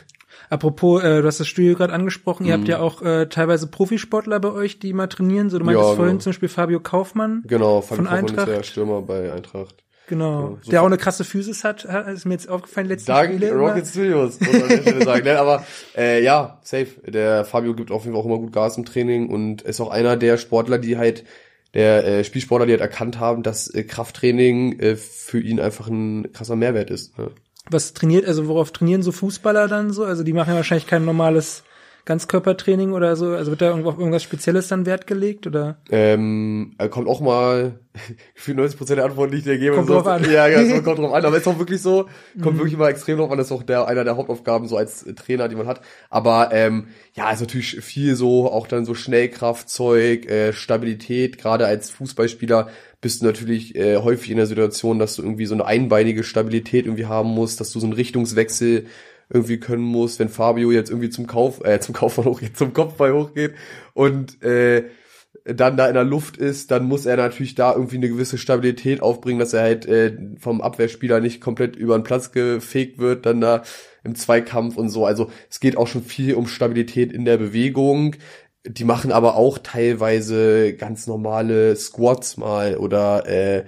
Apropos, 0.50 1.04
äh, 1.04 1.22
du 1.22 1.28
hast 1.28 1.40
das 1.40 1.48
Studio 1.48 1.76
gerade 1.76 1.94
angesprochen, 1.94 2.46
ihr 2.46 2.54
habt 2.54 2.64
mhm. 2.64 2.70
ja 2.70 2.80
auch 2.80 3.02
äh, 3.02 3.28
teilweise 3.28 3.68
Profisportler 3.68 4.40
bei 4.40 4.52
euch, 4.52 4.80
die 4.80 4.92
immer 4.92 5.10
trainieren. 5.10 5.50
So, 5.50 5.60
du 5.60 5.66
meintest 5.66 5.90
ja, 5.90 5.96
vorhin 5.96 6.14
genau. 6.14 6.22
zum 6.22 6.30
Beispiel 6.30 6.50
Fabio 6.50 6.80
Kaufmann. 6.80 7.44
Genau, 7.46 7.82
Fabio 7.82 7.96
von 7.96 8.06
Kaufmann 8.06 8.20
Eintracht. 8.20 8.48
ist 8.48 8.58
der 8.58 8.64
Stürmer 8.64 9.02
bei 9.02 9.34
Eintracht. 9.34 9.84
Genau. 10.08 10.58
Ja, 10.64 10.72
der 10.72 10.82
auch 10.82 10.88
eine 10.88 10.98
krasse 10.98 11.26
Physis 11.26 11.66
hat, 11.66 11.84
ist 11.84 12.26
mir 12.26 12.34
jetzt 12.34 12.50
aufgefallen 12.50 12.88
letzte 12.88 13.12
Dank 13.12 13.34
Spiele 13.34 13.54
Rocket 13.54 13.78
immer. 13.78 13.86
Studios, 13.86 14.40
muss 14.40 14.54
man 14.54 14.62
an 14.64 14.70
der 14.70 14.82
Stelle 14.82 15.06
sagen. 15.06 15.24
Ne? 15.26 15.40
Aber 15.40 15.66
äh, 15.98 16.24
ja, 16.24 16.60
safe. 16.64 16.88
Der 17.06 17.44
Fabio 17.44 17.76
gibt 17.76 17.92
auf 17.92 18.06
jeden 18.06 18.16
Fall 18.16 18.22
auch 18.22 18.26
immer 18.26 18.40
gut 18.40 18.54
Gas 18.54 18.78
im 18.78 18.86
Training 18.86 19.30
und 19.30 19.64
ist 19.64 19.82
auch 19.82 19.90
einer 19.90 20.16
der 20.16 20.38
Sportler, 20.38 20.78
die 20.78 20.98
halt 20.98 21.26
der 21.74 22.06
äh, 22.06 22.24
Spielsportler, 22.24 22.66
die 22.66 22.72
halt 22.72 22.82
erkannt 22.82 23.20
haben, 23.20 23.44
dass 23.44 23.68
äh, 23.74 23.84
Krafttraining 23.84 24.80
äh, 24.80 24.96
für 24.96 25.42
ihn 25.42 25.60
einfach 25.60 25.90
ein 25.90 26.32
krasser 26.32 26.56
Mehrwert 26.56 26.90
ist. 26.90 27.18
Ne? 27.18 27.32
Was 27.70 27.94
trainiert, 27.94 28.26
also 28.26 28.48
worauf 28.48 28.72
trainieren 28.72 29.04
so 29.04 29.12
Fußballer 29.12 29.68
dann 29.68 29.92
so? 29.92 30.06
Also 30.06 30.24
die 30.24 30.32
machen 30.32 30.52
ja 30.52 30.56
wahrscheinlich 30.56 30.88
kein 30.88 31.04
normales 31.04 31.64
Ganzkörpertraining 32.08 32.94
oder 32.94 33.18
so? 33.18 33.28
Also 33.28 33.52
wird 33.52 33.62
da 33.62 33.68
irgendwo 33.68 33.90
auf 33.90 34.00
irgendwas 34.00 34.24
Spezielles 34.24 34.70
dann 34.70 34.86
Wert 34.86 35.08
gelegt 35.08 35.46
oder? 35.46 35.78
Ähm, 35.92 36.74
kommt 36.90 37.10
auch 37.10 37.20
mal 37.20 37.80
für 38.34 38.54
90 38.54 38.78
Prozent 38.78 38.98
der 38.98 39.06
Antworten, 39.06 39.34
die 39.34 39.40
ich 39.40 39.44
dir 39.44 39.58
gebe. 39.58 39.76
Kommt 39.76 39.90
drauf 39.90 40.08
an. 40.08 40.24
Ja, 40.24 40.48
ja, 40.48 40.62
es 40.62 40.84
kommt 40.84 41.00
drauf 41.00 41.14
an. 41.14 41.26
Aber 41.26 41.36
es 41.36 41.42
ist 41.42 41.48
auch 41.48 41.60
wirklich 41.60 41.82
so, 41.82 42.08
kommt 42.42 42.56
mhm. 42.56 42.60
wirklich 42.60 42.76
immer 42.76 42.88
extrem 42.88 43.18
drauf 43.18 43.30
an. 43.30 43.38
Das 43.38 43.48
ist 43.48 43.52
auch 43.52 43.62
der, 43.62 43.88
einer 43.88 44.06
der 44.06 44.16
Hauptaufgaben 44.16 44.70
so 44.70 44.78
als 44.78 45.06
Trainer, 45.18 45.50
die 45.50 45.58
man 45.58 45.68
hat. 45.68 45.82
Aber 46.10 46.50
ähm, 46.54 46.88
ja, 47.14 47.30
ist 47.30 47.42
natürlich 47.42 47.84
viel 47.84 48.16
so, 48.16 48.50
auch 48.50 48.68
dann 48.68 48.86
so 48.86 48.96
Schnellkraftzeug, 48.96 50.32
äh, 50.32 50.54
Stabilität. 50.54 51.38
Gerade 51.38 51.66
als 51.66 51.90
Fußballspieler 51.90 52.70
bist 53.02 53.22
du 53.22 53.26
natürlich 53.26 53.76
äh, 53.76 53.98
häufig 53.98 54.32
in 54.32 54.38
der 54.38 54.48
Situation, 54.48 54.98
dass 54.98 55.18
du 55.18 55.24
irgendwie 55.24 55.46
so 55.46 55.56
eine 55.56 55.66
einbeinige 55.66 56.24
Stabilität 56.24 56.86
irgendwie 56.86 57.06
haben 57.06 57.30
musst, 57.30 57.60
dass 57.60 57.72
du 57.72 57.82
so 57.82 57.86
einen 57.86 57.94
Richtungswechsel 57.94 58.86
irgendwie 59.30 59.60
können 59.60 59.84
muss, 59.84 60.20
wenn 60.20 60.30
Fabio 60.30 60.72
jetzt 60.72 60.90
irgendwie 60.90 61.10
zum 61.10 61.28
Kauf, 61.28 61.64
äh, 61.64 61.80
zum 61.80 61.94
Kaufball 61.94 62.26
hochgeht, 62.26 62.58
zum 62.58 62.74
Kopfball 62.74 63.14
hochgeht 63.14 63.56
und 63.94 64.42
äh, 64.44 64.86
dann 65.44 65.78
da 65.78 65.88
in 65.88 65.94
der 65.94 66.04
Luft 66.04 66.38
ist, 66.38 66.72
dann 66.72 66.86
muss 66.88 67.06
er 67.06 67.16
natürlich 67.16 67.56
da 67.56 67.74
irgendwie 67.74 67.98
eine 67.98 68.10
gewisse 68.10 68.38
Stabilität 68.38 69.02
aufbringen, 69.02 69.40
dass 69.40 69.54
er 69.54 69.62
halt 69.62 69.86
äh, 69.86 70.18
vom 70.40 70.62
Abwehrspieler 70.62 71.22
nicht 71.22 71.40
komplett 71.40 71.76
über 71.76 71.98
den 71.98 72.04
Platz 72.04 72.32
gefegt 72.32 73.00
wird, 73.00 73.26
dann 73.26 73.40
da 73.40 73.64
im 74.04 74.16
Zweikampf 74.16 74.78
und 74.78 74.90
so. 74.90 75.06
Also 75.06 75.30
es 75.50 75.60
geht 75.60 75.78
auch 75.78 75.88
schon 75.88 76.04
viel 76.04 76.36
um 76.36 76.48
Stabilität 76.48 77.14
in 77.14 77.24
der 77.24 77.38
Bewegung. 77.38 78.16
Die 78.66 78.84
machen 78.84 79.12
aber 79.14 79.36
auch 79.36 79.58
teilweise 79.60 80.74
ganz 80.74 81.08
normale 81.08 81.76
Squats 81.78 82.36
mal 82.36 82.76
oder 82.78 83.26
äh, 83.28 83.64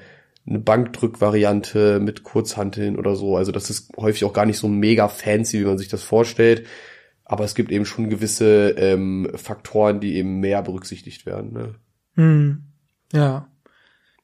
eine 0.47 0.59
Bankdrückvariante 0.59 1.99
mit 1.99 2.23
Kurzhanteln 2.23 2.97
oder 2.97 3.15
so. 3.15 3.37
Also 3.37 3.51
das 3.51 3.69
ist 3.69 3.91
häufig 3.97 4.23
auch 4.25 4.33
gar 4.33 4.45
nicht 4.45 4.57
so 4.57 4.67
mega 4.67 5.07
fancy, 5.07 5.59
wie 5.59 5.65
man 5.65 5.77
sich 5.77 5.89
das 5.89 6.03
vorstellt. 6.03 6.65
Aber 7.23 7.43
es 7.43 7.53
gibt 7.53 7.71
eben 7.71 7.85
schon 7.85 8.09
gewisse 8.09 8.71
ähm, 8.71 9.29
Faktoren, 9.35 9.99
die 9.99 10.15
eben 10.15 10.39
mehr 10.39 10.63
berücksichtigt 10.63 11.25
werden. 11.27 11.53
Ne? 11.53 11.75
Hm. 12.15 12.63
Ja. 13.13 13.47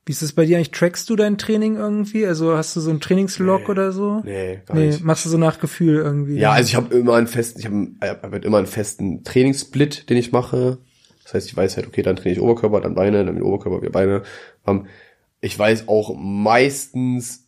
Wie 0.06 0.12
ist 0.12 0.22
es 0.22 0.34
bei 0.34 0.46
dir 0.46 0.58
eigentlich? 0.58 0.72
Trackst 0.72 1.10
du 1.10 1.16
dein 1.16 1.38
Training 1.38 1.76
irgendwie? 1.76 2.28
Also 2.28 2.56
hast 2.56 2.76
du 2.76 2.80
so 2.80 2.92
einen 2.92 3.02
Trainingslog 3.02 3.62
nee, 3.62 3.70
oder 3.70 3.92
so? 3.92 4.22
Nee, 4.24 4.62
gar 4.66 4.78
nee, 4.78 4.88
nicht. 4.88 5.04
Machst 5.04 5.26
du 5.26 5.30
so 5.30 5.38
nach 5.38 5.60
Gefühl 5.60 5.96
irgendwie? 5.96 6.38
Ja, 6.38 6.52
also 6.52 6.68
ich 6.68 6.76
habe 6.76 6.96
immer 6.96 7.16
einen 7.16 7.28
festen, 7.28 7.60
ich 7.60 7.66
habe 7.66 8.22
hab 8.22 8.32
halt 8.32 8.46
immer 8.46 8.60
einen 8.60 8.68
festen 8.68 9.24
Trainingssplit, 9.24 10.10
den 10.10 10.18
ich 10.18 10.32
mache. 10.32 10.78
Das 11.24 11.34
heißt, 11.34 11.48
ich 11.48 11.58
weiß 11.58 11.78
halt, 11.78 11.88
okay, 11.88 12.04
dann 12.04 12.16
trainiere 12.16 12.38
ich 12.38 12.42
Oberkörper, 12.42 12.82
dann 12.82 12.94
Beine, 12.94 13.26
dann 13.26 13.42
Oberkörper, 13.42 13.82
wieder 13.82 13.92
Beine. 13.92 14.22
Um, 14.64 14.86
ich 15.46 15.58
weiß 15.60 15.88
auch 15.88 16.16
meistens, 16.18 17.48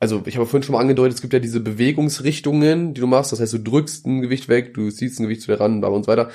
also 0.00 0.22
ich 0.26 0.34
habe 0.34 0.46
vorhin 0.46 0.64
schon 0.64 0.72
mal 0.72 0.80
angedeutet, 0.80 1.14
es 1.14 1.20
gibt 1.20 1.32
ja 1.32 1.38
diese 1.38 1.60
Bewegungsrichtungen, 1.60 2.94
die 2.94 3.00
du 3.00 3.06
machst. 3.06 3.30
Das 3.30 3.38
heißt, 3.38 3.52
du 3.52 3.58
drückst 3.58 4.06
ein 4.06 4.22
Gewicht 4.22 4.48
weg, 4.48 4.74
du 4.74 4.90
ziehst 4.90 5.20
ein 5.20 5.22
Gewicht 5.22 5.42
zu 5.42 5.52
dir 5.52 5.60
ran, 5.60 5.82
und 5.84 6.04
so 6.04 6.10
weiter. 6.10 6.30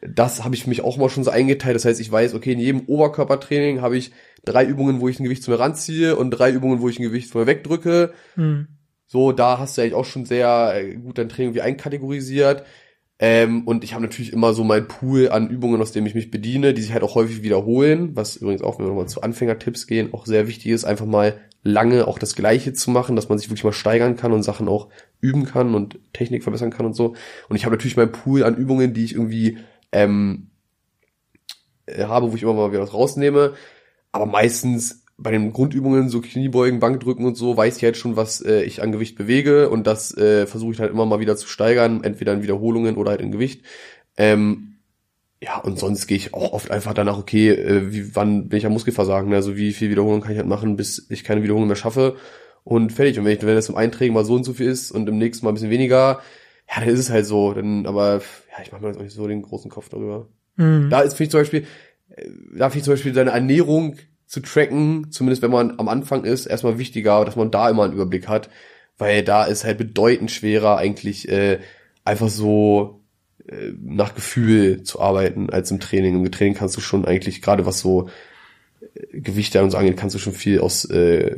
Das 0.00 0.44
habe 0.44 0.54
ich 0.54 0.62
für 0.62 0.70
mich 0.70 0.80
auch 0.80 0.96
mal 0.96 1.10
schon 1.10 1.22
so 1.22 1.30
eingeteilt. 1.30 1.76
Das 1.76 1.84
heißt, 1.84 2.00
ich 2.00 2.10
weiß, 2.10 2.32
okay, 2.32 2.52
in 2.52 2.60
jedem 2.60 2.80
Oberkörpertraining 2.86 3.82
habe 3.82 3.98
ich 3.98 4.12
drei 4.42 4.64
Übungen, 4.64 5.00
wo 5.00 5.08
ich 5.08 5.20
ein 5.20 5.24
Gewicht 5.24 5.42
zu 5.42 5.50
mir 5.50 5.58
ranziehe 5.58 6.16
und 6.16 6.30
drei 6.30 6.50
Übungen, 6.50 6.80
wo 6.80 6.88
ich 6.88 6.98
ein 6.98 7.02
Gewicht 7.02 7.30
von 7.30 7.42
mir 7.42 7.46
wegdrücke. 7.46 8.14
Mhm. 8.36 8.68
So, 9.06 9.32
da 9.32 9.58
hast 9.58 9.76
du 9.76 9.82
eigentlich 9.82 9.94
auch 9.94 10.06
schon 10.06 10.24
sehr 10.24 10.72
äh, 10.76 10.94
gut 10.94 11.18
dein 11.18 11.28
Training 11.28 11.52
wie 11.54 11.60
einkategorisiert. 11.60 12.64
Ähm, 13.20 13.66
und 13.66 13.82
ich 13.82 13.94
habe 13.94 14.02
natürlich 14.02 14.32
immer 14.32 14.52
so 14.52 14.62
mein 14.62 14.86
Pool 14.86 15.28
an 15.30 15.50
Übungen, 15.50 15.80
aus 15.80 15.90
dem 15.90 16.06
ich 16.06 16.14
mich 16.14 16.30
bediene, 16.30 16.72
die 16.72 16.82
sich 16.82 16.92
halt 16.92 17.02
auch 17.02 17.16
häufig 17.16 17.42
wiederholen, 17.42 18.14
was 18.14 18.36
übrigens 18.36 18.62
auch, 18.62 18.78
wenn 18.78 18.86
wir 18.86 18.90
nochmal 18.90 19.08
zu 19.08 19.22
Anfängertipps 19.22 19.88
gehen, 19.88 20.14
auch 20.14 20.24
sehr 20.24 20.46
wichtig 20.46 20.70
ist, 20.70 20.84
einfach 20.84 21.06
mal 21.06 21.40
lange 21.64 22.06
auch 22.06 22.18
das 22.18 22.36
Gleiche 22.36 22.72
zu 22.72 22.90
machen, 22.90 23.16
dass 23.16 23.28
man 23.28 23.38
sich 23.38 23.48
wirklich 23.48 23.64
mal 23.64 23.72
steigern 23.72 24.16
kann 24.16 24.32
und 24.32 24.44
Sachen 24.44 24.68
auch 24.68 24.88
üben 25.20 25.44
kann 25.44 25.74
und 25.74 25.98
Technik 26.12 26.44
verbessern 26.44 26.70
kann 26.70 26.86
und 26.86 26.94
so. 26.94 27.14
Und 27.48 27.56
ich 27.56 27.64
habe 27.64 27.74
natürlich 27.74 27.96
mein 27.96 28.12
Pool 28.12 28.44
an 28.44 28.56
Übungen, 28.56 28.94
die 28.94 29.04
ich 29.04 29.14
irgendwie 29.14 29.58
ähm, 29.90 30.50
äh, 31.86 32.04
habe, 32.04 32.30
wo 32.30 32.36
ich 32.36 32.42
immer 32.42 32.54
mal 32.54 32.70
wieder 32.70 32.82
was 32.82 32.94
rausnehme. 32.94 33.54
Aber 34.12 34.26
meistens 34.26 35.04
bei 35.18 35.32
den 35.32 35.52
Grundübungen, 35.52 36.08
so 36.08 36.20
Kniebeugen, 36.20 36.78
Bankdrücken 36.78 37.26
und 37.26 37.36
so, 37.36 37.56
weiß 37.56 37.76
ich 37.76 37.82
halt 37.82 37.96
schon, 37.96 38.16
was 38.16 38.40
äh, 38.40 38.62
ich 38.62 38.82
an 38.82 38.92
Gewicht 38.92 39.18
bewege 39.18 39.68
und 39.68 39.86
das 39.86 40.16
äh, 40.16 40.46
versuche 40.46 40.72
ich 40.72 40.80
halt 40.80 40.92
immer 40.92 41.06
mal 41.06 41.18
wieder 41.18 41.36
zu 41.36 41.48
steigern, 41.48 42.04
entweder 42.04 42.32
in 42.32 42.42
Wiederholungen 42.42 42.96
oder 42.96 43.10
halt 43.10 43.20
in 43.20 43.32
Gewicht. 43.32 43.62
Ähm, 44.16 44.76
ja, 45.40 45.58
und 45.58 45.78
sonst 45.78 46.06
gehe 46.06 46.16
ich 46.16 46.34
auch 46.34 46.52
oft 46.52 46.70
einfach 46.70 46.94
danach, 46.94 47.18
okay, 47.18 47.50
äh, 47.50 47.92
wie, 47.92 48.14
wann 48.14 48.48
bin 48.48 48.58
ich 48.58 48.66
am 48.66 48.72
Muskelversagen, 48.72 49.34
also 49.34 49.56
wie 49.56 49.72
viel 49.72 49.90
Wiederholung 49.90 50.20
kann 50.20 50.32
ich 50.32 50.38
halt 50.38 50.48
machen, 50.48 50.76
bis 50.76 51.06
ich 51.10 51.24
keine 51.24 51.42
Wiederholung 51.42 51.66
mehr 51.66 51.76
schaffe 51.76 52.16
und 52.62 52.92
fertig. 52.92 53.18
Und 53.18 53.24
wenn 53.24 53.36
ich, 53.36 53.42
wenn 53.42 53.54
das 53.56 53.68
im 53.68 53.76
Eintraining 53.76 54.14
mal 54.14 54.24
so 54.24 54.34
und 54.34 54.44
so 54.44 54.52
viel 54.52 54.68
ist 54.68 54.92
und 54.92 55.08
im 55.08 55.18
nächsten 55.18 55.44
mal 55.44 55.50
ein 55.50 55.54
bisschen 55.54 55.70
weniger, 55.70 56.20
ja, 56.68 56.80
dann 56.80 56.88
ist 56.88 57.00
es 57.00 57.10
halt 57.10 57.26
so. 57.26 57.54
Dann, 57.54 57.86
aber 57.86 58.20
ja, 58.52 58.62
ich 58.62 58.70
mache 58.70 58.82
mir 58.82 58.88
jetzt 58.88 58.98
auch 58.98 59.02
nicht 59.02 59.14
so 59.14 59.26
den 59.26 59.42
großen 59.42 59.70
Kopf 59.70 59.88
darüber. 59.88 60.28
Mhm. 60.56 60.90
Da 60.90 61.00
ist 61.00 61.14
finde 61.14 61.24
ich 61.24 61.30
zum 61.30 61.40
Beispiel, 61.40 61.66
äh, 62.10 62.28
da 62.56 62.70
finde 62.70 62.78
ich 62.78 62.84
zum 62.84 62.92
Beispiel 62.92 63.14
seine 63.14 63.30
Ernährung 63.30 63.96
zu 64.28 64.40
tracken, 64.40 65.10
zumindest 65.10 65.42
wenn 65.42 65.50
man 65.50 65.78
am 65.78 65.88
Anfang 65.88 66.24
ist, 66.24 66.46
erstmal 66.46 66.78
wichtiger, 66.78 67.24
dass 67.24 67.34
man 67.34 67.50
da 67.50 67.68
immer 67.70 67.84
einen 67.84 67.94
Überblick 67.94 68.28
hat, 68.28 68.50
weil 68.98 69.24
da 69.24 69.44
ist 69.44 69.64
halt 69.64 69.78
bedeutend 69.78 70.30
schwerer 70.30 70.76
eigentlich 70.76 71.28
äh, 71.28 71.58
einfach 72.04 72.28
so 72.28 73.00
äh, 73.48 73.72
nach 73.80 74.14
Gefühl 74.14 74.82
zu 74.82 75.00
arbeiten 75.00 75.48
als 75.48 75.70
im 75.70 75.80
Training. 75.80 76.22
Im 76.22 76.30
Training 76.30 76.54
kannst 76.54 76.76
du 76.76 76.82
schon 76.82 77.06
eigentlich 77.06 77.40
gerade 77.40 77.64
was 77.64 77.80
so 77.80 78.10
äh, 78.94 79.20
Gewichte 79.20 79.62
und 79.62 79.70
so 79.70 79.78
angeht, 79.78 79.96
kannst 79.96 80.14
du 80.14 80.18
schon 80.18 80.34
viel 80.34 80.60
aus 80.60 80.84
äh, 80.84 81.36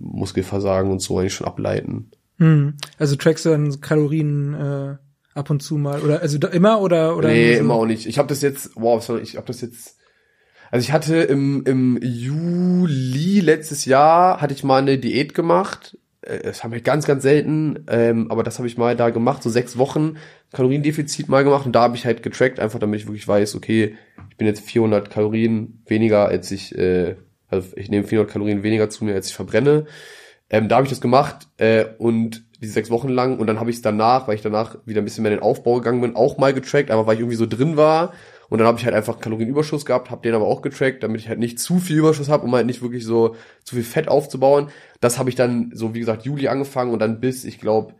Muskelversagen 0.00 0.90
und 0.90 1.00
so 1.00 1.18
eigentlich 1.18 1.34
schon 1.34 1.46
ableiten. 1.46 2.10
Hm. 2.38 2.74
Also 2.98 3.14
trackst 3.14 3.44
du 3.44 3.50
dann 3.50 3.80
Kalorien 3.80 4.54
äh, 4.54 4.96
ab 5.34 5.48
und 5.48 5.62
zu 5.62 5.76
mal 5.76 6.00
oder 6.00 6.22
also 6.22 6.38
immer 6.48 6.80
oder 6.80 7.16
oder 7.16 7.28
nee 7.28 7.54
so? 7.54 7.60
immer 7.60 7.74
auch 7.74 7.86
nicht. 7.86 8.06
Ich 8.06 8.18
habe 8.18 8.28
das 8.28 8.42
jetzt 8.42 8.72
wow 8.74 9.08
ich 9.22 9.36
habe 9.36 9.46
das 9.46 9.60
jetzt 9.60 9.96
also 10.72 10.84
ich 10.84 10.92
hatte 10.92 11.16
im, 11.16 11.64
im 11.66 11.98
Juli 12.02 13.40
letztes 13.40 13.84
Jahr 13.84 14.40
hatte 14.40 14.54
ich 14.54 14.64
mal 14.64 14.80
eine 14.80 14.96
Diät 14.96 15.34
gemacht. 15.34 15.98
Äh, 16.22 16.38
das 16.38 16.64
haben 16.64 16.72
wir 16.72 16.80
ganz, 16.80 17.06
ganz 17.06 17.22
selten, 17.22 17.84
ähm, 17.88 18.30
aber 18.30 18.42
das 18.42 18.56
habe 18.56 18.66
ich 18.66 18.78
mal 18.78 18.96
da 18.96 19.10
gemacht, 19.10 19.42
so 19.42 19.50
sechs 19.50 19.76
Wochen 19.76 20.16
Kaloriendefizit 20.54 21.28
mal 21.28 21.44
gemacht 21.44 21.66
und 21.66 21.72
da 21.72 21.82
habe 21.82 21.96
ich 21.96 22.06
halt 22.06 22.22
getrackt, 22.22 22.58
einfach 22.58 22.78
damit 22.78 23.00
ich 23.00 23.06
wirklich 23.06 23.28
weiß, 23.28 23.54
okay, 23.54 23.96
ich 24.30 24.36
bin 24.38 24.46
jetzt 24.46 24.64
400 24.64 25.10
Kalorien 25.10 25.82
weniger, 25.86 26.26
als 26.26 26.50
ich, 26.50 26.74
äh, 26.78 27.16
also 27.48 27.68
ich 27.76 27.90
nehme 27.90 28.04
400 28.06 28.32
Kalorien 28.32 28.62
weniger 28.62 28.88
zu 28.88 29.04
mir, 29.04 29.14
als 29.14 29.28
ich 29.28 29.34
verbrenne. 29.34 29.84
Ähm, 30.48 30.70
da 30.70 30.76
habe 30.76 30.86
ich 30.86 30.90
das 30.90 31.02
gemacht 31.02 31.48
äh, 31.58 31.84
und 31.98 32.44
diese 32.62 32.72
sechs 32.72 32.88
Wochen 32.88 33.10
lang 33.10 33.38
und 33.38 33.46
dann 33.46 33.60
habe 33.60 33.68
ich 33.68 33.76
es 33.76 33.82
danach, 33.82 34.26
weil 34.26 34.36
ich 34.36 34.42
danach 34.42 34.78
wieder 34.86 35.02
ein 35.02 35.04
bisschen 35.04 35.22
mehr 35.22 35.32
in 35.32 35.38
den 35.38 35.44
Aufbau 35.44 35.74
gegangen 35.74 36.00
bin, 36.00 36.16
auch 36.16 36.38
mal 36.38 36.54
getrackt, 36.54 36.90
aber 36.90 37.06
weil 37.06 37.16
ich 37.16 37.20
irgendwie 37.20 37.36
so 37.36 37.46
drin 37.46 37.76
war 37.76 38.14
und 38.52 38.58
dann 38.58 38.66
habe 38.66 38.78
ich 38.78 38.84
halt 38.84 38.94
einfach 38.94 39.18
Kalorienüberschuss 39.18 39.86
gehabt, 39.86 40.10
habe 40.10 40.20
den 40.20 40.34
aber 40.34 40.46
auch 40.46 40.60
getrackt, 40.60 41.02
damit 41.02 41.22
ich 41.22 41.28
halt 41.30 41.38
nicht 41.38 41.58
zu 41.58 41.78
viel 41.78 41.96
Überschuss 41.96 42.28
habe, 42.28 42.44
um 42.44 42.54
halt 42.54 42.66
nicht 42.66 42.82
wirklich 42.82 43.02
so 43.02 43.34
zu 43.64 43.76
viel 43.76 43.82
Fett 43.82 44.08
aufzubauen. 44.08 44.68
Das 45.00 45.18
habe 45.18 45.30
ich 45.30 45.36
dann 45.36 45.70
so, 45.72 45.94
wie 45.94 46.00
gesagt, 46.00 46.26
Juli 46.26 46.48
angefangen 46.48 46.92
und 46.92 46.98
dann 46.98 47.18
bis, 47.18 47.46
ich 47.46 47.58
glaube, 47.58 47.94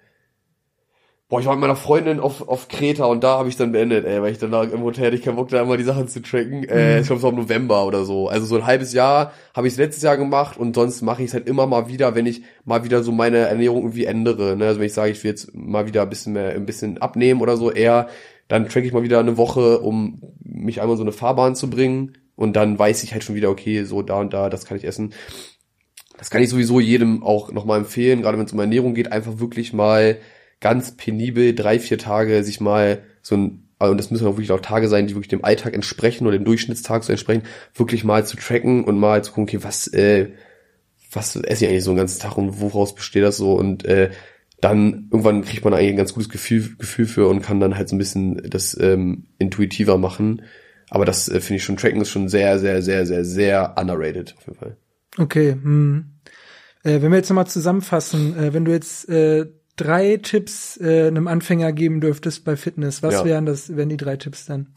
boah, 1.30 1.40
ich 1.40 1.46
war 1.46 1.54
mit 1.54 1.62
meiner 1.62 1.76
Freundin 1.76 2.20
auf, 2.20 2.46
auf 2.46 2.68
Kreta 2.68 3.06
und 3.06 3.24
da 3.24 3.38
habe 3.38 3.48
ich 3.48 3.56
dann 3.56 3.72
beendet, 3.72 4.04
ey, 4.04 4.20
weil 4.20 4.32
ich 4.32 4.38
dann 4.38 4.50
da 4.50 4.62
im 4.64 4.82
Hotel 4.82 5.06
hatte 5.06 5.16
ich 5.16 5.22
keinen 5.22 5.36
Bock, 5.36 5.48
da 5.48 5.62
immer 5.62 5.78
die 5.78 5.84
Sachen 5.84 6.06
zu 6.06 6.20
tracken. 6.20 6.64
Äh, 6.64 6.96
mhm. 6.96 7.00
ich 7.00 7.06
glaube, 7.06 7.16
es 7.16 7.22
war 7.22 7.30
im 7.30 7.36
November 7.36 7.86
oder 7.86 8.04
so. 8.04 8.28
Also 8.28 8.44
so 8.44 8.56
ein 8.56 8.66
halbes 8.66 8.92
Jahr 8.92 9.32
habe 9.54 9.66
ich 9.66 9.72
es 9.72 9.78
letztes 9.78 10.02
Jahr 10.02 10.18
gemacht 10.18 10.58
und 10.58 10.74
sonst 10.74 11.00
mache 11.00 11.22
ich 11.22 11.28
es 11.28 11.34
halt 11.34 11.48
immer 11.48 11.66
mal 11.66 11.88
wieder, 11.88 12.14
wenn 12.14 12.26
ich 12.26 12.42
mal 12.66 12.84
wieder 12.84 13.02
so 13.02 13.10
meine 13.10 13.38
Ernährung 13.38 13.78
irgendwie 13.78 14.04
ändere. 14.04 14.54
Ne? 14.54 14.66
Also 14.66 14.80
wenn 14.80 14.86
ich 14.88 14.92
sage, 14.92 15.12
ich 15.12 15.24
will 15.24 15.30
jetzt 15.30 15.54
mal 15.54 15.86
wieder 15.86 16.02
ein 16.02 16.10
bisschen 16.10 16.34
mehr, 16.34 16.50
ein 16.50 16.66
bisschen 16.66 16.98
abnehmen 16.98 17.40
oder 17.40 17.56
so, 17.56 17.70
eher 17.72 18.08
dann 18.48 18.68
track 18.68 18.84
ich 18.84 18.92
mal 18.92 19.02
wieder 19.02 19.20
eine 19.20 19.36
Woche, 19.36 19.80
um 19.80 20.22
mich 20.40 20.80
einmal 20.80 20.96
so 20.96 21.02
eine 21.02 21.12
Fahrbahn 21.12 21.54
zu 21.54 21.70
bringen 21.70 22.18
und 22.36 22.54
dann 22.54 22.78
weiß 22.78 23.02
ich 23.04 23.12
halt 23.12 23.24
schon 23.24 23.34
wieder, 23.34 23.50
okay, 23.50 23.84
so 23.84 24.02
da 24.02 24.20
und 24.20 24.32
da, 24.32 24.50
das 24.50 24.64
kann 24.64 24.76
ich 24.76 24.84
essen. 24.84 25.12
Das 26.18 26.30
kann 26.30 26.42
ich 26.42 26.50
sowieso 26.50 26.80
jedem 26.80 27.22
auch 27.22 27.52
nochmal 27.52 27.78
empfehlen, 27.78 28.22
gerade 28.22 28.38
wenn 28.38 28.46
es 28.46 28.52
um 28.52 28.60
Ernährung 28.60 28.94
geht, 28.94 29.10
einfach 29.10 29.38
wirklich 29.38 29.72
mal 29.72 30.18
ganz 30.60 30.96
penibel 30.96 31.54
drei, 31.54 31.78
vier 31.78 31.98
Tage 31.98 32.44
sich 32.44 32.60
mal 32.60 33.02
so 33.20 33.36
ein, 33.36 33.68
und 33.78 33.98
das 33.98 34.10
müssen 34.10 34.26
auch 34.26 34.36
wirklich 34.36 34.52
auch 34.52 34.60
Tage 34.60 34.88
sein, 34.88 35.08
die 35.08 35.14
wirklich 35.14 35.28
dem 35.28 35.44
Alltag 35.44 35.74
entsprechen 35.74 36.26
oder 36.26 36.38
dem 36.38 36.44
Durchschnittstag 36.44 37.02
so 37.02 37.12
entsprechen, 37.12 37.42
wirklich 37.74 38.04
mal 38.04 38.24
zu 38.24 38.36
tracken 38.36 38.84
und 38.84 38.98
mal 38.98 39.24
zu 39.24 39.32
gucken, 39.32 39.44
okay, 39.44 39.64
was, 39.64 39.88
äh, 39.88 40.30
was 41.10 41.34
esse 41.36 41.64
ich 41.64 41.70
eigentlich 41.70 41.84
so 41.84 41.90
einen 41.90 41.98
ganzen 41.98 42.20
Tag 42.20 42.38
und 42.38 42.60
woraus 42.60 42.94
besteht 42.94 43.24
das 43.24 43.36
so 43.36 43.54
und 43.54 43.84
äh, 43.84 44.10
dann 44.62 45.08
irgendwann 45.10 45.42
kriegt 45.42 45.64
man 45.64 45.74
eigentlich 45.74 45.90
ein 45.90 45.96
ganz 45.96 46.14
gutes 46.14 46.28
Gefühl, 46.28 46.76
Gefühl 46.78 47.06
für 47.06 47.28
und 47.28 47.42
kann 47.42 47.60
dann 47.60 47.76
halt 47.76 47.88
so 47.88 47.96
ein 47.96 47.98
bisschen 47.98 48.40
das 48.48 48.78
ähm, 48.80 49.26
intuitiver 49.38 49.98
machen. 49.98 50.42
Aber 50.88 51.04
das 51.04 51.28
äh, 51.28 51.40
finde 51.40 51.56
ich 51.56 51.64
schon, 51.64 51.76
Tracken 51.76 52.00
ist 52.00 52.10
schon 52.10 52.28
sehr, 52.28 52.58
sehr, 52.60 52.80
sehr, 52.80 53.04
sehr, 53.04 53.24
sehr 53.24 53.74
underrated 53.76 54.34
auf 54.38 54.46
jeden 54.46 54.58
Fall. 54.58 54.76
Okay, 55.18 55.52
hm. 55.52 56.12
Äh, 56.84 57.02
wenn 57.02 57.10
wir 57.10 57.16
jetzt 57.18 57.28
nochmal 57.28 57.48
zusammenfassen, 57.48 58.36
äh, 58.38 58.54
wenn 58.54 58.64
du 58.64 58.70
jetzt 58.70 59.08
äh, 59.08 59.46
drei 59.76 60.18
Tipps 60.18 60.80
äh, 60.80 61.08
einem 61.08 61.26
Anfänger 61.26 61.72
geben 61.72 62.00
dürftest 62.00 62.44
bei 62.44 62.56
Fitness, 62.56 63.02
was 63.02 63.14
Ja. 63.14 63.24
wären 63.24 63.46
das, 63.46 63.76
wären 63.76 63.88
die 63.88 63.96
drei 63.96 64.16
Tipps 64.16 64.46
dann? 64.46 64.74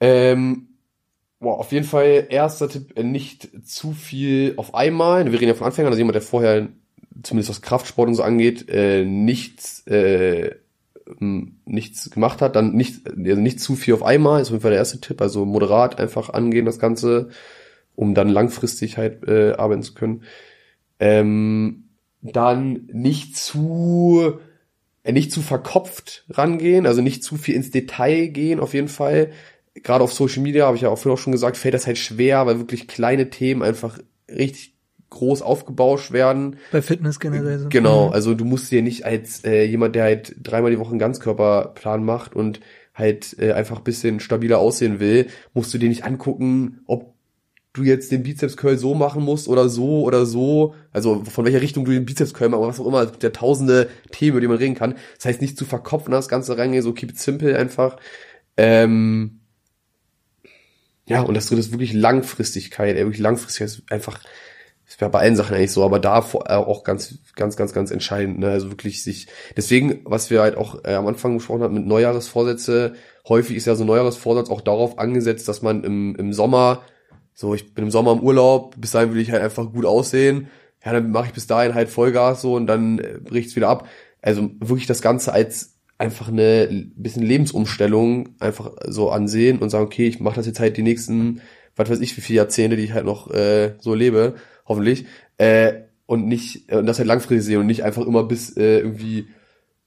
Ähm, 0.00 0.68
boah, 1.40 1.58
auf 1.58 1.72
jeden 1.72 1.86
Fall 1.86 2.26
erster 2.28 2.68
Tipp, 2.68 2.92
äh, 2.96 3.02
nicht 3.02 3.50
zu 3.64 3.92
viel 3.92 4.54
auf 4.56 4.74
einmal. 4.74 5.24
Wir 5.24 5.40
reden 5.40 5.48
ja 5.48 5.54
von 5.54 5.68
Anfängern, 5.68 5.90
also 5.90 5.98
jemand, 5.98 6.16
der 6.16 6.22
vorher, 6.22 6.68
zumindest 7.22 7.50
was 7.50 7.62
Kraftsport 7.62 8.08
und 8.08 8.14
so 8.14 8.22
angeht, 8.22 8.68
äh, 8.68 9.04
nichts, 9.04 9.86
äh, 9.86 10.56
nichts 11.64 12.10
gemacht 12.10 12.40
hat, 12.40 12.56
dann 12.56 12.74
nicht, 12.74 13.06
also 13.06 13.40
nicht 13.40 13.60
zu 13.60 13.76
viel 13.76 13.94
auf 13.94 14.02
einmal, 14.02 14.40
ist 14.40 14.48
auf 14.48 14.52
jeden 14.52 14.62
Fall 14.62 14.70
der 14.70 14.78
erste 14.78 15.00
Tipp, 15.00 15.20
also 15.20 15.44
moderat 15.44 15.98
einfach 15.98 16.30
angehen 16.30 16.64
das 16.64 16.78
Ganze, 16.78 17.30
um 17.94 18.14
dann 18.14 18.28
langfristig 18.28 18.98
halt 18.98 19.26
äh, 19.28 19.52
arbeiten 19.52 19.82
zu 19.82 19.94
können. 19.94 20.22
Ähm, 21.00 21.88
dann 22.22 22.88
nicht 22.92 23.36
zu 23.36 24.38
äh, 25.04 25.12
nicht 25.12 25.32
zu 25.32 25.42
verkopft 25.42 26.24
rangehen, 26.30 26.86
also 26.86 27.02
nicht 27.02 27.24
zu 27.24 27.36
viel 27.36 27.54
ins 27.54 27.70
Detail 27.70 28.28
gehen 28.28 28.60
auf 28.60 28.74
jeden 28.74 28.88
Fall. 28.88 29.32
Gerade 29.74 30.04
auf 30.04 30.12
Social 30.12 30.42
Media, 30.42 30.66
habe 30.66 30.76
ich 30.76 30.82
ja 30.82 30.90
auch 30.90 30.98
vorhin 30.98 31.18
auch 31.18 31.22
schon 31.22 31.32
gesagt, 31.32 31.56
fällt 31.56 31.74
das 31.74 31.86
halt 31.86 31.98
schwer, 31.98 32.46
weil 32.46 32.58
wirklich 32.58 32.86
kleine 32.88 33.30
Themen 33.30 33.62
einfach 33.62 33.98
richtig 34.28 34.71
groß 35.12 35.42
aufgebauscht 35.42 36.12
werden. 36.12 36.56
Bei 36.72 36.82
Fitness 36.82 37.20
generell 37.20 37.58
so. 37.60 37.68
Genau, 37.68 38.08
Mhm. 38.08 38.12
also 38.12 38.34
du 38.34 38.44
musst 38.44 38.70
dir 38.72 38.82
nicht 38.82 39.04
als 39.04 39.44
äh, 39.44 39.64
jemand, 39.64 39.94
der 39.94 40.04
halt 40.04 40.34
dreimal 40.42 40.70
die 40.70 40.78
Woche 40.78 40.90
einen 40.90 40.98
Ganzkörperplan 40.98 42.04
macht 42.04 42.34
und 42.34 42.60
halt 42.94 43.36
äh, 43.38 43.52
einfach 43.52 43.78
ein 43.78 43.84
bisschen 43.84 44.20
stabiler 44.20 44.58
aussehen 44.58 45.00
will, 45.00 45.28
musst 45.54 45.72
du 45.72 45.78
dir 45.78 45.88
nicht 45.88 46.04
angucken, 46.04 46.80
ob 46.86 47.14
du 47.74 47.84
jetzt 47.84 48.12
den 48.12 48.22
Bizeps 48.22 48.58
Curl 48.58 48.76
so 48.76 48.94
machen 48.94 49.22
musst 49.22 49.48
oder 49.48 49.70
so 49.70 50.02
oder 50.02 50.26
so, 50.26 50.74
also 50.92 51.24
von 51.24 51.46
welcher 51.46 51.62
Richtung 51.62 51.86
du 51.86 51.92
den 51.92 52.04
Bizeps 52.04 52.34
Curl 52.34 52.50
machst, 52.50 52.62
was 52.62 52.80
auch 52.80 52.86
immer, 52.86 53.02
es 53.02 53.12
gibt 53.12 53.22
ja 53.22 53.30
tausende 53.30 53.88
Themen, 54.10 54.32
über 54.32 54.40
die 54.42 54.48
man 54.48 54.58
reden 54.58 54.74
kann. 54.74 54.94
Das 55.16 55.24
heißt 55.24 55.40
nicht 55.40 55.56
zu 55.56 55.64
verkopfen 55.64 56.10
das 56.10 56.28
Ganze 56.28 56.58
reingehen, 56.58 56.82
so 56.82 56.92
keep 56.92 57.10
it 57.10 57.18
simple 57.18 57.58
einfach. 57.58 57.96
Ähm, 58.58 59.40
ja, 61.08 61.22
und 61.22 61.34
das 61.34 61.46
dritte 61.46 61.60
ist 61.60 61.72
wirklich 61.72 61.94
Langfristigkeit, 61.94 62.96
ey, 62.96 63.04
wirklich 63.04 63.20
Langfristigkeit 63.20 63.68
ist 63.68 63.90
einfach, 63.90 64.20
wäre 65.02 65.10
bei 65.10 65.18
allen 65.18 65.36
Sachen 65.36 65.54
eigentlich 65.54 65.72
so, 65.72 65.84
aber 65.84 65.98
da 65.98 66.20
äh, 66.20 66.54
auch 66.54 66.84
ganz, 66.84 67.18
ganz, 67.36 67.56
ganz, 67.56 67.74
ganz 67.74 67.90
entscheidend, 67.90 68.38
ne? 68.38 68.48
Also 68.48 68.70
wirklich 68.70 69.02
sich, 69.02 69.26
deswegen, 69.56 70.00
was 70.04 70.30
wir 70.30 70.40
halt 70.40 70.56
auch 70.56 70.84
äh, 70.84 70.94
am 70.94 71.06
Anfang 71.06 71.36
besprochen 71.36 71.62
haben 71.62 71.74
mit 71.74 71.86
Neujahresvorsätze, 71.86 72.94
häufig 73.28 73.56
ist 73.56 73.66
ja 73.66 73.74
so 73.74 73.84
ein 73.84 73.88
Neujahresvorsatz 73.88 74.48
auch 74.48 74.60
darauf 74.60 74.98
angesetzt, 74.98 75.48
dass 75.48 75.60
man 75.60 75.84
im, 75.84 76.16
im 76.16 76.32
Sommer, 76.32 76.82
so, 77.34 77.54
ich 77.54 77.74
bin 77.74 77.84
im 77.84 77.90
Sommer 77.90 78.12
im 78.12 78.20
Urlaub, 78.20 78.80
bis 78.80 78.92
dahin 78.92 79.12
will 79.12 79.20
ich 79.20 79.32
halt 79.32 79.42
einfach 79.42 79.72
gut 79.72 79.84
aussehen, 79.84 80.48
ja, 80.84 80.92
dann 80.92 81.10
mache 81.10 81.26
ich 81.26 81.32
bis 81.32 81.46
dahin 81.46 81.74
halt 81.74 81.88
Vollgas 81.88 82.40
so 82.40 82.54
und 82.54 82.66
dann 82.66 82.98
äh, 82.98 83.18
bricht's 83.22 83.56
wieder 83.56 83.68
ab. 83.68 83.88
Also 84.20 84.50
wirklich 84.60 84.86
das 84.86 85.02
Ganze 85.02 85.32
als 85.32 85.80
einfach 85.98 86.28
eine 86.28 86.68
bisschen 86.96 87.22
Lebensumstellung 87.22 88.30
einfach 88.40 88.72
so 88.86 89.10
ansehen 89.10 89.58
und 89.58 89.70
sagen, 89.70 89.84
okay, 89.84 90.06
ich 90.08 90.20
mache 90.20 90.36
das 90.36 90.46
jetzt 90.46 90.60
halt 90.60 90.76
die 90.76 90.82
nächsten, 90.82 91.40
was 91.76 91.90
weiß 91.90 92.00
ich, 92.00 92.16
wie 92.16 92.20
viele 92.20 92.38
Jahrzehnte, 92.38 92.76
die 92.76 92.84
ich 92.84 92.92
halt 92.92 93.04
noch 93.04 93.30
äh, 93.30 93.74
so 93.78 93.94
lebe, 93.94 94.34
hoffentlich, 94.72 95.06
äh, 95.38 95.74
und 96.06 96.26
nicht, 96.26 96.70
äh, 96.70 96.76
und 96.76 96.86
das 96.86 96.98
halt 96.98 97.08
langfristig 97.08 97.44
sehen 97.44 97.60
und 97.60 97.66
nicht 97.66 97.84
einfach 97.84 98.06
immer 98.06 98.24
bis 98.24 98.56
äh, 98.56 98.78
irgendwie 98.78 99.28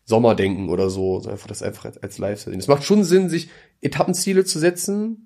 Sommer 0.06 0.36
denken 0.36 0.70
oder 0.70 0.90
so, 0.90 1.16
sondern 1.16 1.34
einfach 1.34 1.48
das 1.48 1.64
einfach 1.64 1.86
als, 1.86 1.98
als 1.98 2.18
Lifestyle 2.20 2.54
sehen. 2.54 2.60
Es 2.60 2.68
macht 2.68 2.84
schon 2.84 3.04
Sinn, 3.04 3.30
sich 3.30 3.50
Etappenziele 3.82 4.46
zu 4.46 4.60
setzen. 4.60 5.25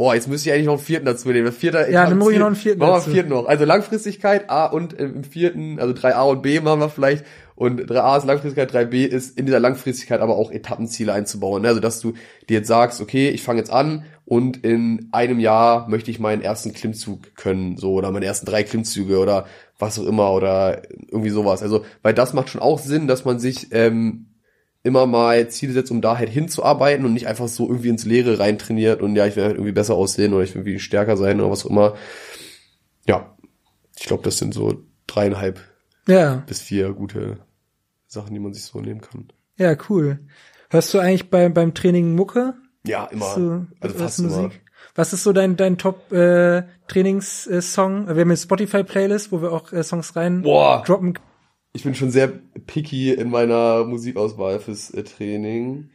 Boah, 0.00 0.14
jetzt 0.14 0.28
müsste 0.28 0.48
ich 0.48 0.54
eigentlich 0.54 0.64
noch 0.64 0.78
einen 0.78 0.82
vierten 0.82 1.04
dazu 1.04 1.28
nehmen. 1.28 1.44
Der 1.44 1.52
vierte 1.52 1.86
Ja, 1.90 2.08
nimm 2.08 2.22
ruhig 2.22 2.36
Etappenziel- 2.36 2.38
noch 2.38 2.46
einen 2.46 2.56
vierten 2.56 2.78
Machen 2.78 2.88
wir 2.90 2.94
dazu. 2.94 3.04
einen 3.08 3.14
vierten 3.16 3.28
noch. 3.28 3.46
Also 3.46 3.64
Langfristigkeit, 3.66 4.48
A 4.48 4.64
und 4.64 4.98
äh, 4.98 5.04
im 5.04 5.24
vierten, 5.24 5.78
also 5.78 5.92
3a 5.92 6.22
und 6.30 6.40
B 6.40 6.58
machen 6.60 6.80
wir 6.80 6.88
vielleicht. 6.88 7.26
Und 7.54 7.82
3a 7.82 8.16
ist 8.16 8.24
Langfristigkeit, 8.24 8.72
3b 8.74 9.04
ist 9.06 9.38
in 9.38 9.44
dieser 9.44 9.60
Langfristigkeit 9.60 10.20
aber 10.22 10.36
auch 10.36 10.50
Etappenziele 10.52 11.12
einzubauen. 11.12 11.60
ne? 11.60 11.68
Also 11.68 11.80
dass 11.80 12.00
du 12.00 12.14
dir 12.48 12.54
jetzt 12.60 12.68
sagst, 12.68 13.02
okay, 13.02 13.28
ich 13.28 13.42
fange 13.42 13.58
jetzt 13.58 13.70
an 13.70 14.04
und 14.24 14.64
in 14.64 15.08
einem 15.12 15.38
Jahr 15.38 15.86
möchte 15.90 16.10
ich 16.10 16.18
meinen 16.18 16.40
ersten 16.40 16.72
Klimmzug 16.72 17.34
können, 17.36 17.76
so 17.76 17.92
oder 17.92 18.10
meine 18.10 18.24
ersten 18.24 18.46
drei 18.46 18.62
Klimmzüge 18.62 19.18
oder 19.18 19.44
was 19.78 19.98
auch 19.98 20.06
immer 20.06 20.32
oder 20.32 20.80
irgendwie 21.10 21.28
sowas. 21.28 21.62
Also, 21.62 21.84
weil 22.00 22.14
das 22.14 22.32
macht 22.32 22.48
schon 22.48 22.62
auch 22.62 22.78
Sinn, 22.78 23.06
dass 23.06 23.26
man 23.26 23.38
sich 23.38 23.66
ähm, 23.72 24.28
immer 24.82 25.06
mal 25.06 25.48
Ziele 25.48 25.72
setzt, 25.72 25.90
um 25.90 26.00
da 26.00 26.16
halt 26.18 26.30
hinzuarbeiten 26.30 27.04
und 27.04 27.12
nicht 27.12 27.26
einfach 27.26 27.48
so 27.48 27.68
irgendwie 27.68 27.88
ins 27.90 28.04
Leere 28.06 28.38
reintrainiert 28.38 29.02
und 29.02 29.14
ja, 29.16 29.26
ich 29.26 29.36
will 29.36 29.44
halt 29.44 29.54
irgendwie 29.54 29.72
besser 29.72 29.94
aussehen 29.94 30.32
oder 30.32 30.42
ich 30.44 30.54
will 30.54 30.62
irgendwie 30.62 30.78
stärker 30.80 31.16
sein 31.16 31.40
oder 31.40 31.50
was 31.50 31.66
auch 31.66 31.70
immer. 31.70 31.94
Ja, 33.06 33.36
ich 33.98 34.06
glaube, 34.06 34.22
das 34.22 34.38
sind 34.38 34.54
so 34.54 34.82
dreieinhalb 35.06 35.60
Ja, 36.06 36.42
bis 36.46 36.60
vier 36.62 36.92
gute 36.92 37.38
Sachen, 38.06 38.32
die 38.32 38.40
man 38.40 38.52
sich 38.54 38.64
so 38.64 38.80
nehmen 38.80 39.00
kann. 39.00 39.28
ja, 39.56 39.76
cool. 39.88 40.20
Hörst 40.70 40.94
du 40.94 40.98
eigentlich 41.00 41.30
bei, 41.30 41.48
beim 41.48 41.74
Training 41.74 42.14
Mucke? 42.14 42.54
Ja, 42.86 43.06
immer. 43.06 43.34
Du, 43.34 43.66
also 43.80 43.94
was 43.96 44.02
fast 44.02 44.18
immer. 44.20 44.50
Was 44.94 45.12
ist 45.12 45.24
so 45.24 45.32
dein, 45.32 45.56
dein 45.56 45.78
Top 45.78 46.10
äh, 46.12 46.62
Trainingssong? 46.88 48.06
Wir 48.06 48.10
haben 48.14 48.20
eine 48.20 48.36
Spotify-Playlist, 48.36 49.32
wo 49.32 49.42
wir 49.42 49.52
auch 49.52 49.72
äh, 49.72 49.82
Songs 49.82 50.14
rein 50.16 50.42
Boah, 50.42 50.82
droppen. 50.86 51.18
Ich 51.72 51.84
bin 51.84 51.94
schon 51.94 52.10
sehr 52.10 52.28
picky 52.66 53.12
in 53.12 53.30
meiner 53.30 53.84
Musikauswahl 53.84 54.58
fürs 54.60 54.90
äh, 54.90 55.04
Training. 55.04 55.90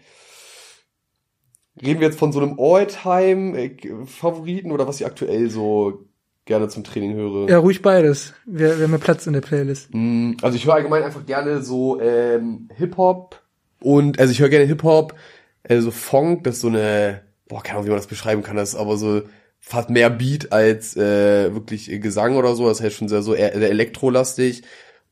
Reden 1.82 2.00
wir 2.00 2.08
jetzt 2.08 2.20
von 2.20 2.32
so 2.32 2.40
einem 2.40 2.58
All-Time-Favoriten 2.58 4.72
oder 4.72 4.88
was 4.88 5.02
ich 5.02 5.06
aktuell 5.06 5.50
so 5.50 6.06
gerne 6.46 6.70
zum 6.70 6.86
Training 6.86 7.16
höre? 7.16 7.50
Ja, 7.50 7.58
ruhig 7.58 7.82
beides. 7.82 8.34
Wir, 8.46 8.78
wir 8.78 8.86
haben 8.86 8.94
ja 8.94 8.98
Platz 8.98 9.28
in 9.28 9.34
der 9.34 9.42
Playlist. 9.42 9.90
Mm, 9.94 10.36
Also 10.42 10.56
ich 10.56 10.66
höre 10.66 10.76
allgemein 10.76 11.04
einfach 11.04 11.26
gerne 11.26 11.62
so 11.62 12.00
ähm, 12.00 12.70
Hip-Hop 12.76 13.42
und 13.82 14.18
also 14.20 14.32
ich 14.32 14.40
höre 14.40 14.48
gerne 14.50 14.66
Hip-Hop, 14.66 15.16
also 15.68 15.92
Funk, 15.92 16.46
das 16.46 16.56
ist 16.56 16.62
so 16.62 16.70
eine, 16.70 17.22
boah, 17.50 17.62
keine 17.62 17.80
Ahnung, 17.80 17.88
wie 17.88 17.92
man 17.92 18.00
das 18.00 18.08
beschreiben 18.08 18.44
kann, 18.44 18.56
das 18.56 18.70
ist 18.70 18.76
aber 18.80 18.96
so 18.98 19.24
fast 19.60 19.90
mehr 19.90 20.10
Beat 20.10 20.54
als 20.54 20.96
äh, 20.96 21.54
wirklich 21.54 21.88
Gesang 22.00 22.38
oder 22.38 22.56
so, 22.56 22.70
das 22.70 22.80
heißt 22.82 22.96
schon 22.96 23.10
sehr 23.10 23.22
so 23.24 23.34
eher, 23.34 23.52
sehr 23.58 23.70
elektrolastig 23.70 24.64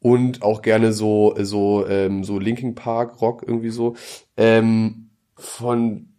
und 0.04 0.44
auch 0.44 0.62
gerne 0.62 0.94
so 0.94 1.34
so 1.40 1.88
ähm, 1.88 2.24
so 2.24 2.38
Linkin 2.38 2.76
Park 2.76 3.20
Rock 3.22 3.44
irgendwie 3.48 3.72
so. 3.72 3.96
Ähm, 4.38 5.10
von 5.36 6.14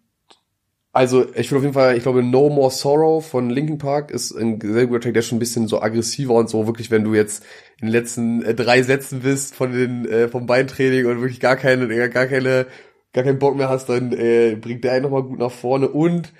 also 0.94 1.26
ich 1.34 1.50
will 1.50 1.58
auf 1.58 1.64
jeden 1.64 1.74
Fall, 1.74 1.96
ich 1.96 2.04
glaube 2.04 2.22
No 2.22 2.48
More 2.48 2.70
Sorrow 2.70 3.24
von 3.24 3.50
Linkin 3.50 3.78
Park 3.78 4.12
ist 4.12 4.30
ein 4.30 4.60
sehr 4.60 4.86
guter 4.86 5.00
Track, 5.00 5.14
der 5.14 5.22
schon 5.22 5.36
ein 5.36 5.40
bisschen 5.40 5.66
so 5.66 5.82
aggressiver 5.82 6.34
und 6.34 6.48
so, 6.48 6.68
wirklich, 6.68 6.90
wenn 6.92 7.02
du 7.02 7.14
jetzt 7.14 7.44
in 7.80 7.88
den 7.88 7.92
letzten 7.92 8.42
äh, 8.42 8.54
drei 8.54 8.80
Sätzen 8.82 9.20
bist 9.20 9.56
von 9.56 9.72
den 9.72 10.06
äh, 10.06 10.28
vom 10.28 10.46
Beintraining 10.46 11.06
und 11.06 11.20
wirklich 11.20 11.40
gar 11.40 11.56
keine, 11.56 11.88
gar, 12.10 12.26
keine, 12.26 12.66
gar 13.12 13.24
keinen 13.24 13.40
Bock 13.40 13.56
mehr 13.56 13.68
hast, 13.68 13.88
dann 13.88 14.12
äh, 14.12 14.54
bringt 14.54 14.84
der 14.84 14.92
einen 14.92 15.02
nochmal 15.02 15.24
gut 15.24 15.40
nach 15.40 15.50
vorne. 15.50 15.88
Und 15.88 16.32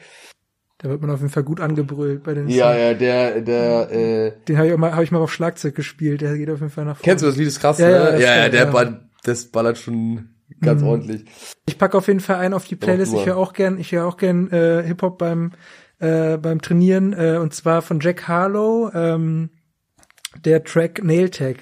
Da 0.85 0.91
wird 0.91 1.01
man 1.01 1.11
auf 1.11 1.21
jeden 1.21 1.33
Fall 1.33 1.45
gut 1.45 1.61
angebrüllt 1.61 2.25
bei 2.25 2.35
den 2.35 2.47
ja, 2.47 2.67
Songs. 2.67 2.79
ja, 2.79 2.93
der, 2.95 3.41
der, 3.41 3.91
äh, 3.91 4.33
Den 4.47 4.59
habe 4.59 4.69
ich, 4.69 4.75
auch 4.75 4.77
mal- 4.77 4.95
hab 4.95 5.03
ich 5.03 5.11
mal 5.11 5.19
auf 5.23 5.33
Schlagzeug 5.33 5.75
gespielt, 5.75 6.21
der 6.21 6.37
geht 6.37 6.51
auf 6.51 6.61
jeden 6.61 6.71
Fall 6.71 6.85
nach 6.85 6.99
vorne. 6.99 7.05
kennst 7.05 7.23
du 7.23 7.27
das 7.27 7.37
Lied, 7.37 7.47
ist 7.49 7.59
krass, 7.59 7.79
Ja, 7.79 7.89
ne? 7.89 7.93
ja, 7.95 8.11
das 8.13 8.21
ja, 8.21 8.27
ja, 8.37 8.43
kenn- 8.45 8.51
der 8.51 8.65
ja. 8.67 8.71
ball- 8.71 9.09
das 9.23 9.47
ballert 9.47 9.79
schon 9.79 10.29
ganz 10.61 10.83
Mhm. 10.83 10.89
ordentlich. 10.89 11.25
Ich 11.67 11.79
packe 11.79 11.97
auf 11.97 12.07
jeden 12.07 12.21
Fall 12.21 12.37
ein 12.37 12.53
auf 12.53 12.67
die 12.67 12.77
Playlist. 12.77 13.15
Ich 13.15 13.25
höre 13.25 13.39
auch 13.39 13.55
gern, 13.55 13.79
ich 13.79 13.93
höre 13.93 14.05
auch 14.07 14.19
gern 14.19 14.51
äh, 14.51 14.83
Hip-Hop 14.83 15.17
beim 15.17 15.53
äh, 16.01 16.37
beim 16.37 16.61
Trainieren 16.61 17.15
äh, 17.15 17.39
und 17.41 17.55
zwar 17.55 17.81
von 17.81 17.99
Jack 18.01 18.29
Harlow, 18.29 18.91
ähm, 18.93 19.49
der 20.45 20.65
Track 20.65 21.03
Nail 21.03 21.31
Tag. 21.31 21.57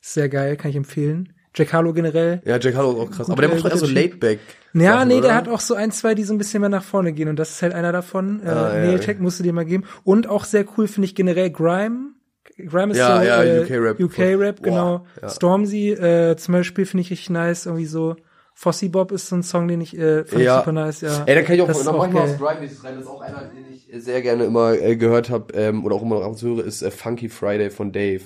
Sehr 0.00 0.28
geil, 0.28 0.56
kann 0.56 0.70
ich 0.70 0.76
empfehlen. 0.76 1.32
Jack 1.58 1.72
Harlow 1.72 1.92
generell. 1.92 2.40
Ja, 2.44 2.58
Jack 2.58 2.74
Harlow 2.76 2.92
ist 2.92 2.98
auch 2.98 3.10
krass, 3.10 3.30
aber 3.30 3.42
der 3.42 3.50
äh, 3.50 3.54
macht 3.54 3.64
doch 3.64 3.70
eher 3.70 3.76
so 3.76 3.86
Typ. 3.86 3.94
Laidback. 3.96 4.38
Ja, 4.74 5.04
nee, 5.04 5.14
oder? 5.14 5.22
der 5.28 5.34
hat 5.34 5.48
auch 5.48 5.60
so 5.60 5.74
ein, 5.74 5.90
zwei, 5.90 6.14
die 6.14 6.22
so 6.24 6.32
ein 6.34 6.38
bisschen 6.38 6.60
mehr 6.60 6.68
nach 6.70 6.84
vorne 6.84 7.12
gehen 7.12 7.28
und 7.28 7.36
das 7.38 7.50
ist 7.50 7.62
halt 7.62 7.74
einer 7.74 7.92
davon. 7.92 8.40
Äh, 8.44 8.48
Ah, 8.48 8.74
ja, 8.74 8.80
Nail 8.84 8.92
ja. 8.92 8.98
Tag 8.98 9.18
musst 9.20 9.38
du 9.40 9.42
dir 9.42 9.52
mal 9.52 9.64
geben. 9.64 9.84
Und 10.04 10.28
auch 10.28 10.44
sehr 10.44 10.64
cool 10.76 10.86
finde 10.88 11.06
ich 11.06 11.14
generell 11.14 11.50
Grime. 11.50 12.10
Grime 12.56 12.92
ist 12.92 12.98
Ja, 12.98 13.18
so 13.20 13.26
ja, 13.26 13.42
äh, 13.42 13.62
UK-Rap. 13.64 14.00
UK-Rap, 14.00 14.62
genau. 14.62 15.06
ja. 15.22 15.28
Stormzy 15.28 15.90
äh, 15.90 16.36
zum 16.36 16.52
Beispiel 16.54 16.86
finde 16.86 17.02
ich 17.02 17.10
richtig 17.10 17.30
nice, 17.30 17.66
irgendwie 17.66 17.86
so 17.86 18.16
Fossy 18.54 18.88
Bob 18.88 19.12
ist 19.12 19.28
so 19.28 19.36
ein 19.36 19.44
Song, 19.44 19.68
den 19.68 19.80
ich 19.80 19.96
äh, 19.96 20.24
fand 20.24 20.42
Ja. 20.42 20.58
super 20.58 20.72
nice, 20.72 21.00
ja. 21.02 21.22
Ey, 21.26 21.36
dann 21.36 21.44
kann 21.44 21.54
ich 21.54 21.62
auch, 21.62 21.68
Das 21.68 21.78
ich 21.80 21.84
mal 21.86 22.08
Drive 22.10 22.60
nächstes 22.60 22.82
rein. 22.84 22.94
Das 22.96 23.04
ist 23.04 23.08
auch 23.08 23.20
einer, 23.20 23.42
den 23.54 23.72
ich 23.72 23.88
sehr 24.04 24.20
gerne 24.20 24.44
immer 24.44 24.72
äh, 24.72 24.96
gehört 24.96 25.30
habe 25.30 25.52
ähm, 25.54 25.84
oder 25.84 25.94
auch 25.94 26.02
immer 26.02 26.16
noch 26.16 26.22
ab 26.24 26.30
und 26.30 26.36
zu 26.38 26.56
höre, 26.56 26.64
ist 26.64 26.82
äh, 26.82 26.90
Funky 26.90 27.28
Friday 27.28 27.70
von 27.70 27.92
Dave. 27.92 28.22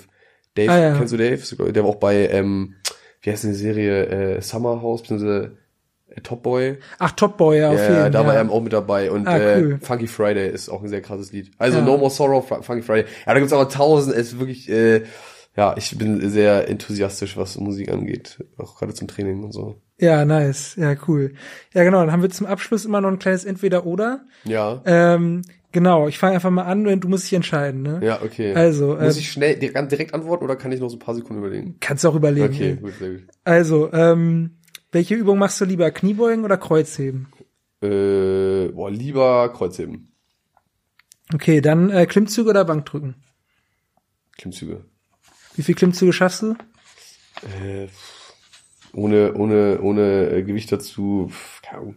Dave, 0.55 0.71
Ah, 0.71 0.79
ja. 0.79 0.97
kennst 0.97 1.13
du 1.13 1.17
Dave? 1.17 1.71
Der 1.71 1.83
war 1.83 1.89
auch 1.91 1.95
bei, 1.97 2.27
ähm, 2.29 2.75
wie 3.23 3.31
heißt 3.31 3.43
die 3.45 3.53
Serie, 3.53 4.05
äh, 4.37 4.41
Summer 4.41 4.81
House, 4.81 5.01
beziehungsweise 5.01 5.57
äh, 6.09 6.21
Top 6.21 6.43
Boy. 6.43 6.77
Ach, 6.99 7.11
Top 7.11 7.37
Boy, 7.37 7.59
ja, 7.59 7.69
auf 7.71 7.75
Ja, 7.79 7.81
jeden 7.89 7.95
Fall. 8.01 8.11
da 8.11 8.25
war 8.27 8.35
er 8.35 8.49
auch 8.51 8.61
mit 8.61 8.73
dabei. 8.73 9.09
Und 9.11 9.27
Ah, 9.27 9.37
äh, 9.37 9.61
cool. 9.61 9.79
Funky 9.81 10.07
Friday 10.07 10.49
ist 10.49 10.69
auch 10.69 10.81
ein 10.83 10.89
sehr 10.89 11.01
krasses 11.01 11.31
Lied. 11.31 11.51
Also 11.57 11.79
Ja. 11.79 11.85
No 11.85 11.97
More 11.97 12.11
Sorrow, 12.11 12.47
Fu- 12.47 12.61
Funky 12.61 12.81
Friday. 12.83 13.05
Ja, 13.25 13.33
da 13.33 13.39
gibt's 13.39 13.53
aber 13.53 13.67
tausend, 13.69 14.15
es 14.15 14.33
ist 14.33 14.39
wirklich, 14.39 14.69
äh, 14.69 15.03
ja, 15.55 15.75
ich 15.77 15.97
bin 15.97 16.29
sehr 16.29 16.67
enthusiastisch, 16.69 17.37
was 17.37 17.57
Musik 17.57 17.91
angeht. 17.91 18.43
Auch 18.57 18.77
gerade 18.77 18.93
zum 18.93 19.07
Training 19.07 19.43
und 19.43 19.51
so. 19.53 19.81
Ja, 19.99 20.25
nice. 20.25 20.75
Ja, 20.75 20.95
cool. 21.07 21.33
Ja, 21.73 21.83
genau. 21.83 21.99
Dann 21.99 22.11
haben 22.11 22.21
wir 22.21 22.29
zum 22.29 22.47
Abschluss 22.47 22.85
immer 22.85 23.01
noch 23.01 23.09
ein 23.09 23.19
kleines 23.19 23.45
Entweder-Oder. 23.45 24.25
Ja. 24.43 24.81
Ähm, 24.85 25.43
genau, 25.71 26.07
ich 26.07 26.17
fange 26.17 26.35
einfach 26.35 26.49
mal 26.49 26.63
an 26.63 26.87
und 26.87 27.01
du 27.01 27.07
musst 27.07 27.25
dich 27.25 27.33
entscheiden, 27.33 27.83
ne? 27.83 27.99
Ja, 28.03 28.21
okay. 28.21 28.53
Also, 28.53 28.95
Muss 28.95 29.15
ähm, 29.15 29.19
ich 29.19 29.31
schnell 29.31 29.55
direkt, 29.57 30.13
antworten 30.13 30.43
oder 30.43 30.55
kann 30.55 30.71
ich 30.71 30.79
noch 30.79 30.89
so 30.89 30.97
ein 30.97 30.99
paar 30.99 31.15
Sekunden 31.15 31.39
überlegen? 31.39 31.77
Kannst 31.79 32.03
du 32.03 32.09
auch 32.09 32.15
überlegen. 32.15 32.53
Okay, 32.53 32.75
gut, 32.75 32.93
sehr 32.97 33.11
gut. 33.11 33.23
Also, 33.43 33.93
ähm, 33.93 34.57
welche 34.91 35.15
Übung 35.15 35.37
machst 35.37 35.61
du 35.61 35.65
lieber? 35.65 35.89
Kniebeugen 35.91 36.43
oder 36.43 36.57
Kreuzheben? 36.57 37.27
Äh, 37.81 38.69
boah, 38.69 38.89
lieber 38.89 39.51
Kreuzheben. 39.53 40.11
Okay, 41.33 41.61
dann 41.61 41.89
äh, 41.89 42.05
Klimmzüge 42.05 42.49
oder 42.49 42.65
Bankdrücken? 42.65 43.15
Klimmzüge. 44.37 44.85
Wie 45.55 45.63
viel 45.63 45.75
Klimmzüge 45.75 46.13
schaffst 46.13 46.41
du? 46.41 46.55
Äh, 47.63 47.87
ohne, 48.93 49.33
ohne, 49.33 49.81
ohne 49.81 50.29
äh, 50.29 50.43
Gewicht 50.43 50.71
dazu, 50.71 51.27
pff, 51.29 51.61
keine 51.61 51.81
Ahnung. 51.81 51.95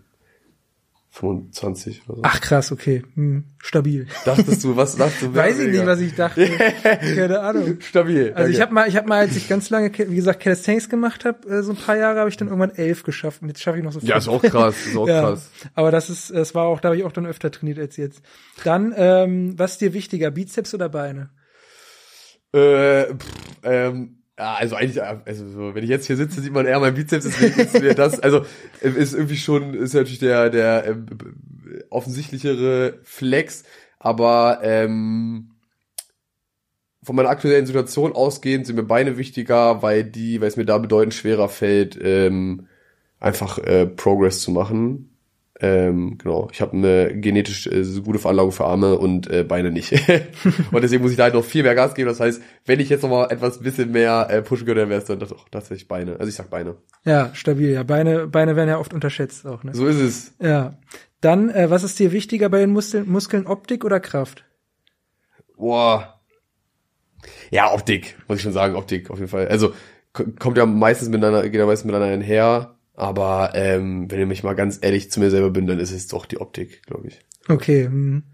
25 1.17 2.03
oder 2.09 2.17
so. 2.17 2.23
Ach 2.25 2.41
krass, 2.43 2.73
okay. 2.73 3.03
Hm, 3.15 3.45
stabil. 3.59 4.07
Dachtest 4.27 4.63
du, 4.65 4.77
was 4.77 4.97
dachtest 4.97 5.23
du? 5.23 5.35
Weiß 5.35 5.59
ich 5.59 5.69
nicht, 5.71 5.87
was 5.87 6.01
ich 6.01 6.15
dachte. 6.15 6.47
Keine 7.17 7.41
Ahnung. 7.41 7.81
Stabil. 7.81 8.35
Also 8.35 8.51
ich 8.51 8.59
danke. 8.59 8.61
habe 8.61 8.75
mal, 8.75 8.89
ich 8.89 8.97
habe 8.97 9.09
mal, 9.09 9.21
als 9.21 9.35
ich 9.35 9.49
ganz 9.49 9.71
lange, 9.71 9.91
wie 9.97 10.15
gesagt, 10.15 10.41
Calisthenics 10.41 10.91
gemacht 10.91 11.25
habe, 11.25 11.49
äh, 11.49 11.63
so 11.63 11.73
ein 11.73 11.79
paar 11.79 11.97
Jahre, 11.97 12.19
habe 12.19 12.29
ich 12.29 12.37
dann 12.37 12.49
irgendwann 12.49 12.75
elf 12.75 13.03
geschafft. 13.03 13.41
Und 13.41 13.49
jetzt 13.49 13.63
schaffe 13.63 13.79
ich 13.79 13.85
noch 13.85 13.93
so 13.93 14.01
Ja, 14.01 14.19
ist 14.19 14.29
auch 14.29 14.43
krass, 14.43 14.87
ist 14.87 14.97
auch 14.97 15.09
ja, 15.09 15.23
krass. 15.23 15.51
aber 15.75 15.91
das 15.91 16.11
ist, 16.11 16.29
es 16.29 16.55
war 16.55 16.67
auch, 16.67 16.81
da 16.81 16.89
habe 16.89 16.99
ich 16.99 17.05
auch 17.05 17.13
dann 17.13 17.25
öfter 17.25 17.51
trainiert 17.51 17.79
als 17.79 17.97
jetzt. 17.97 18.21
Dann, 18.65 18.93
ähm, 18.95 19.59
was 19.59 19.73
ist 19.73 19.81
dir 19.81 19.95
wichtiger, 19.95 20.31
Bizeps 20.31 20.75
oder 20.75 20.91
Beine? 20.91 21.31
Äh, 22.53 23.15
pff, 23.15 23.27
ähm, 23.63 24.19
ja, 24.39 24.55
also 24.55 24.77
eigentlich, 24.77 25.03
also 25.03 25.49
so, 25.49 25.75
wenn 25.75 25.83
ich 25.85 25.91
jetzt 25.91 26.07
hier 26.07 26.17
sitze, 26.17 26.41
sieht 26.41 26.53
man 26.53 26.67
eher 26.67 26.81
mein 26.81 26.95
Bizeps, 26.95 27.25
deswegen 27.25 27.59
ist 27.61 27.81
mir 27.81 27.95
das, 27.95 28.21
also 28.21 28.45
äh, 28.83 28.91
ist 28.91 29.15
irgendwie 29.15 29.37
schon, 29.37 29.75
ist 29.75 29.95
natürlich 29.95 30.19
der, 30.19 30.51
der 30.51 30.87
äh, 30.87 30.95
b- 30.95 31.25
offensichtlichere 31.91 32.99
Flex, 33.03 33.65
aber 33.99 34.61
ähm, 34.63 35.53
von 37.03 37.17
meiner 37.17 37.31
aktuellen 37.31 37.67
Situation 37.67 38.13
ausgehend 38.13 38.67
sind 38.67 38.77
mir 38.77 38.83
Beine 38.83 39.17
wichtiger, 39.17 39.81
weil 39.83 40.05
die, 40.05 40.41
weil 40.41 40.49
es 40.49 40.57
mir 40.57 40.67
da 40.67 40.77
bedeutend 40.79 41.15
schwerer 41.15 41.49
fällt, 41.49 41.99
ähm, 42.03 42.67
einfach 43.21 43.59
äh, 43.59 43.87
Progress 43.87 44.41
zu 44.41 44.51
machen. 44.51 45.16
Ähm, 45.59 46.19
genau, 46.19 46.49
ich 46.53 46.61
habe 46.61 46.77
eine 46.77 47.19
genetisch 47.19 47.67
äh, 47.67 47.83
gute 48.05 48.19
Veranlagung 48.19 48.53
für 48.53 48.67
Arme 48.67 48.99
und 48.99 49.31
äh, 49.31 49.43
Beine 49.43 49.71
nicht. 49.71 49.93
und 50.71 50.83
deswegen 50.83 51.03
muss 51.03 51.13
ich 51.13 51.17
da 51.17 51.25
halt 51.25 51.35
noch 51.35 51.45
viel 51.45 51.63
mehr 51.63 51.75
Gas 51.75 51.95
geben. 51.95 52.09
Das 52.09 52.21
heißt, 52.21 52.43
wenn 52.67 52.79
ich 52.79 52.91
jetzt 52.91 53.03
noch 53.03 53.09
mal 53.09 53.31
etwas 53.31 53.61
bisschen 53.61 53.91
mehr 53.91 54.27
äh, 54.29 54.43
pushen 54.43 54.67
könnte, 54.67 54.83
dann 54.83 54.91
wäre 54.91 55.01
es 55.01 55.07
dann 55.07 55.19
doch 55.19 55.49
tatsächlich 55.49 55.89
Beine. 55.89 56.13
Also 56.19 56.29
ich 56.29 56.35
sag 56.35 56.51
Beine. 56.51 56.77
Ja, 57.05 57.31
stabil, 57.35 57.71
ja. 57.71 57.85
Beine, 57.85 58.27
Beine 58.27 58.55
werden 58.55 58.69
ja 58.69 58.79
oft 58.79 58.93
unterschätzt 58.93 59.47
auch, 59.47 59.65
ne? 59.65 59.75
So 59.75 59.87
ist 59.87 60.01
es. 60.01 60.35
Ja. 60.41 60.77
Dann, 61.23 61.49
äh, 61.49 61.71
was 61.71 61.85
ist 61.85 61.99
dir 61.99 62.13
wichtiger 62.13 62.51
bei 62.51 62.59
den 62.59 62.71
Muskeln, 62.71 63.09
Muskeln 63.09 63.47
Optik 63.47 63.85
oder 63.85 63.99
Kraft? 63.99 64.45
Boah. 65.57 66.21
Ja, 67.51 67.73
Optik, 67.73 68.17
muss 68.29 68.39
ich 68.39 68.43
schon 68.43 68.53
sagen, 68.53 68.77
Optik 68.77 69.11
auf 69.11 69.19
jeden 69.19 69.31
Fall. 69.31 69.49
Also 69.49 69.73
kommt 70.13 70.59
ja 70.59 70.67
meistens 70.67 71.09
miteinander, 71.09 71.43
geht 71.49 71.59
ja 71.59 71.67
meistens 71.67 71.87
miteinander 71.87 72.15
einher. 72.15 72.76
Aber 72.97 73.53
ähm, 73.55 74.11
wenn 74.11 74.21
ich 74.21 74.27
mich 74.27 74.43
mal 74.43 74.55
ganz 74.55 74.79
ehrlich 74.81 75.11
zu 75.11 75.21
mir 75.21 75.31
selber 75.31 75.51
bin, 75.51 75.67
dann 75.67 75.79
ist 75.79 75.93
es 75.93 76.09
doch 76.09 76.25
die 76.27 76.41
Optik, 76.41 76.83
glaube 76.87 77.09
ich. 77.09 77.21
Okay. 77.49 77.85
Hm. 77.85 78.25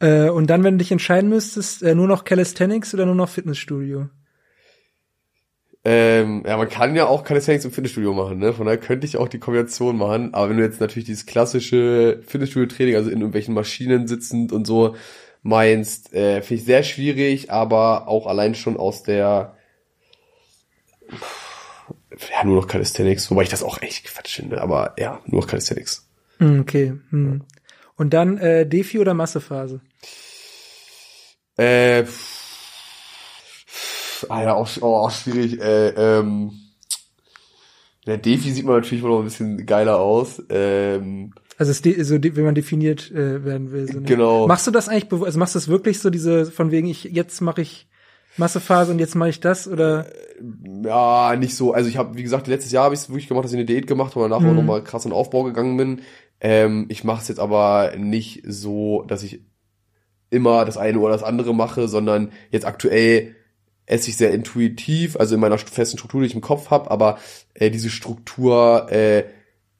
Äh, 0.00 0.28
und 0.28 0.48
dann, 0.48 0.64
wenn 0.64 0.74
du 0.74 0.78
dich 0.78 0.92
entscheiden 0.92 1.30
müsstest, 1.30 1.82
äh, 1.82 1.94
nur 1.94 2.08
noch 2.08 2.24
Calisthenics 2.24 2.92
oder 2.92 3.06
nur 3.06 3.14
noch 3.14 3.30
Fitnessstudio? 3.30 4.08
Ähm, 5.84 6.44
ja, 6.46 6.56
man 6.56 6.68
kann 6.68 6.94
ja 6.94 7.06
auch 7.06 7.24
Calisthenics 7.24 7.64
im 7.64 7.72
Fitnessstudio 7.72 8.12
machen, 8.12 8.38
ne? 8.38 8.52
Von 8.52 8.66
daher 8.66 8.78
könnte 8.78 9.06
ich 9.06 9.16
auch 9.16 9.28
die 9.28 9.40
Kombination 9.40 9.96
machen. 9.96 10.34
Aber 10.34 10.50
wenn 10.50 10.58
du 10.58 10.62
jetzt 10.62 10.80
natürlich 10.80 11.06
dieses 11.06 11.26
klassische 11.26 12.20
Fitnessstudio-Training, 12.26 12.94
also 12.94 13.10
in 13.10 13.18
irgendwelchen 13.18 13.54
Maschinen 13.54 14.06
sitzend 14.06 14.52
und 14.52 14.66
so 14.66 14.94
meinst, 15.42 16.12
äh, 16.12 16.42
finde 16.42 16.60
ich 16.60 16.64
sehr 16.66 16.82
schwierig, 16.82 17.50
aber 17.50 18.06
auch 18.08 18.26
allein 18.26 18.54
schon 18.54 18.76
aus 18.76 19.02
der 19.02 19.56
ja, 22.30 22.44
nur 22.44 22.56
noch 22.56 22.68
Calisthenics, 22.68 23.30
wobei 23.30 23.42
ich 23.42 23.48
das 23.48 23.62
auch 23.62 23.80
echt 23.82 24.04
Quatsch 24.04 24.36
finde, 24.36 24.60
aber 24.60 24.94
ja, 24.98 25.20
nur 25.26 25.40
noch 25.42 25.48
Calisthenics. 25.48 26.08
Hm, 26.38 26.60
okay. 26.60 26.94
Hm. 27.10 27.42
Und 27.96 28.14
dann 28.14 28.38
äh, 28.38 28.66
Defi 28.66 28.98
oder 28.98 29.14
Massephase? 29.14 29.80
Äh, 31.56 32.04
pff, 32.04 32.42
ah 34.28 34.42
ja, 34.42 34.54
auch, 34.54 34.68
oh, 34.80 34.96
auch 34.96 35.10
schwierig. 35.10 35.60
Äh, 35.60 35.88
ähm, 35.90 36.52
der 38.06 38.18
Defi 38.18 38.50
sieht 38.50 38.64
man 38.64 38.76
natürlich 38.76 39.04
noch 39.04 39.18
ein 39.18 39.24
bisschen 39.24 39.64
geiler 39.66 39.98
aus. 39.98 40.42
Ähm, 40.48 41.32
Also, 41.58 41.72
so, 41.72 41.82
wenn 42.22 42.44
man 42.44 42.54
definiert 42.54 43.10
äh, 43.12 43.44
werden 43.44 43.70
will. 43.70 43.86
So, 43.86 44.00
ne? 44.00 44.06
Genau. 44.06 44.46
Machst 44.48 44.66
du 44.66 44.70
das 44.70 44.88
eigentlich, 44.88 45.12
also 45.22 45.38
machst 45.38 45.54
du 45.54 45.58
das 45.58 45.68
wirklich 45.68 46.00
so, 46.00 46.10
diese, 46.10 46.46
von 46.46 46.70
wegen, 46.70 46.88
ich 46.88 47.04
jetzt 47.04 47.40
mache 47.40 47.62
ich 47.62 47.86
Massephase 48.36 48.92
und 48.92 48.98
jetzt 48.98 49.14
mache 49.14 49.30
ich 49.30 49.40
das 49.40 49.68
oder? 49.68 50.06
ja, 50.84 51.36
nicht 51.36 51.54
so. 51.54 51.72
Also 51.72 51.88
ich 51.88 51.96
habe, 51.96 52.16
wie 52.16 52.22
gesagt, 52.22 52.46
letztes 52.46 52.72
Jahr 52.72 52.84
habe 52.84 52.94
ich 52.94 53.00
es 53.00 53.08
wirklich 53.08 53.28
gemacht, 53.28 53.44
dass 53.44 53.52
ich 53.52 53.58
eine 53.58 53.66
Diät 53.66 53.86
gemacht 53.86 54.14
habe 54.14 54.24
und 54.24 54.30
danach 54.30 54.46
auch 54.46 54.54
nochmal 54.54 54.82
krass 54.82 55.04
in 55.04 55.10
den 55.10 55.16
Aufbau 55.16 55.44
gegangen 55.44 55.76
bin. 55.76 56.02
Ähm, 56.40 56.86
ich 56.88 57.04
mache 57.04 57.22
es 57.22 57.28
jetzt 57.28 57.38
aber 57.38 57.92
nicht 57.96 58.42
so, 58.46 59.02
dass 59.02 59.22
ich 59.22 59.42
immer 60.30 60.64
das 60.64 60.78
eine 60.78 60.98
oder 60.98 61.12
das 61.12 61.22
andere 61.22 61.54
mache, 61.54 61.88
sondern 61.88 62.32
jetzt 62.50 62.66
aktuell 62.66 63.36
esse 63.86 64.10
ich 64.10 64.16
sehr 64.16 64.32
intuitiv, 64.32 65.16
also 65.16 65.34
in 65.34 65.40
meiner 65.40 65.58
festen 65.58 65.98
Struktur, 65.98 66.20
die 66.20 66.28
ich 66.28 66.34
im 66.34 66.40
Kopf 66.40 66.70
habe, 66.70 66.90
aber 66.90 67.18
äh, 67.54 67.70
diese 67.70 67.90
Struktur 67.90 68.90
äh, 68.90 69.24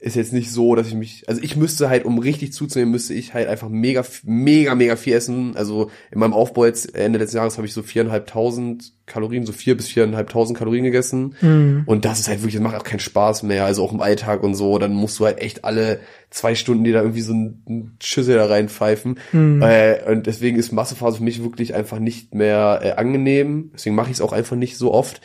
ist 0.03 0.16
jetzt 0.16 0.32
nicht 0.32 0.50
so, 0.50 0.74
dass 0.74 0.88
ich 0.88 0.94
mich, 0.94 1.28
also 1.28 1.40
ich 1.40 1.55
müsste 1.55 1.88
halt, 1.88 2.05
um 2.05 2.18
richtig 2.18 2.53
zuzunehmen, 2.53 2.90
müsste 2.90 3.14
ich 3.14 3.34
halt 3.34 3.46
einfach 3.46 3.68
mega, 3.68 4.05
mega, 4.24 4.74
mega 4.74 4.96
viel 4.96 5.14
essen. 5.14 5.57
Also 5.57 5.92
in 6.11 6.18
meinem 6.18 6.32
Aufbau 6.32 6.66
jetzt 6.66 6.96
Ende 6.96 7.20
letzten 7.20 7.36
Jahres 7.36 7.57
habe 7.57 7.68
ich 7.68 7.72
so 7.72 7.84
viereinhalbtausend 7.84 8.94
Kalorien, 9.07 9.46
so 9.46 9.53
vier 9.53 9.76
bis 9.76 9.86
viereinhalbtausend 9.86 10.59
Kalorien 10.59 10.82
gegessen. 10.82 11.36
Hm. 11.38 11.84
Und 11.86 12.05
das 12.05 12.18
ist 12.18 12.26
halt 12.26 12.40
wirklich, 12.40 12.55
das 12.55 12.62
macht 12.64 12.74
auch 12.74 12.82
keinen 12.82 12.98
Spaß 12.98 13.44
mehr, 13.44 13.64
also 13.64 13.84
auch 13.84 13.92
im 13.92 14.00
Alltag 14.00 14.42
und 14.42 14.57
so. 14.57 14.76
Dann 14.78 14.92
musst 14.92 15.20
du 15.20 15.24
halt 15.24 15.40
echt 15.40 15.64
alle 15.64 16.00
zwei 16.30 16.57
Stunden 16.57 16.82
dir 16.82 16.94
da 16.94 17.03
irgendwie 17.03 17.20
so 17.20 17.32
einen 17.32 17.96
Schüssel 18.03 18.34
da 18.34 18.46
reinpfeifen. 18.46 19.20
Äh, 19.62 20.11
und 20.11 20.26
deswegen 20.26 20.59
ist 20.59 20.72
Massephase 20.72 21.18
für 21.18 21.24
mich 21.24 21.44
wirklich 21.44 21.74
einfach 21.74 22.00
nicht 22.00 22.34
mehr 22.34 22.80
äh, 22.82 22.90
angenehm. 22.92 23.70
Deswegen 23.72 23.94
mache 23.94 24.11
ich 24.11 24.16
es 24.16 24.20
auch 24.20 24.32
einfach 24.32 24.57
nicht 24.57 24.78
so 24.78 24.92
oft. 24.92 25.20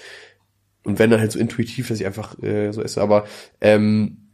Und 0.84 0.99
wenn 0.99 1.09
dann 1.09 1.19
halt 1.19 1.32
so 1.32 1.39
intuitiv, 1.39 1.88
dass 1.88 1.99
ich 1.99 2.05
einfach 2.05 2.38
äh, 2.43 2.71
so 2.71 2.84
esse. 2.84 3.01
Aber 3.01 3.25
ähm, 3.59 4.26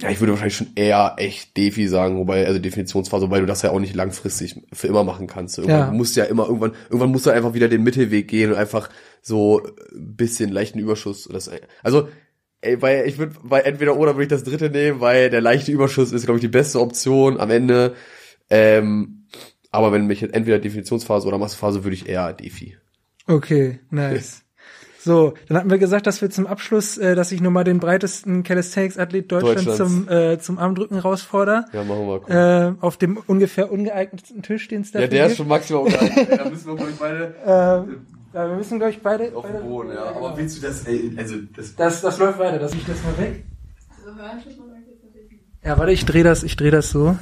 ja, 0.00 0.10
ich 0.10 0.20
würde 0.20 0.32
wahrscheinlich 0.32 0.56
schon 0.56 0.72
eher 0.74 1.14
echt 1.18 1.56
Defi 1.56 1.88
sagen, 1.88 2.16
wobei, 2.18 2.46
also 2.46 2.58
Definitionsphase, 2.58 3.26
wobei 3.26 3.40
du 3.40 3.46
das 3.46 3.62
ja 3.62 3.70
auch 3.70 3.80
nicht 3.80 3.94
langfristig 3.94 4.60
für 4.72 4.86
immer 4.86 5.04
machen 5.04 5.26
kannst. 5.26 5.58
Irgendwann 5.58 5.78
Ja. 5.80 5.90
musst 5.92 6.16
du 6.16 6.20
ja 6.20 6.26
immer, 6.26 6.46
irgendwann, 6.46 6.72
irgendwann 6.88 7.10
musst 7.10 7.26
du 7.26 7.30
einfach 7.30 7.54
wieder 7.54 7.68
den 7.68 7.82
Mittelweg 7.82 8.28
gehen 8.28 8.50
und 8.50 8.56
einfach 8.56 8.88
so 9.22 9.62
ein 9.92 10.16
bisschen 10.16 10.50
leichten 10.50 10.78
Überschuss. 10.78 11.26
oder 11.26 11.34
Das, 11.34 11.50
also, 11.82 12.08
ey, 12.60 12.80
weil 12.82 13.06
ich 13.06 13.18
würde, 13.18 13.34
weil 13.42 13.62
entweder 13.64 13.96
oder 13.96 14.14
würde 14.14 14.22
ich 14.24 14.28
das 14.28 14.44
dritte 14.44 14.70
nehmen, 14.70 15.00
weil 15.00 15.30
der 15.30 15.40
leichte 15.40 15.72
Überschuss 15.72 16.12
ist, 16.12 16.24
glaube 16.24 16.38
ich, 16.38 16.42
die 16.42 16.48
beste 16.48 16.80
Option 16.80 17.38
am 17.40 17.50
Ende. 17.50 17.94
Ähm, 18.50 19.26
aber 19.70 19.92
wenn 19.92 20.06
mich 20.06 20.20
jetzt 20.20 20.34
entweder 20.34 20.58
Definitionsphase 20.58 21.28
oder 21.28 21.38
Massephase, 21.38 21.84
würde 21.84 21.94
ich 21.94 22.08
eher 22.08 22.32
Defi. 22.32 22.76
Okay, 23.26 23.80
nice. 23.90 24.42
So, 25.02 25.32
dann 25.48 25.56
hatten 25.56 25.70
wir 25.70 25.78
gesagt, 25.78 26.06
dass 26.06 26.20
wir 26.20 26.28
zum 26.28 26.46
Abschluss, 26.46 26.98
äh, 26.98 27.14
dass 27.14 27.32
ich 27.32 27.40
nur 27.40 27.50
mal 27.50 27.64
den 27.64 27.80
breitesten 27.80 28.42
Calisthenics-Athlet 28.42 29.32
Deutschlands 29.32 29.64
Deutschlands. 29.64 30.06
zum, 30.06 30.08
äh, 30.08 30.38
zum 30.38 30.58
Armdrücken 30.58 30.96
herausfordere. 30.96 31.64
Ja, 31.72 31.84
machen 31.84 32.06
wir 32.06 32.20
mal. 32.28 32.68
Äh, 32.76 32.84
auf 32.84 32.98
dem 32.98 33.16
ungefähr 33.16 33.72
ungeeigneten 33.72 34.42
Tisch, 34.42 34.68
den 34.68 34.82
es 34.82 34.92
da 34.92 35.00
ja, 35.00 35.06
der 35.06 35.26
ist 35.26 35.38
schon 35.38 35.48
maximal 35.48 35.84
ungeeignet. 35.84 36.28
da 36.38 36.44
müssen 36.50 36.66
wir, 36.66 36.76
glaube 36.76 36.90
ich, 36.90 36.98
beide 36.98 37.34
Äh, 37.44 38.36
ja, 38.36 38.48
wir 38.48 38.56
müssen, 38.56 38.78
glaube 38.78 38.92
ich, 38.92 39.00
beide. 39.02 39.34
auf 39.34 39.46
dem 39.46 39.62
Boden, 39.62 39.92
ja. 39.92 40.04
Aber 40.04 40.36
willst 40.36 40.58
du 40.58 40.66
das, 40.66 40.86
ey, 40.86 41.12
also, 41.16 41.36
das 41.56 41.74
das, 41.74 42.00
das 42.02 42.18
läuft 42.18 42.38
weiter, 42.38 42.58
das 42.58 42.74
ich 42.74 42.84
das 42.84 43.02
mal 43.02 43.16
weg. 43.18 43.44
So 44.04 44.14
hören 44.14 44.42
tut 44.44 44.58
man 44.58 44.68
euch 44.76 44.86
jetzt 44.86 45.02
natürlich 45.04 45.30
nicht. 45.30 45.42
Ja, 45.64 45.78
warte, 45.78 45.92
ich 45.92 46.04
drehe 46.04 46.24
das, 46.24 46.42
ich 46.42 46.56
drehe 46.56 46.70
das 46.70 46.90
so. 46.90 47.16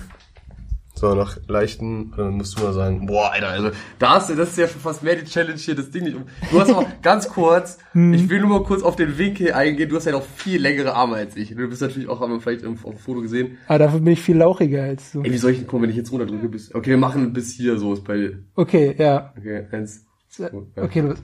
So, 0.98 1.14
nach 1.14 1.38
leichten, 1.46 2.12
dann 2.16 2.34
musst 2.34 2.58
du 2.58 2.64
mal 2.64 2.72
sagen, 2.72 3.06
boah, 3.06 3.30
Alter, 3.32 3.48
also 3.48 3.70
das, 3.98 4.26
das 4.28 4.48
ist 4.50 4.58
ja 4.58 4.66
schon 4.68 4.80
fast 4.80 5.02
mehr 5.02 5.14
die 5.16 5.24
Challenge 5.24 5.56
hier, 5.56 5.74
das 5.76 5.90
Ding 5.90 6.04
nicht 6.04 6.16
um. 6.16 6.24
Du 6.50 6.60
hast 6.60 6.72
auch 6.72 6.84
ganz 7.02 7.28
kurz, 7.28 7.78
Hm. 7.92 8.12
ich 8.14 8.28
will 8.28 8.40
nur 8.40 8.50
mal 8.50 8.62
kurz 8.64 8.82
auf 8.82 8.96
den 8.96 9.16
Winkel 9.16 9.52
eingehen, 9.52 9.88
du 9.88 9.96
hast 9.96 10.06
ja 10.06 10.12
noch 10.12 10.24
viel 10.24 10.60
längere 10.60 10.94
Arme 10.94 11.16
als 11.16 11.36
ich. 11.36 11.50
Du 11.54 11.68
bist 11.68 11.80
natürlich 11.82 12.08
auch, 12.08 12.20
haben 12.20 12.32
wir 12.32 12.40
vielleicht 12.40 12.64
auf 12.66 12.82
dem 12.82 12.96
Foto 12.98 13.20
gesehen. 13.20 13.58
Aber 13.68 13.78
dafür 13.78 14.00
bin 14.00 14.12
ich 14.12 14.20
viel 14.20 14.36
lauchiger 14.36 14.82
als 14.82 15.12
du. 15.12 15.22
Ey, 15.22 15.32
wie 15.32 15.38
soll 15.38 15.52
ich 15.52 15.58
denn 15.58 15.66
kommen, 15.66 15.84
wenn 15.84 15.90
ich 15.90 15.96
jetzt 15.96 16.10
runterdrücke 16.12 16.48
bis, 16.48 16.74
okay, 16.74 16.90
wir 16.90 16.98
machen 16.98 17.32
bis 17.32 17.52
hier 17.52 17.78
so, 17.78 17.92
ist 17.94 18.04
bei 18.04 18.16
dir. 18.16 18.38
Okay, 18.54 18.94
ja. 18.98 19.32
Okay, 19.38 19.66
eins. 19.70 20.04
zwei. 20.28 20.50
Okay, 20.76 21.00
los. 21.00 21.18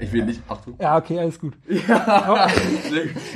Ich 0.00 0.12
will 0.12 0.24
nicht, 0.24 0.42
Achtung. 0.48 0.76
Ja, 0.80 0.96
okay, 0.96 1.18
alles 1.18 1.38
gut. 1.38 1.54
Ja. 1.88 2.48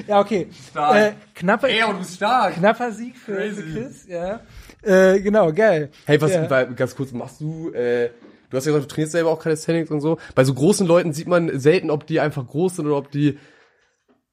Ja, 0.06 0.20
okay. 0.20 0.48
Stark. 0.70 0.96
Äh, 0.96 1.12
knapper, 1.34 1.68
Ey, 1.68 1.82
aber 1.82 1.92
du 1.94 1.98
bist 2.00 2.16
stark. 2.16 2.54
knapper 2.54 2.92
Sieg 2.92 3.16
für, 3.16 3.36
Crazy. 3.36 3.62
für 3.62 3.80
Chris, 3.80 4.06
ja. 4.08 4.40
Äh, 4.82 5.20
genau, 5.20 5.52
geil. 5.52 5.90
Hey, 6.06 6.20
was, 6.20 6.32
ja. 6.32 6.48
weil, 6.50 6.74
ganz 6.74 6.94
kurz, 6.96 7.12
machst 7.12 7.40
du, 7.40 7.70
äh, 7.70 8.10
du 8.50 8.56
hast 8.56 8.66
ja 8.66 8.72
gesagt, 8.72 8.90
du 8.90 8.94
trainierst 8.94 9.12
selber 9.12 9.30
auch 9.30 9.40
Calisthenics 9.40 9.90
und 9.90 10.00
so. 10.00 10.18
Bei 10.34 10.44
so 10.44 10.54
großen 10.54 10.86
Leuten 10.86 11.12
sieht 11.12 11.28
man 11.28 11.58
selten, 11.58 11.90
ob 11.90 12.06
die 12.06 12.20
einfach 12.20 12.46
groß 12.46 12.76
sind 12.76 12.86
oder 12.86 12.96
ob 12.96 13.10
die 13.10 13.38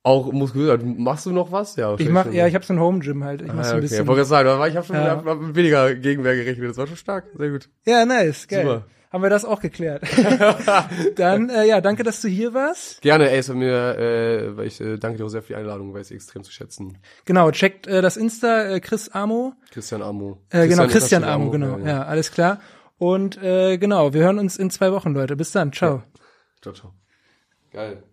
auch 0.04 0.32
muskulös 0.32 0.80
sind. 0.82 1.00
Machst 1.00 1.26
du 1.26 1.32
noch 1.32 1.52
was? 1.52 1.76
Ja, 1.78 1.96
Ich 1.98 2.10
mach, 2.10 2.32
ja, 2.32 2.46
ich 2.48 2.54
habe 2.56 2.64
so 2.66 2.74
ein 2.74 2.80
Home 2.80 3.00
Gym 3.00 3.24
halt. 3.24 3.42
Ich 3.42 3.48
mach 3.48 3.60
ah, 3.60 3.64
so 3.64 3.70
ein 3.72 3.78
okay. 3.78 3.86
Ich 3.86 3.90
bisschen. 3.92 4.08
wollte 4.08 4.28
gerade 4.28 4.48
sagen, 4.48 4.70
ich 4.70 4.76
habe 4.76 4.86
schon 4.86 4.96
Ja. 4.96 5.08
hab, 5.08 5.26
hab 5.26 5.56
weniger 5.56 5.96
Gegenwehr 5.96 6.36
gerechnet. 6.36 6.70
Das 6.70 6.78
war 6.78 6.88
schon 6.88 6.98
stark. 6.98 7.26
Sehr 7.36 7.50
gut. 7.50 7.70
Ja, 7.86 8.06
nice, 8.06 8.48
geil. 8.48 8.64
Super. 8.64 8.86
Haben 9.16 9.24
wir 9.24 9.30
das 9.30 9.46
auch 9.46 9.62
geklärt. 9.62 10.04
Dann, 11.16 11.50
äh, 11.50 11.66
ja, 11.66 11.80
danke, 11.80 12.04
dass 12.04 12.20
du 12.20 12.28
hier 12.28 12.54
warst. 12.54 13.02
Gerne, 13.02 13.30
ey, 13.30 13.38
es 13.38 13.48
war 13.48 13.56
mir, 13.56 13.98
äh, 13.98 14.58
weil 14.58 14.68
ich 14.68 14.82
äh, 14.82 14.98
danke 14.98 15.18
dir 15.18 15.24
auch 15.24 15.30
sehr 15.30 15.42
für 15.42 15.54
die 15.54 15.56
Einladung, 15.56 15.94
weiß 15.94 16.12
ich 16.12 16.16
extrem 16.16 16.44
zu 16.44 16.52
schätzen. 16.52 16.98
Genau, 17.24 17.50
checkt 17.52 17.88
äh, 17.88 18.02
das 18.02 18.18
Insta, 18.18 18.66
äh, 18.66 18.82
Chris 18.82 19.08
Amo. 19.08 19.54
Christian 19.72 20.02
Amo. 20.02 20.42
Äh, 20.50 20.68
genau, 20.68 20.88
Christian 20.88 21.24
Amo, 21.24 21.44
Amo, 21.44 21.52
genau. 21.52 21.78
Ja, 21.78 21.88
Ja, 21.88 22.04
alles 22.04 22.30
klar. 22.34 22.60
Und 22.98 23.42
äh, 23.42 23.78
genau, 23.78 24.14
wir 24.14 24.22
hören 24.22 24.38
uns 24.38 24.58
in 24.58 24.70
zwei 24.70 24.92
Wochen, 24.92 25.14
Leute. 25.14 25.38
Bis 25.38 25.54
dann. 25.54 25.72
Ciao. 25.72 26.04
Ciao, 26.62 26.74
ciao. 26.74 26.92
Geil. 27.72 28.04